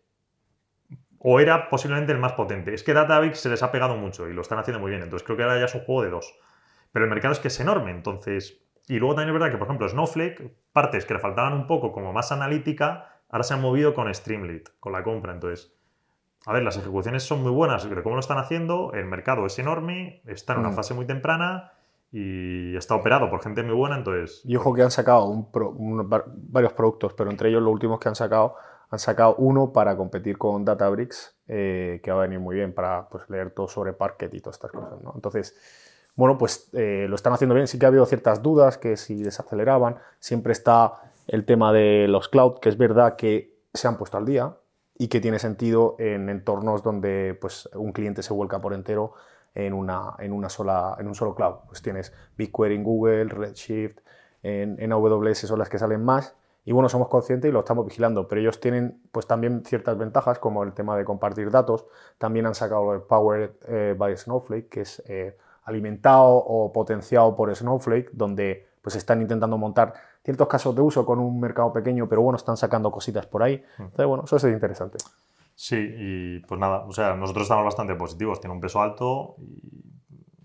o 1.18 1.40
era 1.40 1.68
posiblemente 1.70 2.12
el 2.12 2.18
más 2.18 2.34
potente. 2.34 2.74
Es 2.74 2.82
que 2.84 2.92
Databricks 2.92 3.40
se 3.40 3.48
les 3.48 3.62
ha 3.62 3.72
pegado 3.72 3.96
mucho 3.96 4.28
y 4.28 4.34
lo 4.34 4.42
están 4.42 4.58
haciendo 4.58 4.78
muy 4.78 4.90
bien. 4.90 5.02
Entonces 5.02 5.24
creo 5.26 5.36
que 5.36 5.42
ahora 5.42 5.58
ya 5.58 5.64
es 5.64 5.74
un 5.74 5.80
juego 5.80 6.02
de 6.02 6.10
dos. 6.10 6.38
Pero 6.92 7.06
el 7.06 7.10
mercado 7.10 7.32
es 7.32 7.40
que 7.40 7.48
es 7.48 7.58
enorme. 7.58 7.90
Entonces, 7.90 8.62
y 8.88 8.98
luego 8.98 9.14
también 9.14 9.30
es 9.34 9.40
verdad 9.40 9.52
que, 9.52 9.58
por 9.58 9.66
ejemplo, 9.66 9.88
Snowflake, 9.88 10.52
partes 10.72 11.04
que 11.06 11.14
le 11.14 11.20
faltaban 11.20 11.52
un 11.54 11.66
poco 11.66 11.92
como 11.92 12.12
más 12.12 12.32
analítica, 12.32 13.20
ahora 13.28 13.42
se 13.44 13.54
han 13.54 13.60
movido 13.60 13.94
con 13.94 14.12
Streamlit, 14.14 14.68
con 14.80 14.92
la 14.92 15.02
compra. 15.02 15.32
Entonces, 15.32 15.72
a 16.46 16.52
ver, 16.52 16.62
las 16.62 16.76
ejecuciones 16.76 17.24
son 17.24 17.42
muy 17.42 17.50
buenas, 17.50 17.84
pero 17.86 18.02
cómo 18.02 18.14
lo 18.14 18.20
están 18.20 18.38
haciendo, 18.38 18.92
el 18.92 19.06
mercado 19.06 19.46
es 19.46 19.58
enorme, 19.58 20.22
está 20.26 20.52
en 20.52 20.60
una 20.60 20.70
Mm. 20.70 20.74
fase 20.74 20.94
muy 20.94 21.04
temprana 21.06 21.72
y 22.12 22.76
está 22.76 22.94
operado 22.94 23.28
por 23.28 23.42
gente 23.42 23.62
muy 23.64 23.74
buena, 23.74 23.96
entonces... 23.96 24.42
Y 24.44 24.54
ojo 24.56 24.72
que 24.72 24.82
han 24.82 24.92
sacado 24.92 25.24
un 25.26 25.50
pro- 25.50 25.70
un- 25.70 26.08
va- 26.08 26.24
varios 26.26 26.72
productos, 26.72 27.12
pero 27.14 27.30
entre 27.30 27.48
ellos 27.48 27.62
los 27.62 27.72
últimos 27.72 27.98
que 27.98 28.08
han 28.08 28.14
sacado, 28.14 28.54
han 28.90 29.00
sacado 29.00 29.34
uno 29.38 29.72
para 29.72 29.96
competir 29.96 30.38
con 30.38 30.64
Databricks, 30.64 31.36
eh, 31.48 32.00
que 32.04 32.12
va 32.12 32.18
a 32.18 32.22
venir 32.22 32.38
muy 32.38 32.54
bien 32.54 32.72
para 32.72 33.08
pues, 33.08 33.28
leer 33.28 33.50
todo 33.50 33.66
sobre 33.66 33.92
Parquet 33.92 34.32
y 34.32 34.40
todas 34.40 34.54
estas 34.56 34.70
cosas. 34.70 35.02
¿no? 35.02 35.12
Entonces, 35.16 35.56
bueno, 36.16 36.38
pues 36.38 36.70
eh, 36.72 37.06
lo 37.08 37.14
están 37.14 37.34
haciendo 37.34 37.54
bien. 37.54 37.68
Sí 37.68 37.78
que 37.78 37.84
ha 37.84 37.88
habido 37.88 38.06
ciertas 38.06 38.42
dudas 38.42 38.78
que 38.78 38.96
si 38.96 39.22
desaceleraban. 39.22 39.96
Siempre 40.18 40.52
está 40.52 40.94
el 41.28 41.44
tema 41.44 41.72
de 41.72 42.08
los 42.08 42.28
cloud, 42.28 42.58
que 42.58 42.70
es 42.70 42.78
verdad 42.78 43.16
que 43.16 43.54
se 43.74 43.86
han 43.86 43.98
puesto 43.98 44.16
al 44.16 44.24
día 44.24 44.56
y 44.98 45.08
que 45.08 45.20
tiene 45.20 45.38
sentido 45.38 45.96
en 45.98 46.30
entornos 46.30 46.82
donde 46.82 47.36
pues, 47.38 47.68
un 47.74 47.92
cliente 47.92 48.22
se 48.22 48.32
vuelca 48.32 48.60
por 48.60 48.72
entero 48.72 49.12
en, 49.54 49.74
una, 49.74 50.14
en, 50.18 50.32
una 50.32 50.48
sola, 50.48 50.96
en 50.98 51.06
un 51.06 51.14
solo 51.14 51.34
cloud. 51.34 51.56
Pues 51.68 51.82
tienes 51.82 52.14
BigQuery 52.38 52.74
en 52.76 52.84
Google, 52.84 53.24
Redshift, 53.26 53.98
en, 54.42 54.76
en 54.80 54.92
AWS 54.92 55.38
son 55.40 55.58
las 55.58 55.68
que 55.68 55.78
salen 55.78 56.02
más. 56.02 56.34
Y 56.64 56.72
bueno, 56.72 56.88
somos 56.88 57.08
conscientes 57.08 57.48
y 57.48 57.52
lo 57.52 57.60
estamos 57.60 57.84
vigilando, 57.84 58.26
pero 58.26 58.40
ellos 58.40 58.58
tienen 58.58 59.00
pues 59.12 59.26
también 59.26 59.64
ciertas 59.64 59.96
ventajas, 59.96 60.38
como 60.40 60.64
el 60.64 60.72
tema 60.72 60.96
de 60.96 61.04
compartir 61.04 61.50
datos. 61.50 61.86
También 62.18 62.46
han 62.46 62.54
sacado 62.54 62.92
el 62.94 63.02
Powered 63.02 63.50
eh, 63.68 63.94
by 63.96 64.16
Snowflake, 64.16 64.68
que 64.68 64.80
es 64.80 65.00
eh, 65.06 65.36
alimentado 65.66 66.36
o 66.36 66.72
potenciado 66.72 67.36
por 67.36 67.54
Snowflake, 67.54 68.10
donde 68.12 68.66
pues 68.80 68.96
están 68.96 69.20
intentando 69.20 69.58
montar 69.58 69.92
ciertos 70.24 70.48
casos 70.48 70.74
de 70.74 70.80
uso 70.80 71.04
con 71.04 71.18
un 71.18 71.38
mercado 71.38 71.72
pequeño, 71.72 72.08
pero 72.08 72.22
bueno, 72.22 72.36
están 72.36 72.56
sacando 72.56 72.90
cositas 72.90 73.26
por 73.26 73.42
ahí. 73.42 73.62
Entonces, 73.78 74.06
bueno, 74.06 74.24
eso 74.24 74.36
es 74.36 74.44
interesante. 74.44 74.98
Sí, 75.54 75.76
y 75.76 76.38
pues 76.40 76.60
nada, 76.60 76.84
o 76.84 76.92
sea, 76.92 77.14
nosotros 77.14 77.44
estamos 77.44 77.64
bastante 77.64 77.94
positivos, 77.94 78.40
tiene 78.40 78.54
un 78.54 78.60
peso 78.60 78.80
alto 78.80 79.36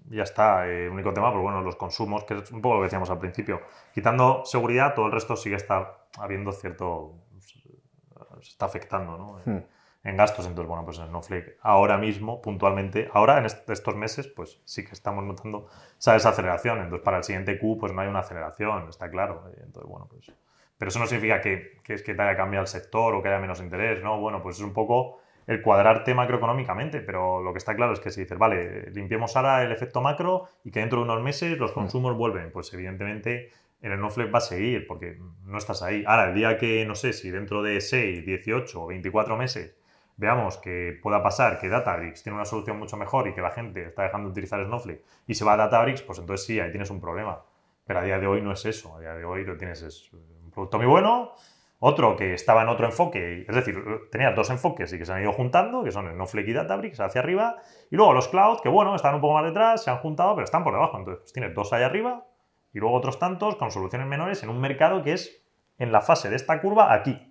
y 0.10 0.16
ya 0.16 0.24
está. 0.24 0.68
El 0.68 0.90
único 0.90 1.14
tema, 1.14 1.32
pues 1.32 1.44
bueno, 1.44 1.62
los 1.62 1.76
consumos, 1.76 2.24
que 2.24 2.36
es 2.36 2.52
un 2.52 2.62
poco 2.62 2.76
lo 2.76 2.82
que 2.82 2.86
decíamos 2.86 3.10
al 3.10 3.20
principio. 3.20 3.62
Quitando 3.94 4.44
seguridad, 4.46 4.96
todo 4.96 5.06
el 5.06 5.12
resto 5.12 5.36
sigue 5.36 5.56
está 5.56 5.98
habiendo 6.18 6.52
cierto. 6.52 7.14
se 7.40 8.50
está 8.50 8.66
afectando, 8.66 9.18
¿no? 9.18 9.40
Hmm. 9.46 9.64
En 10.04 10.18
gastos, 10.18 10.48
entonces, 10.48 10.68
bueno, 10.68 10.84
pues 10.84 10.98
en 10.98 11.08
Snowflake 11.08 11.58
ahora 11.62 11.98
mismo, 11.98 12.42
puntualmente, 12.42 13.10
ahora 13.14 13.38
en 13.38 13.46
est- 13.46 13.70
estos 13.70 13.96
meses, 13.96 14.28
pues 14.28 14.60
sí 14.66 14.84
que 14.84 14.94
estamos 14.94 15.24
notando 15.24 15.68
esa 16.00 16.14
desaceleración. 16.14 16.80
Entonces, 16.80 17.04
para 17.06 17.18
el 17.18 17.24
siguiente 17.24 17.60
Q, 17.60 17.78
pues 17.80 17.94
no 17.94 18.02
hay 18.02 18.08
una 18.08 18.20
aceleración, 18.20 18.90
está 18.90 19.12
claro. 19.12 19.44
Entonces, 19.64 19.90
bueno, 19.90 20.08
pues. 20.10 20.32
Pero 20.78 20.90
eso 20.90 20.98
no 20.98 21.06
significa 21.06 21.40
que, 21.42 21.78
que 21.84 21.94
es 21.94 22.02
que 22.02 22.16
te 22.16 22.22
haya 22.24 22.36
cambiado 22.36 22.64
el 22.64 22.68
sector 22.68 23.14
o 23.14 23.22
que 23.22 23.30
haya 23.30 23.40
menos 23.40 23.62
interés, 23.62 24.02
¿no? 24.04 24.20
Bueno, 24.20 24.42
pues 24.42 24.56
es 24.58 24.64
un 24.64 24.74
poco 24.74 25.20
el 25.46 25.62
cuadrarte 25.62 26.16
macroeconómicamente, 26.16 27.02
pero 27.02 27.42
lo 27.42 27.52
que 27.54 27.60
está 27.60 27.76
claro 27.76 27.94
es 27.94 28.00
que 28.00 28.10
si 28.10 28.22
dices, 28.22 28.38
vale, 28.40 28.90
limpiemos 28.92 29.36
ahora 29.38 29.62
el 29.64 29.72
efecto 29.72 30.02
macro 30.02 30.48
y 30.64 30.72
que 30.72 30.80
dentro 30.80 30.98
de 31.00 31.06
unos 31.06 31.22
meses 31.22 31.58
los 31.60 31.72
consumos 31.74 32.16
vuelven, 32.16 32.52
pues 32.52 32.74
evidentemente 32.74 33.52
en 33.82 33.92
el 33.92 33.98
Snowflake 34.00 34.34
va 34.34 34.38
a 34.40 34.42
seguir 34.42 34.88
porque 34.88 35.20
no 35.46 35.58
estás 35.60 35.82
ahí. 35.84 36.04
Ahora, 36.08 36.30
el 36.30 36.36
día 36.36 36.58
que, 36.58 36.86
no 36.86 36.96
sé, 36.96 37.14
si 37.14 37.30
dentro 37.30 37.62
de 37.64 37.82
6, 37.82 38.26
18 38.26 38.84
o 38.84 38.88
24 38.88 39.38
meses 39.38 39.76
veamos 40.22 40.58
que 40.58 41.00
pueda 41.02 41.24
pasar 41.24 41.58
que 41.58 41.68
Databricks 41.68 42.22
tiene 42.22 42.36
una 42.36 42.46
solución 42.46 42.78
mucho 42.78 42.96
mejor 42.96 43.28
y 43.28 43.34
que 43.34 43.42
la 43.42 43.50
gente 43.50 43.88
está 43.88 44.04
dejando 44.04 44.28
de 44.28 44.34
utilizar 44.34 44.64
Snowflake 44.64 45.04
y 45.26 45.34
se 45.34 45.44
va 45.44 45.54
a 45.54 45.58
Databricks, 45.58 46.04
pues 46.04 46.20
entonces 46.20 46.46
sí, 46.46 46.60
ahí 46.60 46.70
tienes 46.70 46.92
un 46.92 47.02
problema. 47.02 47.42
Pero 47.86 48.00
a 48.00 48.04
día 48.04 48.20
de 48.20 48.28
hoy 48.28 48.40
no 48.44 48.52
es 48.52 48.64
eso. 48.66 48.96
A 48.96 49.00
día 49.00 49.16
de 49.16 49.26
hoy 49.26 49.44
lo 49.44 49.58
tienes 49.58 49.82
es 49.82 50.14
un 50.14 50.52
producto 50.52 50.78
muy 50.78 50.86
bueno, 50.86 51.32
otro 51.80 52.16
que 52.16 52.36
estaba 52.36 52.62
en 52.62 52.70
otro 52.70 52.86
enfoque, 52.86 53.48
es 53.50 53.56
decir, 53.56 53.84
tenías 54.12 54.36
dos 54.36 54.52
enfoques 54.52 54.94
y 54.94 55.00
que 55.00 55.06
se 55.06 55.12
han 55.12 55.24
ido 55.24 55.34
juntando, 55.34 55.84
que 55.84 55.92
son 55.92 56.08
Snowflake 56.08 56.50
y 56.50 56.54
Databricks 56.54 57.00
hacia 57.00 57.20
arriba, 57.20 57.56
y 57.90 57.96
luego 57.96 58.14
los 58.14 58.28
cloud, 58.28 58.60
que 58.62 58.70
bueno, 58.70 58.94
están 58.96 59.16
un 59.16 59.22
poco 59.22 59.34
más 59.34 59.46
detrás, 59.46 59.84
se 59.84 59.90
han 59.90 59.98
juntado, 59.98 60.36
pero 60.36 60.46
están 60.46 60.64
por 60.64 60.74
debajo. 60.74 61.00
Entonces, 61.00 61.22
pues 61.22 61.34
tienes 61.34 61.56
dos 61.56 61.74
allá 61.74 61.88
arriba 61.88 62.28
y 62.72 62.80
luego 62.80 62.96
otros 62.96 63.18
tantos 63.18 63.56
con 63.56 63.72
soluciones 63.72 64.08
menores 64.08 64.44
en 64.44 64.50
un 64.50 64.62
mercado 64.62 65.02
que 65.02 65.14
es 65.14 65.44
en 65.80 65.92
la 65.92 66.02
fase 66.02 66.30
de 66.30 66.36
esta 66.36 66.62
curva 66.62 66.94
aquí. 66.94 67.31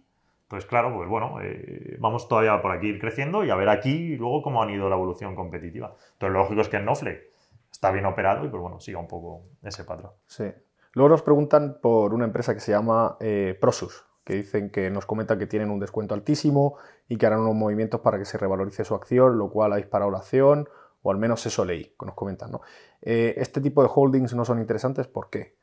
Entonces, 0.51 0.69
claro, 0.69 0.93
pues 0.93 1.09
bueno, 1.09 1.37
eh, 1.41 1.97
vamos 2.01 2.27
todavía 2.27 2.61
por 2.61 2.73
aquí 2.73 2.89
ir 2.89 2.99
creciendo 2.99 3.45
y 3.45 3.51
a 3.51 3.55
ver 3.55 3.69
aquí 3.69 4.17
luego 4.17 4.43
cómo 4.43 4.61
han 4.61 4.71
ido 4.71 4.89
la 4.89 4.97
evolución 4.97 5.37
competitiva. 5.37 5.95
Entonces, 6.15 6.33
lo 6.33 6.41
lógico 6.41 6.61
es 6.63 6.69
que 6.69 6.77
el 6.77 6.83
Snowflake 6.83 7.31
está 7.71 7.93
bien 7.93 8.05
operado 8.05 8.45
y 8.45 8.49
pues 8.49 8.61
bueno, 8.61 8.81
siga 8.81 8.99
un 8.99 9.07
poco 9.07 9.45
ese 9.63 9.85
patrón. 9.85 10.11
Sí. 10.27 10.53
Luego 10.95 11.11
nos 11.11 11.23
preguntan 11.23 11.79
por 11.81 12.13
una 12.13 12.25
empresa 12.25 12.53
que 12.53 12.59
se 12.59 12.73
llama 12.73 13.17
eh, 13.21 13.57
Prosus, 13.61 14.05
que 14.25 14.35
dicen 14.35 14.71
que 14.71 14.91
nos 14.91 15.07
comenta 15.07 15.39
que 15.39 15.47
tienen 15.47 15.71
un 15.71 15.79
descuento 15.79 16.15
altísimo 16.15 16.79
y 17.09 17.17
que 17.17 17.27
harán 17.27 17.43
unos 17.43 17.55
movimientos 17.55 18.01
para 18.01 18.19
que 18.19 18.25
se 18.25 18.37
revalorice 18.37 18.85
su 18.85 18.97
acción, 18.97 19.39
lo 19.39 19.51
cual 19.51 19.73
ha 19.73 19.77
disparado 19.77 20.11
la 20.11 20.19
acción, 20.19 20.69
o 21.03 21.13
al 21.13 21.19
menos 21.19 21.47
eso 21.47 21.65
leí, 21.65 21.95
que 21.97 22.07
nos 22.07 22.17
comentan. 22.17 22.51
¿no? 22.51 22.61
Eh, 23.03 23.35
este 23.37 23.61
tipo 23.61 23.85
de 23.85 23.91
holdings 23.95 24.35
no 24.35 24.45
son 24.45 24.59
interesantes, 24.59 25.07
¿por 25.07 25.31
qué? 25.31 25.55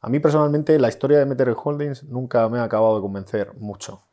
A 0.00 0.08
mí 0.08 0.20
personalmente 0.20 0.78
la 0.78 0.88
historia 0.88 1.18
de 1.18 1.26
meter 1.26 1.50
en 1.50 1.56
holdings 1.62 2.04
nunca 2.04 2.48
me 2.48 2.60
ha 2.60 2.64
acabado 2.64 2.96
de 2.96 3.02
convencer 3.02 3.52
mucho. 3.58 4.06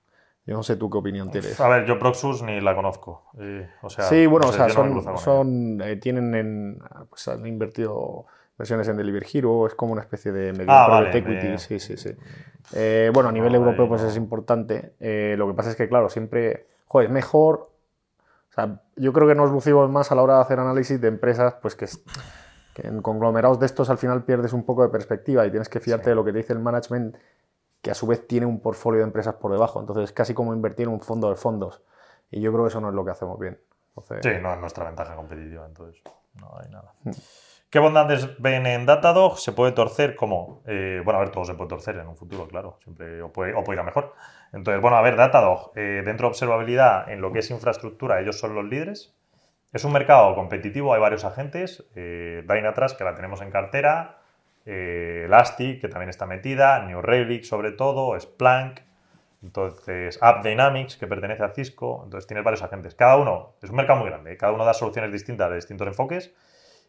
Yo 0.45 0.55
no 0.55 0.63
sé 0.63 0.75
tú 0.77 0.89
qué 0.89 0.97
opinión 0.97 1.29
tienes. 1.29 1.59
A 1.59 1.67
ver, 1.69 1.85
yo 1.85 1.99
Proxus 1.99 2.41
ni 2.41 2.59
la 2.59 2.75
conozco. 2.75 3.23
eh, 3.39 3.69
o 3.81 3.89
sea, 3.89 4.05
Sí, 4.05 4.25
bueno, 4.25 4.45
no 4.47 4.49
o 4.49 4.53
sea, 4.53 4.67
yo 4.67 4.83
no 4.83 5.01
son, 5.01 5.17
son, 5.17 5.81
eh, 5.81 5.95
tienen 5.97 6.33
en, 6.33 6.79
pues 7.09 7.27
han 7.27 7.45
invertido 7.45 8.25
versiones 8.57 8.87
en 8.87 8.97
Delivery 8.97 9.27
Hero, 9.31 9.67
es 9.67 9.75
como 9.75 9.93
una 9.93 10.01
especie 10.01 10.31
de 10.31 10.51
medio 10.53 10.71
Ah, 10.71 10.87
vale, 10.87 11.15
equity, 11.17 11.47
me- 11.49 11.57
sí, 11.59 11.79
sí, 11.79 11.97
sí. 11.97 12.15
Eh, 12.73 13.11
bueno, 13.13 13.29
a 13.29 13.31
nivel 13.31 13.51
No, 13.53 13.59
europeo 13.59 13.83
ahí 13.83 13.89
pues 13.89 14.01
es 14.01 14.15
importante. 14.17 14.93
Eh, 14.99 15.35
lo 15.37 15.47
que 15.47 15.53
pasa 15.53 15.69
es 15.69 15.75
que, 15.75 15.87
claro, 15.87 16.09
siempre, 16.09 16.67
joder, 16.87 17.07
es 17.07 17.13
mejor. 17.13 17.69
O 18.49 18.53
sea, 18.53 18.81
yo 18.95 19.13
creo 19.13 19.27
que 19.27 19.35
nos 19.35 19.51
lucimos 19.51 19.89
más 19.91 20.11
a 20.11 20.15
la 20.15 20.23
hora 20.23 20.35
de 20.37 20.41
hacer 20.41 20.59
análisis 20.59 20.99
de 20.99 21.07
empresas, 21.07 21.55
pues 21.61 21.75
que, 21.75 21.85
es- 21.85 22.03
que 22.73 22.87
en 22.87 23.01
conglomerados 23.01 23.59
de 23.59 23.65
estos 23.67 23.89
al 23.89 23.97
final 23.97 24.23
pierdes 24.23 24.51
un 24.53 24.63
poco 24.65 24.81
de 24.83 24.89
perspectiva 24.89 25.45
y 25.45 25.51
tienes 25.51 25.69
que 25.69 25.79
fiarte 25.79 26.05
Sí. 26.05 26.09
de 26.09 26.15
lo 26.15 26.25
que 26.25 26.31
te 26.31 26.39
dice 26.39 26.53
el 26.53 26.59
management, 26.59 27.15
que 27.81 27.91
a 27.91 27.93
su 27.93 28.07
vez 28.07 28.27
tiene 28.27 28.45
un 28.45 28.59
portfolio 28.59 28.99
de 28.99 29.05
empresas 29.05 29.35
por 29.35 29.51
debajo. 29.51 29.79
Entonces 29.79 30.05
es 30.05 30.11
casi 30.11 30.33
como 30.33 30.53
invertir 30.53 30.87
en 30.87 30.93
un 30.93 31.01
fondo 31.01 31.29
de 31.29 31.35
fondos. 31.35 31.81
Y 32.31 32.41
yo 32.41 32.51
creo 32.51 32.65
que 32.65 32.69
eso 32.69 32.81
no 32.81 32.89
es 32.89 32.95
lo 32.95 33.05
que 33.05 33.11
hacemos 33.11 33.39
bien. 33.39 33.59
Entonces, 33.89 34.19
Sí, 34.21 34.41
no 34.41 34.53
es 34.53 34.59
nuestra 34.59 34.85
ventaja 34.85 35.15
competitiva, 35.15 35.65
entonces 35.65 36.01
no 36.35 36.51
hay 36.61 36.69
nada. 36.69 36.93
Mm. 37.03 37.11
¿Qué 37.69 37.77
bondades 37.77 38.41
ven 38.41 38.65
en 38.65 38.87
Datadog? 38.87 39.37
¿Se 39.37 39.51
puede 39.51 39.73
torcer? 39.73 40.15
¿Cómo? 40.15 40.63
Eh, 40.65 41.01
bueno, 41.05 41.19
a 41.19 41.23
ver, 41.23 41.29
todo 41.29 41.45
se 41.45 41.53
puede 41.53 41.69
torcer 41.69 41.97
en 41.97 42.07
un 42.07 42.17
futuro, 42.17 42.47
claro. 42.47 42.79
Siempre 42.83 43.21
o 43.21 43.31
puede, 43.31 43.51
ir 43.51 43.79
a 43.79 43.83
mor. 43.83 44.15
Entonces, 44.51 44.81
bueno, 44.81 44.97
a 44.97 45.03
ver, 45.03 45.15
Datadog, 45.15 45.71
eh, 45.75 46.01
dentro 46.03 46.25
de 46.25 46.29
observabilidad, 46.29 47.11
en 47.11 47.21
lo 47.21 47.31
que 47.31 47.39
es 47.39 47.51
infraestructura, 47.51 48.21
ellos 48.21 48.39
son 48.39 48.55
los 48.55 48.65
líderes. 48.65 49.15
Es 49.71 49.83
un 49.83 49.93
mercado 49.93 50.33
competitivo, 50.33 50.95
hay 50.95 50.99
varios 50.99 51.25
agentes. 51.25 51.87
Eh, 51.95 52.43
Dynatrace, 52.47 52.97
que 52.97 53.03
la 53.03 53.13
tenemos 53.13 53.39
en 53.41 53.51
cartera. 53.51 54.18
Eh, 54.71 55.23
Elastic, 55.25 55.81
que 55.81 55.87
también 55.87 56.09
está 56.09 56.27
metida. 56.27 56.85
New 56.85 57.01
Relic, 57.01 57.43
sobre 57.43 57.71
todo. 57.71 58.19
Splunk. 58.19 58.81
Entonces, 59.41 60.19
App 60.21 60.45
Dynamics, 60.45 60.95
que 60.95 61.07
pertenece 61.07 61.43
a 61.43 61.49
Cisco. 61.49 62.01
Entonces, 62.03 62.27
tienes 62.27 62.43
varios 62.43 62.61
agentes. 62.61 62.93
Cada 62.93 63.17
uno, 63.17 63.55
es 63.63 63.71
un 63.71 63.77
mercado 63.77 63.99
muy 63.99 64.09
grande. 64.09 64.37
Cada 64.37 64.53
uno 64.53 64.65
da 64.65 64.75
soluciones 64.75 65.11
distintas 65.11 65.49
de 65.49 65.55
distintos 65.55 65.87
enfoques. 65.87 66.35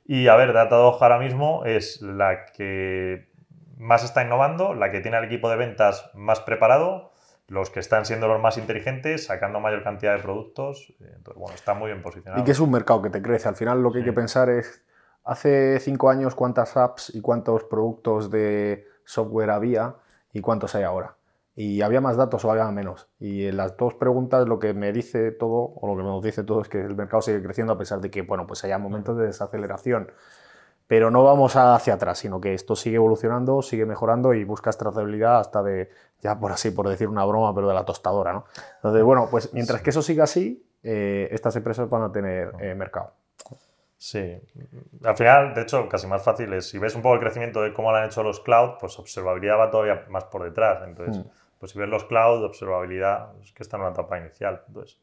Y 0.05 0.29
a 0.29 0.37
ver, 0.37 0.53
Datadog 0.53 1.03
ahora 1.03 1.19
mismo 1.19 1.65
es 1.65 2.03
la 2.03 2.45
que 2.47 3.31
más 3.79 4.05
está 4.05 4.23
innovando, 4.23 4.75
la 4.75 4.91
que 4.91 5.01
tiene 5.01 5.17
el 5.17 5.25
equipo 5.25 5.49
de 5.49 5.57
ventas 5.57 6.11
más 6.13 6.41
preparado, 6.41 7.13
los 7.49 7.71
que 7.71 7.81
están 7.81 8.05
siendo 8.05 8.29
los 8.29 8.43
más 8.43 8.59
inteligentes, 8.59 9.25
sacando 9.25 9.59
mayor 9.59 9.83
cantidad 9.83 10.15
de 10.15 10.23
productos. 10.23 10.93
Entonces, 11.01 11.41
bueno, 11.41 11.55
está 11.55 11.73
muy 11.73 11.87
bien 11.87 12.03
posicionado. 12.03 12.43
Y 12.43 12.45
que 12.45 12.51
es 12.51 12.61
un 12.61 12.71
mercado 12.71 13.01
que 13.01 13.09
te 13.09 13.23
crece. 13.23 13.49
Al 13.49 13.57
final 13.57 13.83
lo 13.83 13.91
que 13.91 14.01
hay 14.01 14.05
que 14.05 14.13
pensar 14.13 14.51
es, 14.51 14.85
hace 15.25 15.79
cinco 15.81 16.11
años, 16.11 16.35
cuántas 16.35 16.77
apps 16.77 17.15
y 17.15 17.21
cuántos 17.21 17.65
productos 17.65 18.31
de 18.31 18.87
software 19.05 19.51
había 19.51 19.97
y 20.33 20.41
cuántos 20.41 20.75
hay 20.75 20.85
ahora 20.85 21.17
y 21.61 21.83
había 21.83 22.01
más 22.01 22.17
datos 22.17 22.43
o 22.45 22.51
había 22.51 22.71
menos. 22.71 23.09
Y 23.19 23.45
en 23.45 23.59
las 23.59 23.77
dos 23.77 23.95
preguntas 23.95 24.49
lo 24.49 24.59
que 24.59 24.73
me 24.73 24.93
dice 24.93 25.31
todo, 25.31 25.75
o 25.77 25.87
lo 25.87 25.95
que 25.95 26.03
nos 26.03 26.23
dice 26.23 26.43
todo, 26.43 26.63
es 26.63 26.71
que 26.71 26.81
el 26.81 26.95
mercado 26.95 27.21
sigue 27.21 27.43
creciendo 27.43 27.75
a 27.75 27.79
pesar 27.79 28.01
de 28.01 28.11
que, 28.11 28.23
bueno, 28.23 28.47
pues 28.47 28.65
haya 28.65 28.79
momentos 28.79 29.19
de 29.19 29.27
desaceleración. 29.27 30.11
Pero 30.87 31.11
no 31.11 31.23
vamos 31.23 31.57
hacia 31.57 31.95
atrás, 31.95 32.19
sino 32.19 32.41
que 32.41 32.55
esto 32.55 32.75
sigue 32.75 32.97
evolucionando, 32.97 33.61
sigue 33.61 33.85
mejorando 33.85 34.33
y 34.33 34.43
busca 34.45 34.71
trazabilidad 34.73 35.39
hasta 35.39 35.63
de, 35.63 35.91
ya 36.23 36.41
por 36.41 36.51
así, 36.51 36.71
por 36.71 36.89
decir 36.89 37.09
una 37.09 37.27
broma, 37.27 37.55
pero 37.55 37.69
de 37.69 37.75
la 37.75 37.85
tostadora, 37.85 38.33
¿no? 38.33 38.45
Entonces, 38.77 39.03
bueno, 39.03 39.29
pues 39.31 39.53
mientras 39.53 39.83
que 39.83 39.91
eso 39.91 40.01
siga 40.01 40.25
así, 40.25 40.67
eh, 40.83 41.29
estas 41.31 41.55
empresas 41.57 41.91
van 41.91 42.03
a 42.05 42.11
tener 42.11 42.53
eh, 42.61 42.75
mercado. 42.75 43.13
Sí, 44.01 44.41
al 45.05 45.15
final, 45.15 45.53
de 45.53 45.61
hecho, 45.61 45.87
casi 45.87 46.07
más 46.07 46.23
fácil 46.23 46.51
es, 46.55 46.71
si 46.71 46.79
ves 46.79 46.95
un 46.95 47.03
poco 47.03 47.17
el 47.17 47.21
crecimiento 47.21 47.61
de 47.61 47.75
cómo 47.75 47.91
lo 47.91 47.99
han 47.99 48.07
hecho 48.07 48.23
los 48.23 48.41
cloud, 48.41 48.79
pues 48.81 48.99
observabilidad 48.99 49.59
va 49.59 49.71
todavía 49.71 50.07
más 50.09 50.25
por 50.25 50.43
detrás. 50.43 50.83
Entonces, 50.87 51.19
mm. 51.19 51.29
pues 51.59 51.73
si 51.73 51.79
ves 51.79 51.87
los 51.87 52.05
cloud, 52.05 52.43
observabilidad, 52.43 53.35
es 53.43 53.53
que 53.53 53.63
está 53.63 53.77
en 53.77 53.83
una 53.83 53.91
etapa 53.91 54.19
inicial. 54.19 54.63
Entonces, 54.69 54.99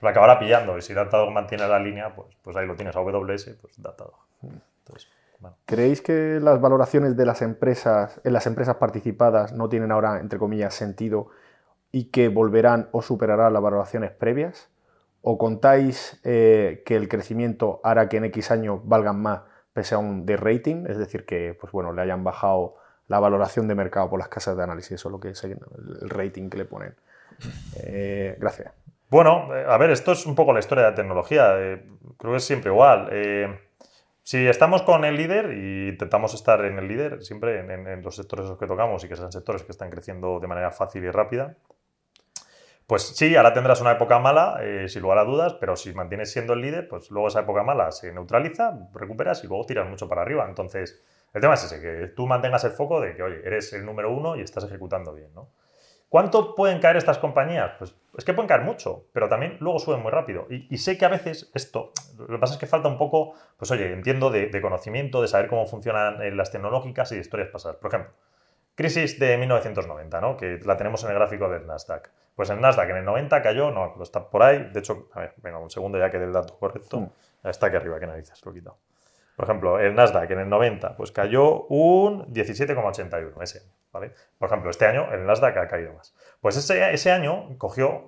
pues 0.00 0.10
acabará 0.10 0.40
pillando. 0.40 0.76
Y 0.76 0.82
si 0.82 0.92
Datadog 0.92 1.30
mantiene 1.30 1.68
la 1.68 1.78
línea, 1.78 2.12
pues, 2.12 2.26
pues 2.42 2.56
ahí 2.56 2.66
lo 2.66 2.74
tienes. 2.74 2.96
AWS, 2.96 3.56
pues 3.60 3.80
Datadog. 3.80 4.18
Entonces, 4.42 5.08
¿Creéis 5.64 6.02
que 6.02 6.40
las 6.42 6.60
valoraciones 6.60 7.16
de 7.16 7.26
las 7.26 7.42
empresas, 7.42 8.20
en 8.24 8.32
las 8.32 8.48
empresas 8.48 8.78
participadas 8.78 9.52
no 9.52 9.68
tienen 9.68 9.92
ahora, 9.92 10.18
entre 10.18 10.40
comillas, 10.40 10.74
sentido 10.74 11.28
y 11.92 12.06
que 12.06 12.28
volverán 12.28 12.88
o 12.90 13.00
superarán 13.00 13.52
las 13.52 13.62
valoraciones 13.62 14.10
previas? 14.10 14.69
O 15.22 15.38
contáis 15.38 16.20
eh, 16.24 16.82
que 16.84 16.96
el 16.96 17.08
crecimiento 17.08 17.80
hará 17.84 18.08
que 18.08 18.16
en 18.16 18.24
X 18.26 18.50
años 18.50 18.80
valgan 18.84 19.20
más 19.20 19.42
pese 19.72 19.94
a 19.94 19.98
un 19.98 20.26
de 20.26 20.36
rating, 20.36 20.86
es 20.88 20.98
decir, 20.98 21.24
que 21.24 21.56
pues 21.60 21.72
bueno, 21.72 21.92
le 21.92 22.02
hayan 22.02 22.24
bajado 22.24 22.76
la 23.06 23.20
valoración 23.20 23.68
de 23.68 23.74
mercado 23.74 24.08
por 24.08 24.18
las 24.18 24.28
casas 24.28 24.56
de 24.56 24.62
análisis, 24.62 24.92
eso 24.92 25.08
es 25.08 25.12
lo 25.12 25.20
que 25.20 25.30
es 25.30 25.44
el 25.44 25.58
rating 26.10 26.48
que 26.48 26.58
le 26.58 26.64
ponen. 26.64 26.94
Eh, 27.82 28.36
gracias. 28.38 28.72
Bueno, 29.08 29.54
eh, 29.54 29.64
a 29.68 29.76
ver, 29.78 29.90
esto 29.90 30.12
es 30.12 30.26
un 30.26 30.34
poco 30.34 30.52
la 30.52 30.60
historia 30.60 30.84
de 30.84 30.90
la 30.90 30.96
tecnología, 30.96 31.54
creo 32.18 32.32
que 32.32 32.36
es 32.36 32.44
siempre 32.44 32.70
igual. 32.70 33.10
si 34.22 34.46
estamos 34.46 34.82
con 34.82 35.04
el 35.04 35.16
líder 35.16 35.52
y 35.52 35.88
intentamos 35.90 36.34
estar 36.34 36.64
en 36.64 36.78
el 36.78 36.88
líder, 36.88 37.22
siempre 37.22 37.60
en, 37.60 37.70
en 37.70 38.02
los 38.02 38.16
sectores 38.16 38.50
que 38.58 38.66
tocamos 38.66 39.04
y 39.04 39.08
que 39.08 39.16
sean 39.16 39.32
sectores 39.32 39.62
que 39.62 39.72
están 39.72 39.90
creciendo 39.90 40.40
de 40.40 40.46
manera 40.46 40.70
fácil 40.70 41.04
y 41.04 41.10
rápida, 41.10 41.56
pues 42.90 43.02
sí, 43.04 43.36
ahora 43.36 43.52
tendrás 43.52 43.80
una 43.80 43.92
época 43.92 44.18
mala, 44.18 44.58
eh, 44.62 44.88
sin 44.88 45.02
lugar 45.02 45.24
dudas, 45.24 45.54
pero 45.54 45.76
si 45.76 45.94
mantienes 45.94 46.32
siendo 46.32 46.54
el 46.54 46.60
líder, 46.60 46.88
pues 46.88 47.08
luego 47.12 47.28
esa 47.28 47.42
época 47.42 47.62
mala 47.62 47.92
se 47.92 48.12
neutraliza, 48.12 48.88
recuperas 48.92 49.44
y 49.44 49.46
luego 49.46 49.64
tiras 49.64 49.88
mucho 49.88 50.08
para 50.08 50.22
arriba. 50.22 50.44
Entonces, 50.48 51.00
el 51.32 51.40
tema 51.40 51.54
es 51.54 51.62
ese, 51.62 51.80
que 51.80 52.08
tú 52.08 52.26
mantengas 52.26 52.64
el 52.64 52.72
foco 52.72 53.00
de 53.00 53.14
que, 53.14 53.22
oye, 53.22 53.42
eres 53.44 53.72
el 53.74 53.86
número 53.86 54.10
uno 54.10 54.34
y 54.34 54.40
estás 54.40 54.64
ejecutando 54.64 55.14
bien, 55.14 55.32
¿no? 55.34 55.50
¿Cuánto 56.08 56.56
pueden 56.56 56.80
caer 56.80 56.96
estas 56.96 57.18
compañías? 57.18 57.74
Pues 57.78 57.94
es 58.18 58.24
que 58.24 58.34
pueden 58.34 58.48
caer 58.48 58.62
mucho, 58.62 59.04
pero 59.12 59.28
también 59.28 59.56
luego 59.60 59.78
suben 59.78 60.02
muy 60.02 60.10
rápido. 60.10 60.48
Y, 60.50 60.76
sé 60.78 60.98
que 60.98 61.04
a 61.04 61.10
veces 61.10 61.48
esto, 61.54 61.92
lo 62.18 62.26
que 62.26 62.38
pasa 62.38 62.54
es 62.54 62.58
que 62.58 62.66
falta 62.66 62.88
un 62.88 62.98
poco, 62.98 63.34
pues 63.56 63.70
oye, 63.70 63.92
entiendo 63.92 64.30
de, 64.30 64.48
de 64.48 64.60
conocimiento, 64.60 65.22
de 65.22 65.28
saber 65.28 65.46
cómo 65.46 65.64
funcionan 65.64 66.20
eh, 66.22 66.32
las 66.32 66.50
tecnológicas 66.50 67.12
y 67.12 67.14
de 67.14 67.20
historias 67.20 67.50
pasadas. 67.50 67.76
Por 67.76 67.94
ejemplo, 67.94 68.14
Crisis 68.80 69.18
de 69.18 69.36
1990, 69.36 70.20
¿no? 70.22 70.36
que 70.38 70.58
la 70.64 70.76
tenemos 70.76 71.04
en 71.04 71.10
el 71.10 71.16
gráfico 71.16 71.50
del 71.50 71.66
Nasdaq. 71.66 72.10
Pues 72.40 72.48
el 72.48 72.58
Nasdaq 72.58 72.88
en 72.88 72.96
el 72.96 73.04
90 73.04 73.42
cayó, 73.42 73.70
no, 73.70 74.02
está 74.02 74.30
por 74.30 74.42
ahí. 74.42 74.70
De 74.72 74.80
hecho, 74.80 75.10
a 75.12 75.20
ver, 75.20 75.34
venga, 75.42 75.58
un 75.58 75.68
segundo 75.68 75.98
ya 75.98 76.08
que 76.08 76.18
del 76.18 76.32
dato 76.32 76.58
correcto. 76.58 77.12
Está 77.44 77.66
aquí 77.66 77.76
arriba, 77.76 78.00
que 78.00 78.06
narices, 78.06 78.42
lo 78.46 78.52
he 78.52 78.54
quitado. 78.54 78.78
Por 79.36 79.44
ejemplo, 79.44 79.78
el 79.78 79.94
Nasdaq 79.94 80.30
en 80.30 80.38
el 80.38 80.48
90 80.48 80.96
pues 80.96 81.12
cayó 81.12 81.66
un 81.66 82.32
17,81 82.32 83.42
ese 83.42 83.60
¿vale? 83.92 84.14
Por 84.38 84.48
ejemplo, 84.48 84.70
este 84.70 84.86
año 84.86 85.12
el 85.12 85.26
Nasdaq 85.26 85.54
ha 85.58 85.68
caído 85.68 85.92
más. 85.92 86.14
Pues 86.40 86.56
ese, 86.56 86.94
ese 86.94 87.10
año 87.10 87.58
cogió, 87.58 88.06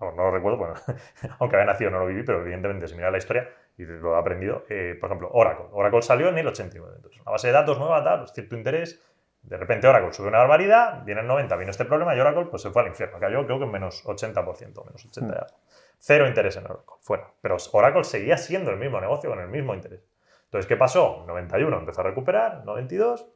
no, 0.00 0.12
lo 0.12 0.30
recuerdo, 0.30 0.56
bueno, 0.56 0.74
aunque 1.38 1.56
había 1.56 1.66
nacido 1.66 1.90
no 1.90 1.98
lo 1.98 2.06
viví, 2.06 2.22
pero 2.22 2.40
evidentemente 2.40 2.88
si 2.88 2.94
mira 2.94 3.10
la 3.10 3.18
historia 3.18 3.46
y 3.76 3.84
lo 3.84 4.16
he 4.16 4.18
aprendido, 4.18 4.64
eh, 4.70 4.96
por 4.98 5.10
ejemplo, 5.10 5.28
Oracle. 5.34 5.66
Oracle 5.72 6.00
salió 6.00 6.30
en 6.30 6.38
el 6.38 6.46
89. 6.46 6.94
Entonces, 6.96 7.20
una 7.20 7.32
base 7.32 7.48
de 7.48 7.52
datos 7.52 7.78
nueva, 7.78 8.02
tal, 8.02 8.26
cierto 8.28 8.56
interés, 8.56 9.02
de 9.42 9.56
repente 9.56 9.88
Oracle 9.88 10.12
sube 10.12 10.28
una 10.28 10.38
barbaridad, 10.38 11.02
viene 11.04 11.20
el 11.20 11.26
90, 11.26 11.56
vino 11.56 11.70
este 11.70 11.84
problema 11.84 12.14
y 12.14 12.20
Oracle 12.20 12.46
pues 12.46 12.62
se 12.62 12.70
fue 12.70 12.82
al 12.82 12.88
infierno. 12.88 13.18
Cayó 13.18 13.44
creo 13.44 13.58
que 13.58 13.64
en 13.64 13.72
menos 13.72 14.04
80%, 14.04 14.84
menos 14.84 15.04
80 15.04 15.34
hmm. 15.34 15.54
Cero 15.98 16.26
interés 16.26 16.56
en 16.56 16.64
Oracle, 16.64 16.94
fuera. 17.00 17.30
Pero 17.40 17.56
Oracle 17.72 18.04
seguía 18.04 18.36
siendo 18.36 18.70
el 18.70 18.76
mismo 18.76 19.00
negocio 19.00 19.30
con 19.30 19.40
el 19.40 19.48
mismo 19.48 19.74
interés. 19.74 20.00
Entonces, 20.44 20.66
¿qué 20.68 20.76
pasó? 20.76 21.24
91 21.26 21.78
empezó 21.78 22.00
a 22.00 22.04
recuperar, 22.04 22.64
92 22.64 23.28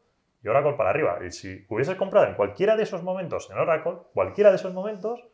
y 0.43 0.49
Oracle 0.49 0.75
para 0.75 0.91
arriba. 0.91 1.19
Y 1.25 1.31
si 1.31 1.65
hubieses 1.69 1.97
comprado 1.97 2.27
en 2.27 2.35
cualquiera 2.35 2.77
de 2.77 2.83
esos 2.83 3.03
momentos 3.03 3.49
en 3.51 3.59
Oracle, 3.59 3.99
cualquiera 4.13 4.51
de 4.51 4.57
esos 4.57 4.73
momentos, 4.73 5.25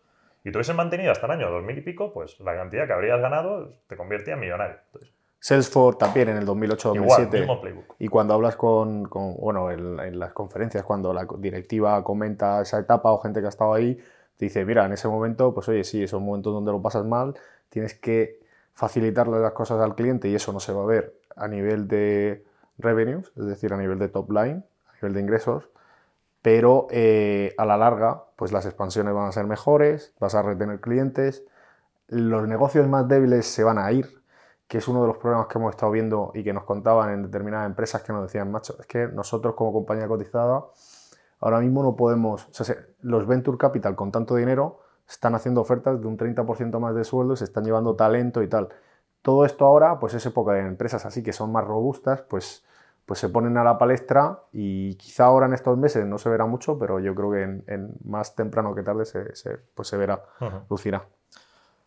y 0.45 0.51
te 0.51 0.59
hubieses 0.59 0.75
mantenido 0.75 1.13
hasta 1.13 1.27
el 1.27 1.33
año 1.33 1.51
2000 1.51 1.79
y 1.79 1.81
pico, 1.83 2.13
pues 2.13 2.39
la 2.41 2.55
cantidad 2.55 2.87
que 2.87 2.93
habrías 2.93 3.21
ganado 3.21 3.79
te 3.87 3.97
convertía 3.97 4.35
en 4.35 4.41
millonario. 4.41 4.77
Entonces, 4.87 5.13
Salesforce 5.43 5.99
también 5.99 6.29
en 6.29 6.37
el 6.37 6.47
2008-2007. 6.47 7.85
Y 7.99 8.07
cuando 8.07 8.35
hablas 8.35 8.55
con, 8.55 9.11
bueno, 9.11 9.73
en, 9.73 10.17
las 10.17 10.33
conferencias, 10.33 10.85
cuando 10.85 11.13
la 11.13 11.27
directiva 11.37 12.05
comenta 12.05 12.63
esa 12.63 12.79
etapa 12.79 13.11
o 13.11 13.19
gente 13.19 13.41
que 13.41 13.47
ha 13.47 13.49
estado 13.49 13.75
ahí, 13.75 13.97
te 14.37 14.45
dice, 14.45 14.65
mira, 14.65 14.87
en 14.87 14.93
ese 14.93 15.09
momento, 15.09 15.53
pues 15.53 15.69
oye, 15.69 15.83
sí, 15.83 16.01
esos 16.01 16.23
momentos 16.23 16.55
donde 16.55 16.71
lo 16.71 16.81
pasas 16.81 17.05
mal, 17.05 17.35
tienes 17.71 17.95
que 17.95 18.39
facilitarle 18.73 19.41
las 19.41 19.51
cosas 19.51 19.81
al 19.81 19.97
cliente 19.97 20.29
y 20.29 20.37
eso 20.37 20.53
no 20.53 20.61
se 20.61 20.73
va 20.73 20.85
a 20.85 20.87
ver 20.87 21.13
a 21.35 21.49
nivel 21.49 21.89
de 21.89 22.45
revenues, 22.79 23.33
es 23.37 23.45
decir, 23.45 23.73
a 23.73 23.77
nivel 23.77 23.99
de 23.99 24.11
top 24.11 24.31
line, 24.31 24.63
a 24.91 24.95
nivel 24.95 25.15
de 25.15 25.21
ingresos, 25.23 25.69
pero 26.41 26.87
eh, 26.93 27.53
a 27.59 27.67
la 27.67 27.77
larga, 27.77 28.27
pues 28.37 28.53
las 28.53 28.65
expansiones 28.65 29.13
van 29.13 29.27
a 29.27 29.33
ser 29.33 29.47
mejores, 29.47 30.15
vas 30.21 30.37
a 30.37 30.43
retener 30.43 30.81
clientes, 30.81 31.43
los 32.07 32.47
negocios 32.47 32.87
más 32.87 33.09
débiles 33.09 33.45
se 33.47 33.65
van 33.65 33.79
a 33.79 33.91
ir 33.91 34.22
que 34.73 34.79
es 34.79 34.89
uno 34.89 35.03
de 35.03 35.07
los 35.09 35.19
problemas 35.19 35.49
que 35.49 35.59
hemos 35.59 35.75
estado 35.75 35.93
viendo 35.93 36.33
y 36.33 36.43
que 36.43 36.55
nos 36.55 36.65
contaban 36.65 37.11
en 37.11 37.23
determinadas 37.25 37.67
empresas 37.67 38.01
que 38.01 38.11
nos 38.11 38.23
decían, 38.23 38.51
macho, 38.51 38.75
es 38.81 38.87
que 38.87 39.07
nosotros 39.07 39.55
como 39.55 39.71
compañía 39.71 40.09
cotizada 40.09 40.65
ahora 41.41 41.61
mismo 41.61 41.83
no 41.83 41.95
podemos, 41.95 42.49
o 42.49 42.65
sea, 42.65 42.75
los 43.03 43.27
venture 43.27 43.59
capital 43.59 43.95
con 43.95 44.11
tanto 44.11 44.35
dinero 44.35 44.81
están 45.07 45.35
haciendo 45.35 45.61
ofertas 45.61 46.01
de 46.01 46.07
un 46.07 46.17
30% 46.17 46.79
más 46.79 46.95
de 46.95 47.05
sueldo, 47.05 47.37
se 47.37 47.45
están 47.45 47.65
llevando 47.65 47.97
talento 47.97 48.43
y 48.43 48.49
tal. 48.49 48.71
Todo 49.21 49.45
esto 49.45 49.67
ahora, 49.67 49.99
pues 49.99 50.15
es 50.15 50.25
época 50.25 50.53
de 50.55 50.61
empresas 50.61 51.05
así 51.05 51.23
que 51.23 51.35
son 51.35 51.53
más 51.53 51.67
robustas, 51.67 52.23
pues, 52.23 52.65
pues 53.05 53.21
se 53.21 53.29
ponen 53.29 53.59
a 53.59 53.65
la 53.65 53.77
palestra 53.77 54.41
y 54.53 54.95
quizá 54.95 55.27
ahora 55.27 55.45
en 55.45 55.53
estos 55.53 55.77
meses 55.77 56.07
no 56.07 56.17
se 56.17 56.31
verá 56.31 56.47
mucho, 56.47 56.79
pero 56.79 56.99
yo 56.99 57.15
creo 57.15 57.31
que 57.31 57.43
en, 57.43 57.95
más 58.05 58.35
temprano 58.35 58.75
que 58.75 58.83
tarde 58.83 59.05
se, 59.05 59.59
pues 59.75 59.89
se 59.89 59.99
verá, 59.99 60.25
lucirá. 60.71 61.07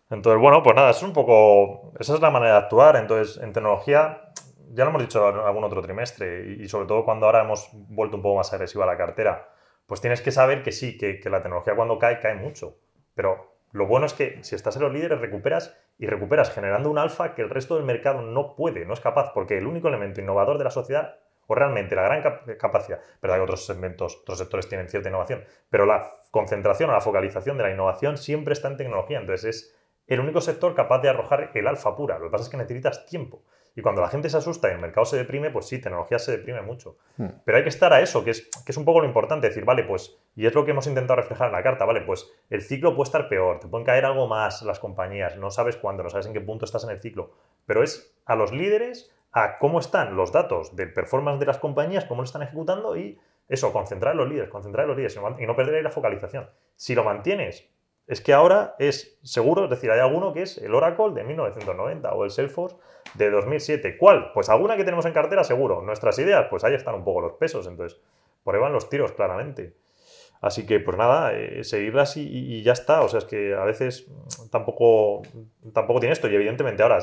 Entonces, 0.10 0.40
bueno, 0.40 0.62
pues 0.62 0.76
nada, 0.76 0.92
es 0.92 1.02
un 1.02 1.14
poco. 1.14 1.94
Esa 2.00 2.16
es 2.16 2.22
la 2.22 2.30
manera 2.30 2.54
de 2.54 2.58
actuar. 2.60 2.96
Entonces, 2.96 3.42
en 3.42 3.54
tecnología, 3.54 4.32
ya 4.72 4.84
lo 4.84 4.92
hemos 4.92 5.02
dicho 5.02 5.28
en 5.30 5.38
algún 5.38 5.64
otro 5.64 5.82
trimestre, 5.82 6.58
y, 6.60 6.68
sobre 6.68 6.88
todo 6.88 7.06
cuando 7.06 7.26
ahora 7.26 7.42
hemos 7.42 7.70
vuelto 7.74 8.18
un 8.18 8.24
poco 8.24 8.38
más 8.38 8.54
agresiva 8.54 8.84
a 8.84 8.88
la 8.88 8.98
cartera, 8.98 9.50
pues 9.86 10.02
tienes 10.02 10.22
que 10.22 10.32
saber 10.32 10.64
que 10.64 10.72
sí, 10.72 10.98
que, 10.98 11.20
la 11.30 11.42
tecnología 11.42 11.76
cuando 11.76 11.98
cae, 11.98 12.20
cae 12.20 12.36
mucho. 12.36 12.78
Pero 13.16 13.56
lo 13.72 13.88
bueno 13.88 14.06
es 14.06 14.14
que 14.14 14.44
si 14.44 14.56
estás 14.56 14.76
en 14.76 14.84
los 14.84 14.94
líderes, 14.94 15.20
recuperas 15.20 15.78
y 15.98 16.08
recuperas 16.08 16.52
generando 16.54 16.90
un 16.90 16.98
alfa 16.98 17.34
que 17.34 17.42
el 17.42 17.50
resto 17.50 17.76
del 17.76 17.86
mercado 17.86 18.22
no 18.22 18.56
puede, 18.56 18.86
no 18.86 18.94
es 18.94 19.00
capaz, 19.00 19.32
porque 19.34 19.58
el 19.58 19.68
único 19.68 19.88
elemento 19.88 20.22
innovador 20.22 20.58
de 20.58 20.66
la 20.66 20.72
sociedad 20.72 21.20
o 21.48 21.56
realmente 21.56 21.96
la 21.96 22.04
gran 22.04 22.24
capacidad, 22.58 23.00
pero 23.22 23.34
hay 23.34 23.40
otros 23.40 23.66
segmentos, 23.66 24.18
otros 24.22 24.40
sectores 24.40 24.68
tienen 24.68 24.90
cierta 24.90 25.10
innovación, 25.10 25.44
pero 25.70 25.86
la 25.86 26.12
concentración 26.32 26.90
o 26.90 26.94
la 26.94 27.02
focalización 27.02 27.58
de 27.58 27.64
la 27.64 27.72
innovación 27.72 28.18
siempre 28.18 28.54
está 28.54 28.68
en 28.68 28.78
tecnología, 28.78 29.20
entonces 29.20 29.46
es 29.46 29.76
el 30.08 30.20
único 30.20 30.42
sector 30.42 30.76
capaz 30.76 31.00
de 31.00 31.10
arrojar 31.10 31.52
el 31.54 31.68
alfa 31.68 31.96
pura. 31.96 32.20
Lo 32.20 32.26
que 32.26 32.32
pasa 32.32 32.44
es 32.44 32.50
que 32.50 32.58
necesitas 32.58 33.06
tiempo. 33.06 33.44
Y 33.78 33.82
cuando 33.82 34.02
la 34.02 34.08
gente 34.08 34.30
se 34.30 34.38
asusta 34.38 34.70
y 34.70 34.72
el 34.72 34.80
mercado 34.80 35.06
se 35.06 35.18
deprime, 35.18 35.50
pues 35.50 35.68
sí, 35.68 35.80
tecnología 35.82 36.18
se 36.18 36.32
deprime 36.32 36.62
mucho. 36.62 36.98
Pero 37.44 37.58
hay 37.58 37.64
que 37.64 37.70
estar 37.70 37.92
a 37.92 38.00
eso, 38.00 38.24
que 38.24 38.32
es, 38.32 38.50
que 38.66 38.72
es 38.72 38.78
un 38.78 38.86
poco 38.86 39.02
lo 39.02 39.06
importante, 39.06 39.48
decir, 39.48 39.66
vale, 39.66 39.84
pues, 39.84 40.18
y 40.34 40.46
es 40.46 40.56
lo 40.56 40.64
que 40.64 40.72
hemos 40.72 40.88
intentado 40.88 41.18
reflejar 41.18 41.48
en 41.48 41.54
la 41.54 41.62
carta, 41.64 41.84
vale, 41.84 42.02
pues 42.02 42.32
el 42.50 42.62
ciclo 42.62 42.96
puede 42.96 43.08
estar 43.08 43.28
peor, 43.28 43.60
te 43.60 43.68
pueden 43.68 43.86
caer 43.86 44.06
algo 44.06 44.28
más 44.28 44.62
las 44.62 44.80
compañías, 44.80 45.36
no 45.36 45.52
sabes 45.52 45.76
cuándo, 45.76 46.04
no 46.04 46.10
sabes 46.10 46.26
en 46.26 46.34
qué 46.34 46.40
punto 46.40 46.64
estás 46.64 46.86
en 46.86 46.92
el 46.92 47.02
ciclo, 47.02 47.32
pero 47.66 47.84
es 47.84 48.16
a 48.26 48.38
los 48.38 48.54
líderes, 48.54 49.12
a 49.34 49.58
cómo 49.58 49.80
están 49.80 50.16
los 50.16 50.32
datos 50.32 50.78
del 50.78 50.94
performance 50.94 51.42
de 51.42 51.46
las 51.46 51.58
compañías, 51.58 52.06
cómo 52.06 52.22
lo 52.22 52.26
están 52.26 52.44
ejecutando 52.44 52.96
y 52.96 53.20
eso, 53.50 53.74
concentrar 53.74 54.14
en 54.14 54.20
los 54.20 54.30
líderes, 54.30 54.50
concentrar 54.50 54.86
en 54.86 54.88
los 54.88 54.98
líderes 54.98 55.20
y 55.38 55.46
no 55.46 55.56
perder 55.56 55.76
ahí 55.76 55.84
la 55.84 55.92
focalización. 55.92 56.50
Si 56.78 56.96
lo 56.96 57.04
mantienes, 57.04 57.70
es 58.08 58.22
que 58.22 58.34
ahora 58.34 58.76
es 58.78 59.18
seguro, 59.24 59.64
es 59.64 59.70
decir, 59.70 59.90
hay 59.90 60.00
alguno 60.00 60.34
que 60.34 60.44
es 60.44 60.58
el 60.60 60.76
Oracle 60.76 61.12
de 61.14 61.24
1990 61.24 62.14
o 62.14 62.24
el 62.24 62.30
Salesforce 62.30 62.76
de 63.16 63.32
2007. 63.32 63.98
¿Cuál? 63.98 64.32
Pues 64.34 64.50
alguna 64.50 64.78
que 64.78 64.84
tenemos 64.84 65.06
en 65.06 65.14
cartera 65.14 65.44
seguro. 65.44 65.82
Nuestras 65.82 66.20
ideas, 66.20 66.48
pues 66.50 66.64
ahí 66.64 66.76
están 66.76 66.96
un 66.96 67.04
poco 67.04 67.22
los 67.22 67.34
pesos, 67.34 67.66
entonces 67.68 68.00
por 68.44 68.54
ahí 68.54 68.62
van 68.62 68.74
los 68.74 68.90
tiros 68.90 69.12
claramente. 69.14 69.76
Así 70.42 70.68
que, 70.68 70.80
pues 70.80 70.98
nada, 70.98 71.34
eh, 71.34 71.64
seguirlas 71.64 72.18
y, 72.18 72.62
ya 72.62 72.74
está. 72.74 73.02
O 73.02 73.10
sea, 73.10 73.20
es 73.20 73.26
que 73.26 73.56
a 73.56 73.64
veces 73.64 74.08
tampoco, 74.52 75.24
tampoco 75.74 76.00
tiene 76.00 76.14
esto. 76.14 76.28
Y 76.28 76.36
evidentemente 76.36 76.84
ahora, 76.84 77.00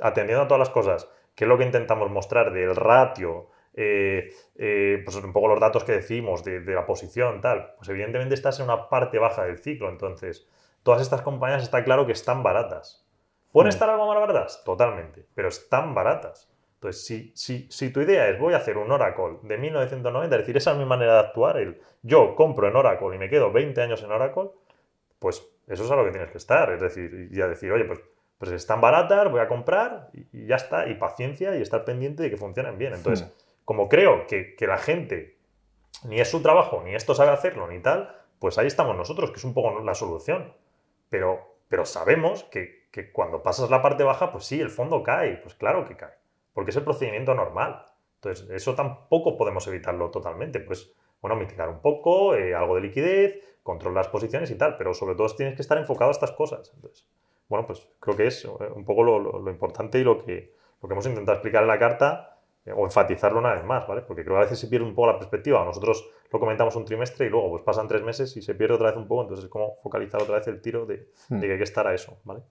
atendiendo 0.00 0.44
a 0.44 0.46
todas 0.46 0.60
las 0.60 0.70
cosas, 0.70 1.08
que 1.34 1.44
es 1.44 1.48
lo 1.48 1.58
que 1.58 1.64
intentamos 1.64 2.10
mostrar 2.10 2.52
del 2.52 2.76
ratio, 2.76 3.48
eh, 3.78 4.30
eh, 4.54 5.02
pues 5.04 5.16
un 5.16 5.34
poco 5.34 5.48
los 5.48 5.60
datos 5.60 5.84
que 5.84 5.92
decimos 5.92 6.42
de, 6.42 6.60
la 6.60 6.86
posición, 6.86 7.42
tal, 7.42 7.74
pues 7.76 7.90
evidentemente 7.90 8.34
estás 8.34 8.58
en 8.58 8.64
una 8.64 8.88
parte 8.88 9.18
baja 9.18 9.44
del 9.44 9.58
ciclo. 9.58 9.90
Entonces, 9.90 10.48
todas 10.82 11.02
estas 11.02 11.20
compañías 11.20 11.62
está 11.62 11.84
claro 11.84 12.06
que 12.06 12.12
están 12.12 12.42
baratas. 12.42 13.06
¿Pueden 13.52 13.68
mm. 13.68 13.74
estar 13.74 13.90
algo 13.90 14.06
más 14.06 14.18
baratas? 14.18 14.64
Totalmente, 14.64 15.26
pero 15.34 15.48
están 15.48 15.94
baratas. 15.94 16.50
Entonces, 16.76 17.04
si, 17.04 17.32
si, 17.34 17.66
si, 17.70 17.90
tu 17.90 18.00
idea 18.00 18.28
es 18.28 18.38
voy 18.38 18.54
a 18.54 18.58
hacer 18.58 18.78
un 18.78 18.90
Oracle 18.90 19.38
de 19.42 19.58
1990, 19.58 20.36
es 20.36 20.42
decir, 20.42 20.56
esa 20.56 20.72
es 20.72 20.78
mi 20.78 20.84
manera 20.86 21.14
de 21.14 21.20
actuar, 21.20 21.58
el 21.58 21.80
yo 22.02 22.34
compro 22.34 22.68
en 22.68 22.76
Oracle 22.76 23.14
y 23.14 23.18
me 23.18 23.28
quedo 23.28 23.52
20 23.52 23.80
años 23.82 24.02
en 24.02 24.10
Oracle, 24.10 24.50
pues 25.18 25.46
eso 25.66 25.84
es 25.84 25.90
a 25.90 25.96
lo 25.96 26.04
que 26.04 26.12
tienes 26.12 26.30
que 26.30 26.38
estar. 26.38 26.72
Es 26.72 26.80
decir, 26.80 27.28
y 27.30 27.40
a 27.42 27.48
decir, 27.48 27.70
oye, 27.72 27.84
pues, 27.84 28.00
pues 28.38 28.52
están 28.52 28.80
baratas, 28.80 29.30
voy 29.30 29.40
a 29.40 29.48
comprar 29.48 30.08
y, 30.12 30.46
ya 30.46 30.56
está, 30.56 30.86
y 30.88 30.94
paciencia 30.94 31.56
y 31.56 31.62
estar 31.62 31.84
pendiente 31.84 32.22
de 32.22 32.30
que 32.30 32.36
funcionen 32.36 32.78
bien. 32.78 32.94
Entonces, 32.94 33.26
mm 33.26 33.45
como 33.66 33.88
creo 33.88 34.26
que, 34.28 34.54
la 34.60 34.78
gente 34.78 35.36
ni 36.04 36.20
es 36.20 36.30
su 36.30 36.40
trabajo, 36.40 36.82
ni 36.84 36.94
esto 36.94 37.14
sabe 37.14 37.32
hacerlo, 37.32 37.66
ni 37.66 37.80
tal, 37.80 38.16
pues 38.38 38.58
ahí 38.58 38.68
estamos 38.68 38.96
nosotros, 38.96 39.32
que 39.32 39.38
es 39.38 39.44
un 39.44 39.54
poco 39.54 39.80
la 39.80 39.94
solución. 39.94 40.54
Pero, 41.10 41.56
pero 41.68 41.84
sabemos 41.84 42.44
que, 42.44 42.86
cuando 43.12 43.42
pasas 43.42 43.68
la 43.68 43.82
parte 43.82 44.04
baja, 44.04 44.30
pues 44.30 44.44
sí, 44.44 44.60
el 44.60 44.70
fondo 44.70 45.02
cae, 45.02 45.36
pues 45.38 45.54
claro 45.54 45.84
que 45.84 45.96
cae, 45.96 46.14
porque 46.54 46.70
es 46.70 46.76
el 46.76 46.84
procedimiento 46.84 47.34
normal. 47.34 47.84
Entonces, 48.14 48.48
eso 48.50 48.74
tampoco 48.74 49.36
podemos 49.36 49.66
evitarlo 49.66 50.10
totalmente. 50.10 50.60
Pues, 50.60 50.94
bueno, 51.20 51.36
mitigar 51.36 51.68
un 51.68 51.80
poco, 51.80 52.36
eh, 52.36 52.54
algo 52.54 52.76
de 52.76 52.82
liquidez, 52.82 53.58
controlar 53.64 54.04
las 54.04 54.12
posiciones 54.12 54.50
y 54.52 54.54
tal, 54.54 54.76
pero 54.76 54.94
sobre 54.94 55.16
todo 55.16 55.26
tienes 55.34 55.56
que 55.56 55.62
estar 55.62 55.76
enfocado 55.76 56.10
a 56.10 56.12
estas 56.12 56.30
cosas. 56.32 56.70
Entonces, 56.72 57.04
bueno, 57.48 57.66
pues 57.66 57.86
creo 57.98 58.16
que 58.16 58.28
es 58.28 58.44
eh, 58.44 58.48
un 58.74 58.84
poco 58.84 59.02
lo, 59.02 59.18
lo 59.18 59.50
importante 59.50 59.98
y 59.98 60.04
lo 60.04 60.24
que, 60.24 60.54
lo 60.80 60.88
que 60.88 60.94
hemos 60.94 61.06
intentado 61.06 61.34
explicar 61.34 61.62
en 61.62 61.68
la 61.68 61.78
carta 61.80 62.35
o 62.74 62.84
enfatizarlo 62.84 63.38
una 63.38 63.54
vez 63.54 63.64
más, 63.64 63.86
¿vale? 63.86 64.02
Porque 64.02 64.22
creo 64.22 64.36
que 64.36 64.40
a 64.40 64.44
veces 64.44 64.58
se 64.58 64.66
pierde 64.68 64.86
un 64.86 64.94
poco 64.94 65.08
la 65.08 65.18
perspectiva. 65.18 65.64
Nosotros 65.64 66.08
lo 66.32 66.40
comentamos 66.40 66.74
un 66.76 66.84
trimestre 66.84 67.26
y 67.26 67.30
luego 67.30 67.50
pues 67.50 67.62
pasan 67.62 67.86
tres 67.86 68.02
meses 68.02 68.36
y 68.36 68.42
se 68.42 68.54
pierde 68.54 68.74
otra 68.74 68.88
vez 68.88 68.96
un 68.96 69.06
poco, 69.06 69.22
entonces 69.22 69.44
es 69.44 69.50
como 69.50 69.76
focalizar 69.82 70.20
otra 70.22 70.36
vez 70.36 70.46
el 70.48 70.60
tiro 70.60 70.86
de, 70.86 71.08
hmm. 71.28 71.40
que 71.40 71.52
hay 71.52 71.58
que 71.58 71.64
estar 71.64 71.86
a 71.86 71.94
eso, 71.94 72.18
¿vale? 72.24 72.42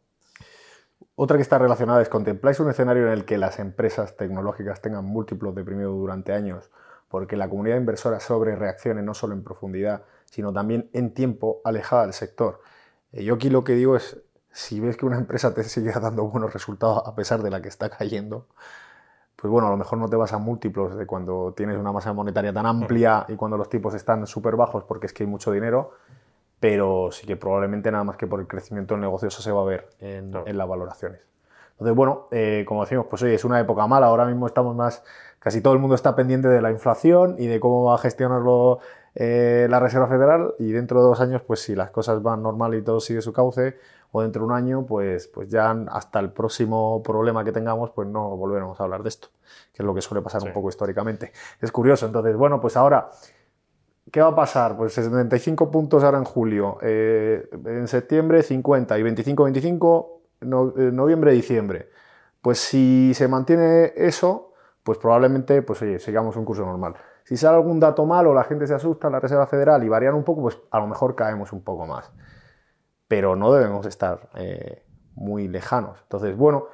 Otra 1.16 1.38
que 1.38 1.43
está 1.43 1.57
relacionada 1.57 2.01
es, 2.01 2.09
¿contempláis 2.09 2.59
un 2.59 2.70
escenario 2.70 3.07
en 3.07 3.13
el 3.13 3.26
que 3.26 3.38
las 3.38 3.59
empresas 3.59 4.16
tecnológicas 4.16 4.82
tengan 4.82 5.05
múltiplos 5.05 5.55
deprimidos 5.55 5.97
durante 5.97 6.34
años 6.34 6.72
porque 7.09 7.38
la 7.38 7.49
comunidad 7.49 7.78
inversora 7.78 8.20
sobre 8.20 8.55
reaccione 8.55 9.01
no 9.01 9.13
solo 9.13 9.34
en 9.34 9.43
profundidad, 9.43 10.03
sino 10.26 10.51
también 10.51 10.89
en 10.93 11.13
tiempo 11.13 11.61
alejada 11.63 12.03
del 12.03 12.13
sector? 12.13 12.61
Eh, 13.11 13.24
yo 13.24 13.36
aquí 13.36 13.49
lo 13.49 13.63
que 13.63 13.74
digo 13.74 13.95
es, 13.95 14.22
si 14.51 14.80
ves 14.80 14.97
que 14.97 15.05
una 15.05 15.18
empresa 15.18 15.53
te 15.53 15.63
sigue 15.66 15.91
dando 15.91 16.26
buenos 16.26 16.53
resultados 16.53 17.03
a 17.05 17.16
pesar 17.16 17.43
de 17.43 17.51
la 17.51 17.61
que 17.61 17.70
está 17.70 17.89
cayendo, 17.89 18.47
pues 19.36 19.51
bueno, 19.51 19.67
a 19.67 19.71
lo 19.71 19.77
mejor 19.77 19.99
no 19.99 20.07
te 20.07 20.15
vas 20.15 20.33
a 20.33 20.38
múltiplos 20.38 20.95
de 20.95 21.05
cuando 21.05 21.53
tienes 21.55 21.77
una 21.77 21.91
masa 21.91 22.13
monetaria 22.13 22.53
tan 22.53 22.65
amplia 22.65 23.25
y 23.27 23.36
cuando 23.36 23.57
los 23.57 23.69
tipos 23.69 23.93
están 23.93 24.25
súper 24.27 24.55
bajos 24.55 24.83
porque 24.86 25.07
es 25.07 25.13
que 25.13 25.23
hay 25.23 25.29
mucho 25.29 25.51
dinero, 25.51 25.91
pero 26.59 27.09
sí 27.11 27.27
que 27.27 27.36
probablemente 27.36 27.91
nada 27.91 28.03
más 28.03 28.17
que 28.17 28.27
por 28.27 28.39
el 28.39 28.47
crecimiento 28.47 28.93
del 28.93 29.01
negocio 29.01 29.27
eso 29.27 29.41
se 29.41 29.51
va 29.51 29.61
a 29.61 29.65
ver 29.65 29.89
en, 29.99 30.31
las 30.31 30.67
valoraciones. 30.67 31.19
Entonces, 31.71 31.95
bueno, 31.95 32.27
eh, 32.31 32.63
como 32.65 32.83
decimos, 32.83 33.07
pues 33.09 33.21
oye, 33.23 33.33
es 33.33 33.43
una 33.43 33.59
época 33.59 33.86
mala, 33.86 34.07
ahora 34.07 34.25
mismo 34.25 34.47
estamos 34.47 34.73
más, 34.75 35.03
casi 35.39 35.59
todo 35.61 35.73
el 35.73 35.79
mundo 35.79 35.95
está 35.95 36.15
pendiente 36.15 36.47
de 36.47 36.61
la 36.61 36.71
inflación 36.71 37.36
y 37.38 37.47
de 37.47 37.59
cómo 37.59 37.83
va 37.83 37.95
a 37.95 37.97
gestionarlo 37.97 38.79
eh, 39.13 39.67
la 39.69 39.79
Reserva 39.79 40.07
Federal 40.07 40.55
y 40.57 40.71
dentro 40.71 41.01
de 41.01 41.07
dos 41.07 41.19
años, 41.19 41.41
pues 41.41 41.61
si 41.61 41.75
las 41.75 41.91
cosas 41.91 42.23
van 42.23 42.41
normal 42.41 42.75
y 42.75 42.81
todo 42.81 43.01
sigue 43.01 43.21
su 43.21 43.33
cauce, 43.33 43.77
o 44.11 44.21
dentro 44.21 44.41
de 44.41 44.45
un 44.47 44.53
año, 44.53 44.85
pues, 44.85 45.27
pues 45.27 45.49
ya 45.49 45.71
hasta 45.91 46.19
el 46.19 46.31
próximo 46.31 47.03
problema 47.03 47.43
que 47.43 47.51
tengamos, 47.51 47.91
pues 47.91 48.07
no 48.07 48.35
volveremos 48.37 48.79
a 48.79 48.83
hablar 48.83 49.03
de 49.03 49.09
esto, 49.09 49.27
que 49.73 49.83
es 49.83 49.85
lo 49.85 49.93
que 49.93 50.01
suele 50.01 50.21
pasar 50.21 50.41
un 50.43 50.53
poco 50.53 50.69
históricamente. 50.69 51.31
Es 51.59 51.71
curioso, 51.71 52.05
entonces, 52.05 52.35
bueno, 52.35 52.61
pues 52.61 52.77
ahora, 52.77 53.09
¿qué 54.11 54.21
va 54.21 54.29
a 54.29 54.35
pasar? 54.35 54.77
Pues 54.77 54.93
75 54.93 55.69
puntos 55.69 56.03
ahora 56.03 56.17
en 56.17 56.23
julio, 56.23 56.77
eh, 56.81 57.49
en 57.65 57.87
septiembre 57.87 58.41
50 58.41 58.97
y 58.97 59.03
25-25 59.03 60.07
no, 60.41 60.73
eh, 60.77 60.91
noviembre, 60.91 61.31
diciembre. 61.33 61.89
Pues 62.41 62.59
si 62.59 63.13
se 63.15 63.27
mantiene 63.27 63.93
eso, 63.95 64.53
pues 64.83 64.97
probablemente, 64.97 65.61
pues 65.61 65.81
oye, 65.81 65.99
sigamos 65.99 66.35
un 66.35 66.45
curso 66.45 66.65
normal. 66.65 66.95
Si 67.23 67.37
sale 67.37 67.57
algún 67.57 67.79
dato 67.79 68.05
malo, 68.05 68.33
la 68.33 68.43
gente 68.43 68.67
se 68.67 68.75
asusta, 68.75 69.09
la 69.09 69.19
Reserva 69.19 69.47
Federal 69.47 69.83
y 69.83 69.89
varían 69.89 70.13
un 70.13 70.23
poco, 70.23 70.43
pues 70.43 70.59
a 70.69 70.79
lo 70.79 70.87
mejor 70.87 71.15
caemos 71.15 71.51
un 71.51 71.63
poco 71.63 71.87
más 71.87 72.11
pero 73.07 73.35
no 73.35 73.53
debemos 73.53 73.85
estar 73.85 74.29
eh, 74.35 74.83
muy 75.13 75.47
lejanos. 75.47 75.99
Entonces, 76.03 76.35
bueno, 76.35 76.67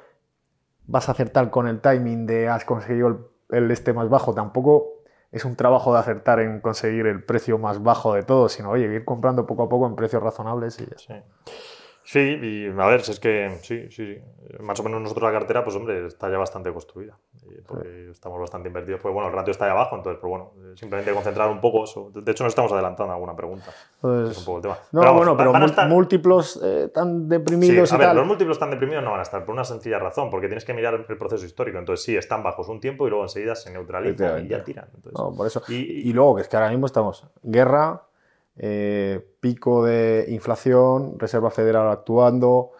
vas 0.86 1.08
a 1.08 1.12
acertar 1.12 1.50
con 1.50 1.68
el 1.68 1.80
timing 1.80 2.26
de 2.26 2.48
has 2.48 2.64
conseguido 2.64 3.30
el, 3.50 3.70
este 3.70 3.92
más 3.92 4.08
bajo, 4.08 4.34
tampoco 4.34 5.02
es 5.30 5.44
un 5.44 5.56
trabajo 5.56 5.94
de 5.94 6.00
acertar 6.00 6.40
en 6.40 6.60
conseguir 6.60 7.06
el 7.06 7.24
precio 7.24 7.58
más 7.58 7.82
bajo 7.82 8.14
de 8.14 8.22
todo, 8.22 8.48
sino, 8.48 8.70
oye, 8.70 8.84
ir 8.84 9.04
comprando 9.04 9.46
poco 9.46 9.62
a 9.62 9.68
poco 9.68 9.86
en 9.86 9.96
precios 9.96 10.22
razonables 10.22 10.78
y 10.80 10.86
Sí. 10.96 11.14
Sí, 12.04 12.38
y 12.42 12.66
a 12.66 12.86
ver, 12.86 13.02
si 13.02 13.12
es 13.12 13.20
que 13.20 13.58
sí, 13.62 13.88
sí, 13.90 14.18
más 14.58 14.78
o 14.80 14.82
menos 14.82 15.00
nosotros 15.00 15.32
la 15.32 15.38
cartera, 15.38 15.62
pues 15.62 15.76
hombre, 15.76 16.04
está 16.06 16.28
ya 16.28 16.36
bastante 16.36 16.72
construida, 16.72 17.16
porque 17.66 18.10
estamos 18.10 18.40
bastante 18.40 18.68
invertidos, 18.68 19.00
pues 19.00 19.12
bueno, 19.12 19.28
el 19.28 19.34
ratio 19.34 19.50
está 19.50 19.66
ahí 19.66 19.70
abajo, 19.70 19.96
entonces, 19.96 20.20
pues 20.20 20.30
bueno, 20.30 20.52
simplemente 20.76 21.12
concentrar 21.12 21.50
un 21.50 21.60
poco 21.60 21.84
eso. 21.84 22.10
De 22.12 22.30
hecho, 22.30 22.44
nos 22.44 22.52
estamos 22.52 22.72
adelantando 22.72 23.12
a 23.12 23.14
alguna 23.14 23.34
pregunta. 23.34 23.70
Pues, 24.00 24.30
es 24.30 24.38
un 24.38 24.44
poco 24.44 24.58
el 24.58 24.62
tema. 24.62 24.78
No, 24.92 25.14
bueno, 25.14 25.36
pero 25.36 25.52
múltiplos 25.88 26.60
eh, 26.62 26.90
tan 26.92 27.28
deprimidos 27.28 27.88
sí, 27.88 27.94
a 27.94 27.98
ver, 27.98 28.14
los 28.14 28.26
múltiplos 28.26 28.58
tan 28.58 28.70
deprimidos 28.70 29.04
no 29.04 29.10
van 29.10 29.20
a 29.20 29.24
estar, 29.24 29.44
por 29.44 29.54
una 29.54 29.64
sencilla 29.64 29.98
razón, 29.98 30.30
porque 30.30 30.46
tienes 30.48 30.64
que 30.64 30.74
mirar 30.74 31.04
el 31.08 31.18
proceso 31.18 31.44
histórico, 31.44 31.78
entonces 31.78 32.04
sí, 32.04 32.16
están 32.16 32.42
bajos 32.42 32.68
un 32.68 32.80
tiempo 32.80 33.06
y 33.06 33.10
luego 33.10 33.24
enseguida 33.24 33.54
se 33.54 33.70
neutralizan 33.70 34.44
y 34.44 34.48
ya 34.48 34.64
tiran. 34.64 34.88
no, 35.16 35.32
por 35.32 35.46
eso. 35.46 35.62
Y, 35.68 36.08
y 36.08 36.12
luego, 36.12 36.36
que 36.36 36.42
es 36.42 36.48
que 36.48 36.56
ahora 36.56 36.70
mismo 36.70 36.86
estamos 36.86 37.26
guerra, 37.42 38.02
eh, 38.56 39.24
pico 39.40 39.84
de 39.84 40.26
inflación, 40.28 41.18
Reserva 41.18 41.50
Federal 41.50 41.88
actuando, 41.88 42.72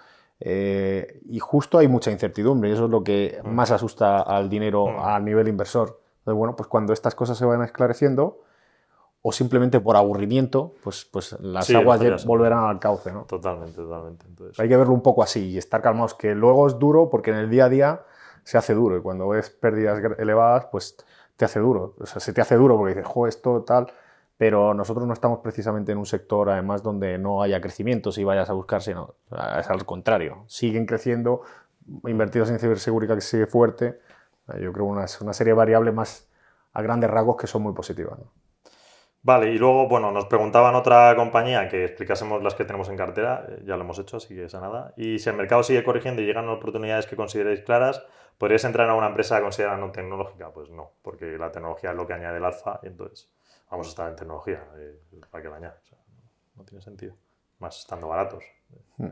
eh, 0.45 1.21
y 1.29 1.39
justo 1.39 1.79
hay 1.79 1.87
mucha 1.87 2.11
incertidumbre, 2.11 2.69
y 2.69 2.73
eso 2.73 2.87
es 2.87 2.91
lo 2.91 3.05
que 3.05 3.41
mm. 3.45 3.49
más 3.49 3.71
asusta 3.71 4.21
al 4.21 4.49
dinero 4.49 4.87
mm. 4.87 5.01
a 5.01 5.21
nivel 5.21 5.47
inversor. 5.47 6.01
Entonces, 6.19 6.39
bueno, 6.39 6.57
pues 6.57 6.69
cuando 6.69 6.93
estas 6.93 7.15
cosas 7.15 7.39
se 7.39 7.45
van 7.45 7.63
esclareciendo, 7.63 8.41
o 9.25 9.31
simplemente 9.31 9.79
por 9.79 9.97
aburrimiento, 9.97 10.75
pues, 10.83 11.05
pues 11.05 11.37
las 11.41 11.71
aguas 11.71 12.27
volverán 12.27 12.65
al 12.65 12.81
cauce. 12.81 13.13
¿no? 13.13 13.23
Totalmente, 13.23 13.77
totalmente. 13.77 14.27
Hay 14.59 14.69
que 14.69 14.77
verlo 14.77 14.93
un 14.93 15.03
poco 15.03 15.23
así 15.23 15.51
y 15.51 15.59
estar 15.59 15.81
calmados, 15.81 16.15
que 16.15 16.35
luego 16.35 16.67
es 16.67 16.77
duro 16.81 17.09
porque 17.09 17.31
en 17.31 17.37
el 17.37 17.49
día 17.49 17.67
a 17.67 17.69
día 17.69 18.03
se 18.43 18.59
hace 18.59 18.75
duro 18.75 18.97
y 18.97 19.01
cuando 19.01 19.29
ves 19.29 19.49
pérdidas 19.51 20.03
elevadas, 20.19 20.67
pues 20.73 20.97
te 21.37 21.45
hace 21.45 21.61
duro. 21.61 21.95
O 22.01 22.07
sea, 22.07 22.21
se 22.21 22.33
te 22.33 22.41
hace 22.41 22.57
duro 22.57 22.77
porque 22.77 22.97
dices, 22.97 23.07
jo, 23.07 23.29
esto 23.29 23.63
tal 23.63 23.93
pero 24.43 24.75
nosotros 24.75 25.07
no 25.07 25.13
estamos 25.13 25.39
precisamente 25.39 25.93
en 25.93 25.99
un 25.99 26.05
sector, 26.05 26.51
además, 26.51 26.83
donde 26.83 27.17
no 27.17 27.43
haya 27.43 27.61
crecimiento 27.61 28.11
si 28.11 28.25
vayas 28.25 28.51
a 28.51 28.55
buscar, 28.55 28.83
sino 28.83 29.15
es 29.57 29.71
al 29.71 29.87
contrario. 29.87 30.43
Siguen 30.49 30.85
creciendo, 30.85 31.43
invertidos 32.09 32.51
en 32.51 32.59
ciberseguridad 32.59 33.15
que 33.15 33.21
sigue 33.21 33.47
fuerte. 33.47 34.01
Yo 34.61 34.73
creo 34.73 34.87
una, 34.87 35.07
una 35.21 35.33
serie 35.33 35.53
de 35.53 35.57
variables 35.57 35.95
más 35.95 36.29
a 36.73 36.83
grandes 36.83 37.09
rasgos 37.09 37.37
que 37.37 37.47
son 37.47 37.63
muy 37.63 37.73
positivas. 37.73 38.19
Vale, 39.23 39.53
y 39.53 39.59
luego, 39.59 39.87
bueno, 39.87 40.11
nos 40.11 40.27
preguntaban 40.27 40.75
otra 40.75 41.15
compañía 41.15 41.69
que 41.69 41.85
explicásemos 41.85 42.43
las 42.43 42.57
que 42.57 42.65
tenemos 42.65 42.89
en 42.89 42.97
cartera, 42.97 43.47
eh, 43.49 43.63
ya 43.65 43.77
lo 43.77 43.85
hemos 43.85 44.01
hecho, 44.01 44.17
así 44.17 44.35
que 44.35 44.47
esa 44.47 44.61
nada. 44.61 44.93
Y 44.97 45.21
si 45.21 45.31
el 45.31 45.37
mercado 45.37 45.63
sigue 45.63 45.85
corrigiendo 45.85 46.21
y 46.21 46.27
llegan 46.27 46.49
oportunidades 46.49 47.07
que 47.07 47.15
consideréis 47.15 47.61
claras, 47.61 48.05
¿podríais 48.39 48.65
entrar 48.65 48.89
en 48.89 48.97
una 48.97 49.07
empresa 49.07 49.41
considerada 49.41 49.79
no 49.79 49.93
tecnológica? 49.93 50.51
Pues 50.51 50.69
no, 50.69 50.91
porque 51.01 51.39
la 51.39 51.53
tecnología 51.53 51.91
es 51.91 51.97
lo 51.97 52.09
que 52.09 52.15
añade 52.15 52.39
el 52.39 52.45
alfa 52.45 52.81
entonces 52.83 53.31
vamos 53.73 53.87
a 53.89 53.91
estar 53.91 54.09
en 54.11 54.17
tecnología, 54.17 54.65
eh, 54.77 55.01
para 55.31 55.43
que 55.43 55.49
dañar. 55.49 55.81
no, 56.55 56.65
tiene 56.65 56.83
sentido. 56.83 57.17
más 57.59 57.79
estando 57.79 58.09
baratos. 58.09 58.45
Hmm. 58.99 59.09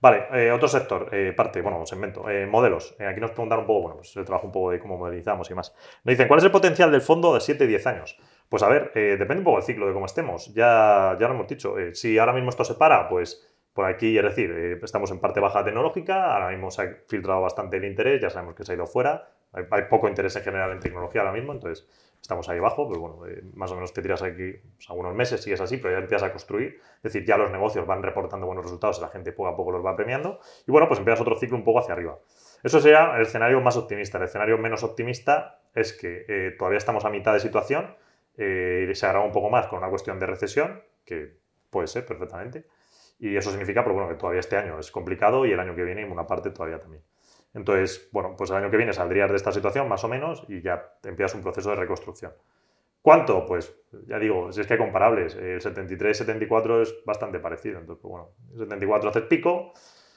Vale, 0.00 0.26
eh, 0.32 0.50
otro 0.50 0.68
sector, 0.68 1.08
eh, 1.12 1.32
parte, 1.34 1.62
bueno, 1.62 1.84
segmento, 1.86 2.28
eh, 2.28 2.46
modelos. 2.46 2.96
aquí 2.98 3.20
nos 3.20 3.30
preguntan 3.30 3.60
un 3.60 3.66
poco, 3.66 3.82
bueno, 3.82 3.96
pues 3.96 4.14
el 4.16 4.24
trabajo 4.24 4.46
un 4.46 4.52
poco 4.52 4.70
de 4.70 4.78
cómo 4.78 4.98
modelizamos 4.98 5.50
y 5.50 5.54
más. 5.54 5.74
Nos 6.04 6.12
dicen, 6.12 6.28
¿cuál 6.28 6.38
es 6.38 6.44
el 6.44 6.50
potencial 6.50 6.90
del 6.90 7.00
fondo 7.00 7.32
de 7.32 7.40
7 7.40 7.64
y 7.64 7.66
10 7.68 7.86
años? 7.86 8.18
Pues 8.48 8.62
a 8.62 8.68
ver, 8.68 8.92
depende 8.92 9.38
un 9.38 9.44
poco 9.44 9.56
del 9.58 9.64
ciclo 9.64 9.86
de 9.86 9.92
cómo 9.92 10.06
estemos. 10.06 10.52
Ya, 10.54 11.16
ya 11.18 11.28
lo 11.28 11.34
hemos 11.34 11.48
dicho. 11.48 11.74
si 11.92 12.18
ahora 12.18 12.32
mismo 12.32 12.50
esto 12.50 12.64
se 12.64 12.74
para, 12.74 13.08
pues 13.08 13.48
por 13.72 13.86
aquí, 13.86 14.16
es 14.18 14.24
decir, 14.24 14.78
estamos 14.82 15.10
en 15.10 15.20
parte 15.20 15.40
baja 15.40 15.64
tecnológica, 15.64 16.34
ahora 16.34 16.50
mismo 16.50 16.70
se 16.70 16.82
ha 16.82 16.96
filtrado 17.08 17.40
bastante 17.40 17.78
el 17.78 17.84
interés, 17.84 18.20
ya 18.20 18.30
sabemos 18.30 18.54
que 18.54 18.64
se 18.64 18.72
ha 18.72 18.74
ido 18.74 18.86
fuera, 18.86 19.30
hay, 19.54 19.82
poco 19.88 20.08
interés 20.08 20.34
en 20.36 20.42
general 20.42 20.72
en 20.72 20.80
tecnología 20.80 21.22
ahora 21.22 21.32
mismo, 21.32 21.52
entonces 21.52 21.86
estamos 22.20 22.48
ahí 22.48 22.58
abajo, 22.58 22.88
pues 22.88 22.98
bueno, 22.98 23.26
eh, 23.26 23.42
más 23.54 23.70
o 23.70 23.74
menos 23.74 23.92
te 23.92 24.02
tiras 24.02 24.22
aquí 24.22 24.52
pues, 24.76 24.88
algunos 24.88 25.14
meses, 25.14 25.42
si 25.42 25.52
así, 25.52 25.76
pero 25.76 25.92
ya 25.92 25.98
empiezas 25.98 26.28
a 26.28 26.32
construir, 26.32 26.80
es 26.96 27.02
decir, 27.02 27.24
ya 27.24 27.36
los 27.36 27.50
negocios 27.50 27.86
van 27.86 28.02
reportando 28.02 28.46
buenos 28.46 28.64
resultados 28.64 29.00
la 29.00 29.08
gente 29.08 29.32
poco 29.32 29.48
a 29.48 29.56
poco 29.56 29.72
los 29.72 29.84
va 29.84 29.94
premiando, 29.94 30.40
y 30.66 30.72
bueno, 30.72 30.88
pues 30.88 30.98
empiezas 30.98 31.20
otro 31.20 31.38
ciclo 31.38 31.56
un 31.56 31.64
poco 31.64 31.80
hacia 31.80 31.94
arriba. 31.94 32.18
Eso 32.64 32.80
sería 32.80 33.14
el 33.16 33.22
escenario 33.22 33.60
más 33.60 33.76
optimista. 33.76 34.16
El 34.16 34.24
escenario 34.24 34.56
menos 34.56 34.82
optimista 34.82 35.60
es 35.74 35.92
que 35.92 36.24
eh, 36.26 36.54
todavía 36.58 36.78
estamos 36.78 37.04
a 37.04 37.10
mitad 37.10 37.34
de 37.34 37.40
situación, 37.40 37.94
eh, 38.38 38.90
se 38.94 39.06
agrava 39.06 39.24
un 39.24 39.32
poco 39.32 39.50
más 39.50 39.66
con 39.66 39.80
una 39.80 39.90
cuestión 39.90 40.18
de 40.18 40.26
recesión, 40.26 40.82
que 41.04 41.36
puede 41.68 41.88
ser 41.88 42.06
perfectamente, 42.06 42.64
y 43.18 43.36
eso 43.36 43.50
significa, 43.50 43.82
pero 43.82 43.94
bueno, 43.94 44.08
que 44.08 44.14
todavía 44.14 44.40
este 44.40 44.56
año 44.56 44.78
es 44.78 44.90
complicado 44.90 45.44
y 45.44 45.52
el 45.52 45.60
año 45.60 45.74
que 45.74 45.84
viene 45.84 46.02
en 46.02 46.10
una 46.10 46.26
parte 46.26 46.50
todavía 46.50 46.80
también. 46.80 47.02
Entonces, 47.54 48.08
bueno, 48.10 48.34
pues 48.36 48.50
el 48.50 48.56
año 48.56 48.70
que 48.70 48.76
viene 48.76 48.92
saldrías 48.92 49.30
de 49.30 49.36
esta 49.36 49.52
situación 49.52 49.88
más 49.88 50.02
o 50.04 50.08
menos 50.08 50.44
y 50.48 50.60
ya 50.60 50.96
empiezas 51.04 51.36
un 51.36 51.42
proceso 51.42 51.70
de 51.70 51.76
reconstrucción. 51.76 52.32
¿Cuánto? 53.00 53.46
Pues 53.46 53.74
ya 54.08 54.18
digo, 54.18 54.50
si 54.50 54.60
es 54.60 54.66
que 54.66 54.74
hay 54.74 54.78
comparables. 54.78 55.36
El 55.36 55.60
73-74 55.60 56.82
es 56.82 57.04
bastante 57.04 57.38
parecido. 57.38 57.78
Entonces, 57.78 58.00
pues 58.02 58.10
bueno, 58.10 58.30
el 58.54 58.60
74 58.60 59.10
haces 59.10 59.22
pico 59.24 59.72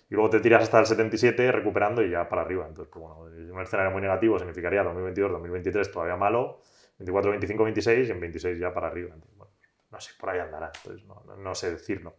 y 0.10 0.16
luego 0.16 0.30
te 0.30 0.40
tiras 0.40 0.64
hasta 0.64 0.80
el 0.80 0.86
77 0.86 1.52
recuperando 1.52 2.02
y 2.02 2.10
ya 2.10 2.28
para 2.28 2.42
arriba. 2.42 2.66
Entonces, 2.66 2.92
pues 2.92 3.04
bueno, 3.04 3.54
un 3.54 3.62
escenario 3.62 3.92
muy 3.92 4.02
negativo 4.02 4.40
significaría 4.40 4.84
2022-2023 4.84 5.92
todavía 5.92 6.16
malo, 6.16 6.62
24, 6.98 7.32
25, 7.32 7.64
26 7.66 8.08
y 8.08 8.12
en 8.12 8.20
26 8.20 8.58
ya 8.58 8.74
para 8.74 8.88
arriba. 8.88 9.10
Entonces, 9.14 9.38
bueno, 9.38 9.54
no 9.92 10.00
sé, 10.00 10.12
por 10.20 10.30
ahí 10.30 10.40
andará. 10.40 10.72
Entonces, 10.74 11.06
no, 11.06 11.24
no 11.38 11.56
sé 11.56 11.72
decirlo. 11.72 12.16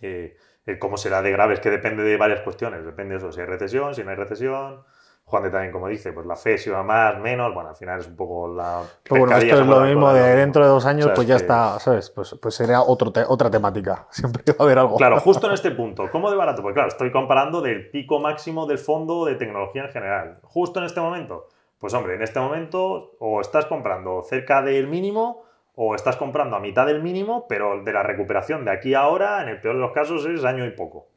Eh, 0.00 0.36
cómo 0.78 0.96
será 0.96 1.22
de 1.22 1.30
grave, 1.30 1.54
es 1.54 1.60
que 1.60 1.70
depende 1.70 2.02
de 2.02 2.16
varias 2.16 2.40
cuestiones, 2.40 2.84
depende 2.84 3.14
de 3.14 3.18
eso, 3.18 3.32
si 3.32 3.40
hay 3.40 3.46
recesión, 3.46 3.94
si 3.94 4.02
no 4.02 4.10
hay 4.10 4.16
recesión. 4.16 4.82
Juan 5.26 5.42
de 5.42 5.50
también, 5.50 5.72
como 5.72 5.88
dice, 5.88 6.12
pues 6.12 6.26
la 6.26 6.36
fe 6.36 6.58
si 6.58 6.68
va 6.68 6.82
más, 6.82 7.18
menos, 7.18 7.54
bueno, 7.54 7.70
al 7.70 7.74
final 7.74 7.98
es 7.98 8.06
un 8.06 8.14
poco 8.14 8.46
la... 8.46 8.82
Pero 9.02 9.20
bueno, 9.20 9.36
esto 9.38 9.60
es 9.60 9.66
lo 9.66 9.80
mismo 9.80 10.12
de 10.12 10.36
dentro 10.36 10.62
de 10.62 10.68
dos 10.68 10.84
años, 10.84 11.10
pues 11.14 11.26
ya 11.26 11.36
está, 11.36 11.78
¿sabes? 11.80 12.10
Pues, 12.10 12.38
pues 12.42 12.54
sería 12.54 12.82
otro 12.82 13.10
otra 13.28 13.50
temática, 13.50 14.06
siempre 14.10 14.42
va 14.48 14.56
a 14.58 14.62
haber 14.64 14.78
algo. 14.78 14.96
Claro, 14.96 15.18
justo 15.20 15.46
en 15.46 15.54
este 15.54 15.70
punto, 15.70 16.10
¿cómo 16.10 16.30
de 16.30 16.36
barato? 16.36 16.60
Pues 16.60 16.74
claro, 16.74 16.88
estoy 16.88 17.10
comparando 17.10 17.62
del 17.62 17.90
pico 17.90 18.20
máximo 18.20 18.66
del 18.66 18.76
fondo 18.76 19.24
de 19.24 19.36
tecnología 19.36 19.84
en 19.84 19.92
general. 19.92 20.40
Justo 20.42 20.80
en 20.80 20.86
este 20.86 21.00
momento, 21.00 21.48
pues 21.78 21.94
hombre, 21.94 22.16
en 22.16 22.22
este 22.22 22.38
momento 22.38 23.12
o 23.18 23.40
estás 23.40 23.64
comprando 23.64 24.22
cerca 24.24 24.60
del 24.60 24.88
mínimo 24.88 25.44
o 25.76 25.94
estás 25.94 26.16
comprando 26.16 26.56
a 26.56 26.60
mitad 26.60 26.86
del 26.86 27.02
mínimo, 27.02 27.46
pero 27.48 27.82
de 27.82 27.92
la 27.92 28.02
recuperación 28.02 28.64
de 28.64 28.70
aquí 28.70 28.94
a 28.94 29.00
ahora, 29.00 29.42
en 29.42 29.48
el 29.48 29.60
peor 29.60 29.74
de 29.74 29.80
los 29.80 29.92
casos, 29.92 30.24
es 30.26 30.44
año 30.44 30.64
y 30.64 30.70
poco. 30.70 31.08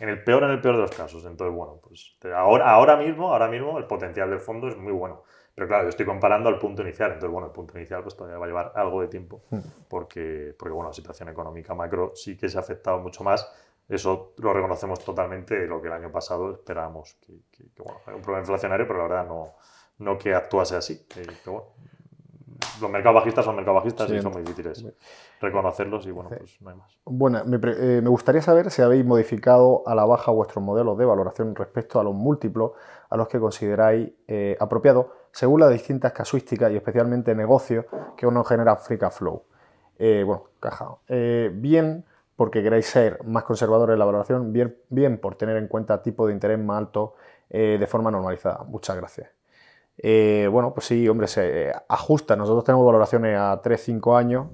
En 0.00 0.08
el 0.08 0.24
peor, 0.24 0.42
en 0.44 0.50
el 0.50 0.60
peor 0.60 0.76
de 0.76 0.82
los 0.82 0.90
casos. 0.90 1.24
Entonces, 1.26 1.54
bueno, 1.54 1.78
pues 1.82 2.16
ahora, 2.34 2.70
ahora 2.70 2.96
mismo, 2.96 3.32
ahora 3.32 3.48
mismo 3.48 3.78
el 3.78 3.84
potencial 3.84 4.30
del 4.30 4.40
fondo 4.40 4.68
es 4.68 4.76
muy 4.76 4.92
bueno. 4.92 5.22
Pero 5.54 5.68
claro, 5.68 5.82
yo 5.84 5.88
estoy 5.90 6.06
comparando 6.06 6.48
al 6.48 6.58
punto 6.58 6.82
inicial. 6.82 7.10
Entonces, 7.10 7.30
bueno, 7.30 7.48
el 7.48 7.52
punto 7.52 7.76
inicial 7.76 8.02
pues 8.02 8.16
todavía 8.16 8.38
va 8.38 8.46
a 8.46 8.48
llevar 8.48 8.72
algo 8.76 9.02
de 9.02 9.08
tiempo. 9.08 9.42
Hmm. 9.50 9.60
Porque, 9.88 10.54
porque 10.58 10.72
bueno, 10.72 10.88
la 10.88 10.94
situación 10.94 11.28
económica 11.28 11.74
macro 11.74 12.12
sí 12.14 12.36
que 12.36 12.48
se 12.48 12.56
ha 12.56 12.60
afectado 12.60 12.98
mucho 13.00 13.22
más. 13.22 13.46
Eso 13.86 14.32
lo 14.38 14.52
reconocemos 14.54 15.04
totalmente 15.04 15.58
de 15.58 15.66
lo 15.66 15.82
que 15.82 15.88
el 15.88 15.92
año 15.92 16.10
pasado 16.10 16.52
esperábamos. 16.52 17.18
Que, 17.20 17.34
bueno, 17.76 18.00
hay 18.06 18.14
un 18.14 18.22
problema 18.22 18.40
inflacionario, 18.40 18.86
pero 18.86 19.00
la 19.00 19.08
verdad 19.08 19.26
no, 19.26 19.54
no 19.98 20.16
que 20.16 20.32
actuase 20.32 20.76
así. 20.76 21.06
Eh, 21.16 21.26
bueno, 21.44 21.64
los 22.80 22.90
mercados 22.90 23.16
bajistas 23.16 23.44
son 23.44 23.56
mercados 23.56 23.82
bajistas 23.82 24.10
y 24.10 24.20
son 24.20 24.32
muy 24.32 24.42
difíciles 24.42 24.84
reconocerlos 25.40 26.06
y 26.06 26.10
bueno, 26.10 26.30
pues 26.30 26.60
no 26.60 26.70
hay 26.70 26.76
más. 26.76 26.98
Bueno, 27.04 27.38
eh, 27.38 28.00
me, 28.02 28.08
gustaría 28.08 28.42
saber 28.42 28.70
si 28.70 28.82
habéis 28.82 29.04
modificado 29.04 29.82
a 29.86 29.94
la 29.94 30.04
baja 30.04 30.30
vuestros 30.30 30.62
modelos 30.62 30.98
de 30.98 31.04
valoración 31.04 31.54
respecto 31.54 31.98
a 31.98 32.04
los 32.04 32.14
múltiplos 32.14 32.72
a 33.08 33.16
los 33.16 33.28
que 33.28 33.40
consideráis 33.40 34.10
eh, 34.28 34.56
apropiados 34.60 35.06
según 35.32 35.60
las 35.60 35.70
distintas 35.70 36.12
casuísticas 36.12 36.70
y 36.72 36.76
especialmente 36.76 37.34
negocios 37.34 37.86
que 38.16 38.26
uno 38.26 38.44
genera 38.44 38.76
free 38.76 38.98
cash 38.98 39.14
flow. 39.14 39.44
Eh, 39.98 40.22
bueno, 40.24 40.44
caja. 40.60 40.96
bien 41.52 42.04
porque 42.36 42.62
queráis 42.62 42.86
ser 42.86 43.22
más 43.24 43.44
conservadores 43.44 43.94
en 43.94 43.98
la 43.98 44.06
valoración, 44.06 44.52
bien, 44.52 44.76
bien 44.88 45.18
por 45.18 45.34
tener 45.34 45.56
en 45.56 45.68
cuenta 45.68 46.02
tipo 46.02 46.26
de 46.26 46.32
interés 46.32 46.58
más 46.58 46.78
alto 46.78 47.14
de 47.50 47.86
forma 47.86 48.10
normalizada. 48.10 48.64
Muchas 48.64 48.96
gracias. 48.96 49.39
Eh, 50.02 50.48
bueno, 50.50 50.72
pues 50.72 50.86
sí, 50.86 51.06
hombre, 51.08 51.26
se 51.26 51.68
eh, 51.68 51.72
ajusta. 51.88 52.34
Nosotros 52.34 52.64
tenemos 52.64 52.86
valoraciones 52.86 53.36
a 53.38 53.60
3-5 53.60 54.16
años 54.16 54.48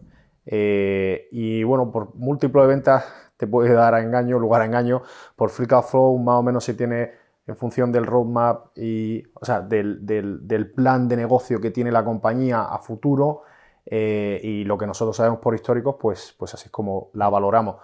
eh, 0.45 1.29
y 1.31 1.63
bueno, 1.63 1.93
por 1.93 2.15
múltiplo 2.17 2.63
de 2.63 2.69
ventas 2.69 3.05
te 3.37 3.47
puede 3.47 3.73
dar 3.73 3.95
a 3.95 4.01
engaño, 4.01 4.39
lugar 4.39 4.63
a 4.63 4.65
engaño. 4.67 5.03
Por 5.37 5.51
free 5.51 5.69
cash 5.69 5.85
flow, 5.85 6.19
más 6.19 6.37
o 6.37 6.43
menos 6.43 6.65
se 6.65 6.75
tiene 6.75 7.13
en 7.47 7.57
función 7.57 7.93
del 7.93 8.07
roadmap 8.07 8.77
y, 8.77 9.23
o 9.35 9.45
sea, 9.45 9.61
del, 9.61 10.73
plan 10.75 11.07
de 11.09 11.17
negocio 11.17 11.61
que 11.61 11.71
tiene 11.71 11.93
la 11.93 12.05
compañía 12.05 12.63
a 12.65 12.79
futuro 12.79 13.43
y 13.89 14.65
lo 14.65 14.77
que 14.77 14.87
nosotros 14.87 15.17
sabemos 15.17 15.39
por 15.39 15.55
históricos, 15.55 15.95
pues, 16.01 16.35
pues 16.37 16.55
así 16.55 16.67
es 16.67 16.73
como 16.73 17.11
la 17.15 17.29
valoramos. 17.29 17.77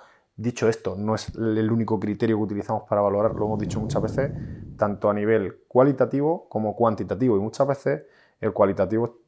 Dicho 0.42 0.68
esto, 0.68 0.96
no 0.98 1.14
es 1.14 1.32
el 1.36 1.70
único 1.70 2.00
criterio 2.00 2.36
que 2.36 2.42
utilizamos 2.42 2.82
para 2.88 3.00
valorar, 3.00 3.32
lo 3.36 3.46
hemos 3.46 3.60
dicho 3.60 3.78
muchas 3.78 4.02
veces, 4.02 4.32
tanto 4.76 5.08
a 5.08 5.14
nivel 5.14 5.62
cualitativo 5.68 6.48
como 6.48 6.74
cuantitativo. 6.74 7.36
Y 7.36 7.40
muchas 7.40 7.68
veces 7.68 8.02
el 8.40 8.52
cualitativo 8.52 9.20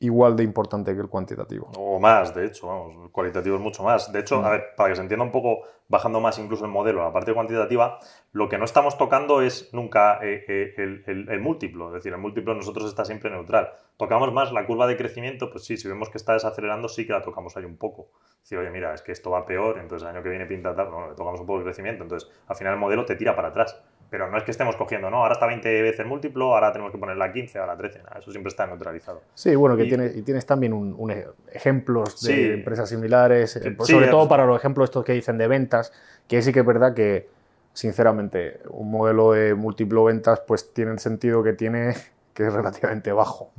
igual 0.00 0.36
de 0.36 0.44
importante 0.44 0.94
que 0.94 1.00
el 1.00 1.08
cuantitativo. 1.08 1.70
O 1.76 1.98
más, 1.98 2.34
de 2.34 2.46
hecho, 2.46 2.68
vamos, 2.68 2.94
el 3.04 3.10
cualitativo 3.10 3.56
es 3.56 3.62
mucho 3.62 3.82
más. 3.82 4.12
De 4.12 4.20
hecho, 4.20 4.36
a 4.36 4.48
mm. 4.48 4.50
ver, 4.50 4.64
para 4.76 4.90
que 4.90 4.96
se 4.96 5.02
entienda 5.02 5.24
un 5.24 5.32
poco, 5.32 5.62
bajando 5.88 6.20
más 6.20 6.38
incluso 6.38 6.64
el 6.64 6.70
modelo, 6.70 7.02
la 7.02 7.12
parte 7.12 7.34
cuantitativa, 7.34 7.98
lo 8.32 8.48
que 8.48 8.58
no 8.58 8.64
estamos 8.64 8.96
tocando 8.96 9.42
es 9.42 9.72
nunca 9.72 10.20
eh, 10.22 10.44
eh, 10.46 11.02
el, 11.06 11.40
múltiplo, 11.40 11.88
es 11.88 11.94
decir, 11.94 12.12
el 12.12 12.18
múltiplo 12.18 12.54
nosotros 12.54 12.88
está 12.88 13.04
siempre 13.04 13.30
neutral. 13.30 13.72
Tocamos 13.96 14.32
más 14.32 14.52
la 14.52 14.66
curva 14.66 14.86
de 14.86 14.96
crecimiento, 14.96 15.50
pues 15.50 15.64
sí, 15.64 15.76
si 15.76 15.88
vemos 15.88 16.10
que 16.10 16.18
está 16.18 16.34
desacelerando, 16.34 16.88
sí 16.88 17.06
que 17.06 17.12
la 17.12 17.22
tocamos 17.22 17.56
ahí 17.56 17.64
un 17.64 17.76
poco. 17.76 18.10
Decir, 18.40 18.58
oye, 18.58 18.70
mira, 18.70 18.94
es 18.94 19.02
que 19.02 19.12
esto 19.12 19.30
va 19.30 19.44
peor, 19.44 19.78
entonces 19.78 20.08
el 20.08 20.14
año 20.14 20.22
que 20.22 20.28
viene 20.28 20.46
pinta 20.46 20.74
tal, 20.74 20.90
no, 20.90 21.08
le 21.08 21.14
tocamos 21.14 21.40
un 21.40 21.46
poco 21.46 21.58
el 21.58 21.64
crecimiento, 21.64 22.04
entonces 22.04 22.30
al 22.46 22.54
final 22.54 22.74
el 22.74 22.78
modelo 22.78 23.04
te 23.04 23.16
tira 23.16 23.34
para 23.34 23.48
atrás. 23.48 23.82
Pero 24.10 24.30
no 24.30 24.38
es 24.38 24.44
que 24.44 24.52
estemos 24.52 24.74
cogiendo, 24.76 25.10
no, 25.10 25.18
ahora 25.18 25.34
está 25.34 25.46
20 25.46 25.82
veces 25.82 26.06
múltiplo, 26.06 26.54
ahora 26.54 26.72
tenemos 26.72 26.92
que 26.92 26.98
ponerla 26.98 27.30
15, 27.30 27.58
ahora 27.58 27.76
13, 27.76 28.02
nada, 28.04 28.18
eso 28.18 28.30
siempre 28.30 28.48
está 28.48 28.66
neutralizado. 28.66 29.20
Sí, 29.34 29.54
bueno, 29.54 29.76
que 29.76 29.84
y, 29.84 29.88
tienes, 29.88 30.16
y 30.16 30.22
tienes 30.22 30.46
también 30.46 30.72
un, 30.72 31.14
ejemplos 31.52 32.22
de 32.22 32.54
empresas 32.54 32.88
similares, 32.88 33.56
eh, 33.56 33.76
sobre 33.80 34.08
todo 34.08 34.26
para 34.26 34.46
los 34.46 34.58
ejemplos 34.58 34.88
estos 34.88 35.04
que 35.04 35.12
dicen 35.12 35.36
de 35.36 35.46
ventas, 35.46 35.92
que 36.26 36.40
sí 36.40 36.52
que 36.52 36.60
es 36.60 36.66
verdad 36.66 36.94
que, 36.94 37.28
sinceramente, 37.74 38.60
un 38.70 38.90
modelo 38.90 39.32
de 39.32 39.54
múltiplo 39.54 40.04
ventas, 40.04 40.40
pues 40.40 40.72
tiene 40.72 40.92
el 40.92 41.00
sentido 41.00 41.42
que 41.42 41.52
tiene, 41.52 41.94
que 42.32 42.46
es 42.46 42.52
relativamente 42.52 43.12
bajo. 43.12 43.50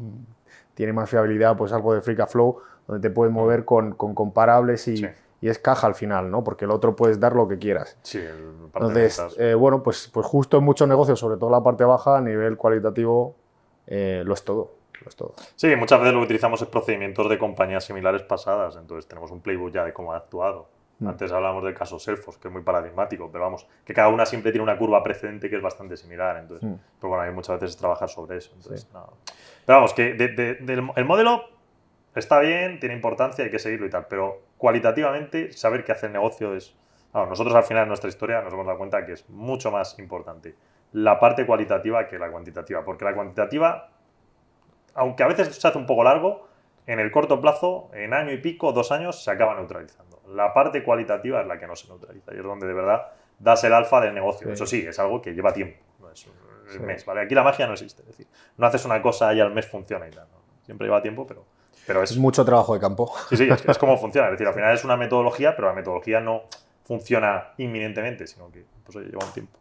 Tiene 0.74 0.94
más 0.94 1.10
fiabilidad, 1.10 1.56
pues 1.58 1.74
algo 1.74 1.94
de 1.94 2.02
free 2.02 2.16
cash 2.16 2.30
flow, 2.30 2.60
donde 2.88 3.08
te 3.08 3.14
puedes 3.14 3.32
mover 3.32 3.66
con, 3.66 3.94
con 3.94 4.16
comparables 4.16 4.88
y 4.88 5.06
y 5.42 5.50
es 5.50 5.60
caja 5.60 5.88
al 5.88 5.96
final, 5.96 6.30
¿no? 6.30 6.44
Porque 6.44 6.66
el 6.66 6.72
otro 6.72 6.96
puedes 6.96 7.20
dar 7.20 7.34
lo 7.34 7.48
que 7.48 7.58
quieras. 7.58 7.98
Sí, 8.02 8.18
el 8.18 8.56
Entonces, 8.74 9.36
eh, 9.38 9.54
bueno, 9.54 9.82
pues, 9.82 10.10
pues 10.14 10.26
justo 10.26 10.58
en 10.58 10.64
muchos 10.64 10.88
negocios, 10.88 11.20
sobre 11.20 11.38
todo 11.38 11.50
la 11.50 11.62
parte 11.62 11.84
baja, 11.84 12.18
a 12.18 12.22
nivel 12.22 12.58
cualitativo, 12.58 13.36
eh, 13.88 14.24
lo 14.26 14.34
es 14.34 14.44
todo. 14.44 14.72
Lo 15.02 15.08
es 15.08 15.16
todo. 15.16 15.34
Sí, 15.56 15.74
muchas 15.78 16.00
veces 16.00 16.14
lo 16.14 16.20
que 16.20 16.26
utilizamos 16.26 16.62
es 16.62 16.68
procedimientos 16.68 17.30
de 17.30 17.38
compañías 17.38 17.86
similares 17.86 18.24
pasadas, 18.24 18.76
entonces 18.76 19.08
tenemos 19.08 19.32
un 19.32 19.40
playbook 19.40 19.72
ya 19.72 19.86
de 19.86 19.94
cómo 19.94 20.14
ha 20.14 20.18
actuado. 20.18 20.68
Mm. 21.00 21.08
Antes 21.08 21.32
hablábamos 21.32 21.64
del 21.64 21.74
caso 21.74 21.98
Salesforce, 21.98 22.42
que 22.42 22.50
es 22.50 22.54
muy 22.54 22.62
paradigmático, 22.62 23.30
pero 23.32 23.46
vamos, 23.46 23.66
que 23.86 23.94
cada 23.94 24.10
una 24.10 24.26
siempre 24.26 24.52
tiene 24.52 24.64
una 24.64 24.78
curva 24.78 25.02
precedente 25.02 25.50
que 25.50 25.56
es 25.56 25.62
bastante 25.62 25.96
similar, 25.96 26.36
entonces, 26.36 26.70
mm. 26.70 26.76
pero 27.00 27.10
bueno, 27.10 27.24
hay 27.24 27.32
muchas 27.32 27.58
veces 27.62 27.78
trabajar 27.78 28.10
sobre 28.10 28.38
eso. 28.38 28.52
Entonces, 28.58 28.86
Pero 29.66 29.78
vamos, 29.78 29.94
que 29.94 30.12
el 30.12 31.06
modelo 31.06 31.44
está 32.14 32.40
bien, 32.40 32.82
tiene 32.82 32.96
importancia, 32.96 33.46
hay 33.46 33.52
que 33.52 33.60
seguirlo 33.60 33.86
y 33.86 33.90
tal, 33.90 34.08
pero 34.10 34.49
cualitativamente 34.60 35.54
saber 35.54 35.84
qué 35.84 35.94
hace 35.94 36.06
el 36.06 36.14
negocio 36.14 36.54
es... 36.54 36.76
nosotros 37.14 37.56
al 37.56 37.64
final 37.64 37.86
de 37.86 37.88
nuestra 37.88 38.10
historia 38.10 38.42
nos 38.42 38.54
hemos 38.54 38.68
dado 38.68 38.78
cuenta 38.78 39.04
que 39.06 39.14
es 39.14 39.28
mucho 39.30 39.72
más 39.72 39.98
importante 39.98 40.54
la 40.92 41.20
parte 41.20 41.46
cualitativa 41.46 42.08
que 42.08 42.20
la 42.20 42.30
cuantitativa, 42.30 42.84
porque 42.84 43.06
la 43.06 43.16
cuantitativa, 43.16 43.90
aunque 44.96 45.24
a 45.24 45.28
veces 45.28 45.56
se 45.56 45.68
hace 45.68 45.78
un 45.78 45.86
poco 45.86 46.04
largo, 46.04 46.48
en 46.88 47.00
el 47.00 47.12
corto 47.12 47.40
plazo, 47.40 47.90
en 47.94 48.14
año 48.14 48.32
y 48.32 48.38
pico, 48.38 48.74
dos 48.74 48.92
años, 48.92 49.24
se 49.24 49.32
acaba 49.32 49.56
neutralizando. 49.56 50.22
La 50.28 50.54
parte 50.54 50.84
cualitativa 50.84 51.42
es 51.42 51.48
la 51.48 51.60
que 51.60 51.68
no 51.68 51.76
se 51.76 51.88
neutraliza 51.88 52.34
y 52.34 52.38
es 52.38 52.44
donde 52.44 52.68
de 52.68 52.74
verdad 52.74 53.12
das 53.38 53.64
el 53.64 53.74
alfa 53.74 54.02
del 54.02 54.14
negocio. 54.14 54.52
Eso 54.52 54.66
sí, 54.66 54.86
es 54.86 55.00
algo 55.00 55.22
que 55.22 55.34
lleva 55.34 55.54
tiempo, 55.54 55.80
no 56.00 56.12
es 56.12 56.28
un 56.28 56.86
mes, 56.86 57.06
¿vale? 57.06 57.22
Aquí 57.22 57.34
la 57.34 57.44
magia 57.44 57.66
no 57.66 57.74
existe, 57.74 58.02
es 58.02 58.08
decir, 58.10 58.28
no 58.58 58.66
haces 58.66 58.84
una 58.86 59.02
cosa 59.02 59.34
y 59.34 59.40
al 59.40 59.52
mes 59.52 59.68
funciona 59.68 60.08
y 60.08 60.12
tal, 60.12 60.28
siempre 60.64 60.88
lleva 60.88 61.02
tiempo, 61.02 61.26
pero 61.26 61.46
pero 61.90 62.04
es 62.04 62.16
mucho 62.18 62.46
trabajo 62.46 62.76
de 62.76 62.80
campo. 62.80 63.12
Sí, 63.30 63.36
sí, 63.36 63.50
es, 63.50 63.78
como 63.80 63.98
funciona. 63.98 64.28
Es 64.28 64.34
decir, 64.34 64.46
al 64.46 64.54
final 64.54 64.76
es 64.76 64.84
una 64.84 64.96
metodología, 64.96 65.56
pero 65.56 65.70
la 65.70 65.74
metodología 65.74 66.20
no 66.20 66.44
funciona 66.84 67.48
inminentemente, 67.58 68.28
sino 68.28 68.52
que 68.52 68.64
pues, 68.86 68.96
oye, 68.96 69.08
lleva 69.08 69.26
un 69.26 69.34
tiempo. 69.34 69.58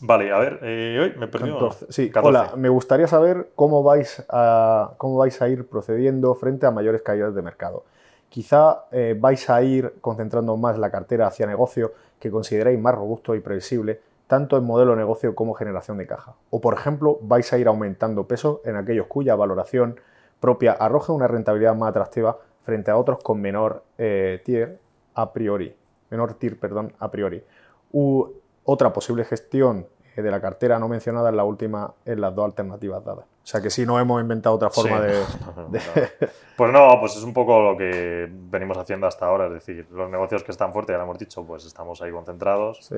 Vale, 0.00 0.32
a 0.32 0.38
ver, 0.38 0.58
eh, 0.62 0.98
hoy 1.00 1.18
me. 1.18 1.30
14. 1.30 1.86
Sí, 1.90 2.10
14. 2.10 2.28
hola, 2.28 2.56
me 2.56 2.68
gustaría 2.68 3.06
saber 3.06 3.50
cómo 3.54 3.84
vais, 3.84 4.24
a, 4.28 4.94
cómo 4.96 5.16
vais 5.16 5.40
a 5.40 5.48
ir 5.48 5.68
procediendo 5.68 6.34
frente 6.34 6.66
a 6.66 6.72
mayores 6.72 7.02
caídas 7.02 7.32
de 7.36 7.42
mercado. 7.42 7.84
Quizá 8.28 8.86
eh, 8.90 9.16
vais 9.16 9.48
a 9.48 9.62
ir 9.62 9.94
concentrando 10.00 10.56
más 10.56 10.76
la 10.76 10.90
cartera 10.90 11.28
hacia 11.28 11.46
negocio 11.46 11.92
que 12.18 12.32
consideráis 12.32 12.80
más 12.80 12.96
robusto 12.96 13.36
y 13.36 13.40
previsible, 13.40 14.00
tanto 14.28 14.56
en 14.56 14.64
modelo 14.64 14.92
de 14.92 14.98
negocio 14.98 15.34
como 15.34 15.54
generación 15.54 15.98
de 15.98 16.06
caja. 16.06 16.34
O, 16.50 16.60
por 16.60 16.74
ejemplo, 16.74 17.18
vais 17.22 17.52
a 17.52 17.58
ir 17.58 17.66
aumentando 17.66 18.28
peso 18.28 18.60
en 18.64 18.76
aquellos 18.76 19.06
cuya 19.06 19.34
valoración 19.34 19.98
propia 20.38 20.72
arroja 20.72 21.12
una 21.12 21.26
rentabilidad 21.26 21.74
más 21.74 21.90
atractiva 21.90 22.38
frente 22.62 22.90
a 22.90 22.96
otros 22.96 23.18
con 23.22 23.40
menor 23.40 23.82
eh, 23.96 24.40
tier 24.44 24.78
a 25.14 25.32
priori. 25.32 25.74
Menor 26.10 26.34
tier, 26.34 26.60
perdón, 26.60 26.92
a 26.98 27.10
priori. 27.10 27.42
U, 27.90 28.28
otra 28.64 28.92
posible 28.92 29.24
gestión 29.24 29.86
eh, 30.14 30.22
de 30.22 30.30
la 30.30 30.40
cartera 30.40 30.78
no 30.78 30.88
mencionada 30.88 31.30
en 31.30 31.36
la 31.36 31.44
última 31.44 31.94
en 32.04 32.20
las 32.20 32.34
dos 32.34 32.44
alternativas 32.44 33.02
dadas. 33.04 33.24
O 33.48 33.50
sea 33.50 33.62
que 33.62 33.70
sí, 33.70 33.86
no 33.86 33.98
hemos 33.98 34.20
inventado 34.20 34.56
otra 34.56 34.68
forma 34.68 34.98
Sí. 35.00 35.06
de, 35.06 35.78
de- 35.78 36.28
Pues 36.54 36.70
no, 36.70 37.00
pues 37.00 37.16
es 37.16 37.22
un 37.22 37.32
poco 37.32 37.62
lo 37.62 37.78
que 37.78 38.28
venimos 38.30 38.76
haciendo 38.76 39.06
hasta 39.06 39.24
ahora, 39.24 39.46
es 39.46 39.54
decir, 39.54 39.86
los 39.90 40.10
negocios 40.10 40.44
que 40.44 40.50
están 40.52 40.70
fuertes, 40.70 40.92
ya 40.92 40.98
lo 40.98 41.04
hemos 41.04 41.18
dicho, 41.18 41.46
pues 41.46 41.64
estamos 41.64 42.02
ahí 42.02 42.10
concentrados. 42.12 42.84
Sí. 42.84 42.96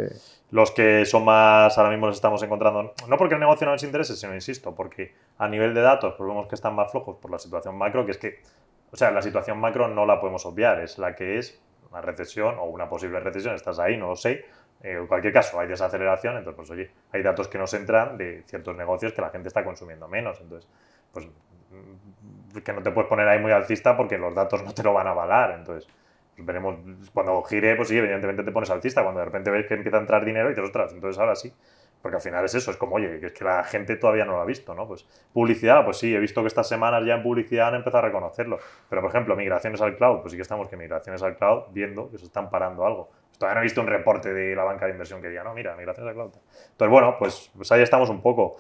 Los 0.51 0.73
que 0.73 1.07
son 1.07 1.25
más, 1.25 1.79
ahora 1.79 1.91
mismo 1.91 2.09
los 2.09 2.17
estamos 2.17 2.43
encontrando, 2.43 2.95
no 3.07 3.17
porque 3.17 3.35
el 3.35 3.41
negocio 3.41 3.65
no 3.65 3.75
nos 3.75 3.85
interese, 3.85 4.17
sino, 4.17 4.35
insisto, 4.35 4.75
porque 4.75 5.15
a 5.39 5.47
nivel 5.47 5.73
de 5.73 5.83
datos, 5.83 6.15
pues 6.19 6.27
vemos 6.29 6.49
que 6.49 6.57
están 6.57 6.75
más 6.75 6.91
flojos 6.91 7.19
por 7.23 7.31
la 7.31 7.39
situación 7.39 7.79
macro, 7.79 8.05
que 8.05 8.11
es 8.11 8.19
que, 8.19 8.43
o 8.91 8.97
sea, 8.97 9.13
la 9.13 9.23
situación 9.23 9.57
macro 9.61 9.87
no 9.87 10.05
la 10.05 10.19
podemos 10.19 10.45
obviar, 10.47 10.81
es 10.81 10.99
la 10.99 11.15
que 11.15 11.39
es 11.39 11.61
una 11.93 12.01
recesión 12.01 12.57
o 12.59 12.65
una 12.65 12.89
posible 12.89 13.21
recesión, 13.21 13.55
estás 13.55 13.79
ahí, 13.79 13.97
no 13.97 14.09
lo 14.09 14.17
sé. 14.17 14.45
Eh, 14.83 14.97
en 14.99 15.07
cualquier 15.07 15.33
caso, 15.33 15.61
hay 15.61 15.69
desaceleración, 15.69 16.39
entonces, 16.39 16.57
pues 16.57 16.71
oye, 16.71 16.91
hay 17.13 17.23
datos 17.23 17.49
que 17.49 17.59
nos 17.59 17.73
entran 17.75 18.17
de 18.17 18.43
ciertos 18.47 18.77
negocios 18.77 19.13
que 19.13 19.21
la 19.21 19.31
gente 19.31 19.49
está 19.49 19.65
consumiendo 19.65 20.09
menos, 20.09 20.41
entonces, 20.41 20.69
pues 21.13 21.27
mm, 21.27 22.59
que 22.59 22.73
no 22.73 22.83
te 22.83 22.91
puedes 22.91 23.09
poner 23.09 23.29
ahí 23.29 23.39
muy 23.39 23.53
alcista 23.53 23.97
porque 23.97 24.19
los 24.19 24.35
datos 24.35 24.63
no 24.65 24.73
te 24.73 24.83
lo 24.83 24.93
van 24.93 25.07
a 25.07 25.11
avalar, 25.11 25.53
entonces 25.53 25.89
pues 26.35 26.47
veremos 26.47 26.77
cuando 27.13 27.43
gire, 27.43 27.77
pues 27.77 27.89
sí, 27.89 27.99
evidentemente 27.99 28.43
te 28.43 28.53
pones 28.53 28.71
alcista, 28.71 29.03
cuando 29.03 29.21
de 29.21 29.27
repente 29.27 29.51
ves 29.51 29.67
que 29.67 29.75
empieza 29.75 29.99
a 29.99 30.01
entrar 30.01 30.25
dinero 30.25 30.47
y 30.47 30.51
dices, 30.51 30.65
ostras, 30.65 30.93
entonces 30.93 31.19
ahora 31.19 31.37
sí. 31.37 31.53
Porque 32.01 32.17
al 32.17 32.23
final 32.23 32.45
es 32.47 32.55
eso, 32.55 32.71
es 32.71 32.79
como, 32.79 32.97
oye, 32.97 33.21
que 33.21 33.27
es 33.27 33.33
que 33.33 33.45
la 33.45 33.63
gente 33.63 33.97
todavía 33.97 34.25
no 34.25 34.33
lo 34.33 34.41
ha 34.41 34.47
visto, 34.47 34.75
¿no? 34.75 34.89
Pues 34.89 35.07
publicidad, 35.35 35.85
pues 35.85 35.99
sí, 35.99 36.15
he 36.15 36.19
visto 36.19 36.41
que 36.41 36.49
estas 36.49 36.67
semanas 36.67 37.05
ya 37.05 37.15
en 37.15 37.23
publicidad 37.23 37.69
han 37.69 37.75
empezado 37.75 37.99
a 37.99 38.07
reconocerlo. 38.07 38.59
Pero, 38.89 39.03
por 39.03 39.11
ejemplo, 39.11 39.37
migraciones 39.37 39.83
al 39.83 39.97
cloud, 39.97 40.21
pues 40.21 40.31
sí 40.33 40.39
que 40.39 40.43
estamos 40.43 40.67
que 40.69 40.79
migraciones 40.79 41.23
al 41.23 41.37
cloud 41.37 41.65
viendo 41.73 42.11
que 42.11 42.17
se 42.17 42.25
están 42.25 42.49
parando 42.49 42.87
algo. 42.87 43.11
Todavía 43.41 43.55
no 43.55 43.61
he 43.61 43.65
visto 43.65 43.81
un 43.81 43.87
reporte 43.87 44.35
de 44.35 44.55
la 44.55 44.65
banca 44.65 44.85
de 44.85 44.93
inversión 44.93 45.23
que 45.23 45.31
diga, 45.31 45.43
no, 45.43 45.55
mira, 45.55 45.75
migraciones 45.75 46.11
al 46.11 46.15
cloud. 46.15 46.33
Entonces, 46.73 46.91
bueno, 46.91 47.17
pues, 47.19 47.51
pues 47.57 47.73
ahí 47.73 47.81
estamos 47.81 48.11
un 48.11 48.21
poco 48.21 48.59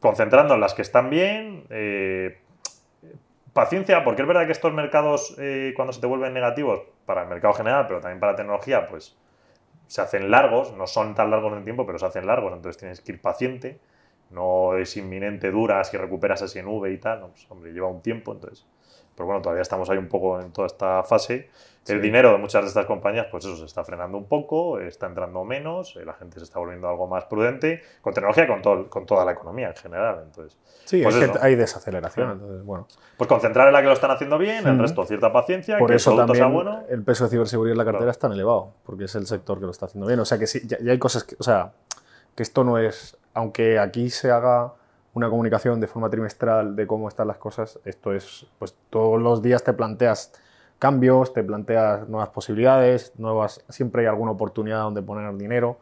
concentrando 0.00 0.54
en 0.54 0.60
las 0.60 0.72
que 0.72 0.80
están 0.80 1.10
bien, 1.10 1.66
eh, 1.68 2.38
paciencia, 3.52 4.02
porque 4.04 4.22
es 4.22 4.28
verdad 4.28 4.46
que 4.46 4.52
estos 4.52 4.72
mercados, 4.72 5.36
eh, 5.38 5.74
cuando 5.76 5.92
se 5.92 6.00
te 6.00 6.06
vuelven 6.06 6.32
negativos, 6.32 6.80
para 7.04 7.24
el 7.24 7.28
mercado 7.28 7.52
general, 7.52 7.86
pero 7.86 8.00
también 8.00 8.20
para 8.20 8.32
la 8.32 8.36
tecnología, 8.36 8.88
pues 8.88 9.18
se 9.86 10.00
hacen 10.00 10.30
largos, 10.30 10.72
no 10.72 10.86
son 10.86 11.14
tan 11.14 11.30
largos 11.30 11.52
en 11.52 11.58
el 11.58 11.64
tiempo, 11.64 11.84
pero 11.84 11.98
se 11.98 12.06
hacen 12.06 12.26
largos, 12.26 12.54
entonces 12.54 12.78
tienes 12.78 13.02
que 13.02 13.12
ir 13.12 13.20
paciente, 13.20 13.80
no 14.30 14.78
es 14.78 14.96
inminente, 14.96 15.50
dura, 15.50 15.84
si 15.84 15.98
recuperas 15.98 16.40
así 16.40 16.58
en 16.58 16.68
V 16.68 16.90
y 16.90 16.96
tal, 16.96 17.28
pues, 17.28 17.46
hombre, 17.50 17.70
lleva 17.70 17.88
un 17.88 18.00
tiempo, 18.00 18.32
entonces, 18.32 18.66
pero 19.14 19.26
bueno, 19.26 19.42
todavía 19.42 19.60
estamos 19.60 19.90
ahí 19.90 19.98
un 19.98 20.08
poco 20.08 20.40
en 20.40 20.54
toda 20.54 20.68
esta 20.68 21.02
fase. 21.02 21.50
El 21.88 21.96
Sí. 21.96 22.00
dinero 22.00 22.30
de 22.30 22.38
muchas 22.38 22.62
de 22.62 22.68
estas 22.68 22.86
compañías, 22.86 23.26
pues 23.28 23.44
eso, 23.44 23.56
se 23.56 23.64
está 23.64 23.82
frenando 23.84 24.16
un 24.16 24.26
poco, 24.28 24.78
está 24.78 25.06
entrando 25.08 25.42
menos, 25.44 25.96
eh, 25.96 26.04
la 26.04 26.12
gente 26.14 26.38
se 26.38 26.44
está 26.44 26.60
volviendo 26.60 26.88
algo 26.88 27.08
más 27.08 27.24
prudente, 27.24 27.82
con 28.00 28.14
tecnología, 28.14 28.46
con, 28.46 28.62
todo, 28.62 28.88
con 28.88 29.04
toda 29.04 29.24
la 29.24 29.32
economía 29.32 29.68
en 29.70 29.74
general, 29.76 30.20
entonces... 30.24 30.56
Sí, 30.84 31.02
Pues 31.02 31.16
es 31.16 31.30
que 31.30 31.38
hay 31.40 31.56
desaceleración. 31.56 32.26
Sí. 32.28 32.32
Entonces, 32.34 32.64
bueno. 32.64 32.86
Pues 33.16 33.26
concentrar 33.28 33.66
en 33.66 33.72
la 33.72 33.80
que 33.80 33.88
lo 33.88 33.92
están 33.94 34.12
haciendo 34.12 34.38
bien, 34.38 34.64
el 34.66 34.78
resto 34.78 35.04
cierta 35.06 35.32
paciencia, 35.32 35.76
Por 35.78 35.90
que 35.90 35.96
eso 35.96 36.10
el 36.10 36.16
producto 36.18 36.32
también 36.40 36.64
sea 36.64 36.72
bueno. 36.72 36.86
el 36.88 37.02
peso 37.02 37.24
de 37.24 37.30
ciberseguridad 37.30 37.72
en 37.72 37.78
la 37.78 37.84
cartera 37.84 37.98
Claro. 38.04 38.10
es 38.12 38.18
tan 38.20 38.32
elevado, 38.32 38.74
porque 38.84 39.04
es 39.04 39.14
el 39.16 39.26
sector 39.26 39.58
que 39.58 39.64
lo 39.64 39.72
está 39.72 39.86
haciendo 39.86 40.06
bien. 40.06 40.20
O 40.20 40.24
sea 40.24 40.38
que 40.38 40.46
sí, 40.46 40.60
ya, 40.66 40.78
ya 40.80 40.92
hay 40.92 40.98
cosas 41.00 41.24
que, 41.24 41.34
o 41.38 41.42
sea, 41.42 41.72
que 42.36 42.44
esto 42.44 42.62
no 42.62 42.78
es, 42.78 43.16
aunque 43.34 43.78
aquí 43.80 44.08
se 44.10 44.30
haga 44.30 44.72
una 45.14 45.28
comunicación 45.28 45.80
de 45.80 45.88
forma 45.88 46.08
trimestral 46.10 46.76
de 46.76 46.86
cómo 46.86 47.08
están 47.08 47.26
las 47.28 47.38
cosas, 47.38 47.80
esto 47.84 48.12
es, 48.12 48.46
pues 48.60 48.76
todos 48.88 49.20
los 49.20 49.42
días 49.42 49.62
te 49.64 49.72
planteas 49.72 50.32
cambios, 50.86 51.32
te 51.32 51.44
planteas 51.44 52.08
nuevas 52.08 52.30
posibilidades, 52.30 53.12
nuevas, 53.16 53.64
siempre 53.68 54.02
hay 54.02 54.08
alguna 54.08 54.32
oportunidad 54.32 54.80
donde 54.82 55.00
poner 55.00 55.32
dinero, 55.36 55.78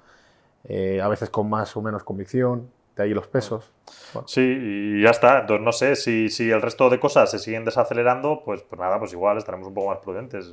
eh, 0.64 1.00
a 1.00 1.08
veces 1.08 1.30
con 1.30 1.48
más 1.48 1.74
o 1.74 1.80
menos 1.80 2.04
convicción, 2.04 2.70
de 2.96 3.04
ahí 3.04 3.14
los 3.14 3.26
pesos. 3.26 3.72
Bueno, 4.12 4.28
Sí, 4.28 4.42
y 4.42 5.02
ya 5.02 5.08
está. 5.10 5.38
Entonces 5.40 5.64
no 5.64 5.72
sé 5.72 5.96
si, 5.96 6.28
si 6.28 6.50
el 6.50 6.60
resto 6.60 6.90
de 6.90 7.00
cosas 7.00 7.30
se 7.30 7.38
siguen 7.38 7.64
desacelerando, 7.64 8.42
pues, 8.44 8.62
pues 8.62 8.78
nada, 8.78 8.98
pues 8.98 9.12
igual 9.14 9.38
estaremos 9.38 9.68
un 9.68 9.72
poco 9.74 9.88
más 9.88 9.98
prudentes. 10.00 10.52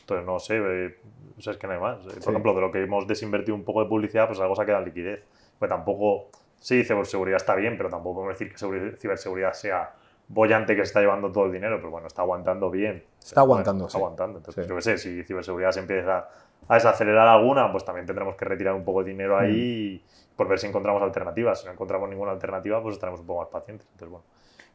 Entonces 0.00 0.26
no 0.26 0.38
sé, 0.40 0.56
eh, 0.58 0.98
o 1.38 1.40
sea, 1.40 1.52
es 1.54 1.58
que 1.58 1.66
no 1.66 1.72
hay 1.72 1.80
más. 1.80 1.96
Eh, 2.04 2.08
Por 2.08 2.22
Sí. 2.22 2.28
ejemplo, 2.30 2.52
de 2.54 2.60
lo 2.60 2.70
que 2.70 2.82
hemos 2.82 3.06
desinvertido 3.06 3.54
un 3.54 3.64
poco 3.64 3.82
de 3.82 3.88
publicidad, 3.88 4.26
pues 4.26 4.38
algo 4.40 4.54
se 4.54 4.60
ha 4.62 4.66
quedado 4.66 4.82
en 4.82 4.88
liquidez. 4.90 5.24
Pues 5.58 5.70
tampoco, 5.70 6.28
sí, 6.60 6.84
ciberseguridad 6.84 7.38
está 7.38 7.54
bien, 7.54 7.78
pero 7.78 7.88
tampoco 7.88 8.16
podemos 8.16 8.38
decir 8.38 8.52
que 8.52 8.58
seguri- 8.58 8.94
ciberseguridad 8.98 9.54
sea 9.54 9.94
bollante 10.28 10.74
que 10.74 10.82
se 10.82 10.88
está 10.88 11.00
llevando 11.00 11.30
todo 11.30 11.46
el 11.46 11.52
dinero, 11.52 11.76
pero 11.76 11.90
bueno, 11.90 12.06
está 12.06 12.22
aguantando 12.22 12.70
bien. 12.70 13.04
Está 13.22 13.42
Bueno, 13.42 13.54
aguantando, 13.62 13.86
está 13.86 13.98
sí. 13.98 14.02
aguantando. 14.02 14.38
Entonces, 14.38 14.64
Sí. 14.64 14.68
yo 14.68 14.76
qué 14.76 14.82
sé, 14.82 14.98
si 14.98 15.22
ciberseguridad 15.24 15.70
se 15.72 15.80
empieza 15.80 16.28
a 16.68 16.74
desacelerar 16.74 17.28
alguna, 17.28 17.70
pues 17.70 17.84
también 17.84 18.06
tendremos 18.06 18.34
que 18.34 18.44
retirar 18.44 18.74
un 18.74 18.84
poco 18.84 19.02
de 19.04 19.10
dinero 19.10 19.38
ahí 19.38 20.02
Mm. 20.04 20.36
por 20.36 20.48
ver 20.48 20.58
si 20.58 20.66
encontramos 20.66 21.00
alternativas. 21.02 21.60
Si 21.60 21.66
no 21.66 21.72
encontramos 21.72 22.08
ninguna 22.08 22.32
alternativa, 22.32 22.82
pues 22.82 22.94
estaremos 22.94 23.20
un 23.20 23.26
poco 23.26 23.40
más 23.42 23.48
pacientes. 23.50 23.86
Entonces, 23.92 24.10
bueno, 24.10 24.24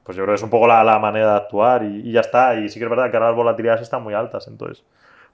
pues 0.03 0.15
yo 0.17 0.23
creo 0.23 0.33
que 0.33 0.37
es 0.37 0.43
un 0.43 0.49
poco 0.49 0.67
la, 0.67 0.83
la 0.83 0.97
manera 0.99 1.31
de 1.31 1.37
actuar 1.37 1.83
y, 1.83 2.09
y 2.09 2.11
ya 2.13 2.21
está. 2.21 2.55
Y 2.55 2.69
sí 2.69 2.79
que 2.79 2.85
es 2.85 2.89
verdad 2.89 3.11
que 3.11 3.17
ahora 3.17 3.27
las 3.29 3.35
volatilidades 3.35 3.81
están 3.81 4.01
muy 4.03 4.13
altas, 4.13 4.47
entonces, 4.47 4.83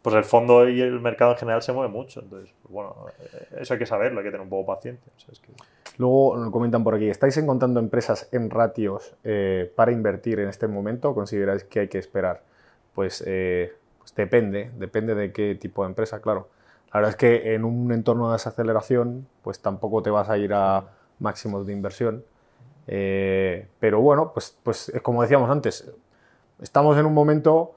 pues 0.08 0.16
el 0.16 0.24
fondo 0.24 0.70
y 0.70 0.80
el 0.80 1.02
mercado 1.02 1.34
en 1.34 1.38
general 1.38 1.62
se 1.62 1.74
mueve 1.74 1.92
mucho. 1.92 2.22
Entonces, 2.22 2.56
pues 2.62 2.72
bueno, 2.72 2.96
eso 3.60 3.74
hay 3.74 3.78
que 3.78 3.86
saberlo, 3.86 4.22
hay 4.22 4.24
que 4.24 4.32
tener 4.32 4.42
un 4.42 4.48
poco 4.48 4.74
paciencia. 4.74 5.12
O 5.14 5.20
sea, 5.20 5.34
Luego 5.98 6.50
comentan 6.50 6.82
por 6.86 6.96
aquí, 6.96 7.10
¿estáis 7.10 7.36
encontrando 7.36 7.82
empresas 7.82 8.30
en 8.32 8.50
ratios 8.50 9.16
eh, 9.26 9.70
para 9.76 9.92
invertir 9.92 10.40
en 10.40 10.48
este 10.48 10.66
momento 10.70 11.10
o 11.10 11.14
consideráis 11.14 11.66
que 11.66 11.82
hay 11.82 11.88
que 11.90 11.98
esperar? 11.98 12.42
Pues, 12.96 13.22
eh, 13.28 13.74
pues 13.98 14.16
depende, 14.16 14.72
depende 14.78 15.14
de 15.14 15.34
qué 15.34 15.56
tipo 15.56 15.84
de 15.84 15.90
empresa, 15.90 16.22
claro. 16.22 16.48
La 16.94 17.02
verdad 17.02 17.10
es 17.10 17.18
que 17.18 17.54
en 17.54 17.66
un 17.66 17.92
entorno 17.92 18.28
de 18.28 18.36
desaceleración, 18.36 19.28
pues 19.42 19.60
tampoco 19.60 20.02
te 20.04 20.10
vas 20.10 20.30
a 20.30 20.38
ir 20.38 20.54
a 20.54 20.86
máximos 21.20 21.68
de 21.68 21.74
inversión. 21.74 22.24
Eh, 22.88 23.68
pero 23.82 24.00
bueno, 24.00 24.32
pues, 24.34 24.58
pues 24.64 24.88
es 24.88 25.02
como 25.02 25.22
decíamos 25.22 25.50
antes, 25.50 25.92
estamos 26.62 26.98
en 26.98 27.06
un 27.06 27.14
momento 27.14 27.74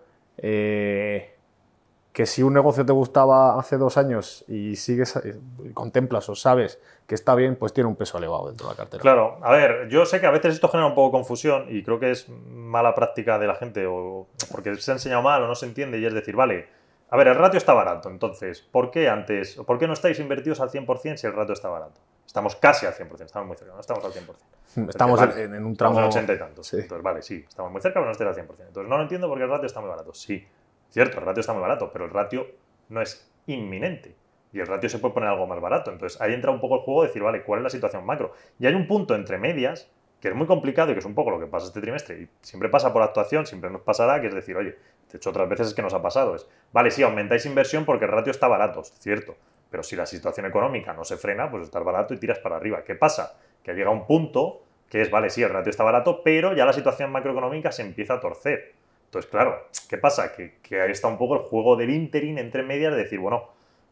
que 2.12 2.26
si 2.26 2.42
un 2.42 2.52
negocio 2.52 2.84
te 2.84 2.92
gustaba 2.92 3.58
hace 3.58 3.76
dos 3.76 3.96
años 3.96 4.44
y 4.48 4.74
sigues, 4.76 5.14
eh, 5.16 5.38
contemplas 5.74 6.28
o 6.28 6.34
sabes 6.34 6.80
que 7.06 7.14
está 7.14 7.34
bien, 7.34 7.56
pues 7.56 7.72
tiene 7.72 7.88
un 7.88 7.96
peso 7.96 8.18
elevado 8.18 8.48
dentro 8.48 8.66
de 8.66 8.72
la 8.72 8.76
cartera. 8.76 9.00
Claro, 9.00 9.38
a 9.42 9.52
ver, 9.52 9.88
yo 9.88 10.04
sé 10.04 10.20
que 10.20 10.26
a 10.26 10.30
veces 10.30 10.54
esto 10.54 10.68
genera 10.68 10.88
un 10.88 10.94
poco 10.94 11.12
confusión 11.12 11.66
y 11.68 11.82
creo 11.84 12.00
que 12.00 12.10
es 12.10 12.28
mala 12.28 12.94
práctica 12.94 13.38
de 13.38 13.46
la 13.46 13.54
gente 13.54 13.86
o 13.86 14.26
porque 14.50 14.74
se 14.76 14.90
ha 14.90 14.94
enseñado 14.94 15.22
mal 15.22 15.42
o 15.42 15.46
no 15.46 15.54
se 15.54 15.66
entiende 15.66 15.98
y 15.98 16.06
es 16.06 16.14
decir, 16.14 16.34
vale, 16.34 16.68
a 17.10 17.16
ver, 17.16 17.28
el 17.28 17.34
ratio 17.34 17.58
está 17.58 17.74
barato, 17.74 18.08
entonces, 18.08 18.60
¿por 18.60 18.90
qué 18.90 19.08
antes, 19.08 19.58
o 19.58 19.64
por 19.64 19.78
qué 19.78 19.86
no 19.86 19.92
estáis 19.92 20.18
invertidos 20.20 20.60
al 20.60 20.70
100% 20.70 21.16
si 21.16 21.26
el 21.26 21.32
ratio 21.32 21.54
está 21.54 21.68
barato? 21.68 22.00
Estamos 22.24 22.54
casi 22.54 22.86
al 22.86 22.94
100%, 22.94 23.24
estamos 23.24 23.48
muy 23.48 23.56
cerca, 23.56 23.74
no 23.74 23.80
estamos 23.80 24.04
al 24.04 24.12
100%. 24.12 24.88
Estamos 24.88 25.18
Vale, 25.18 25.42
en, 25.42 25.54
en 25.54 25.64
un 25.64 25.72
Estamos 25.72 25.94
tramo... 25.94 25.98
en 25.98 26.04
80 26.04 26.32
y 26.32 26.38
tantos. 26.38 26.66
Sí. 26.68 26.76
Entonces, 26.76 27.02
vale, 27.02 27.22
sí, 27.22 27.44
estamos 27.48 27.72
muy 27.72 27.80
cerca, 27.80 27.94
pero 27.94 28.06
no 28.06 28.12
estáis 28.12 28.30
al 28.30 28.46
100%. 28.46 28.50
Entonces, 28.68 28.88
no 28.88 28.96
lo 28.96 29.02
entiendo 29.02 29.26
porque 29.28 29.42
el 29.42 29.50
ratio 29.50 29.66
está 29.66 29.80
muy 29.80 29.90
barato. 29.90 30.14
Sí, 30.14 30.46
cierto, 30.92 31.18
el 31.18 31.26
ratio 31.26 31.40
está 31.40 31.52
muy 31.52 31.62
barato, 31.62 31.90
pero 31.92 32.04
el 32.04 32.10
ratio 32.10 32.46
no 32.88 33.00
es 33.00 33.30
inminente. 33.46 34.14
Y 34.52 34.60
el 34.60 34.66
ratio 34.66 34.88
se 34.88 34.98
puede 34.98 35.14
poner 35.14 35.28
algo 35.28 35.46
más 35.46 35.60
barato. 35.60 35.92
Entonces, 35.92 36.20
ahí 36.20 36.34
entra 36.34 36.50
un 36.50 36.60
poco 36.60 36.76
el 36.76 36.80
juego 36.82 37.02
de 37.02 37.08
decir, 37.08 37.22
vale, 37.22 37.42
¿cuál 37.42 37.60
es 37.60 37.64
la 37.64 37.70
situación 37.70 38.04
macro? 38.04 38.32
Y 38.58 38.66
hay 38.66 38.74
un 38.74 38.86
punto 38.86 39.14
entre 39.14 39.38
medias 39.38 39.90
que 40.20 40.28
es 40.28 40.34
muy 40.34 40.46
complicado 40.46 40.90
y 40.90 40.94
que 40.94 40.98
es 40.98 41.06
un 41.06 41.14
poco 41.14 41.30
lo 41.30 41.40
que 41.40 41.46
pasa 41.46 41.66
este 41.66 41.80
trimestre. 41.80 42.20
Y 42.20 42.28
siempre 42.42 42.68
pasa 42.68 42.92
por 42.92 43.02
actuación, 43.02 43.46
siempre 43.46 43.70
nos 43.70 43.82
pasará, 43.82 44.20
que 44.20 44.26
es 44.26 44.34
decir, 44.34 44.56
oye, 44.56 44.76
de 45.10 45.16
hecho 45.16 45.30
otras 45.30 45.48
veces 45.48 45.68
es 45.68 45.74
que 45.74 45.82
nos 45.82 45.94
ha 45.94 46.02
pasado. 46.02 46.34
Es, 46.34 46.46
vale, 46.72 46.90
sí, 46.90 47.02
aumentáis 47.02 47.46
inversión 47.46 47.84
porque 47.84 48.04
el 48.04 48.10
ratio 48.10 48.30
está 48.30 48.46
barato, 48.46 48.82
cierto. 48.84 49.36
Pero 49.70 49.82
si 49.82 49.96
la 49.96 50.04
situación 50.04 50.46
económica 50.46 50.92
no 50.92 51.04
se 51.04 51.16
frena, 51.16 51.50
pues 51.50 51.64
estás 51.64 51.82
barato 51.84 52.12
y 52.12 52.18
tiras 52.18 52.38
para 52.38 52.56
arriba. 52.56 52.84
¿Qué 52.84 52.94
pasa? 52.96 53.38
Que 53.62 53.72
llega 53.72 53.90
un 53.90 54.06
punto 54.06 54.62
que 54.90 55.00
es, 55.00 55.10
vale, 55.10 55.30
sí, 55.30 55.42
el 55.42 55.50
ratio 55.50 55.70
está 55.70 55.84
barato, 55.84 56.22
pero 56.22 56.52
ya 56.52 56.66
la 56.66 56.72
situación 56.72 57.12
macroeconómica 57.12 57.70
se 57.70 57.82
empieza 57.82 58.14
a 58.14 58.20
torcer. 58.20 58.74
Entonces, 59.10 59.28
claro, 59.28 59.66
¿qué 59.88 59.98
pasa? 59.98 60.32
Que, 60.32 60.80
ahí 60.80 60.92
está 60.92 61.08
un 61.08 61.18
poco 61.18 61.34
el 61.34 61.40
juego 61.40 61.74
del 61.74 61.90
interín 61.90 62.38
entre 62.38 62.62
medias 62.62 62.92
de 62.92 62.98
decir, 62.98 63.18
bueno, 63.18 63.48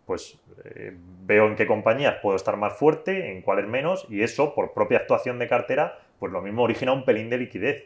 pues 0.07 0.39
eh, 0.65 0.97
veo 1.24 1.49
en 1.49 1.57
qué 1.57 1.66
compañías 1.66 2.19
puedo 2.23 2.36
estar 2.36 2.57
más 2.57 2.74
fuerte, 2.74 3.32
en 3.32 3.43
cuáles 3.43 3.66
menos, 3.66 4.07
y 4.09 4.23
eso, 4.23 4.55
por 4.55 4.73
propia 4.74 4.99
actuación 4.99 5.40
de 5.40 5.49
cartera, 5.49 5.99
pues 6.20 6.31
lo 6.31 6.40
mismo 6.40 6.62
origina 6.62 6.93
un 6.93 7.05
pelín 7.05 7.31
de 7.31 7.39
liquidez. 7.39 7.85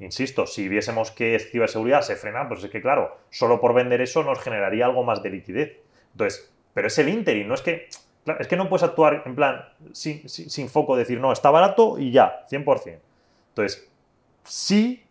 Insisto, 0.00 0.44
si 0.44 0.68
viésemos 0.68 1.12
que 1.12 1.38
ciberseguridad 1.38 2.02
se 2.02 2.16
frena, 2.16 2.48
pues 2.48 2.64
es 2.64 2.70
que 2.70 2.82
claro, 2.82 3.16
solo 3.30 3.60
por 3.60 3.74
vender 3.74 4.00
eso 4.00 4.24
nos 4.24 4.40
generaría 4.40 4.86
algo 4.86 5.04
más 5.04 5.22
de 5.22 5.30
liquidez. 5.30 5.78
Entonces, 6.10 6.52
pero 6.74 6.88
es 6.88 6.98
el 6.98 7.08
interim, 7.10 7.46
no 7.46 7.54
es 7.54 7.62
que, 7.62 7.86
es 8.40 8.48
que 8.48 8.56
no 8.56 8.68
puedes 8.68 8.82
actuar 8.82 9.22
en 9.24 9.36
plan 9.36 9.68
sin, 9.92 10.28
sin 10.28 10.68
foco, 10.68 10.96
decir, 10.96 11.20
no, 11.20 11.30
está 11.30 11.52
barato 11.52 11.96
y 12.00 12.10
ya, 12.10 12.44
100%. 12.50 12.98
Entonces, 13.50 13.88
sí, 14.42 15.04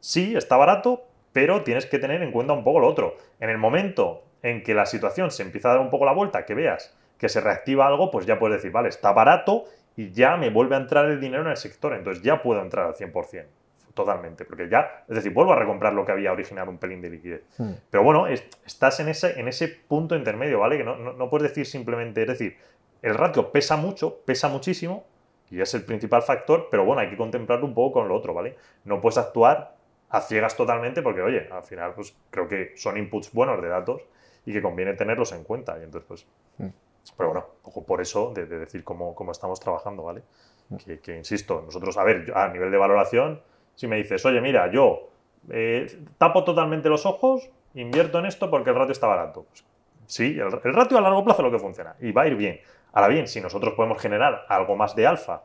sí, 0.00 0.34
está 0.34 0.56
barato, 0.56 1.07
pero 1.32 1.62
tienes 1.62 1.86
que 1.86 1.98
tener 1.98 2.22
en 2.22 2.32
cuenta 2.32 2.52
un 2.52 2.64
poco 2.64 2.80
lo 2.80 2.88
otro. 2.88 3.16
En 3.40 3.50
el 3.50 3.58
momento 3.58 4.24
en 4.42 4.62
que 4.62 4.74
la 4.74 4.86
situación 4.86 5.30
se 5.30 5.42
empieza 5.42 5.70
a 5.70 5.74
dar 5.74 5.80
un 5.80 5.90
poco 5.90 6.04
la 6.04 6.12
vuelta, 6.12 6.44
que 6.44 6.54
veas 6.54 6.96
que 7.18 7.28
se 7.28 7.40
reactiva 7.40 7.86
algo, 7.86 8.10
pues 8.10 8.26
ya 8.26 8.38
puedes 8.38 8.58
decir, 8.58 8.70
vale, 8.70 8.88
está 8.88 9.12
barato 9.12 9.64
y 9.96 10.12
ya 10.12 10.36
me 10.36 10.50
vuelve 10.50 10.76
a 10.76 10.78
entrar 10.78 11.06
el 11.06 11.20
dinero 11.20 11.42
en 11.42 11.48
el 11.48 11.56
sector, 11.56 11.92
entonces 11.94 12.22
ya 12.22 12.40
puedo 12.40 12.62
entrar 12.62 12.86
al 12.86 12.94
100%, 12.94 13.46
totalmente, 13.92 14.44
porque 14.44 14.68
ya, 14.68 15.04
es 15.08 15.16
decir, 15.16 15.32
vuelvo 15.32 15.52
a 15.52 15.56
recomprar 15.56 15.92
lo 15.92 16.04
que 16.04 16.12
había 16.12 16.30
originado 16.30 16.70
un 16.70 16.78
pelín 16.78 17.02
de 17.02 17.10
liquidez. 17.10 17.42
Pero 17.90 18.04
bueno, 18.04 18.28
estás 18.28 19.00
en 19.00 19.08
ese, 19.08 19.40
en 19.40 19.48
ese 19.48 19.66
punto 19.66 20.14
intermedio, 20.14 20.60
¿vale? 20.60 20.78
Que 20.78 20.84
no, 20.84 20.94
no 20.96 21.28
puedes 21.28 21.48
decir 21.48 21.66
simplemente, 21.66 22.22
es 22.22 22.28
decir, 22.28 22.56
el 23.02 23.14
ratio 23.14 23.50
pesa 23.50 23.76
mucho, 23.76 24.20
pesa 24.24 24.48
muchísimo, 24.48 25.04
y 25.50 25.60
es 25.60 25.74
el 25.74 25.82
principal 25.84 26.22
factor, 26.22 26.68
pero 26.70 26.84
bueno, 26.84 27.00
hay 27.00 27.10
que 27.10 27.16
contemplarlo 27.16 27.66
un 27.66 27.74
poco 27.74 28.00
con 28.00 28.08
lo 28.08 28.14
otro, 28.14 28.34
¿vale? 28.34 28.56
No 28.84 29.00
puedes 29.00 29.18
actuar 29.18 29.77
a 30.10 30.20
ciegas 30.20 30.56
totalmente 30.56 31.02
porque, 31.02 31.22
oye, 31.22 31.48
al 31.50 31.62
final, 31.62 31.94
pues 31.94 32.16
creo 32.30 32.48
que 32.48 32.72
son 32.76 32.96
inputs 32.96 33.32
buenos 33.32 33.60
de 33.60 33.68
datos 33.68 34.02
y 34.46 34.52
que 34.52 34.62
conviene 34.62 34.94
tenerlos 34.94 35.32
en 35.32 35.44
cuenta. 35.44 35.78
Y 35.78 35.84
entonces, 35.84 36.06
pues, 36.08 36.26
hmm. 36.58 36.68
Pero 37.16 37.30
bueno, 37.30 37.46
ojo 37.62 37.84
por 37.84 38.00
eso 38.00 38.32
de, 38.34 38.46
decir 38.46 38.84
cómo, 38.84 39.14
cómo, 39.14 39.32
estamos 39.32 39.60
trabajando, 39.60 40.02
¿vale? 40.02 40.22
Mm. 40.68 40.76
Que, 41.02 41.16
insisto, 41.16 41.62
nosotros, 41.64 41.96
a 41.96 42.04
ver, 42.04 42.32
a 42.34 42.48
nivel 42.48 42.70
de 42.70 42.76
valoración, 42.76 43.40
si 43.74 43.86
me 43.86 43.96
dices, 43.96 44.24
oye, 44.26 44.40
mira, 44.40 44.70
yo 44.70 45.08
eh, 45.50 45.86
tapo 46.18 46.44
totalmente 46.44 46.88
los 46.88 47.06
ojos, 47.06 47.48
invierto 47.74 48.18
en 48.18 48.26
esto 48.26 48.50
porque 48.50 48.70
el 48.70 48.76
ratio 48.76 48.92
está 48.92 49.06
barato. 49.06 49.44
Pues, 49.44 49.64
sí, 50.06 50.38
el, 50.38 50.50
ratio 50.50 50.98
a 50.98 51.00
largo 51.00 51.24
plazo 51.24 51.42
es 51.42 51.46
lo 51.46 51.52
que 51.52 51.62
funciona 51.62 51.96
y 52.00 52.12
va 52.12 52.22
a 52.22 52.26
ir 52.26 52.36
bien. 52.36 52.60
Ahora 52.92 53.08
bien, 53.08 53.28
si 53.28 53.40
nosotros 53.40 53.74
podemos 53.74 54.00
generar 54.00 54.44
algo 54.48 54.76
más 54.76 54.94
de 54.96 55.06
alfa 55.06 55.42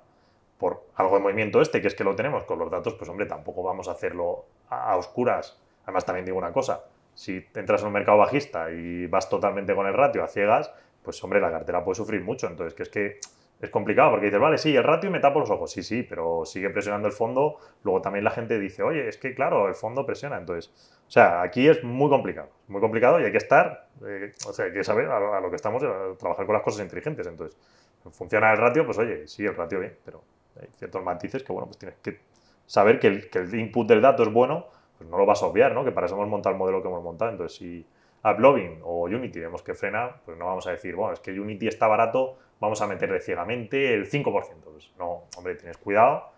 por 0.64 0.86
algo 0.96 1.18
de 1.18 1.22
movimiento 1.24 1.60
este, 1.60 1.82
que 1.82 1.90
es 1.90 1.94
que 1.94 2.06
lo 2.06 2.16
tenemos 2.16 2.46
con 2.46 2.58
los 2.58 2.72
datos, 2.72 2.94
pues 2.94 3.10
hombre, 3.10 3.26
tampoco 3.26 3.64
vamos 3.64 3.90
a 3.90 3.92
hacerlo 3.92 4.46
a, 4.70 4.94
a 4.94 4.96
oscuras. 4.96 5.62
Además, 5.84 6.06
también 6.06 6.24
digo 6.24 6.38
una 6.38 6.54
cosa, 6.54 6.86
si 7.14 7.46
entras 7.54 7.82
en 7.82 7.88
un 7.88 7.94
mercado 7.94 8.18
bajista 8.18 8.72
y 8.72 9.06
vas 9.08 9.28
totalmente 9.28 9.76
con 9.76 9.88
el 9.88 9.94
ratio 9.94 10.24
a 10.24 10.28
ciegas, 10.30 10.72
pues 11.04 11.22
hombre, 11.22 11.42
la 11.42 11.52
cartera 11.52 11.84
puede 11.84 11.96
sufrir 11.96 12.24
mucho. 12.24 12.48
Entonces, 12.48 12.74
que 12.76 12.84
es 12.84 12.88
que 12.88 13.20
es 13.60 13.70
complicado 13.72 14.12
porque 14.12 14.28
dices, 14.28 14.40
vale, 14.40 14.58
sí, 14.58 14.74
el 14.74 14.86
ratio 14.86 15.12
me 15.12 15.20
tapo 15.20 15.42
los 15.42 15.50
ojos, 15.50 15.70
sí, 15.70 15.84
sí, 15.84 16.04
pero 16.04 16.46
sigue 16.46 16.70
presionando 16.70 17.10
el 17.10 17.14
fondo. 17.14 17.58
Luego 17.84 18.02
también 18.02 18.24
la 18.24 18.32
gente 18.32 18.58
dice, 18.58 18.84
oye, 18.84 19.10
es 19.10 19.18
que 19.18 19.36
claro, 19.36 19.68
el 19.68 19.76
fondo 19.76 20.06
presiona. 20.06 20.38
Entonces, 20.38 20.72
o 21.06 21.12
sea, 21.12 21.42
aquí 21.42 21.68
es 21.68 21.84
muy 21.84 22.10
complicado, 22.10 22.48
muy 22.70 22.80
complicado 22.80 23.20
y 23.20 23.26
hay 23.26 23.32
que 23.34 23.38
estar, 23.38 23.90
eh, 24.08 24.32
o 24.48 24.54
sea, 24.54 24.64
hay 24.64 24.72
que 24.72 24.86
saber 24.86 25.08
a, 25.08 25.42
lo 25.42 25.50
que 25.50 25.58
estamos, 25.58 25.84
a 25.84 26.18
trabajar 26.18 26.46
con 26.46 26.54
las 26.54 26.64
cosas 26.64 26.84
inteligentes. 26.84 27.28
Entonces, 27.28 27.58
funciona 28.12 28.52
el 28.52 28.58
ratio, 28.58 28.86
pues 28.86 28.98
oye, 28.98 29.28
sí, 29.28 29.46
el 29.46 29.56
ratio 29.56 29.80
bien, 29.80 29.98
pero 30.04 30.24
hay 30.60 30.70
ciertos 30.78 31.04
matices 31.04 31.44
que, 31.44 31.52
bueno, 31.52 31.68
pues 31.68 31.78
tienes 31.78 31.98
que 32.00 32.20
saber 32.66 33.00
que 33.00 33.08
el, 33.08 33.30
que 33.30 33.40
el 33.40 33.56
input 33.56 33.88
del 33.88 34.02
dato 34.02 34.24
es 34.24 34.32
bueno, 34.32 34.68
pues 34.98 35.10
no 35.10 35.18
lo 35.18 35.26
vas 35.26 35.44
a 35.44 35.48
obviar, 35.48 35.74
¿no? 35.74 35.84
Que 35.84 35.92
para 35.92 36.08
eso 36.08 36.16
hemos 36.16 36.28
montado 36.28 36.54
el 36.54 36.60
modelo 36.60 36.82
que 36.82 36.88
hemos 36.88 37.04
montado. 37.04 37.32
Entonces, 37.32 37.58
si 37.58 37.86
AppLovin 38.24 38.80
o 38.84 39.04
Unity 39.04 39.40
vemos 39.40 39.62
que 39.62 39.74
frena, 39.74 40.16
pues 40.26 40.38
no 40.38 40.46
vamos 40.46 40.66
a 40.68 40.72
decir, 40.72 40.96
bueno, 40.96 41.14
es 41.14 41.20
que 41.20 41.38
Unity 41.38 41.68
está 41.68 41.88
barato, 41.88 42.38
vamos 42.60 42.82
a 42.82 42.88
meterle 42.88 43.20
ciegamente 43.20 43.94
el 43.94 44.10
5%. 44.10 44.32
Pues 44.64 44.92
no, 44.98 45.26
hombre, 45.38 45.56
tienes 45.56 45.78
cuidado. 45.78 46.32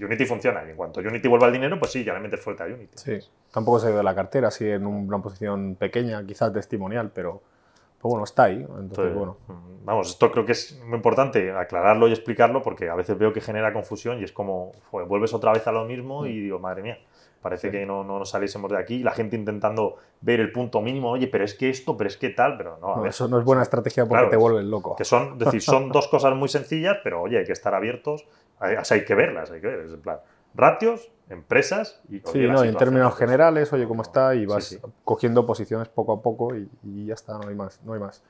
Unity 0.00 0.24
funciona 0.24 0.64
y 0.64 0.70
en 0.70 0.76
cuanto 0.76 1.00
Unity 1.00 1.26
vuelva 1.28 1.46
al 1.46 1.52
dinero, 1.52 1.78
pues 1.78 1.90
sí, 1.90 2.04
ya 2.04 2.14
le 2.14 2.20
metes 2.20 2.40
fuerte 2.40 2.62
a 2.62 2.66
Unity. 2.66 2.92
Sí, 2.94 3.18
tampoco 3.50 3.80
se 3.80 3.86
ha 3.86 3.90
ido 3.90 3.98
de 3.98 4.04
la 4.04 4.14
cartera, 4.14 4.48
así 4.48 4.68
en 4.68 4.86
una 4.86 5.20
posición 5.20 5.74
pequeña, 5.74 6.24
quizás 6.24 6.52
testimonial, 6.52 7.10
pero, 7.12 7.42
bueno, 8.10 8.24
está 8.24 8.44
ahí. 8.44 8.66
Entonces, 8.78 9.14
bueno. 9.14 9.36
Mm, 9.46 9.84
vamos, 9.84 10.10
esto 10.10 10.30
creo 10.30 10.44
que 10.44 10.52
es 10.52 10.80
muy 10.84 10.96
importante 10.96 11.52
aclararlo 11.52 12.08
y 12.08 12.12
explicarlo 12.12 12.62
porque 12.62 12.88
a 12.88 12.94
veces 12.94 13.16
veo 13.18 13.32
que 13.32 13.40
genera 13.40 13.72
confusión 13.72 14.20
y 14.20 14.24
es 14.24 14.32
como, 14.32 14.72
vuelves 14.90 15.34
otra 15.34 15.52
vez 15.52 15.66
a 15.66 15.72
lo 15.72 15.84
mismo 15.84 16.26
y 16.26 16.30
mm. 16.30 16.42
digo, 16.42 16.58
madre 16.58 16.82
mía. 16.82 16.98
Parece 17.42 17.72
que 17.72 17.84
no, 17.84 18.04
no 18.04 18.20
nos 18.20 18.30
saliésemos 18.30 18.70
de 18.70 18.78
aquí. 18.78 19.02
La 19.02 19.10
gente 19.10 19.34
intentando 19.34 19.96
ver 20.20 20.38
el 20.38 20.52
punto 20.52 20.80
mínimo, 20.80 21.10
oye, 21.10 21.26
pero 21.26 21.42
es 21.42 21.54
que 21.54 21.70
esto, 21.70 21.96
pero 21.96 22.06
es 22.06 22.16
que 22.16 22.30
tal, 22.30 22.56
pero 22.56 22.78
no. 22.80 23.04
eso 23.04 23.26
no 23.26 23.40
es 23.40 23.44
buena 23.44 23.62
estrategia 23.62 24.06
porque 24.06 24.26
te 24.26 24.36
vuelves 24.36 24.64
loco. 24.64 24.94
Que 24.94 25.04
son, 25.04 25.38
decir, 25.38 25.60
son 25.60 25.88
dos 25.92 26.06
cosas 26.06 26.36
muy 26.36 26.48
sencillas, 26.48 26.98
pero 27.02 27.20
oye, 27.20 27.38
hay 27.38 27.44
que 27.44 27.52
estar 27.52 27.74
abiertos, 27.74 28.24
hay, 28.60 28.76
hay 28.88 29.04
que 29.04 29.14
verlas, 29.16 29.50
hay 29.50 29.60
que 29.60 29.66
ver. 29.66 29.80
Es 29.80 29.92
en 29.92 30.02
plan, 30.02 30.18
ratios, 30.54 31.10
empresas 31.28 32.00
y. 32.08 32.20
sí, 32.24 32.46
no, 32.46 32.62
en 32.62 32.76
términos 32.76 33.16
generales, 33.16 33.72
oye, 33.72 33.86
cómo 33.86 34.02
está, 34.02 34.34
y 34.34 34.46
vas 34.46 34.78
cogiendo 35.04 35.46
posiciones 35.46 35.88
poco 35.88 36.12
a 36.12 36.22
poco 36.22 36.54
y, 36.56 37.06
ya 37.06 37.14
está, 37.14 37.38
no 37.38 37.48
hay 37.48 37.54
más. 37.54 37.80
No 37.84 37.94
hay 37.94 38.00
más. 38.00 38.22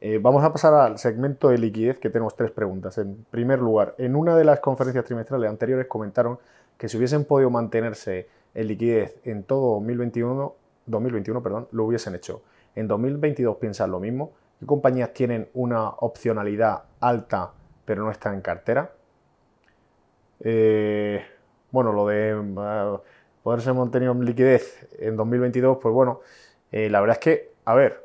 Eh, 0.00 0.18
vamos 0.20 0.44
a 0.44 0.52
pasar 0.52 0.74
al 0.74 0.98
segmento 0.98 1.48
de 1.48 1.58
liquidez, 1.58 1.98
que 1.98 2.10
tenemos 2.10 2.36
tres 2.36 2.50
preguntas. 2.50 2.98
En 2.98 3.24
primer 3.30 3.60
lugar, 3.60 3.94
en 3.98 4.14
una 4.14 4.36
de 4.36 4.44
las 4.44 4.60
conferencias 4.60 5.04
trimestrales 5.04 5.48
anteriores 5.48 5.86
comentaron 5.86 6.38
que 6.76 6.88
si 6.88 6.98
hubiesen 6.98 7.24
podido 7.24 7.48
mantenerse 7.50 8.28
en 8.54 8.66
liquidez 8.66 9.16
en 9.24 9.44
todo 9.44 9.74
2021, 9.74 10.54
2021 10.86 11.42
perdón, 11.42 11.68
lo 11.72 11.84
hubiesen 11.84 12.14
hecho. 12.14 12.42
En 12.74 12.88
2022 12.88 13.56
piensan 13.56 13.90
lo 13.90 14.00
mismo. 14.00 14.32
¿Qué 14.60 14.66
compañías 14.66 15.12
tienen 15.12 15.48
una 15.54 15.88
opcionalidad 15.88 16.84
alta 17.00 17.52
pero 17.84 18.04
no 18.04 18.10
están 18.10 18.34
en 18.34 18.40
cartera? 18.40 18.92
Eh, 20.40 21.24
bueno, 21.76 21.92
lo 21.92 22.06
de 22.06 22.34
uh, 22.34 23.00
poderse 23.42 23.70
mantener 23.74 24.08
en 24.08 24.24
liquidez 24.24 24.88
en 24.98 25.14
2022, 25.14 25.76
pues 25.76 25.94
bueno, 25.94 26.20
eh, 26.72 26.88
la 26.88 27.00
verdad 27.00 27.18
es 27.18 27.22
que, 27.22 27.52
a 27.66 27.74
ver, 27.74 28.02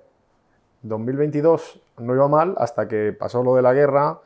2022 0.81 1.79
no 1.99 2.13
iba 2.13 2.27
mal 2.27 2.55
hasta 2.57 2.89
que 2.89 3.15
pasó 3.17 3.43
lo 3.43 3.55
de 3.55 3.61
la 3.61 3.73
guerra 3.73 4.19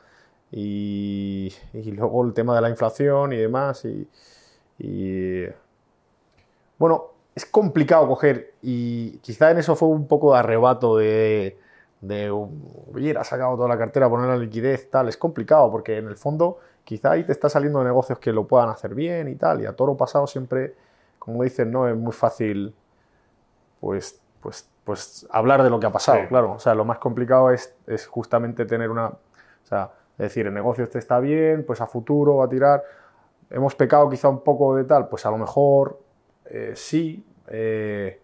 y, 0.50 1.54
luego 1.72 2.24
el 2.24 2.34
tema 2.34 2.56
de 2.56 2.60
la 2.60 2.70
inflación 2.70 3.32
y 3.32 3.36
demás. 3.36 3.84
y 3.84 5.46
bueno, 6.76 7.12
es 7.36 7.46
complicado 7.46 8.08
coger 8.08 8.54
y 8.62 9.18
quizá 9.18 9.52
en 9.52 9.58
eso 9.58 9.76
fue 9.76 9.88
un 9.90 10.08
poco 10.08 10.32
de 10.32 10.40
arrebato 10.40 10.96
de, 10.96 11.56
de 12.00 13.20
sacado 13.22 13.54
toda 13.54 13.68
la 13.68 13.78
cartera, 13.78 14.10
poner 14.10 14.28
la 14.28 14.38
liquidez, 14.38 14.90
tal. 14.90 15.08
Es 15.08 15.16
complicado 15.16 15.70
porque 15.70 15.98
en 15.98 16.08
el 16.08 16.16
fondo 16.16 16.58
quizá 16.86 17.10
ahí 17.10 17.24
te 17.24 17.32
está 17.32 17.48
saliendo 17.48 17.82
negocios 17.82 18.20
que 18.20 18.32
lo 18.32 18.46
puedan 18.46 18.68
hacer 18.68 18.94
bien 18.94 19.26
y 19.28 19.34
tal. 19.34 19.60
Y 19.60 19.66
a 19.66 19.74
toro 19.74 19.96
pasado 19.96 20.28
siempre, 20.28 20.76
como 21.18 21.42
dicen, 21.42 21.72
no 21.72 21.88
es 21.88 21.96
muy 21.96 22.12
fácil 22.12 22.72
pues, 23.80 24.20
pues, 24.40 24.70
pues 24.84 25.26
hablar 25.30 25.64
de 25.64 25.68
lo 25.68 25.80
que 25.80 25.86
ha 25.86 25.92
pasado, 25.92 26.20
claro. 26.28 26.52
O 26.52 26.58
sea, 26.60 26.76
lo 26.76 26.84
más 26.84 26.98
complicado 26.98 27.50
es, 27.50 27.74
es 27.88 28.06
justamente 28.06 28.64
tener 28.64 28.88
una... 28.88 29.08
O 29.08 29.68
sea, 29.68 29.90
es 30.12 30.28
decir, 30.28 30.46
el 30.46 30.54
negocio 30.54 30.84
este 30.84 31.00
está 31.00 31.18
bien, 31.18 31.64
pues 31.66 31.80
a 31.80 31.88
futuro 31.88 32.36
va 32.36 32.44
a 32.44 32.48
tirar. 32.48 32.84
Hemos 33.50 33.74
pecado 33.74 34.08
quizá 34.08 34.28
un 34.28 34.40
poco 34.44 34.76
de 34.76 34.84
tal, 34.84 35.08
pues 35.08 35.26
a 35.26 35.30
lo 35.30 35.38
mejor 35.38 35.98
eh, 36.46 36.72
sí, 36.76 37.26
eh, 37.48 38.20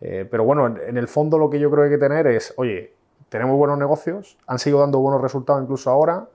eh, 0.00 0.26
pero 0.30 0.44
bueno, 0.44 0.66
en, 0.66 0.96
el 0.96 1.08
fondo 1.08 1.38
lo 1.38 1.50
que 1.50 1.60
yo 1.60 1.70
creo 1.70 1.84
que 1.84 1.90
hay 1.90 1.94
que 1.94 1.98
tener 1.98 2.26
es, 2.26 2.54
oye, 2.56 2.94
tenemos 3.28 3.56
buenos 3.58 3.78
negocios, 3.78 4.38
han 4.46 4.58
seguido 4.58 4.80
dando 4.80 4.98
buenos 5.00 5.20
resultados 5.20 5.62
incluso 5.62 5.90
ahora, 5.90 6.26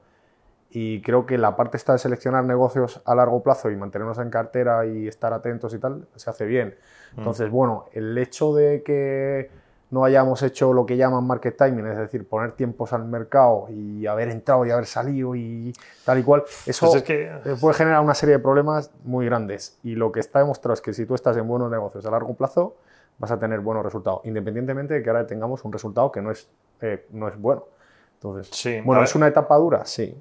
y 0.76 1.02
creo 1.04 1.28
que 1.28 1.38
la 1.38 1.56
parte 1.56 1.78
está 1.78 1.94
de 1.94 2.00
seleccionar 2.00 2.44
negocios 2.46 3.00
a 3.06 3.14
largo 3.14 3.44
plazo 3.44 3.70
y 3.70 3.76
mantenernos 3.76 4.18
en 4.18 4.32
cartera 4.32 4.88
y 4.88 5.08
estar 5.08 5.32
atentos 5.32 5.72
y 5.76 5.78
tal, 5.78 6.08
se 6.16 6.32
hace 6.32 6.46
bien. 6.46 6.76
Mm. 7.14 7.20
Entonces, 7.20 7.52
bueno, 7.52 7.86
el 7.94 8.18
hecho 8.18 8.56
de 8.56 8.82
que 8.82 9.52
no 9.92 10.04
hayamos 10.04 10.42
hecho 10.42 10.74
lo 10.74 10.88
que 10.88 10.98
llaman 10.98 11.28
market 11.28 11.56
timing, 11.56 11.86
es 11.86 11.98
decir, 12.00 12.28
poner 12.28 12.54
tiempos 12.54 12.92
al 12.92 13.06
mercado 13.06 13.68
y 13.70 14.08
haber 14.08 14.30
entrado 14.30 14.66
y 14.66 14.72
haber 14.72 14.88
salido 14.88 15.36
y 15.36 15.72
tal 16.04 16.18
y 16.18 16.24
cual, 16.24 16.44
eso 16.66 16.90
pues 16.90 17.60
puede 17.60 17.76
generar 17.76 18.02
una 18.02 18.16
serie 18.16 18.38
de 18.38 18.40
problemas 18.40 18.90
muy 19.04 19.28
grandes. 19.28 19.78
Y 19.84 19.94
lo 19.94 20.12
que 20.12 20.22
está 20.22 20.40
demostrado 20.40 20.74
es 20.74 20.82
que 20.82 20.92
si 20.94 21.06
tú 21.06 21.14
estás 21.14 21.38
en 21.38 21.48
buenos 21.48 21.70
negocios 21.70 22.04
a 22.08 22.10
largo 22.10 22.34
plazo, 22.34 22.78
vas 23.20 23.30
a 23.30 23.38
tener 23.38 23.60
buenos 23.60 23.86
resultados, 23.86 24.22
independientemente 24.24 24.96
de 24.96 25.04
que 25.04 25.10
ahora 25.12 25.28
tengamos 25.28 25.64
un 25.64 25.72
resultado 25.72 26.12
que 26.12 26.24
no 26.24 26.32
es, 26.32 26.50
eh, 26.82 27.06
no 27.12 27.28
es 27.28 27.38
bueno. 27.38 27.68
Entonces, 28.16 28.84
bueno, 28.84 29.04
¿es 29.04 29.14
una 29.14 29.28
etapa 29.28 29.56
dura? 29.58 29.86
Sí. 29.86 30.18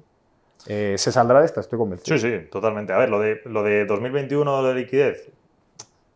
Eh, 0.67 0.95
¿Se 0.97 1.11
saldrá 1.11 1.39
de 1.39 1.45
esta? 1.45 1.61
Estoy 1.61 1.77
convencido. 1.77 2.17
Sí, 2.17 2.29
sí, 2.29 2.47
totalmente. 2.49 2.93
A 2.93 2.97
ver, 2.97 3.09
lo 3.09 3.19
de, 3.19 3.41
lo 3.45 3.63
de 3.63 3.85
2021 3.85 4.63
de 4.63 4.75
liquidez, 4.75 5.29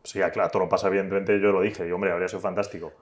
sí, 0.04 0.20
claro, 0.34 0.50
todo 0.50 0.64
lo 0.64 0.70
pasa 0.70 0.88
evidentemente, 0.88 1.40
yo 1.40 1.52
lo 1.52 1.62
dije, 1.62 1.88
y 1.88 1.92
hombre, 1.92 2.12
habría 2.12 2.28
sido 2.28 2.42
fantástico 2.42 2.94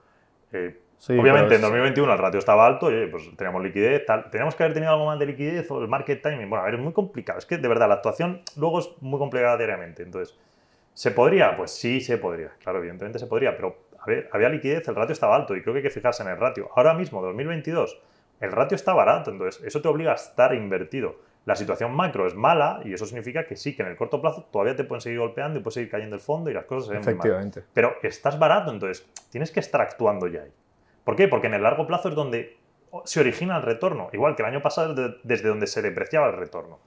obviamente 1.08 1.56
en 1.56 1.60
2021 1.60 2.12
el 2.12 2.18
ratio 2.18 2.38
estaba 2.38 2.66
alto, 2.66 2.90
y, 2.90 3.06
pues 3.06 3.24
teníamos 3.36 3.62
liquidez, 3.62 4.04
tal. 4.06 4.30
Teníamos 4.30 4.54
que 4.54 4.62
haber 4.62 4.74
tenido 4.74 4.92
algo 4.92 5.06
más 5.06 5.18
de 5.18 5.26
liquidez 5.26 5.70
o 5.70 5.80
el 5.80 5.88
market 5.88 6.22
timing. 6.22 6.48
Bueno, 6.48 6.62
a 6.62 6.66
ver, 6.66 6.74
es 6.74 6.80
muy 6.80 6.92
complicado. 6.92 7.38
Es 7.38 7.46
que 7.46 7.58
de 7.58 7.68
verdad 7.68 7.88
la 7.88 7.94
actuación 7.94 8.42
luego 8.56 8.80
es 8.80 8.90
muy 9.00 9.18
complicada 9.18 9.56
diariamente. 9.56 10.02
Entonces, 10.02 10.36
¿se 10.94 11.10
podría? 11.10 11.56
Pues 11.56 11.70
sí, 11.70 12.00
se 12.00 12.18
podría. 12.18 12.52
Claro, 12.62 12.78
evidentemente 12.78 13.18
se 13.18 13.26
podría, 13.26 13.56
pero 13.56 13.76
a 14.00 14.06
ver, 14.06 14.28
había 14.32 14.48
liquidez, 14.48 14.86
el 14.88 14.94
ratio 14.94 15.12
estaba 15.12 15.36
alto 15.36 15.56
y 15.56 15.62
creo 15.62 15.74
que 15.74 15.78
hay 15.78 15.82
que 15.82 15.90
fijarse 15.90 16.22
en 16.22 16.30
el 16.30 16.38
ratio. 16.38 16.70
Ahora 16.74 16.94
mismo, 16.94 17.20
2022, 17.22 18.00
el 18.40 18.52
ratio 18.52 18.76
está 18.76 18.94
barato, 18.94 19.30
entonces 19.30 19.62
eso 19.64 19.80
te 19.82 19.88
obliga 19.88 20.12
a 20.12 20.14
estar 20.14 20.54
invertido. 20.54 21.16
La 21.46 21.56
situación 21.56 21.94
macro 21.94 22.26
es 22.26 22.34
mala 22.34 22.80
y 22.84 22.92
eso 22.92 23.06
significa 23.06 23.46
que 23.46 23.56
sí, 23.56 23.74
que 23.74 23.82
en 23.82 23.88
el 23.88 23.96
corto 23.96 24.20
plazo 24.20 24.44
todavía 24.52 24.76
te 24.76 24.84
pueden 24.84 25.00
seguir 25.00 25.20
golpeando 25.20 25.58
y 25.58 25.62
puedes 25.62 25.74
seguir 25.74 25.90
cayendo 25.90 26.14
el 26.16 26.20
fondo 26.20 26.50
y 26.50 26.54
las 26.54 26.66
cosas 26.66 26.88
se 26.88 26.92
ven 26.92 26.98
muy 27.02 27.06
mal. 27.06 27.14
Efectivamente. 27.16 27.62
Pero 27.72 27.94
estás 28.02 28.38
barato, 28.38 28.70
entonces 28.72 29.08
tienes 29.30 29.50
que 29.50 29.60
estar 29.60 29.80
actuando 29.80 30.26
ya 30.26 30.42
ahí. 30.42 30.52
¿Por 31.04 31.16
qué? 31.16 31.28
Porque 31.28 31.46
en 31.46 31.54
el 31.54 31.62
largo 31.62 31.86
plazo 31.86 32.08
es 32.10 32.14
donde 32.14 32.58
se 33.04 33.20
origina 33.20 33.56
el 33.56 33.62
retorno, 33.62 34.10
igual 34.12 34.34
que 34.36 34.42
el 34.42 34.48
año 34.48 34.60
pasado 34.60 34.90
es 34.90 34.96
de- 34.96 35.16
desde 35.22 35.48
donde 35.48 35.66
se 35.66 35.80
depreciaba 35.82 36.26
el 36.28 36.36
retorno. 36.36 36.78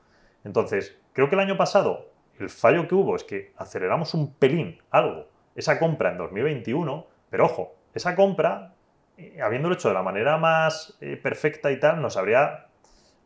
Entonces, 0.43 0.97
creo 1.13 1.29
que 1.29 1.35
el 1.35 1.41
año 1.41 1.57
pasado 1.57 2.09
el 2.39 2.49
fallo 2.49 2.87
que 2.87 2.95
hubo 2.95 3.15
es 3.15 3.23
que 3.25 3.51
aceleramos 3.57 4.13
un 4.13 4.33
pelín 4.33 4.81
algo, 4.91 5.27
esa 5.55 5.77
compra 5.77 6.11
en 6.11 6.17
2021, 6.17 7.05
pero 7.29 7.45
ojo, 7.45 7.75
esa 7.93 8.15
compra, 8.15 8.73
eh, 9.17 9.41
habiéndolo 9.41 9.75
hecho 9.75 9.89
de 9.89 9.93
la 9.93 10.03
manera 10.03 10.37
más 10.37 10.97
eh, 11.01 11.17
perfecta 11.21 11.69
y 11.71 11.79
tal, 11.81 12.01
nos 12.01 12.15
habría 12.15 12.67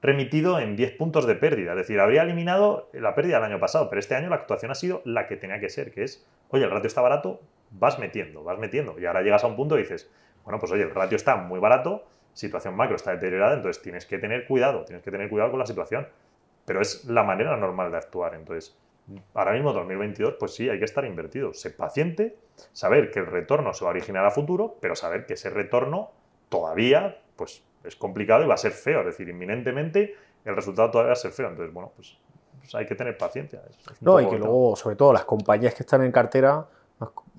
remitido 0.04 0.60
en 0.60 0.76
10 0.76 0.98
puntos 0.98 1.26
de 1.26 1.34
pérdida. 1.36 1.72
Es 1.72 1.78
decir, 1.78 2.00
habría 2.00 2.24
eliminado 2.24 2.90
la 2.92 3.16
pérdida 3.16 3.38
del 3.38 3.46
año 3.46 3.60
pasado, 3.60 3.90
pero 3.90 4.00
este 4.00 4.16
año 4.16 4.30
la 4.30 4.36
actuación 4.36 4.70
ha 4.70 4.76
sido 4.76 5.02
la 5.06 5.28
que 5.28 5.38
tenía 5.38 5.60
que 5.60 5.70
ser, 5.70 5.92
que 5.92 6.04
es, 6.04 6.28
oye, 6.50 6.66
el 6.66 6.72
ratio 6.72 6.88
está 6.88 7.02
barato, 7.02 7.40
vas 7.72 7.98
metiendo, 7.98 8.44
vas 8.44 8.60
metiendo. 8.60 9.00
Y 9.00 9.06
ahora 9.06 9.22
llegas 9.22 9.46
a 9.46 9.48
un 9.48 9.56
punto 9.56 9.80
y 9.80 9.84
dices, 9.84 10.12
bueno, 10.44 10.60
pues 10.60 10.72
oye, 10.74 10.84
el 10.84 10.94
ratio 10.94 11.16
está 11.16 11.38
muy 11.38 11.60
barato, 11.60 12.06
situación 12.34 12.76
macro 12.76 12.98
está 12.98 13.12
deteriorada, 13.12 13.56
entonces 13.56 13.82
tienes 13.82 14.06
que 14.06 14.18
tener 14.18 14.46
cuidado, 14.46 14.84
tienes 14.84 15.04
que 15.04 15.10
tener 15.10 15.30
cuidado 15.30 15.52
con 15.52 15.60
la 15.60 15.66
situación. 15.66 16.08
Pero 16.66 16.82
es 16.82 17.06
la 17.06 17.24
manera 17.24 17.56
normal 17.56 17.90
de 17.92 17.98
actuar. 17.98 18.36
Entonces, 18.36 18.78
ahora 19.34 19.54
mismo 19.54 19.72
2022, 19.72 20.36
pues 20.38 20.54
sí, 20.54 20.70
hay 20.70 20.80
que 20.80 20.86
estar 20.86 21.06
invertido. 21.06 21.54
Ser 21.54 21.78
paciente, 21.78 22.38
saber 22.74 23.10
que 23.10 23.20
el 23.20 23.28
retorno 23.28 23.74
se 23.74 23.86
va 23.86 23.92
a 23.92 23.94
originar 23.94 24.26
a 24.26 24.32
futuro, 24.32 24.78
pero 24.82 24.96
saber 24.96 25.26
que 25.26 25.34
ese 25.34 25.50
retorno 25.50 26.12
todavía, 26.50 27.20
pues 27.38 27.64
es 27.84 27.96
complicado 27.96 28.44
y 28.44 28.48
va 28.48 28.54
a 28.56 28.58
ser 28.58 28.72
feo. 28.72 29.00
Es 29.02 29.06
decir, 29.08 29.28
inminentemente 29.30 30.16
el 30.46 30.56
resultado 30.56 30.92
todavía 30.92 31.10
va 31.10 31.14
a 31.14 31.18
ser 31.18 31.32
feo. 31.32 31.50
Entonces, 31.50 31.74
bueno, 31.74 31.92
pues, 31.96 32.18
pues 32.60 32.76
hay 32.76 32.86
que 32.86 32.96
tener 32.96 33.18
paciencia. 33.18 33.62
No, 34.02 34.20
y 34.20 34.24
que 34.30 34.38
luego, 34.40 34.76
sobre 34.76 34.96
todo, 34.96 35.14
las 35.14 35.26
compañías 35.26 35.74
que 35.76 35.84
están 35.84 36.04
en 36.04 36.12
cartera 36.12 36.66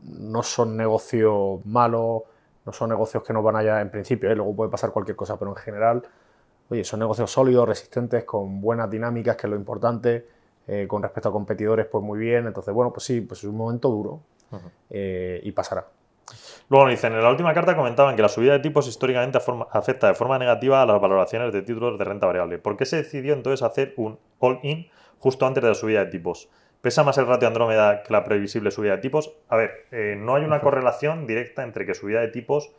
no- 0.03 0.43
son 0.43 0.77
negocios 0.77 1.65
malos, 1.65 2.23
no 2.67 2.73
son 2.73 2.91
negocios 2.91 3.23
que 3.23 3.33
nos 3.33 3.43
van 3.45 3.57
allá 3.57 3.81
en 3.81 3.91
principio, 3.91 4.31
¿eh? 4.31 4.35
luego 4.35 4.55
puede 4.55 4.71
pasar 4.71 4.91
cualquier 4.91 5.17
cosa, 5.17 5.39
pero 5.39 5.51
en 5.51 5.57
general, 5.57 6.03
oye, 6.71 6.85
son 6.85 7.01
negocios 7.01 7.31
sólidos, 7.31 7.67
resistentes, 7.69 8.25
con 8.25 8.61
buenas 8.61 8.91
dinámicas, 8.91 9.37
que 9.37 9.47
es 9.47 9.51
lo 9.51 9.57
importante, 9.57 10.27
eh, 10.67 10.87
con 10.89 11.03
respecto 11.03 11.29
a 11.29 11.33
competidores, 11.33 11.87
pues 11.87 12.03
muy 12.03 12.19
bien. 12.19 12.47
Entonces, 12.47 12.73
bueno, 12.75 12.91
pues 12.93 13.05
sí, 13.05 13.21
pues 13.21 13.41
es 13.41 13.45
un 13.45 13.57
momento 13.57 13.89
duro 13.89 14.21
eh, 14.91 15.41
y 15.43 15.53
pasará. 15.53 15.87
Luego 16.69 16.87
nos 16.87 16.95
dicen, 16.95 17.13
en 17.13 17.23
la 17.23 17.31
última 17.31 17.53
carta 17.53 17.77
comentaban 17.77 18.17
que 18.17 18.23
la 18.23 18.29
subida 18.29 18.53
de 18.53 18.61
tipos 18.61 18.89
históricamente 18.89 19.39
afecta 19.73 20.09
de 20.09 20.15
forma 20.15 20.39
negativa 20.39 20.83
a 20.83 20.87
las 20.87 21.01
valoraciones 21.01 21.53
de 21.53 21.63
títulos 21.63 21.99
de 21.99 22.05
renta 22.05 22.27
variable. 22.27 22.59
¿Por 22.59 22.77
qué 22.77 22.87
se 22.87 22.97
decidió 22.97 23.35
entonces 23.35 23.63
hacer 23.63 23.95
un 23.97 24.19
all-in 24.39 24.89
justo 25.19 25.47
antes 25.47 25.63
de 25.63 25.69
la 25.69 25.75
subida 25.75 26.05
de 26.05 26.11
tipos? 26.11 26.49
¿Pesa 26.81 27.03
más 27.03 27.17
el 27.19 27.27
ratio 27.27 27.49
Andrómeda 27.49 28.03
que 28.03 28.13
la 28.13 28.25
previsible 28.25 28.71
subida 28.71 28.97
de 28.97 29.03
tipos? 29.03 29.33
A 29.49 29.57
ver, 29.57 29.87
eh, 29.91 30.17
no 30.19 30.35
hay 30.35 30.45
una 30.45 30.61
correlación 30.61 31.27
directa 31.27 31.63
entre 31.63 31.87
que 31.87 31.95
subida 31.95 32.21
de 32.21 32.29
tipos 32.29 32.73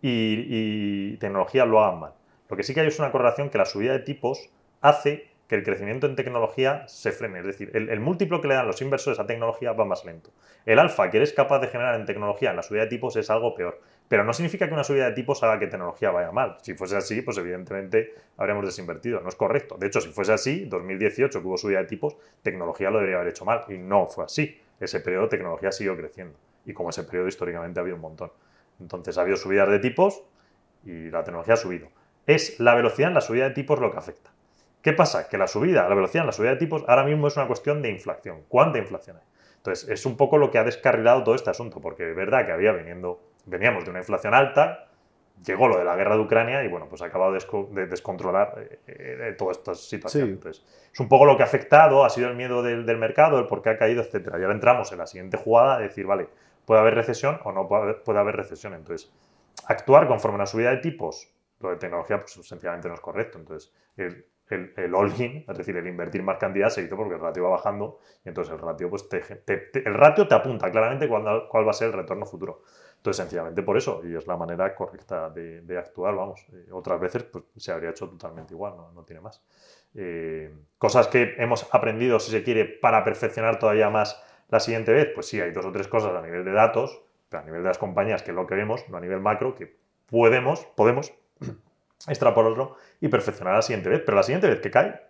y, 0.00 0.46
y 0.48 1.16
tecnología 1.18 1.64
lo 1.64 1.82
hagan 1.82 2.00
mal. 2.00 2.12
Lo 2.48 2.56
que 2.56 2.62
sí 2.62 2.74
que 2.74 2.80
hay 2.80 2.86
es 2.86 2.98
una 2.98 3.10
correlación 3.10 3.50
que 3.50 3.58
la 3.58 3.64
subida 3.64 3.92
de 3.92 3.98
tipos 4.00 4.50
hace 4.80 5.27
que 5.48 5.54
el 5.54 5.64
crecimiento 5.64 6.06
en 6.06 6.14
tecnología 6.14 6.86
se 6.88 7.10
frene. 7.10 7.40
Es 7.40 7.46
decir, 7.46 7.70
el, 7.74 8.00
múltiplo 8.00 8.42
que 8.42 8.48
le 8.48 8.54
dan 8.54 8.66
los 8.66 8.82
inversores 8.82 9.18
a 9.18 9.26
tecnología 9.26 9.72
va 9.72 9.86
más 9.86 10.04
lento. 10.04 10.30
El 10.66 10.78
alfa 10.78 11.10
que 11.10 11.16
eres 11.16 11.32
capaz 11.32 11.58
de 11.60 11.68
generar 11.68 11.98
en 11.98 12.04
tecnología 12.04 12.50
en 12.50 12.56
la 12.56 12.62
subida 12.62 12.82
de 12.82 12.88
tipos 12.88 13.16
es 13.16 13.30
algo 13.30 13.54
peor. 13.54 13.80
Pero 14.08 14.24
no 14.24 14.34
significa 14.34 14.68
que 14.68 14.74
una 14.74 14.84
subida 14.84 15.06
de 15.06 15.12
tipos 15.12 15.42
haga 15.42 15.58
que 15.58 15.66
tecnología 15.66 16.10
vaya 16.10 16.30
mal. 16.32 16.58
Si 16.60 16.74
fuese 16.74 16.96
así, 16.96 17.22
pues 17.22 17.38
evidentemente 17.38 18.12
habríamos 18.36 18.66
desinvertido. 18.66 19.20
No 19.20 19.30
es 19.30 19.36
correcto. 19.36 19.76
De 19.78 19.86
hecho, 19.86 20.02
si 20.02 20.10
fuese 20.10 20.34
así, 20.34 20.66
2018 20.66 21.40
que 21.40 21.46
hubo 21.46 21.56
subida 21.56 21.78
de 21.78 21.86
tipos, 21.86 22.16
tecnología 22.42 22.90
lo 22.90 22.98
debería 22.98 23.16
haber 23.16 23.30
hecho 23.30 23.46
mal. 23.46 23.64
Y 23.68 23.78
no 23.78 24.06
fue 24.06 24.26
así. 24.26 24.60
Ese 24.78 25.00
periodo 25.00 25.28
tecnología 25.28 25.72
siguió 25.72 25.96
creciendo. 25.96 26.38
Y 26.66 26.74
como 26.74 26.90
ese 26.90 27.04
periodo 27.04 27.26
históricamente 27.28 27.80
ha 27.80 27.82
habido 27.82 27.96
un 27.96 28.02
montón. 28.02 28.30
Entonces 28.80 29.16
ha 29.16 29.22
habido 29.22 29.38
subidas 29.38 29.70
de 29.70 29.78
tipos 29.78 30.22
y 30.84 31.10
la 31.10 31.24
tecnología 31.24 31.54
ha 31.54 31.58
subido. 31.58 31.88
Es 32.26 32.60
la 32.60 32.74
velocidad 32.74 33.08
en 33.08 33.14
la 33.14 33.22
subida 33.22 33.48
de 33.48 33.54
tipos 33.54 33.80
lo 33.80 33.90
que 33.90 33.96
afecta. 33.96 34.30
¿Qué 34.82 34.92
pasa? 34.92 35.28
Que 35.28 35.36
la 35.38 35.46
subida, 35.48 35.88
la 35.88 35.94
velocidad 35.94 36.22
en 36.22 36.26
la 36.26 36.32
subida 36.32 36.50
de 36.50 36.56
tipos 36.56 36.84
ahora 36.86 37.04
mismo 37.04 37.26
es 37.28 37.36
una 37.36 37.46
cuestión 37.46 37.82
de 37.82 37.90
inflación. 37.90 38.44
¿Cuánta 38.48 38.78
inflación 38.78 39.16
hay? 39.16 39.22
Entonces, 39.56 39.88
es 39.88 40.06
un 40.06 40.16
poco 40.16 40.38
lo 40.38 40.50
que 40.50 40.58
ha 40.58 40.64
descarrilado 40.64 41.24
todo 41.24 41.34
este 41.34 41.50
asunto, 41.50 41.80
porque 41.80 42.10
es 42.10 42.16
verdad 42.16 42.46
que 42.46 42.52
había 42.52 42.72
veniendo, 42.72 43.20
veníamos 43.46 43.84
de 43.84 43.90
una 43.90 43.98
inflación 43.98 44.34
alta, 44.34 44.86
llegó 45.44 45.68
lo 45.68 45.78
de 45.78 45.84
la 45.84 45.96
guerra 45.96 46.14
de 46.16 46.22
Ucrania 46.22 46.62
y 46.64 46.68
bueno, 46.68 46.86
pues 46.88 47.02
ha 47.02 47.06
acabado 47.06 47.32
de, 47.32 47.38
desco- 47.38 47.68
de 47.70 47.86
descontrolar 47.86 48.54
eh, 48.56 48.78
eh, 48.86 49.34
toda 49.36 49.52
esta 49.52 49.74
situación. 49.74 50.26
Sí. 50.26 50.32
Entonces, 50.32 50.64
es 50.92 51.00
un 51.00 51.08
poco 51.08 51.26
lo 51.26 51.36
que 51.36 51.42
ha 51.42 51.46
afectado, 51.46 52.04
ha 52.04 52.10
sido 52.10 52.28
el 52.28 52.36
miedo 52.36 52.62
del, 52.62 52.86
del 52.86 52.98
mercado, 52.98 53.38
el 53.38 53.46
por 53.46 53.62
qué 53.62 53.70
ha 53.70 53.78
caído, 53.78 54.02
etcétera. 54.02 54.38
Y 54.38 54.42
ahora 54.42 54.54
entramos 54.54 54.90
en 54.92 54.98
la 54.98 55.06
siguiente 55.06 55.36
jugada 55.36 55.78
de 55.78 55.88
decir, 55.88 56.06
vale, 56.06 56.28
puede 56.64 56.80
haber 56.80 56.94
recesión 56.94 57.40
o 57.44 57.52
no 57.52 57.66
puede 57.68 57.82
haber, 57.82 58.02
puede 58.04 58.18
haber 58.20 58.36
recesión. 58.36 58.74
Entonces, 58.74 59.12
actuar 59.66 60.06
conforme 60.06 60.36
a 60.36 60.38
una 60.38 60.46
subida 60.46 60.70
de 60.70 60.78
tipos, 60.78 61.28
lo 61.60 61.70
de 61.70 61.76
tecnología, 61.76 62.20
pues 62.20 62.32
sencillamente 62.46 62.88
no 62.88 62.94
es 62.94 63.00
correcto. 63.00 63.38
Entonces, 63.38 63.72
el, 63.96 64.24
el, 64.50 64.72
el 64.76 64.94
all-in, 64.94 65.44
es 65.48 65.58
decir, 65.58 65.76
el 65.76 65.86
invertir 65.86 66.22
más 66.22 66.38
cantidad 66.38 66.68
se 66.70 66.82
hizo 66.82 66.96
porque 66.96 67.14
el 67.14 67.20
ratio 67.20 67.44
va 67.44 67.50
bajando 67.50 67.98
y 68.24 68.28
entonces 68.28 68.52
el 68.54 68.60
ratio, 68.60 68.90
pues 68.90 69.08
te, 69.08 69.20
te- 69.20 69.56
te- 69.58 69.86
el 69.88 69.94
ratio 69.94 70.26
te 70.28 70.34
apunta 70.34 70.70
claramente 70.70 71.08
cuál, 71.08 71.48
cuál 71.48 71.66
va 71.66 71.70
a 71.70 71.74
ser 71.74 71.88
el 71.88 71.94
retorno 71.94 72.26
futuro. 72.26 72.62
Entonces, 72.96 73.22
sencillamente 73.22 73.62
por 73.62 73.76
eso, 73.76 74.00
y 74.04 74.14
es 74.16 74.26
la 74.26 74.36
manera 74.36 74.74
correcta 74.74 75.30
de, 75.30 75.60
de 75.62 75.78
actuar, 75.78 76.14
vamos. 76.16 76.44
Eh, 76.52 76.66
otras 76.72 76.98
veces 77.00 77.22
pues, 77.24 77.44
se 77.56 77.70
habría 77.72 77.90
hecho 77.90 78.08
totalmente 78.08 78.54
igual, 78.54 78.76
no, 78.76 78.90
no 78.92 79.04
tiene 79.04 79.20
más. 79.20 79.40
Eh, 79.94 80.52
cosas 80.78 81.08
que 81.08 81.34
hemos 81.38 81.72
aprendido, 81.74 82.20
si 82.20 82.30
se 82.30 82.42
quiere, 82.42 82.64
para 82.64 83.04
perfeccionar 83.04 83.58
todavía 83.58 83.90
más 83.90 84.22
la 84.48 84.60
siguiente 84.60 84.92
vez, 84.92 85.08
pues 85.14 85.26
sí, 85.28 85.40
hay 85.40 85.50
dos 85.52 85.64
o 85.64 85.72
tres 85.72 85.88
cosas 85.88 86.14
a 86.14 86.22
nivel 86.22 86.44
de 86.44 86.52
datos, 86.52 87.02
pero 87.28 87.42
a 87.42 87.44
nivel 87.46 87.62
de 87.62 87.68
las 87.68 87.78
compañías, 87.78 88.22
que 88.22 88.30
es 88.30 88.34
lo 88.34 88.46
que 88.46 88.54
vemos, 88.54 88.88
no 88.88 88.96
a 88.96 89.00
nivel 89.00 89.20
macro, 89.20 89.54
que 89.54 89.76
podemos, 90.06 90.64
podemos 90.76 91.12
extrapolarlo 92.08 92.76
y 93.00 93.08
perfeccionar 93.08 93.54
la 93.54 93.62
siguiente 93.62 93.88
vez. 93.88 94.02
Pero 94.04 94.16
la 94.16 94.22
siguiente 94.22 94.48
vez 94.48 94.60
que 94.60 94.70
cae, 94.70 95.00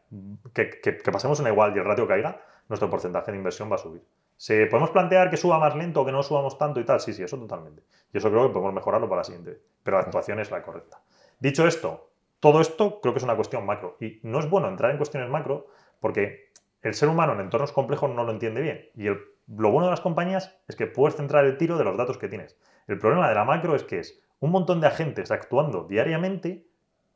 que, 0.52 0.70
que- 0.81 0.98
que 0.98 1.12
pasemos 1.12 1.40
una 1.40 1.51
igual 1.51 1.74
y 1.74 1.78
el 1.78 1.85
ratio 1.85 2.06
caiga, 2.06 2.40
nuestro 2.69 2.90
porcentaje 2.90 3.31
de 3.32 3.39
inversión 3.39 3.70
va 3.70 3.77
a 3.77 3.78
subir. 3.78 4.02
¿Se 4.36 4.66
podemos 4.66 4.90
plantear 4.90 5.31
que 5.31 5.36
suba 5.36 5.59
más 5.59 5.74
lento 5.74 6.02
o 6.02 6.06
que 6.06 6.12
no 6.12 6.23
subamos 6.23 6.59
tanto 6.59 6.78
y 6.81 6.85
tal? 6.85 7.01
Sí, 7.01 7.12
sí, 7.12 7.23
eso 7.23 7.39
totalmente. 7.39 7.82
Y 8.12 8.19
eso 8.19 8.31
creo 8.31 8.47
que 8.47 8.52
podemos 8.52 8.74
mejorarlo 8.74 9.09
para 9.09 9.20
la 9.20 9.24
siguiente 9.24 9.51
vez. 9.52 9.60
Pero 9.82 9.97
la 9.97 10.05
actuación 10.05 10.39
es 10.39 10.51
la 10.51 10.62
correcta. 10.62 11.01
Dicho 11.40 11.66
esto, 11.66 12.10
todo 12.40 12.60
esto 12.60 13.01
creo 13.01 13.15
que 13.15 13.19
es 13.19 13.24
una 13.24 13.35
cuestión 13.36 13.66
macro. 13.66 13.97
Y 14.01 14.20
no 14.23 14.39
es 14.39 14.48
bueno 14.48 14.69
entrar 14.69 14.90
en 14.90 14.97
cuestiones 14.98 15.28
macro 15.28 15.66
porque 16.01 16.51
el 16.82 16.94
ser 16.94 17.09
humano 17.09 17.32
en 17.32 17.40
entornos 17.40 17.73
complejos 17.73 18.10
no 18.10 18.23
lo 18.24 18.31
entiende 18.31 18.60
bien. 18.60 18.89
Y 18.94 19.09
el- 19.09 19.20
lo 19.48 19.70
bueno 19.70 19.86
de 19.86 19.93
las 19.93 20.01
compañías 20.02 20.55
es 20.69 20.77
que 20.77 20.86
puedes 20.86 21.16
centrar 21.16 21.44
el 21.44 21.56
tiro 21.56 21.77
de 21.78 21.85
los 21.85 21.97
datos 21.97 22.19
que 22.19 22.28
tienes. 22.28 22.56
El 22.86 22.98
problema 22.98 23.28
de 23.28 23.35
la 23.35 23.44
macro 23.44 23.74
es 23.74 23.82
que 23.82 23.98
es 23.98 24.20
un 24.40 24.51
montón 24.52 24.81
de 24.81 24.86
agentes 24.86 25.31
actuando 25.32 25.85
diariamente 25.85 26.65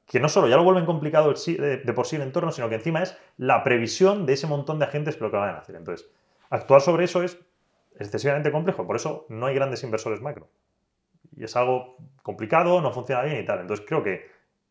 que 0.06 0.20
no 0.20 0.28
solo 0.28 0.48
ya 0.48 0.56
lo 0.56 0.64
vuelven 0.64 0.84
complicado 0.86 1.34
sí- 1.36 1.56
de, 1.56 1.78
por 1.92 2.06
sí 2.06 2.16
el 2.16 2.22
entorno, 2.22 2.52
sino 2.52 2.68
que 2.68 2.74
encima 2.76 3.02
es 3.02 3.16
la 3.38 3.64
previsión 3.64 4.26
de 4.26 4.34
ese 4.34 4.46
montón 4.46 4.78
de 4.78 4.84
agentes 4.86 5.16
que 5.16 5.24
lo 5.24 5.30
que 5.30 5.36
van 5.36 5.54
a 5.54 5.58
hacer. 5.58 5.76
Entonces, 5.76 6.08
actuar 6.50 6.80
sobre 6.82 7.04
eso 7.04 7.22
es 7.22 7.38
excesivamente 7.98 8.52
complejo. 8.52 8.86
Por 8.86 8.96
eso 8.96 9.26
no 9.28 9.46
hay 9.46 9.54
grandes 9.54 9.82
inversores 9.84 10.20
macro. 10.20 10.48
Y 11.36 11.44
es 11.44 11.56
algo 11.56 11.96
complicado, 12.22 12.80
no 12.82 12.92
funciona 12.92 13.22
bien 13.22 13.38
y 13.42 13.46
tal. 13.46 13.60
Entonces, 13.60 13.86
creo 13.86 14.02
que 14.02 14.26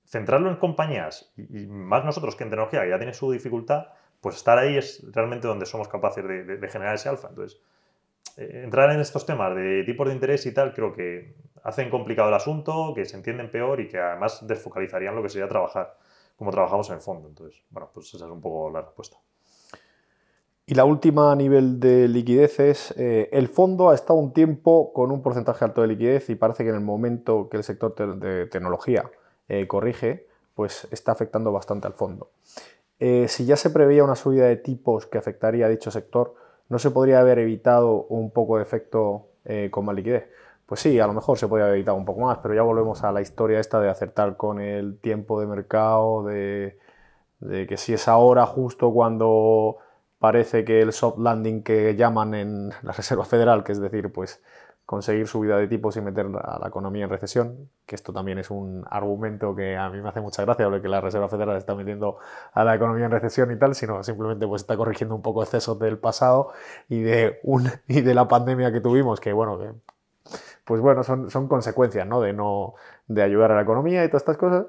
centrarlo 0.05 0.49
en 0.49 0.57
compañías 0.57 1.31
y, 1.37 1.65
más 1.67 2.05
nosotros 2.05 2.35
que 2.35 2.43
en 2.43 2.49
tecnología, 2.49 2.81
que 2.83 2.89
ya 2.89 2.97
tiene 2.97 3.13
su 3.13 3.31
dificultad, 3.31 3.87
pues 4.19 4.35
estar 4.35 4.57
ahí 4.57 4.77
es 4.77 5.03
realmente 5.13 5.47
donde 5.47 5.65
somos 5.65 5.87
capaces 5.87 6.23
de, 6.27 6.43
de- 6.43 6.69
generar 6.69 6.95
ese 6.95 7.09
alfa. 7.09 7.29
Entonces, 7.29 7.59
eh, 7.59 7.61
entrar 8.37 8.91
en 8.91 8.99
estos 8.99 9.25
temas 9.25 9.55
de 9.55 9.83
tipos 9.83 10.07
de 10.07 10.13
interés 10.13 10.45
y 10.45 10.53
tal, 10.53 10.73
creo 10.73 10.93
que 10.93 11.35
hacen 11.63 11.89
complicado 11.89 12.29
el 12.29 12.35
asunto, 12.35 12.93
que 12.95 13.05
se 13.05 13.17
entienden 13.17 13.51
peor 13.51 13.79
y 13.79 13.87
que 13.87 13.99
además 13.99 14.45
desfocalizarían 14.47 15.15
lo 15.15 15.21
que 15.21 15.29
sería 15.29 15.47
trabajar 15.47 15.97
como 16.35 16.51
trabajamos 16.51 16.89
en 16.89 16.95
el 16.95 17.01
fondo. 17.01 17.27
Entonces, 17.27 17.61
bueno, 17.69 17.91
pues 17.93 18.13
esa 18.13 18.25
es 18.25 18.31
un 18.31 18.41
poco 18.41 18.71
la 18.71 18.81
respuesta. 18.81 19.17
Y 20.65 20.73
la 20.73 20.85
última 20.85 21.31
a 21.31 21.35
nivel 21.35 21.79
de 21.79 22.07
liquidez 22.07 22.59
es, 22.59 22.93
eh, 22.97 23.29
el 23.31 23.47
fondo 23.47 23.89
ha 23.89 23.93
estado 23.93 24.17
un 24.17 24.31
tiempo 24.31 24.93
con 24.93 25.11
un 25.11 25.21
porcentaje 25.21 25.65
alto 25.65 25.81
de 25.81 25.87
liquidez 25.89 26.29
y 26.29 26.35
parece 26.35 26.63
que 26.63 26.69
en 26.69 26.75
el 26.75 26.81
momento 26.81 27.49
que 27.49 27.57
el 27.57 27.63
sector 27.63 27.93
de 28.17 28.45
tecnología 28.45 29.11
eh, 29.49 29.67
corrige, 29.67 30.27
pues 30.55 30.87
está 30.91 31.11
afectando 31.11 31.51
bastante 31.51 31.87
al 31.87 31.93
fondo. 31.93 32.31
Eh, 32.99 33.27
si 33.27 33.45
ya 33.45 33.57
se 33.57 33.69
preveía 33.69 34.03
una 34.03 34.15
subida 34.15 34.45
de 34.45 34.55
tipos 34.55 35.07
que 35.07 35.17
afectaría 35.17 35.65
a 35.65 35.69
dicho 35.69 35.91
sector, 35.91 36.35
¿no 36.71 36.79
se 36.79 36.89
podría 36.89 37.19
haber 37.19 37.37
evitado 37.39 38.05
un 38.07 38.31
poco 38.31 38.55
de 38.55 38.63
efecto 38.63 39.27
eh, 39.43 39.67
con 39.69 39.83
más 39.83 39.93
liquidez? 39.93 40.29
Pues 40.65 40.79
sí, 40.79 41.01
a 41.01 41.05
lo 41.05 41.11
mejor 41.11 41.37
se 41.37 41.49
podría 41.49 41.65
haber 41.65 41.75
evitado 41.75 41.97
un 41.97 42.05
poco 42.05 42.21
más, 42.21 42.37
pero 42.37 42.53
ya 42.55 42.61
volvemos 42.61 43.03
a 43.03 43.11
la 43.11 43.19
historia 43.19 43.59
esta 43.59 43.81
de 43.81 43.89
acertar 43.89 44.37
con 44.37 44.61
el 44.61 44.97
tiempo 44.99 45.41
de 45.41 45.47
mercado, 45.47 46.23
de, 46.23 46.79
de 47.41 47.67
que 47.67 47.75
si 47.75 47.93
es 47.93 48.07
ahora 48.07 48.45
justo 48.45 48.93
cuando 48.93 49.79
parece 50.17 50.63
que 50.63 50.81
el 50.81 50.93
soft 50.93 51.19
landing 51.19 51.61
que 51.61 51.97
llaman 51.97 52.33
en 52.35 52.69
la 52.83 52.91
Reserva 52.97 53.25
Federal, 53.25 53.65
que 53.65 53.73
es 53.73 53.81
decir, 53.81 54.09
pues 54.13 54.41
conseguir 54.91 55.25
subida 55.25 55.57
de 55.57 55.69
tipos 55.69 55.95
y 55.95 56.01
meter 56.01 56.25
a 56.43 56.59
la 56.59 56.67
economía 56.67 57.05
en 57.05 57.09
recesión, 57.09 57.69
que 57.85 57.95
esto 57.95 58.11
también 58.11 58.39
es 58.39 58.51
un 58.51 58.83
argumento 58.89 59.55
que 59.55 59.77
a 59.77 59.89
mí 59.89 60.01
me 60.01 60.09
hace 60.09 60.19
mucha 60.19 60.43
gracia, 60.43 60.67
lo 60.67 60.81
que 60.81 60.89
la 60.89 60.99
Reserva 60.99 61.29
Federal 61.29 61.55
está 61.55 61.75
metiendo 61.75 62.17
a 62.51 62.65
la 62.65 62.75
economía 62.75 63.05
en 63.05 63.11
recesión 63.11 63.53
y 63.53 63.55
tal, 63.57 63.73
sino 63.73 64.03
simplemente 64.03 64.45
pues 64.45 64.63
está 64.63 64.75
corrigiendo 64.75 65.15
un 65.15 65.21
poco 65.21 65.43
excesos 65.43 65.79
del 65.79 65.97
pasado 65.97 66.51
y 66.89 67.03
de, 67.03 67.39
un, 67.43 67.69
y 67.87 68.01
de 68.01 68.13
la 68.13 68.27
pandemia 68.27 68.73
que 68.73 68.81
tuvimos, 68.81 69.21
que 69.21 69.31
bueno, 69.31 69.57
pues 70.65 70.81
bueno, 70.81 71.03
son, 71.05 71.29
son 71.29 71.47
consecuencias 71.47 72.05
¿no? 72.05 72.19
De, 72.19 72.33
no, 72.33 72.73
de 73.07 73.23
ayudar 73.23 73.53
a 73.53 73.55
la 73.55 73.61
economía 73.61 74.03
y 74.03 74.09
todas 74.09 74.23
estas 74.23 74.35
cosas. 74.35 74.65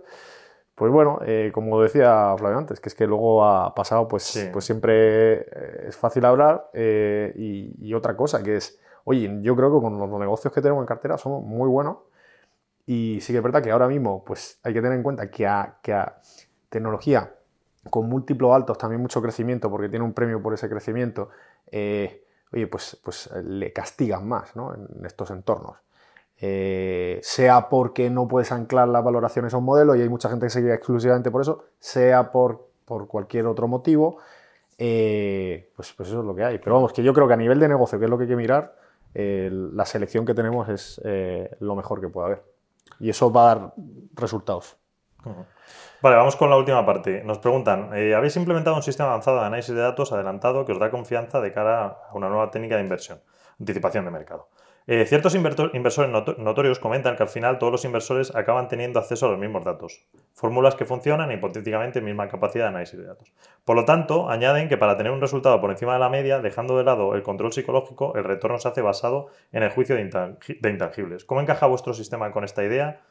Pues 0.76 0.92
bueno, 0.92 1.18
eh, 1.26 1.50
como 1.52 1.82
decía 1.82 2.32
Flavio 2.38 2.58
antes, 2.58 2.78
que 2.78 2.88
es 2.88 2.94
que 2.94 3.08
luego 3.08 3.44
ha 3.44 3.74
pasado, 3.74 4.06
pues, 4.06 4.48
pues 4.52 4.64
siempre 4.64 5.40
eh, 5.40 5.84
es 5.88 5.96
fácil 5.96 6.24
hablar 6.24 6.70
eh, 6.74 7.32
y, 7.36 7.92
otra 7.92 8.16
cosa 8.16 8.40
que 8.42 8.56
es, 8.56 8.80
oye, 9.04 9.38
yo 9.42 9.56
creo 9.56 9.74
que 9.74 9.80
con 9.80 9.98
los 9.98 10.20
negocios 10.20 10.52
que 10.52 10.60
tenemos 10.60 10.82
en 10.82 10.86
cartera 10.86 11.18
somos 11.18 11.44
muy 11.44 11.68
buenos 11.68 11.98
y 12.86 13.18
sí 13.20 13.32
que 13.32 13.38
es 13.38 13.42
verdad 13.42 13.62
que 13.62 13.70
ahora 13.70 13.88
mismo 13.88 14.24
pues 14.24 14.58
hay 14.62 14.72
que 14.72 14.80
tener 14.80 14.96
en 14.96 15.02
cuenta 15.02 15.30
que 15.30 15.46
a, 15.46 15.78
tecnología 16.68 17.34
con 17.90 18.08
múltiplos 18.08 18.54
altos, 18.54 18.78
también 18.78 19.02
mucho 19.02 19.20
crecimiento, 19.20 19.68
porque 19.68 19.88
tiene 19.88 20.04
un 20.04 20.12
premio 20.12 20.40
por 20.40 20.54
ese 20.54 20.68
crecimiento, 20.68 21.30
oye, 21.70 22.66
pues, 22.70 22.98
pues 23.02 23.28
le 23.44 23.72
castigan 23.72 24.26
más 24.28 24.54
¿no? 24.54 24.74
en 24.74 25.04
estos 25.04 25.30
entornos. 25.30 25.76
Eh, 26.44 27.20
sea 27.22 27.68
porque 27.68 28.10
no 28.10 28.26
puedes 28.26 28.50
anclar 28.50 28.88
las 28.88 29.04
valoraciones 29.04 29.54
a 29.54 29.58
un 29.58 29.64
modelo 29.64 29.94
y 29.94 30.02
hay 30.02 30.08
mucha 30.08 30.28
gente 30.28 30.46
que 30.46 30.50
se 30.50 30.60
guía 30.60 30.74
exclusivamente 30.74 31.30
por 31.30 31.40
eso, 31.40 31.66
sea 31.78 32.32
por, 32.32 32.66
por 32.84 33.06
cualquier 33.06 33.46
otro 33.46 33.68
motivo, 33.68 34.18
eh, 34.76 35.70
pues, 35.76 35.92
pues, 35.92 36.08
eso 36.08 36.18
es 36.18 36.26
lo 36.26 36.34
que 36.34 36.42
hay. 36.42 36.58
Pero 36.58 36.74
vamos, 36.74 36.92
que 36.92 37.04
yo 37.04 37.14
creo 37.14 37.28
que 37.28 37.34
a 37.34 37.36
nivel 37.36 37.60
de 37.60 37.68
negocio, 37.68 37.96
que 37.96 38.06
es 38.06 38.10
lo 38.10 38.18
que 38.18 38.24
hay 38.24 38.30
que 38.30 38.34
mirar, 38.34 38.74
la 39.14 39.84
selección 39.84 40.24
que 40.24 40.34
tenemos 40.34 40.68
es 40.68 41.00
eh, 41.04 41.56
lo 41.60 41.74
mejor 41.74 42.00
que 42.00 42.08
puede 42.08 42.26
haber. 42.26 42.44
Y 43.00 43.10
eso 43.10 43.32
va 43.32 43.42
a 43.42 43.54
dar 43.54 43.74
resultados. 44.14 44.76
Vale, 46.00 46.16
vamos 46.16 46.36
con 46.36 46.50
la 46.50 46.56
última 46.56 46.84
parte. 46.84 47.22
Nos 47.22 47.38
preguntan, 47.38 47.90
¿habéis 47.92 48.36
implementado 48.36 48.76
un 48.76 48.82
sistema 48.82 49.10
avanzado 49.10 49.40
de 49.40 49.46
análisis 49.46 49.74
de 49.74 49.80
datos 49.80 50.12
adelantado 50.12 50.64
que 50.64 50.72
os 50.72 50.78
da 50.78 50.90
confianza 50.90 51.40
de 51.40 51.52
cara 51.52 51.86
a 52.10 52.14
una 52.14 52.28
nueva 52.28 52.50
técnica 52.50 52.76
de 52.76 52.82
inversión, 52.82 53.20
anticipación 53.60 54.04
de 54.04 54.10
mercado? 54.10 54.48
Eh, 54.86 55.06
ciertos 55.06 55.34
inversores 55.36 56.10
notorios 56.38 56.80
comentan 56.80 57.14
que 57.14 57.22
al 57.22 57.28
final 57.28 57.58
todos 57.58 57.70
los 57.70 57.84
inversores 57.84 58.34
acaban 58.34 58.66
teniendo 58.66 58.98
acceso 58.98 59.26
a 59.26 59.30
los 59.30 59.38
mismos 59.38 59.64
datos, 59.64 60.04
fórmulas 60.34 60.74
que 60.74 60.84
funcionan 60.84 61.30
e 61.30 61.34
hipotéticamente 61.34 62.00
misma 62.00 62.26
capacidad 62.28 62.64
de 62.64 62.68
análisis 62.70 62.98
de 62.98 63.06
datos. 63.06 63.32
Por 63.64 63.76
lo 63.76 63.84
tanto, 63.84 64.28
añaden 64.28 64.68
que 64.68 64.76
para 64.76 64.96
tener 64.96 65.12
un 65.12 65.20
resultado 65.20 65.60
por 65.60 65.70
encima 65.70 65.94
de 65.94 66.00
la 66.00 66.08
media, 66.08 66.40
dejando 66.40 66.76
de 66.76 66.84
lado 66.84 67.14
el 67.14 67.22
control 67.22 67.52
psicológico, 67.52 68.16
el 68.16 68.24
retorno 68.24 68.58
se 68.58 68.68
hace 68.68 68.82
basado 68.82 69.28
en 69.52 69.62
el 69.62 69.70
juicio 69.70 69.94
de, 69.94 70.02
intangibles. 70.02 71.24
¿Cómo 71.24 71.40
encaja 71.40 71.66
vuestro 71.66 71.94
sistema 71.94 72.32
con 72.32 72.42
esta 72.42 72.64
idea? 72.64 73.02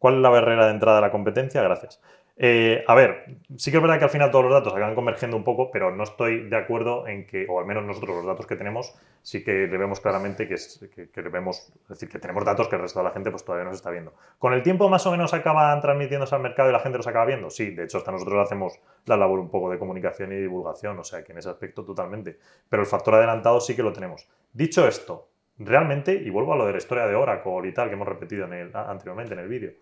¿Cuál 0.00 0.14
es 0.14 0.20
la 0.20 0.30
barrera 0.30 0.64
de 0.64 0.72
entrada 0.72 0.98
a 0.98 1.00
la 1.00 1.10
competencia? 1.12 1.62
Gracias. 1.62 2.00
Eh, 2.42 2.82
a 2.86 2.94
ver, 2.94 3.36
sí 3.58 3.70
que 3.70 3.76
es 3.76 3.82
verdad 3.82 3.98
que 3.98 4.04
al 4.04 4.10
final 4.10 4.30
todos 4.30 4.44
los 4.44 4.54
datos 4.54 4.72
acaban 4.72 4.94
convergiendo 4.94 5.36
un 5.36 5.44
poco, 5.44 5.70
pero 5.70 5.94
no 5.94 6.04
estoy 6.04 6.48
de 6.48 6.56
acuerdo 6.56 7.06
en 7.06 7.26
que, 7.26 7.44
o 7.46 7.60
al 7.60 7.66
menos 7.66 7.84
nosotros 7.84 8.16
los 8.16 8.24
datos 8.24 8.46
que 8.46 8.56
tenemos, 8.56 8.96
sí 9.20 9.44
que 9.44 9.66
le 9.66 9.76
vemos 9.76 10.00
claramente 10.00 10.48
que, 10.48 10.54
es, 10.54 10.82
que, 10.90 11.20
vemos, 11.20 11.70
es 11.82 11.88
decir, 11.88 12.08
que 12.08 12.18
tenemos 12.18 12.42
datos 12.46 12.66
que 12.68 12.76
el 12.76 12.80
resto 12.80 13.00
de 13.00 13.04
la 13.04 13.10
gente 13.10 13.30
pues 13.30 13.44
todavía 13.44 13.66
no 13.66 13.72
se 13.72 13.76
está 13.76 13.90
viendo. 13.90 14.14
¿Con 14.38 14.54
el 14.54 14.62
tiempo 14.62 14.88
más 14.88 15.06
o 15.06 15.10
menos 15.10 15.34
acaban 15.34 15.82
transmitiéndose 15.82 16.34
al 16.34 16.40
mercado 16.40 16.70
y 16.70 16.72
la 16.72 16.80
gente 16.80 16.96
los 16.96 17.06
acaba 17.06 17.26
viendo? 17.26 17.50
Sí, 17.50 17.74
de 17.74 17.84
hecho 17.84 17.98
hasta 17.98 18.10
nosotros 18.10 18.42
hacemos 18.42 18.80
la 19.04 19.18
labor 19.18 19.38
un 19.38 19.50
poco 19.50 19.70
de 19.70 19.78
comunicación 19.78 20.32
y 20.32 20.36
divulgación, 20.36 20.98
o 20.98 21.04
sea 21.04 21.22
que 21.22 21.32
en 21.32 21.38
ese 21.38 21.50
aspecto 21.50 21.84
totalmente. 21.84 22.38
Pero 22.70 22.80
el 22.80 22.88
factor 22.88 23.16
adelantado 23.16 23.60
sí 23.60 23.76
que 23.76 23.82
lo 23.82 23.92
tenemos. 23.92 24.26
Dicho 24.54 24.88
esto, 24.88 25.28
realmente, 25.58 26.14
y 26.14 26.30
vuelvo 26.30 26.54
a 26.54 26.56
lo 26.56 26.64
de 26.64 26.72
la 26.72 26.78
historia 26.78 27.06
de 27.06 27.14
Oracle 27.16 27.68
y 27.68 27.74
tal 27.74 27.88
que 27.88 27.96
hemos 27.96 28.08
repetido 28.08 28.46
anteriormente 28.46 29.34
en 29.34 29.40
el 29.40 29.48
vídeo, 29.48 29.72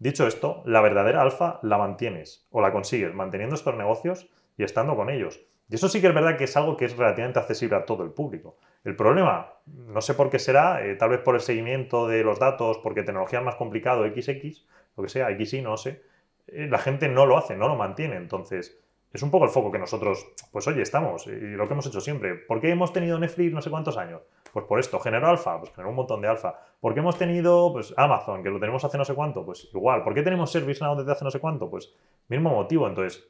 Dicho 0.00 0.26
esto, 0.26 0.62
la 0.64 0.80
verdadera 0.80 1.20
alfa 1.20 1.60
la 1.62 1.76
mantienes 1.76 2.46
o 2.50 2.62
la 2.62 2.72
consigues 2.72 3.14
manteniendo 3.14 3.54
estos 3.54 3.76
negocios 3.76 4.30
y 4.56 4.64
estando 4.64 4.96
con 4.96 5.10
ellos. 5.10 5.42
Y 5.68 5.74
eso 5.74 5.90
sí 5.90 6.00
que 6.00 6.06
es 6.06 6.14
verdad 6.14 6.38
que 6.38 6.44
es 6.44 6.56
algo 6.56 6.78
que 6.78 6.86
es 6.86 6.96
relativamente 6.96 7.38
accesible 7.38 7.76
a 7.76 7.84
todo 7.84 8.02
el 8.02 8.10
público. 8.10 8.56
El 8.82 8.96
problema, 8.96 9.52
no 9.66 10.00
sé 10.00 10.14
por 10.14 10.30
qué 10.30 10.38
será, 10.38 10.82
eh, 10.86 10.94
tal 10.94 11.10
vez 11.10 11.20
por 11.20 11.34
el 11.34 11.42
seguimiento 11.42 12.08
de 12.08 12.24
los 12.24 12.38
datos, 12.38 12.78
porque 12.78 13.02
tecnología 13.02 13.40
es 13.40 13.44
más 13.44 13.56
complicado, 13.56 14.06
XX, 14.06 14.64
lo 14.96 15.02
que 15.02 15.10
sea, 15.10 15.28
XY, 15.36 15.60
no 15.60 15.76
sé, 15.76 16.02
eh, 16.46 16.66
la 16.70 16.78
gente 16.78 17.06
no 17.10 17.26
lo 17.26 17.36
hace, 17.36 17.54
no 17.54 17.68
lo 17.68 17.76
mantiene. 17.76 18.16
Entonces, 18.16 18.80
es 19.12 19.22
un 19.22 19.30
poco 19.30 19.44
el 19.44 19.50
foco 19.50 19.72
que 19.72 19.78
nosotros, 19.78 20.26
pues 20.52 20.66
oye, 20.68 20.82
estamos, 20.82 21.26
y 21.26 21.30
lo 21.32 21.66
que 21.66 21.72
hemos 21.72 21.86
hecho 21.86 22.00
siempre. 22.00 22.36
¿Por 22.36 22.60
qué 22.60 22.70
hemos 22.70 22.92
tenido 22.92 23.18
Netflix 23.18 23.52
no 23.52 23.60
sé 23.60 23.70
cuántos 23.70 23.96
años? 23.96 24.22
Pues 24.52 24.66
por 24.66 24.78
esto, 24.78 25.00
¿generó 25.00 25.28
alfa? 25.28 25.58
Pues 25.58 25.72
generó 25.72 25.90
un 25.90 25.96
montón 25.96 26.20
de 26.20 26.28
alfa. 26.28 26.54
¿Por 26.80 26.94
qué 26.94 27.00
hemos 27.00 27.18
tenido 27.18 27.72
pues, 27.72 27.92
Amazon, 27.96 28.42
que 28.42 28.50
lo 28.50 28.60
tenemos 28.60 28.84
hace 28.84 28.98
no 28.98 29.04
sé 29.04 29.14
cuánto? 29.14 29.44
Pues 29.44 29.68
igual. 29.72 30.04
¿Por 30.04 30.14
qué 30.14 30.22
tenemos 30.22 30.52
ServiceNow 30.52 30.96
desde 30.96 31.12
hace 31.12 31.24
no 31.24 31.30
sé 31.30 31.40
cuánto? 31.40 31.68
Pues 31.68 31.92
mismo 32.28 32.50
motivo. 32.50 32.86
Entonces, 32.86 33.28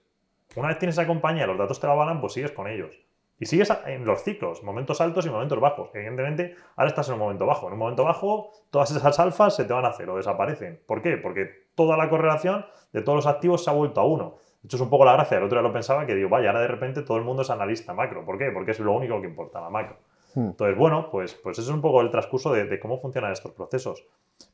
una 0.56 0.68
vez 0.68 0.78
tienes 0.78 0.96
esa 0.96 1.06
compañía, 1.06 1.46
los 1.46 1.56
datos 1.56 1.80
te 1.80 1.86
la 1.86 1.94
avalan, 1.94 2.20
pues 2.20 2.34
sigues 2.34 2.52
con 2.52 2.68
ellos. 2.68 2.98
Y 3.38 3.46
sigues 3.46 3.72
en 3.86 4.04
los 4.04 4.22
ciclos, 4.22 4.62
momentos 4.62 5.00
altos 5.00 5.24
y 5.24 5.30
momentos 5.30 5.58
bajos. 5.60 5.88
Evidentemente, 5.94 6.56
ahora 6.76 6.88
estás 6.88 7.08
en 7.08 7.14
un 7.14 7.20
momento 7.20 7.46
bajo. 7.46 7.68
En 7.68 7.72
un 7.72 7.78
momento 7.78 8.04
bajo, 8.04 8.50
todas 8.68 8.90
esas 8.90 9.18
alfas 9.18 9.56
se 9.56 9.64
te 9.64 9.72
van 9.72 9.86
a 9.86 9.88
hacer 9.88 10.10
o 10.10 10.16
desaparecen. 10.16 10.82
¿Por 10.86 11.00
qué? 11.00 11.16
Porque 11.16 11.68
toda 11.74 11.96
la 11.96 12.10
correlación 12.10 12.66
de 12.92 13.00
todos 13.00 13.16
los 13.16 13.26
activos 13.26 13.64
se 13.64 13.70
ha 13.70 13.72
vuelto 13.72 14.02
a 14.02 14.04
uno. 14.04 14.36
De 14.62 14.66
hecho, 14.66 14.76
es 14.76 14.82
un 14.82 14.90
poco 14.90 15.04
la 15.04 15.14
gracia. 15.14 15.38
El 15.38 15.44
otro 15.44 15.58
día 15.58 15.66
lo 15.66 15.72
pensaba 15.72 16.04
que 16.04 16.14
digo, 16.14 16.28
vaya, 16.28 16.50
ahora 16.50 16.60
de 16.60 16.68
repente 16.68 17.02
todo 17.02 17.16
el 17.16 17.24
mundo 17.24 17.42
es 17.42 17.50
analista 17.50 17.94
macro. 17.94 18.24
¿Por 18.24 18.38
qué? 18.38 18.50
Porque 18.50 18.72
es 18.72 18.80
lo 18.80 18.92
único 18.92 19.20
que 19.20 19.26
importa, 19.26 19.60
la 19.60 19.70
macro. 19.70 19.96
Hmm. 20.34 20.50
Entonces, 20.50 20.76
bueno, 20.76 21.08
pues, 21.10 21.34
pues 21.34 21.58
eso 21.58 21.70
es 21.70 21.74
un 21.74 21.80
poco 21.80 22.00
el 22.02 22.10
transcurso 22.10 22.52
de, 22.52 22.78
cómo 22.78 22.98
funcionan 22.98 23.32
estos 23.32 23.52
procesos. 23.52 24.04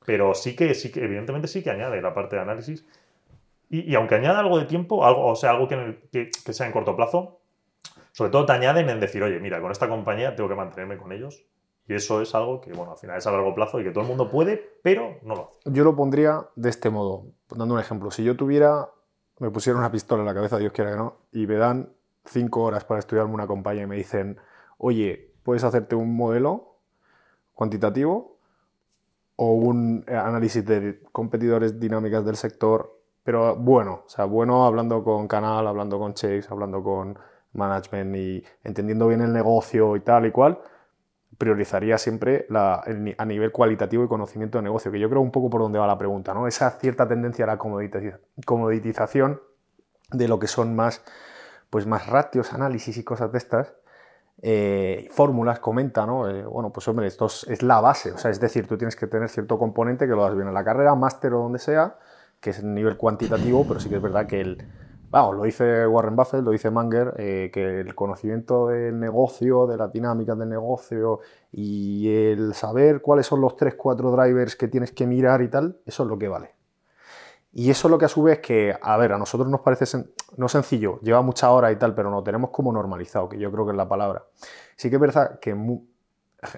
Pero 0.04 0.34
sí 0.34 0.54
que, 0.54 0.74
sí 0.74 0.92
que, 0.92 1.04
evidentemente 1.04 1.48
sí 1.48 1.62
que 1.62 1.70
añade 1.70 2.00
la 2.00 2.14
parte 2.14 2.36
de 2.36 2.42
análisis. 2.42 2.86
Y, 3.68 3.94
aunque 3.96 4.14
añada 4.14 4.38
algo 4.38 4.58
de 4.58 4.64
tiempo, 4.66 5.04
algo, 5.04 5.26
o 5.26 5.34
sea, 5.34 5.50
algo 5.50 5.66
que, 5.66 6.30
sea 6.32 6.66
en 6.66 6.72
corto 6.72 6.94
plazo, 6.94 7.40
sobre 8.12 8.30
todo 8.30 8.46
te 8.46 8.52
añaden 8.52 8.88
en 8.88 9.00
decir, 9.00 9.22
oye, 9.24 9.40
mira, 9.40 9.60
con 9.60 9.72
esta 9.72 9.88
compañía 9.88 10.36
tengo 10.36 10.48
que 10.48 10.54
mantenerme 10.54 10.96
con 10.98 11.10
ellos. 11.10 11.44
Y 11.88 11.94
eso 11.94 12.20
es 12.20 12.34
algo 12.34 12.60
que, 12.60 12.72
bueno, 12.72 12.92
al 12.92 12.98
final 12.98 13.18
es 13.18 13.26
a 13.26 13.32
largo 13.32 13.54
plazo 13.54 13.80
y 13.80 13.84
que 13.84 13.90
todo 13.90 14.02
el 14.02 14.08
mundo 14.08 14.30
puede, 14.30 14.78
pero 14.82 15.18
no 15.22 15.34
lo 15.34 15.48
hace. 15.48 15.58
Yo 15.64 15.84
lo 15.84 15.96
pondría 15.96 16.46
de 16.54 16.70
este 16.70 16.90
modo, 16.90 17.26
dando 17.48 17.74
un 17.74 17.80
ejemplo. 17.80 18.10
Si 18.10 18.24
yo 18.24 18.36
tuviera, 18.36 18.88
me 19.38 19.50
pusiera 19.50 19.78
una 19.78 19.90
pistola 19.90 20.22
en 20.22 20.26
la 20.26 20.34
cabeza, 20.34 20.58
Dios 20.58 20.72
quiera 20.72 20.92
que 20.92 20.96
no, 20.96 21.16
y 21.32 21.46
me 21.46 21.56
dan 21.56 21.90
cinco 22.24 22.62
horas 22.62 22.84
para 22.84 23.00
estudiarme 23.00 23.34
una 23.34 23.46
compañía 23.46 23.82
y 23.82 23.86
me 23.86 23.96
dicen, 23.96 24.38
oye, 24.78 25.34
puedes 25.42 25.64
hacerte 25.64 25.94
un 25.94 26.16
modelo 26.16 26.78
cuantitativo 27.54 28.38
o 29.36 29.52
un 29.52 30.04
eh, 30.06 30.16
análisis 30.16 30.64
de 30.64 31.02
competidores 31.12 31.78
dinámicas 31.78 32.24
del 32.24 32.36
sector, 32.36 33.00
pero 33.22 33.56
bueno, 33.56 34.02
o 34.06 34.08
sea, 34.08 34.24
bueno 34.24 34.66
hablando 34.66 35.04
con 35.04 35.28
Canal, 35.28 35.66
hablando 35.66 35.98
con 35.98 36.14
Chase, 36.14 36.46
hablando 36.50 36.82
con 36.82 37.18
management 37.52 38.16
y 38.16 38.44
entendiendo 38.64 39.08
bien 39.08 39.20
el 39.20 39.32
negocio 39.32 39.96
y 39.96 40.00
tal 40.00 40.26
y 40.26 40.30
cual, 40.30 40.58
priorizaría 41.38 41.98
siempre 41.98 42.46
a 42.50 43.24
nivel 43.24 43.52
cualitativo 43.52 44.04
y 44.04 44.08
conocimiento 44.08 44.58
de 44.58 44.62
negocio, 44.62 44.90
que 44.90 44.98
yo 44.98 45.08
creo 45.08 45.20
un 45.20 45.30
poco 45.30 45.50
por 45.50 45.60
donde 45.60 45.78
va 45.78 45.86
la 45.86 45.98
pregunta, 45.98 46.34
¿no? 46.34 46.46
Esa 46.46 46.70
cierta 46.70 47.06
tendencia 47.06 47.44
a 47.44 47.48
la 47.48 47.58
comoditización 47.58 49.40
de 50.12 50.28
lo 50.28 50.38
que 50.38 50.46
son 50.46 50.74
más, 50.74 51.02
pues 51.70 51.86
más 51.86 52.06
ratios, 52.06 52.52
análisis 52.52 52.96
y 52.96 53.04
cosas 53.04 53.32
de 53.32 53.38
estas, 53.38 53.74
eh, 54.42 55.08
fórmulas, 55.10 55.58
comenta, 55.60 56.06
¿no? 56.06 56.28
Eh, 56.28 56.44
bueno, 56.44 56.70
pues 56.70 56.86
hombre, 56.88 57.06
esto 57.06 57.26
es, 57.26 57.62
la 57.62 57.80
base, 57.80 58.12
o 58.12 58.18
sea, 58.18 58.30
es 58.30 58.40
decir, 58.40 58.66
tú 58.66 58.76
tienes 58.76 58.96
que 58.96 59.06
tener 59.06 59.28
cierto 59.28 59.58
componente 59.58 60.06
que 60.06 60.12
lo 60.12 60.22
das 60.22 60.34
bien 60.34 60.48
en 60.48 60.54
la 60.54 60.64
carrera, 60.64 60.94
máster 60.94 61.32
o 61.34 61.40
donde 61.40 61.58
sea, 61.58 61.98
que 62.40 62.50
es 62.50 62.58
el 62.60 62.74
nivel 62.74 62.96
cuantitativo, 62.96 63.66
pero 63.66 63.80
sí 63.80 63.88
que 63.88 63.96
es 63.96 64.02
verdad 64.02 64.26
que 64.26 64.40
el, 64.40 64.68
vamos, 65.10 65.36
lo 65.36 65.44
dice 65.44 65.86
Warren 65.86 66.16
Buffett, 66.16 66.42
lo 66.42 66.50
dice 66.50 66.70
Manger, 66.70 67.14
eh, 67.18 67.50
que 67.52 67.80
el 67.80 67.94
conocimiento 67.94 68.68
del 68.68 68.98
negocio, 68.98 69.66
de 69.66 69.76
las 69.76 69.92
dinámicas 69.92 70.38
del 70.38 70.48
negocio 70.48 71.20
y 71.52 72.08
el 72.14 72.54
saber 72.54 73.00
cuáles 73.00 73.26
son 73.26 73.40
los 73.40 73.56
3, 73.56 73.74
4 73.74 74.10
drivers 74.10 74.56
que 74.56 74.68
tienes 74.68 74.92
que 74.92 75.06
mirar 75.06 75.42
y 75.42 75.48
tal, 75.48 75.78
eso 75.86 76.02
es 76.02 76.08
lo 76.08 76.18
que 76.18 76.28
vale. 76.28 76.54
Y 77.52 77.70
eso 77.70 77.88
es 77.88 77.90
lo 77.90 77.98
que 77.98 78.04
a 78.04 78.08
su 78.08 78.22
vez 78.22 78.40
que, 78.40 78.76
a 78.80 78.96
ver, 78.98 79.12
a 79.12 79.18
nosotros 79.18 79.48
nos 79.48 79.62
parece 79.62 79.86
no 80.36 80.48
sencillo, 80.48 81.00
lleva 81.00 81.22
mucha 81.22 81.50
hora 81.50 81.72
y 81.72 81.76
tal, 81.76 81.94
pero 81.94 82.10
no 82.10 82.22
tenemos 82.22 82.50
como 82.50 82.70
normalizado, 82.70 83.28
que 83.30 83.38
yo 83.38 83.50
creo 83.50 83.64
que 83.64 83.70
es 83.70 83.76
la 83.76 83.88
palabra. 83.88 84.24
Sí 84.76 84.90
que 84.90 84.96
es 84.96 85.00
verdad 85.00 85.38
que 85.40 85.54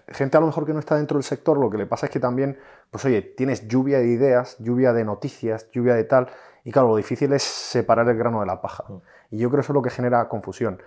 gente 0.08 0.36
a 0.36 0.40
lo 0.40 0.46
mejor 0.46 0.66
que 0.66 0.72
no 0.72 0.80
está 0.80 0.96
dentro 0.96 1.16
del 1.16 1.24
sector, 1.24 1.58
lo 1.58 1.70
que 1.70 1.78
le 1.78 1.86
pasa 1.86 2.06
es 2.06 2.12
que 2.12 2.20
también, 2.20 2.58
pues 2.90 3.04
oye, 3.04 3.22
tienes 3.22 3.68
lluvia 3.68 3.98
de 3.98 4.08
ideas, 4.08 4.56
lluvia 4.58 4.92
de 4.92 5.04
noticias, 5.04 5.70
lluvia 5.70 5.94
de 5.94 6.04
tal, 6.04 6.28
y 6.68 6.70
claro, 6.70 6.88
lo 6.88 6.96
difícil 6.96 7.32
es 7.32 7.42
separar 7.42 8.06
el 8.10 8.18
grano 8.18 8.40
de 8.40 8.46
la 8.46 8.60
paja. 8.60 8.84
Mm. 8.86 9.00
Y 9.30 9.38
yo 9.38 9.48
creo 9.48 9.60
que 9.60 9.62
eso 9.62 9.72
es 9.72 9.74
lo 9.74 9.80
que 9.80 9.88
genera 9.88 10.28
confusión. 10.28 10.82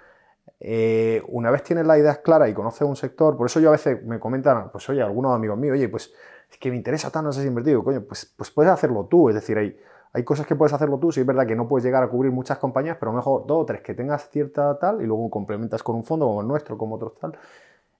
Eh, 0.59 1.23
una 1.29 1.49
vez 1.49 1.63
tienes 1.63 1.87
las 1.87 1.97
ideas 1.97 2.19
claras 2.19 2.49
y 2.49 2.53
conoces 2.53 2.83
un 2.87 2.95
sector, 2.95 3.35
por 3.35 3.47
eso 3.47 3.59
yo 3.59 3.69
a 3.69 3.71
veces 3.71 4.03
me 4.03 4.19
comentan, 4.19 4.69
pues 4.71 4.87
oye, 4.89 5.01
algunos 5.01 5.33
amigos 5.33 5.57
míos, 5.57 5.73
oye, 5.73 5.89
pues 5.89 6.13
es 6.51 6.57
que 6.59 6.69
me 6.69 6.75
interesa 6.75 7.09
tanto, 7.09 7.31
si 7.31 7.41
invertido, 7.41 7.83
coño, 7.83 8.03
pues, 8.07 8.31
pues 8.37 8.51
puedes 8.51 8.71
hacerlo 8.71 9.07
tú, 9.09 9.29
es 9.29 9.33
decir, 9.33 9.57
hay 9.57 9.75
hay 10.13 10.23
cosas 10.23 10.45
que 10.45 10.55
puedes 10.55 10.73
hacerlo 10.73 10.99
tú, 10.99 11.11
sí 11.11 11.21
es 11.21 11.25
verdad 11.25 11.47
que 11.47 11.55
no 11.55 11.67
puedes 11.67 11.85
llegar 11.85 12.03
a 12.03 12.09
cubrir 12.09 12.31
muchas 12.31 12.57
compañías, 12.57 12.97
pero 12.99 13.13
mejor 13.13 13.47
dos 13.47 13.63
o 13.63 13.65
tres 13.65 13.81
que 13.81 13.93
tengas 13.93 14.29
cierta 14.29 14.77
tal 14.77 15.01
y 15.01 15.05
luego 15.05 15.29
complementas 15.29 15.83
con 15.83 15.95
un 15.95 16.03
fondo 16.03 16.27
como 16.27 16.41
el 16.41 16.47
nuestro, 16.47 16.77
como 16.77 16.95
otros 16.95 17.17
tal. 17.17 17.37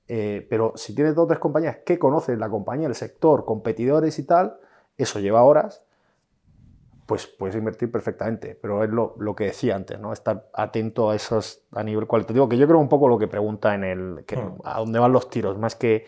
Eh, 0.07 0.45
pero 0.49 0.73
si 0.75 0.93
tienes 0.93 1.15
dos 1.15 1.23
o 1.23 1.27
tres 1.27 1.39
compañías 1.39 1.77
que 1.85 1.97
conocen 1.97 2.39
la 2.39 2.49
compañía, 2.49 2.87
el 2.87 2.95
sector, 2.95 3.45
competidores 3.45 4.19
y 4.19 4.23
tal, 4.23 4.57
eso 4.97 5.19
lleva 5.19 5.43
horas, 5.43 5.83
pues 7.11 7.27
puedes 7.27 7.57
invertir 7.57 7.91
perfectamente. 7.91 8.57
Pero 8.61 8.85
es 8.85 8.89
lo, 8.89 9.35
que 9.35 9.43
decía 9.43 9.75
antes, 9.75 9.99
¿no? 9.99 10.13
Estar 10.13 10.47
atento 10.53 11.09
a 11.09 11.15
esos 11.17 11.61
a 11.73 11.83
nivel 11.83 12.07
cualitativo, 12.07 12.47
que 12.47 12.57
yo 12.57 12.65
creo 12.65 12.79
un 12.79 12.87
poco 12.87 13.09
lo 13.09 13.17
que 13.17 13.27
pregunta 13.27 13.75
en 13.75 13.83
el 13.83 14.23
que, 14.25 14.37
hmm. 14.37 14.61
a 14.63 14.79
dónde 14.79 14.97
van 14.97 15.11
los 15.11 15.29
tiros, 15.29 15.57
más 15.57 15.75
que 15.75 16.05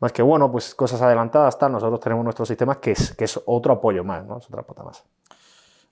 más 0.00 0.12
que 0.12 0.20
bueno, 0.20 0.52
pues 0.52 0.74
cosas 0.74 1.00
adelantadas, 1.00 1.58
tal, 1.58 1.72
nosotros 1.72 1.98
tenemos 1.98 2.22
nuestros 2.24 2.46
sistemas 2.46 2.76
que 2.76 2.90
es, 2.90 3.14
que 3.14 3.24
es 3.24 3.40
otro 3.46 3.72
apoyo 3.72 4.04
más, 4.04 4.26
¿no? 4.26 4.36
Es 4.36 4.46
otra 4.46 4.62
pata 4.62 4.82
más. 4.82 5.02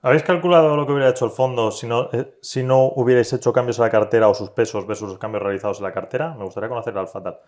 ¿Habéis 0.02 0.22
calculado 0.22 0.76
lo 0.76 0.84
que 0.84 0.92
hubiera 0.92 1.08
hecho 1.08 1.24
el 1.24 1.30
fondo 1.30 1.70
si 1.70 1.86
no, 1.86 2.10
eh, 2.12 2.36
si 2.42 2.62
no 2.62 2.88
hubierais 2.94 3.32
hecho 3.32 3.54
cambios 3.54 3.78
en 3.78 3.84
la 3.84 3.90
cartera 3.90 4.28
o 4.28 4.34
sus 4.34 4.50
pesos 4.50 4.86
versus 4.86 5.08
los 5.08 5.18
cambios 5.18 5.42
realizados 5.42 5.78
en 5.78 5.84
la 5.84 5.94
cartera? 5.94 6.34
Me 6.34 6.44
gustaría 6.44 6.68
conocer 6.68 6.98
al 6.98 7.08
fatal. 7.08 7.40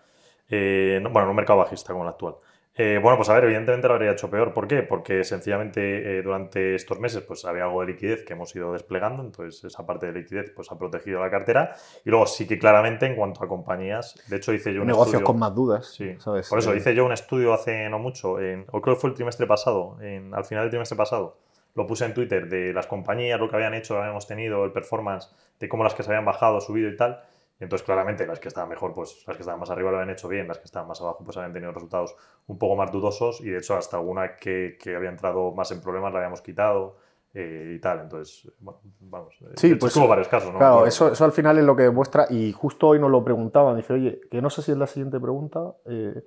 Eh, 0.49 0.99
bueno, 1.03 1.21
en 1.21 1.29
un 1.29 1.35
mercado 1.35 1.59
bajista 1.59 1.93
como 1.93 2.03
el 2.03 2.09
actual. 2.09 2.37
Eh, 2.77 2.99
bueno, 3.01 3.15
pues 3.15 3.29
a 3.29 3.35
ver, 3.35 3.45
evidentemente 3.45 3.87
lo 3.87 3.93
habría 3.93 4.11
hecho 4.11 4.29
peor. 4.29 4.53
¿Por 4.53 4.67
qué? 4.67 4.83
Porque 4.83 5.23
sencillamente 5.23 6.19
eh, 6.19 6.21
durante 6.21 6.75
estos 6.75 6.99
meses 6.99 7.23
pues 7.23 7.45
había 7.45 7.63
algo 7.63 7.79
de 7.81 7.87
liquidez 7.87 8.25
que 8.25 8.33
hemos 8.33 8.53
ido 8.53 8.73
desplegando, 8.73 9.23
entonces 9.23 9.63
esa 9.63 9.85
parte 9.85 10.07
de 10.07 10.11
liquidez 10.11 10.51
pues 10.53 10.69
ha 10.71 10.77
protegido 10.77 11.21
la 11.21 11.31
cartera. 11.31 11.75
Y 12.03 12.09
luego 12.09 12.27
sí 12.27 12.45
que 12.45 12.59
claramente 12.59 13.05
en 13.05 13.15
cuanto 13.15 13.43
a 13.45 13.47
compañías, 13.47 14.15
de 14.27 14.35
hecho 14.35 14.51
hice 14.51 14.73
yo 14.73 14.81
un 14.81 14.87
Negocios 14.87 15.21
con 15.21 15.39
más 15.39 15.55
dudas. 15.55 15.87
Sí, 15.87 16.17
por 16.23 16.59
eso 16.59 16.75
hice 16.75 16.93
yo 16.93 17.05
un 17.05 17.13
estudio 17.13 17.53
hace 17.53 17.89
no 17.89 17.97
mucho, 17.97 18.41
en, 18.41 18.65
o 18.71 18.81
creo 18.81 18.95
que 18.95 19.01
fue 19.01 19.09
el 19.09 19.15
trimestre 19.15 19.47
pasado, 19.47 19.97
en, 20.01 20.33
al 20.33 20.43
final 20.43 20.65
del 20.65 20.71
trimestre 20.71 20.97
pasado, 20.97 21.37
lo 21.75 21.87
puse 21.87 22.05
en 22.05 22.13
Twitter 22.13 22.49
de 22.49 22.73
las 22.73 22.87
compañías, 22.87 23.39
lo 23.39 23.49
que 23.49 23.55
habían 23.55 23.73
hecho, 23.73 23.97
habíamos 23.97 24.27
tenido, 24.27 24.65
el 24.65 24.71
performance, 24.71 25.29
de 25.59 25.69
cómo 25.69 25.83
las 25.83 25.93
que 25.93 26.03
se 26.03 26.09
habían 26.09 26.25
bajado, 26.25 26.59
subido 26.59 26.89
y 26.89 26.95
tal. 26.95 27.21
Entonces, 27.59 27.85
claramente, 27.85 28.27
las 28.27 28.39
que 28.39 28.49
estaban 28.49 28.69
mejor, 28.69 28.93
pues 28.93 29.23
las 29.27 29.37
que 29.37 29.41
estaban 29.41 29.59
más 29.59 29.69
arriba 29.69 29.91
lo 29.91 29.97
habían 29.97 30.09
hecho 30.09 30.27
bien, 30.27 30.47
las 30.47 30.57
que 30.57 30.65
estaban 30.65 30.87
más 30.87 30.99
abajo, 31.01 31.23
pues 31.23 31.37
habían 31.37 31.53
tenido 31.53 31.71
resultados 31.71 32.15
un 32.47 32.57
poco 32.57 32.75
más 32.75 32.91
dudosos 32.91 33.41
y 33.41 33.49
de 33.49 33.59
hecho 33.59 33.75
hasta 33.75 33.97
alguna 33.97 34.35
que, 34.35 34.77
que 34.79 34.95
había 34.95 35.09
entrado 35.09 35.51
más 35.53 35.71
en 35.71 35.81
problemas 35.81 36.11
la 36.11 36.19
habíamos 36.19 36.41
quitado. 36.41 36.97
Eh, 37.37 37.73
y 37.75 37.79
tal. 37.81 37.99
Entonces, 37.99 38.49
bueno, 38.59 38.79
vamos. 39.01 39.35
Eh, 39.41 39.55
sí, 39.57 39.75
pues 39.75 39.93
hubo 39.97 40.07
varios 40.07 40.29
casos, 40.29 40.53
¿no? 40.53 40.57
Claro, 40.57 40.85
eso, 40.85 41.11
eso, 41.11 41.25
al 41.25 41.33
final 41.33 41.57
es 41.57 41.65
lo 41.65 41.75
que 41.75 41.83
demuestra, 41.83 42.27
y 42.29 42.53
justo 42.53 42.87
hoy 42.87 42.99
nos 42.99 43.11
lo 43.11 43.25
preguntaban, 43.25 43.75
dice, 43.75 43.91
oye, 43.91 44.21
que 44.31 44.41
no 44.41 44.49
sé 44.49 44.61
si 44.61 44.71
es 44.71 44.77
la 44.77 44.87
siguiente 44.87 45.19
pregunta. 45.19 45.59
Eh, 45.85 46.23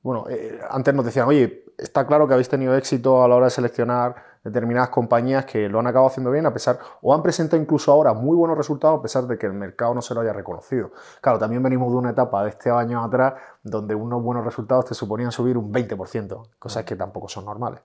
bueno, 0.00 0.26
antes 0.70 0.94
nos 0.94 1.04
decían, 1.04 1.26
oye, 1.26 1.64
está 1.76 2.06
claro 2.06 2.28
que 2.28 2.34
habéis 2.34 2.48
tenido 2.48 2.76
éxito 2.76 3.24
a 3.24 3.26
la 3.26 3.34
hora 3.34 3.46
de 3.46 3.50
seleccionar 3.50 4.14
determinadas 4.44 4.90
compañías 4.90 5.44
que 5.44 5.68
lo 5.68 5.80
han 5.80 5.86
acabado 5.86 6.08
haciendo 6.08 6.30
bien, 6.30 6.46
a 6.46 6.52
pesar, 6.52 6.78
o 7.02 7.14
han 7.14 7.22
presentado 7.22 7.60
incluso 7.60 7.92
ahora 7.92 8.12
muy 8.12 8.36
buenos 8.36 8.56
resultados, 8.56 8.98
a 8.98 9.02
pesar 9.02 9.24
de 9.24 9.38
que 9.38 9.46
el 9.46 9.52
mercado 9.52 9.94
no 9.94 10.02
se 10.02 10.14
lo 10.14 10.20
haya 10.20 10.32
reconocido. 10.32 10.92
Claro, 11.20 11.38
también 11.38 11.62
venimos 11.62 11.90
de 11.90 11.98
una 11.98 12.10
etapa 12.10 12.42
de 12.44 12.50
este 12.50 12.70
año 12.70 13.02
atrás 13.02 13.34
donde 13.62 13.94
unos 13.94 14.22
buenos 14.22 14.44
resultados 14.44 14.86
te 14.86 14.94
suponían 14.94 15.32
subir 15.32 15.56
un 15.56 15.72
20%, 15.72 16.48
cosas 16.58 16.84
que 16.84 16.96
tampoco 16.96 17.28
son 17.28 17.44
normales. 17.44 17.80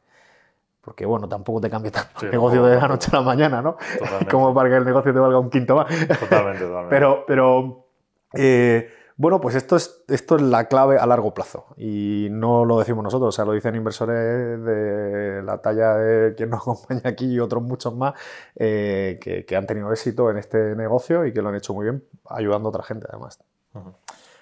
Porque 0.81 1.05
bueno, 1.05 1.30
tampoco 1.30 1.61
te 1.61 1.69
cambia 1.69 1.91
tanto 1.91 2.25
el 2.25 2.31
negocio 2.31 2.65
de 2.65 2.75
la 2.75 2.88
noche 2.89 3.09
a 3.13 3.17
la 3.17 3.21
mañana, 3.21 3.61
¿no? 3.61 3.77
Como 4.30 4.53
para 4.53 4.69
que 4.69 4.75
el 4.75 4.85
negocio 4.85 5.13
te 5.13 5.19
valga 5.19 5.39
un 5.39 5.49
quinto 5.49 5.77
más. 5.77 5.88
Totalmente, 5.88 6.65
totalmente. 6.65 6.89
Pero, 6.89 7.23
pero 7.25 7.85
eh, 8.34 8.89
bueno, 9.15 9.40
pues 9.40 9.56
esto 9.56 9.76
es, 9.76 10.03
esto 10.07 10.35
es 10.35 10.41
la 10.41 10.68
clave 10.68 10.98
a 10.98 11.06
largo 11.06 11.34
plazo 11.34 11.68
y 11.77 12.27
no 12.31 12.65
lo 12.65 12.80
decimos 12.80 13.03
nosotros, 13.03 13.30
o 13.30 13.31
sea, 13.31 13.45
lo 13.45 13.53
dicen 13.53 13.76
inversores 13.76 14.64
de 14.64 15.41
la 15.44 15.60
talla 15.61 15.95
de 15.95 16.35
quien 16.35 16.49
nos 16.49 16.61
acompaña 16.64 17.02
aquí 17.06 17.34
y 17.34 17.40
otros 17.40 17.61
muchos 17.61 17.95
más 17.95 18.14
eh, 18.56 19.19
que, 19.22 19.56
han 19.56 19.68
tenido 19.68 19.91
éxito 19.91 20.31
en 20.31 20.38
este 20.38 20.76
negocio 20.76 21.26
y 21.26 21.34
que 21.34 21.41
lo 21.41 21.49
han 21.49 21.56
hecho 21.56 21.73
muy 21.73 21.85
bien, 21.85 22.03
ayudando 22.30 22.69
a 22.69 22.72
otra 22.72 22.84
gente 22.84 23.06
además. 23.10 23.40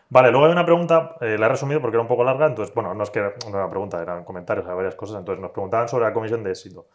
Vale, 0.10 0.30
luego 0.30 0.46
hay 0.46 0.52
una 0.52 0.66
pregunta, 0.66 1.16
eh, 1.22 1.38
la 1.38 1.46
he 1.46 1.50
resumido 1.50 1.80
porque 1.80 1.96
era 1.96 2.02
un 2.02 2.08
poco 2.08 2.24
larga, 2.24 2.46
entonces, 2.46 2.76
bueno, 2.76 2.94
no 2.94 3.04
es 3.04 3.10
que 3.10 3.20
era 3.20 3.34
una 3.48 3.70
pregunta, 3.70 4.02
eran 4.02 4.26
comentarios 4.26 4.68
a 4.68 4.74
varias 4.74 4.96
cosas, 4.96 5.18
entonces 5.20 5.42
nos 5.42 5.52
preguntaban 5.52 5.88
sobre 5.88 6.06
la 6.06 6.14
comisión 6.14 6.44
de 6.44 6.52
éxito. 6.52 6.88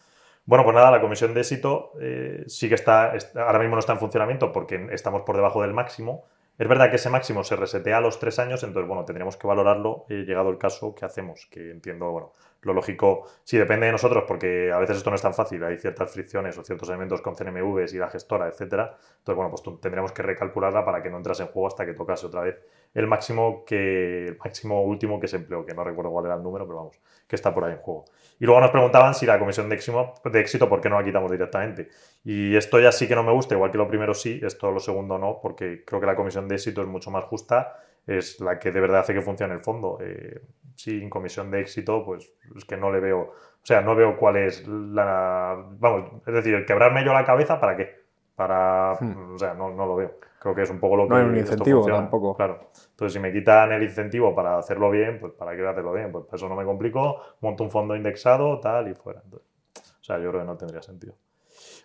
Bueno, 0.44 0.64
pues 0.64 0.76
nada, 0.76 0.90
la 0.90 1.00
comisión 1.00 1.34
de 1.34 1.40
éxito 1.40 1.92
eh, 2.00 2.44
sí 2.46 2.68
que 2.68 2.74
está, 2.74 3.14
ahora 3.36 3.58
mismo 3.58 3.74
no 3.74 3.80
está 3.80 3.94
en 3.94 3.98
funcionamiento 3.98 4.52
porque 4.52 4.88
estamos 4.92 5.22
por 5.22 5.34
debajo 5.34 5.62
del 5.62 5.72
máximo, 5.72 6.24
es 6.58 6.68
verdad 6.68 6.90
que 6.90 6.96
ese 6.96 7.10
máximo 7.10 7.44
se 7.44 7.56
resetea 7.56 7.98
a 7.98 8.00
los 8.00 8.18
tres 8.18 8.38
años, 8.38 8.62
entonces, 8.62 8.88
bueno, 8.88 9.04
tendríamos 9.04 9.36
que 9.36 9.46
valorarlo 9.46 10.06
y 10.08 10.24
llegado 10.24 10.50
el 10.50 10.58
caso, 10.58 10.94
¿qué 10.94 11.04
hacemos? 11.04 11.46
Que 11.50 11.70
entiendo, 11.70 12.10
bueno, 12.10 12.32
lo 12.62 12.72
lógico, 12.72 13.26
sí 13.44 13.58
depende 13.58 13.86
de 13.86 13.92
nosotros, 13.92 14.24
porque 14.26 14.72
a 14.72 14.78
veces 14.78 14.96
esto 14.96 15.10
no 15.10 15.16
es 15.16 15.22
tan 15.22 15.34
fácil, 15.34 15.62
hay 15.64 15.78
ciertas 15.78 16.10
fricciones 16.10 16.56
o 16.58 16.64
ciertos 16.64 16.88
elementos 16.88 17.20
con 17.20 17.34
CNMVs 17.34 17.94
y 17.94 17.98
la 17.98 18.08
gestora, 18.08 18.48
etcétera. 18.48 18.96
Entonces, 19.18 19.36
bueno, 19.36 19.50
pues 19.50 19.62
tendríamos 19.80 20.12
que 20.12 20.22
recalcularla 20.22 20.84
para 20.84 21.02
que 21.02 21.10
no 21.10 21.18
entras 21.18 21.40
en 21.40 21.46
juego 21.46 21.68
hasta 21.68 21.86
que 21.86 21.94
tocase 21.94 22.26
otra 22.26 22.40
vez 22.42 22.58
el 22.94 23.06
máximo 23.06 23.64
que 23.64 24.26
el 24.26 24.38
máximo 24.38 24.82
último 24.82 25.20
que 25.20 25.28
se 25.28 25.36
empleó, 25.36 25.64
que 25.64 25.74
no 25.74 25.84
recuerdo 25.84 26.10
cuál 26.10 26.26
era 26.26 26.34
el 26.34 26.42
número, 26.42 26.66
pero 26.66 26.76
vamos, 26.78 27.00
que 27.26 27.36
está 27.36 27.54
por 27.54 27.64
ahí 27.64 27.72
en 27.72 27.78
juego. 27.78 28.04
Y 28.38 28.44
luego 28.44 28.60
nos 28.60 28.70
preguntaban 28.70 29.14
si 29.14 29.26
la 29.26 29.38
comisión 29.38 29.68
de 29.68 29.76
éxito, 29.76 30.14
de 30.24 30.40
éxito, 30.40 30.68
¿por 30.68 30.80
qué 30.80 30.90
no 30.90 30.98
la 30.98 31.04
quitamos 31.04 31.30
directamente? 31.30 31.88
Y 32.24 32.54
esto 32.56 32.78
ya 32.80 32.92
sí 32.92 33.08
que 33.08 33.14
no 33.14 33.22
me 33.22 33.32
gusta, 33.32 33.54
igual 33.54 33.70
que 33.70 33.78
lo 33.78 33.88
primero 33.88 34.14
sí, 34.14 34.40
esto 34.42 34.70
lo 34.70 34.80
segundo 34.80 35.18
no, 35.18 35.40
porque 35.40 35.84
creo 35.84 36.00
que 36.00 36.06
la 36.06 36.16
comisión 36.16 36.48
de 36.48 36.56
éxito 36.56 36.82
es 36.82 36.88
mucho 36.88 37.10
más 37.10 37.24
justa, 37.24 37.78
es 38.06 38.40
la 38.40 38.58
que 38.58 38.70
de 38.70 38.80
verdad 38.80 39.00
hace 39.00 39.14
que 39.14 39.22
funcione 39.22 39.54
el 39.54 39.60
fondo. 39.60 39.98
Eh, 40.00 40.40
sin 40.76 41.08
comisión 41.08 41.50
de 41.50 41.60
éxito, 41.60 42.04
pues 42.04 42.32
es 42.54 42.64
que 42.64 42.76
no 42.76 42.92
le 42.92 43.00
veo, 43.00 43.20
o 43.20 43.66
sea, 43.66 43.80
no 43.80 43.96
veo 43.96 44.16
cuál 44.16 44.36
es 44.36 44.66
la, 44.68 45.56
vamos, 45.78 46.12
es 46.26 46.34
decir, 46.34 46.54
el 46.54 46.66
quebrarme 46.66 47.04
yo 47.04 47.12
la 47.12 47.24
cabeza, 47.24 47.58
¿para 47.58 47.76
qué? 47.76 48.05
Para, 48.36 48.94
hmm. 49.00 49.34
o 49.34 49.38
sea, 49.38 49.54
no, 49.54 49.70
no 49.70 49.86
lo 49.86 49.96
veo. 49.96 50.18
Creo 50.38 50.54
que 50.54 50.62
es 50.62 50.70
un 50.70 50.78
poco 50.78 50.96
lo 50.96 51.04
que. 51.04 51.08
No 51.08 51.16
hay 51.16 51.24
un 51.24 51.36
incentivo 51.36 51.84
tampoco. 51.84 52.36
Claro. 52.36 52.68
Entonces, 52.90 53.14
si 53.14 53.18
me 53.18 53.32
quitan 53.32 53.72
el 53.72 53.82
incentivo 53.82 54.34
para 54.34 54.58
hacerlo 54.58 54.90
bien, 54.90 55.18
pues 55.18 55.32
¿para 55.32 55.56
qué 55.56 55.66
hacerlo 55.66 55.92
bien? 55.92 56.12
Pues 56.12 56.26
eso 56.32 56.48
no 56.48 56.54
me 56.54 56.64
complico, 56.64 57.20
monto 57.40 57.64
un 57.64 57.70
fondo 57.70 57.96
indexado, 57.96 58.60
tal 58.60 58.88
y 58.88 58.94
fuera. 58.94 59.22
o 59.32 60.04
sea, 60.04 60.18
yo 60.18 60.28
creo 60.30 60.42
que 60.42 60.46
no 60.46 60.56
tendría 60.56 60.82
sentido. 60.82 61.14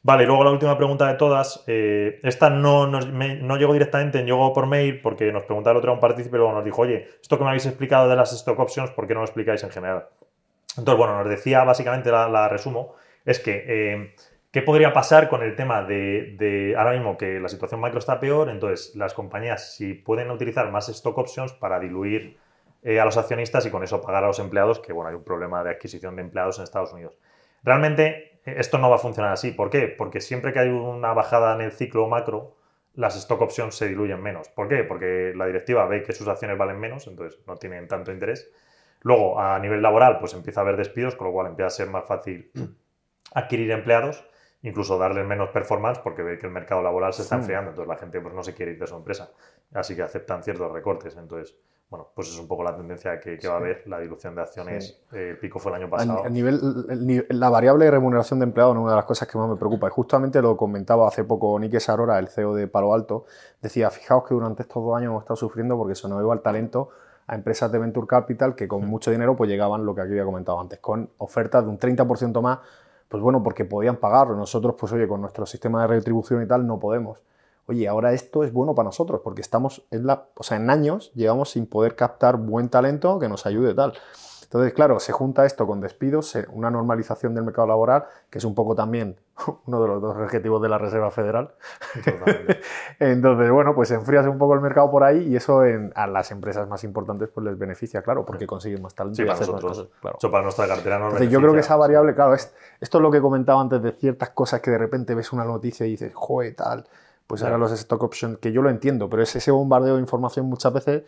Vale, 0.03 0.23
y 0.23 0.26
luego 0.26 0.44
la 0.44 0.52
última 0.52 0.78
pregunta 0.78 1.07
de 1.07 1.14
todas. 1.14 1.64
Eh, 1.68 2.19
esta 2.23 2.49
no, 2.49 2.88
no, 2.88 3.57
llegó 3.57 3.73
directamente, 3.73 4.23
llegó 4.23 4.52
por 4.52 4.65
mail 4.65 4.99
porque 5.02 5.32
nos 5.32 5.44
preguntaba 5.44 5.73
el 5.73 5.78
otro 5.78 5.94
un 5.94 5.99
partícipe 5.99 6.36
y 6.36 6.40
luego 6.40 6.53
nos 6.53 6.65
dijo, 6.65 6.82
oye, 6.82 7.07
esto 7.22 7.38
que 7.38 7.44
me 7.44 7.49
habéis 7.52 7.65
explicado 7.68 8.10
de 8.10 8.15
las 8.15 8.34
stock 8.34 8.60
options, 8.60 8.91
¿por 8.91 9.07
qué 9.07 9.14
no 9.14 9.19
lo 9.19 9.26
explicáis 9.26 9.64
en 9.64 9.69
general? 9.69 10.07
Entonces, 10.78 10.98
bueno, 10.98 11.18
nos 11.18 11.30
decía 11.30 11.64
básicamente, 11.64 12.11
la, 12.11 12.48
resumo, 12.49 12.95
es 13.26 13.40
que 13.40 13.64
eh, 13.68 14.15
¿Qué 14.52 14.61
podría 14.61 14.91
pasar 14.91 15.30
con 15.30 15.44
el 15.44 15.56
tema 15.56 15.82
de, 15.82 16.76
ahora 16.78 16.91
mismo 16.91 17.18
que 17.18 17.40
la 17.40 17.48
situación 17.48 17.80
macro 17.80 17.99
está 17.99 18.19
peor? 18.19 18.49
Entonces, 18.49 18.94
las 18.98 19.14
compañías 19.14 19.76
si 19.76 19.94
pueden 19.94 20.30
utilizar 20.30 20.69
más 20.72 20.90
stock 20.90 21.18
options 21.19 21.53
para 21.53 21.80
diluir 21.80 22.38
eh, 22.84 22.99
a 22.99 23.06
los 23.06 23.15
accionistas 23.15 23.65
y 23.65 23.72
con 23.72 23.82
eso 23.82 24.02
pagar 24.02 24.26
a 24.26 24.28
los 24.28 24.40
empleados, 24.40 24.80
que 24.80 24.91
bueno, 24.91 25.10
hay 25.10 25.15
un 25.15 25.23
problema 25.23 25.64
de 25.64 25.69
adquisición 25.69 26.18
de 26.18 26.23
empleados 26.23 26.57
en 26.57 26.65
Estados 26.65 26.91
Unidos. 26.91 27.18
Realmente 27.64 28.41
eh, 28.45 28.56
esto 28.57 28.78
no 28.78 28.90
va 28.90 28.98
a 28.98 28.99
funcionar 28.99 29.32
así. 29.32 29.52
¿Por 29.52 29.69
qué? 29.69 29.88
Porque 29.88 30.19
siempre 30.19 30.52
que 30.52 30.60
hay 30.60 30.68
una 30.68 31.14
bajada 31.14 31.56
en 31.56 31.61
el 31.61 31.72
ciclo 31.72 32.10
macro, 32.10 32.57
las 32.94 33.15
stock 33.15 33.40
options 33.40 33.73
se 33.76 33.88
diluyen 33.88 34.22
menos. 34.22 34.49
¿Por 34.49 34.68
qué? 34.68 34.84
Porque 34.84 35.32
la 35.34 35.45
directiva 35.45 35.86
ve 35.86 36.03
que 36.03 36.11
sus 36.11 36.28
acciones 36.28 36.57
valen 36.57 36.78
menos, 36.78 37.07
entonces 37.07 37.40
no 37.48 37.56
tienen 37.56 37.88
tanto 37.88 38.11
interés. 38.11 38.52
Luego, 38.99 39.40
a 39.40 39.57
nivel 39.60 39.82
laboral, 39.82 40.19
pues 40.19 40.34
empieza 40.34 40.60
a 40.60 40.64
haber 40.64 40.76
despidos, 40.76 41.15
con 41.15 41.28
lo 41.28 41.34
cual 41.34 41.48
empieza 41.48 41.68
a 41.68 41.69
ser 41.69 41.88
más 41.88 42.06
fácil 42.06 42.52
adquirir 43.34 43.72
empleados 43.72 44.26
incluso 44.64 44.98
darles 44.98 45.26
menos 45.26 45.50
performance 45.50 46.00
porque 46.00 46.22
ve 46.22 46.38
que 46.38 46.48
el 46.48 46.54
mercado 46.54 46.82
laboral 46.82 47.14
se 47.14 47.24
está 47.24 47.36
enfriando, 47.36 47.72
entonces 47.72 47.90
la 47.90 47.98
gente 47.98 48.20
pues, 48.22 48.34
no 48.34 48.44
se 48.44 48.54
quiere 48.54 48.74
ir 48.74 48.80
de 48.80 48.88
su 48.88 48.96
empresa, 48.96 49.32
así 49.74 49.96
que 49.96 50.04
aceptan 50.04 50.44
ciertos 50.44 50.72
recortes. 50.72 51.18
Entonces, 51.18 51.58
bueno, 51.90 52.08
pues 52.16 52.30
es 52.30 52.40
un 52.40 52.48
poco 52.48 52.64
la 52.64 52.74
tendencia 52.74 53.20
que, 53.20 53.38
va 53.48 53.56
a 53.56 53.58
haber, 53.58 53.86
la 53.86 54.00
dilución 54.00 54.34
de 54.34 54.42
acciones, 54.42 55.04
el 55.12 55.38
pico 55.38 55.60
fue 55.60 55.74
el 55.74 55.82
año 55.82 55.90
pasado. 55.90 56.24
A, 56.24 56.30
nivel, 56.30 57.28
la 57.30 57.50
variable 57.50 57.84
de 57.84 57.92
remuneración 57.92 58.40
de 58.40 58.46
empleados 58.46 58.76
es 58.76 58.82
una 58.82 58.92
de 58.92 58.96
las 58.96 59.06
cosas 59.06 59.28
que 59.28 59.38
más 59.38 59.50
me 59.50 59.58
preocupa, 59.58 59.88
y 59.88 59.90
justamente 59.90 60.42
lo 60.42 60.56
comentaba 60.56 61.08
hace 61.08 61.26
poco 61.26 61.60
Nick 61.60 61.78
Sarora, 61.80 62.18
el 62.18 62.30
CEO 62.30 62.56
de 62.56 62.68
Palo 62.70 62.94
Alto, 62.94 63.26
decía, 63.62 63.90
fijaos 63.90 64.26
que 64.26 64.34
durante 64.34 64.62
estos 64.62 64.82
dos 64.82 64.96
años 64.96 65.10
hemos 65.10 65.24
estado 65.24 65.36
sufriendo 65.36 65.78
porque 65.78 65.96
se 65.96 66.08
nos 66.08 66.24
iba 66.24 66.34
el 66.34 66.40
talento 66.40 66.92
a 67.28 67.36
empresas 67.36 67.70
de 67.70 67.80
Venture 67.80 68.08
Capital 68.08 68.56
que 68.56 68.70
con 68.70 68.86
mucho 68.88 69.12
dinero 69.12 69.36
pues 69.36 69.50
llegaban, 69.50 69.86
lo 69.86 69.94
que 69.94 70.02
aquí 70.02 70.12
había 70.12 70.24
comentado 70.24 70.62
antes, 70.62 70.80
con 70.80 71.10
ofertas 71.18 71.66
de 71.66 71.70
un 71.70 71.78
30% 71.78 72.42
más 72.42 72.60
pues 73.12 73.22
bueno, 73.22 73.44
porque 73.44 73.66
podían 73.66 73.98
pagarlo. 73.98 74.38
Nosotros, 74.38 74.76
pues 74.80 74.94
oye, 74.94 75.06
con 75.06 75.20
nuestro 75.20 75.46
sistema 75.46 75.82
de 75.82 75.88
retribución 75.88 76.42
y 76.44 76.48
tal, 76.48 76.66
no 76.66 76.80
podemos. 76.80 77.20
Oye, 77.66 77.86
ahora 77.90 78.14
esto 78.14 78.46
es 78.46 78.54
bueno 78.54 78.74
para 78.74 78.86
nosotros, 78.86 79.20
porque 79.22 79.42
estamos 79.42 79.84
en 79.92 80.08
la, 80.08 80.28
o 80.34 80.44
sea, 80.44 80.56
en 80.56 80.70
años 80.70 81.12
llevamos 81.14 81.50
sin 81.50 81.68
poder 81.68 81.98
captar 81.98 82.38
buen 82.38 82.70
talento 82.70 83.20
que 83.20 83.28
nos 83.28 83.46
ayude 83.46 83.74
tal. 83.74 83.94
Entonces, 84.52 84.73
claro, 84.73 84.99
se 84.99 85.14
junta 85.14 85.45
esto 85.45 85.65
con 85.65 85.80
despidos, 85.80 86.38
una 86.52 86.69
normalización 86.69 87.34
del 87.34 87.45
mercado 87.45 87.69
laboral, 87.69 88.03
que 88.30 88.38
es 88.38 88.44
un 88.44 88.53
poco 88.53 88.76
también 88.76 89.15
uno 89.65 89.82
de 89.82 89.88
los 89.88 90.02
dos 90.02 90.18
objetivos 90.18 90.61
de 90.61 90.68
la 90.68 90.78
Reserva 90.78 91.10
Federal. 91.10 91.53
Entonces, 92.99 93.49
bueno, 93.49 93.73
pues 93.73 93.91
enfrías 93.91 94.28
un 94.28 94.38
poco 94.38 94.56
el 94.56 94.60
mercado 94.60 94.91
por 94.91 95.06
ahí 95.06 95.26
y 95.26 95.38
eso 95.38 95.61
a 95.95 96.06
las 96.06 96.32
empresas 96.32 96.68
más 96.68 96.84
importantes 96.84 97.30
pues 97.30 97.45
les 97.45 97.57
beneficia, 97.57 98.02
claro, 98.02 98.26
porque 98.26 98.45
consiguen 98.45 98.82
más 98.82 98.94
talento 98.94 99.22
y 99.22 99.26
para 99.26 99.40
cosas. 99.40 99.88
Claro. 100.02 100.18
para 100.30 100.44
nuestra 100.44 100.68
cartera 100.68 100.99
no 100.99 101.06
Entonces, 101.06 101.30
Yo 101.30 101.40
creo 101.40 101.53
que 101.53 101.61
esa 101.61 101.78
variable, 101.78 102.14
claro, 102.14 102.34
es, 102.34 102.53
esto 102.82 102.98
es 102.98 103.02
lo 103.02 103.10
que 103.10 103.22
comentaba 103.22 103.61
antes 103.61 103.82
de 103.82 103.94
ciertas 103.94 104.32
cosas 104.32 104.60
que 104.60 104.69
de 104.69 104.78
repente 104.78 105.15
ves 105.15 105.32
una 105.32 105.45
noticia 105.45 105.86
y 105.86 105.91
dices, 105.91 106.11
joder, 106.14 106.53
tal, 106.57 106.86
pues 107.26 107.41
ahora 107.44 107.57
los 107.57 107.72
stock 107.72 108.03
options, 108.03 108.40
que 108.40 108.52
yo 108.52 108.61
lo 108.61 108.69
entiendo, 108.69 109.10
pero 109.10 109.23
es 109.23 109.34
ese 109.34 109.52
bombardeo 109.52 109.95
de 109.95 110.02
información 110.02 110.48
muchas 110.48 110.73
veces 110.73 111.03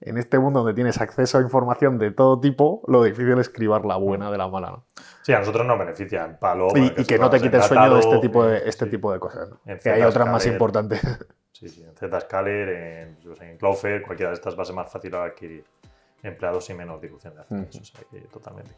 en 0.00 0.18
este 0.18 0.38
mundo 0.38 0.60
donde 0.60 0.74
tienes 0.74 1.00
acceso 1.00 1.38
a 1.38 1.40
información 1.40 1.98
de 1.98 2.10
todo 2.10 2.40
tipo, 2.40 2.82
lo 2.86 3.02
difícil 3.02 3.38
es 3.38 3.48
cribar 3.48 3.84
la 3.84 3.96
buena 3.96 4.30
de 4.30 4.38
la 4.38 4.48
mala. 4.48 4.70
¿no? 4.70 4.86
Sí, 5.22 5.32
a 5.32 5.38
nosotros 5.38 5.66
nos 5.66 5.78
beneficia 5.78 6.24
en 6.24 6.38
palo. 6.38 6.68
Y, 6.74 7.04
que 7.04 7.18
no 7.18 7.30
te 7.30 7.40
quite 7.40 7.56
el 7.56 7.62
sueño 7.62 7.94
de 7.94 8.00
este 8.00 8.18
tipo 8.18 8.44
de, 8.44 8.68
este 8.68 8.84
sí. 8.84 8.90
tipo 8.90 9.12
de 9.12 9.18
cosas. 9.18 9.50
¿no? 9.50 9.60
Que 9.78 9.90
hay 9.90 10.02
otras 10.02 10.28
más 10.28 10.46
importantes. 10.46 11.00
Sí, 11.52 11.68
sí, 11.68 11.84
en 11.84 12.20
Zscaler, 12.20 12.68
en, 12.68 13.18
en 13.40 13.56
Cloudflare, 13.58 14.02
cualquiera 14.02 14.30
de 14.30 14.34
estas 14.34 14.58
va 14.58 14.62
a 14.62 14.64
ser 14.64 14.74
más 14.74 14.90
fácil 14.90 15.14
adquirir 15.14 15.64
empleados 16.22 16.68
y 16.70 16.74
menos 16.74 17.00
difusión 17.00 17.34
de 17.34 17.40
acciones. 17.42 17.74
Ujú. 17.76 17.82
o 17.82 17.84
sea 17.84 18.30
totalmente. 18.30 18.72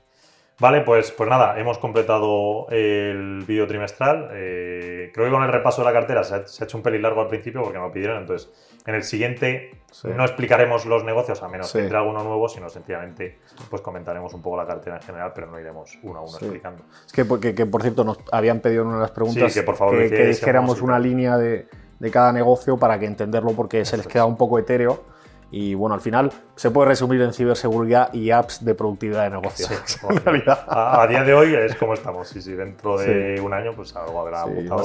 Vale, 0.59 0.81
pues, 0.81 1.11
pues 1.13 1.29
nada, 1.29 1.59
hemos 1.61 1.77
completado 1.77 2.67
el 2.71 3.45
vídeo 3.47 3.67
trimestral. 3.67 4.31
Eh, 4.33 5.11
creo 5.13 5.27
que 5.27 5.33
con 5.33 5.43
el 5.43 5.53
repaso 5.53 5.83
de 5.83 5.87
la 5.87 5.93
cartera 5.93 6.25
se 6.25 6.35
ha, 6.35 6.47
se 6.47 6.63
ha 6.63 6.67
hecho 6.67 6.79
un 6.79 6.83
pelín 6.83 7.03
largo 7.03 7.21
al 7.21 7.29
principio 7.29 7.63
porque 7.63 7.79
me 7.79 7.85
lo 7.87 7.93
pidieron. 7.93 8.19
Entonces, 8.23 8.51
en 8.87 8.95
el 8.95 9.03
siguiente 9.03 9.71
Sí. 9.91 10.09
no 10.15 10.25
explicaremos 10.25 10.87
los 10.87 11.05
negocios, 11.05 11.43
a 11.43 11.49
menos 11.49 11.69
Sí. 11.69 11.77
que 11.79 11.85
entre 11.85 11.99
alguno 11.99 12.23
nuevo, 12.25 12.49
sino 12.49 12.71
sencillamente 12.71 13.39
pues 13.69 13.83
comentaremos 13.83 14.33
un 14.33 14.41
poco 14.41 14.57
la 14.57 14.67
cartera 14.67 14.97
en 14.97 15.03
general, 15.03 15.33
pero 15.35 15.47
no 15.49 15.61
iremos 15.61 15.99
uno 16.03 16.21
a 16.21 16.23
uno 16.23 16.31
Sí. 16.31 16.45
explicando. 16.47 16.85
Es 17.07 17.13
que, 17.13 17.27
que- 17.41 17.55
que, 17.55 17.67
por 17.67 17.83
cierto, 17.83 18.05
nos 18.05 18.19
habían 18.33 18.61
pedido 18.61 18.83
en 18.83 18.89
una 18.89 18.97
de 18.97 19.03
las 19.03 19.11
preguntas 19.11 19.53
que 19.53 19.63
por 19.63 19.77
favor 19.77 19.97
que, 20.09 20.25
dijéramos 20.27 20.81
una 20.81 20.99
línea 20.99 21.37
de, 21.37 21.67
de 21.99 22.11
cada 22.11 22.33
negocio 22.33 22.79
para 22.79 22.99
que 22.99 23.05
entenderlo, 23.07 23.51
porque 23.53 23.85
se 23.85 23.97
les 23.99 24.07
Eso 24.07 24.13
queda 24.13 24.25
un 24.25 24.37
poco 24.39 24.59
etéreo. 24.59 25.05
Y 25.51 25.75
bueno, 25.75 25.95
al 25.95 26.01
final 26.01 26.33
se 26.57 26.71
puede 26.71 26.89
resumir 26.89 27.21
en 27.23 27.33
ciberseguridad 27.33 28.13
y 28.13 28.31
apps 28.31 28.65
de 28.65 28.75
productividad 28.75 29.25
de 29.25 29.31
negocio. 29.31 29.67
Sí, 29.85 29.99
en 30.11 30.25
realidad. 30.25 30.65
A, 30.67 31.03
a 31.03 31.07
día 31.07 31.23
de 31.23 31.35
hoy 31.35 31.55
es 31.55 31.77
como 31.77 31.95
estamos. 31.95 32.29
Sí, 32.29 32.43
sí, 32.43 32.53
dentro 32.53 32.99
de 32.99 33.41
un 33.41 33.53
año 33.53 33.73
pues 33.75 33.95
algo 33.95 34.21
habrá 34.21 34.47
mutado 34.47 34.83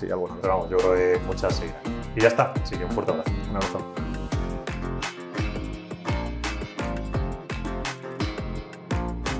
Pero 0.00 0.54
vamos, 0.54 0.70
yo 0.70 0.76
creo 0.76 0.94
que 0.94 1.20
muchas 1.26 1.54
seguirán. 1.54 1.80
Y 2.14 2.20
ya 2.20 2.28
está. 2.28 2.52
Así 2.62 2.76
que 2.76 2.84
un 2.84 2.90
fuerte 2.92 3.12
abrazo. 3.12 3.30
Un 3.50 3.56
abrazo. 3.56 4.05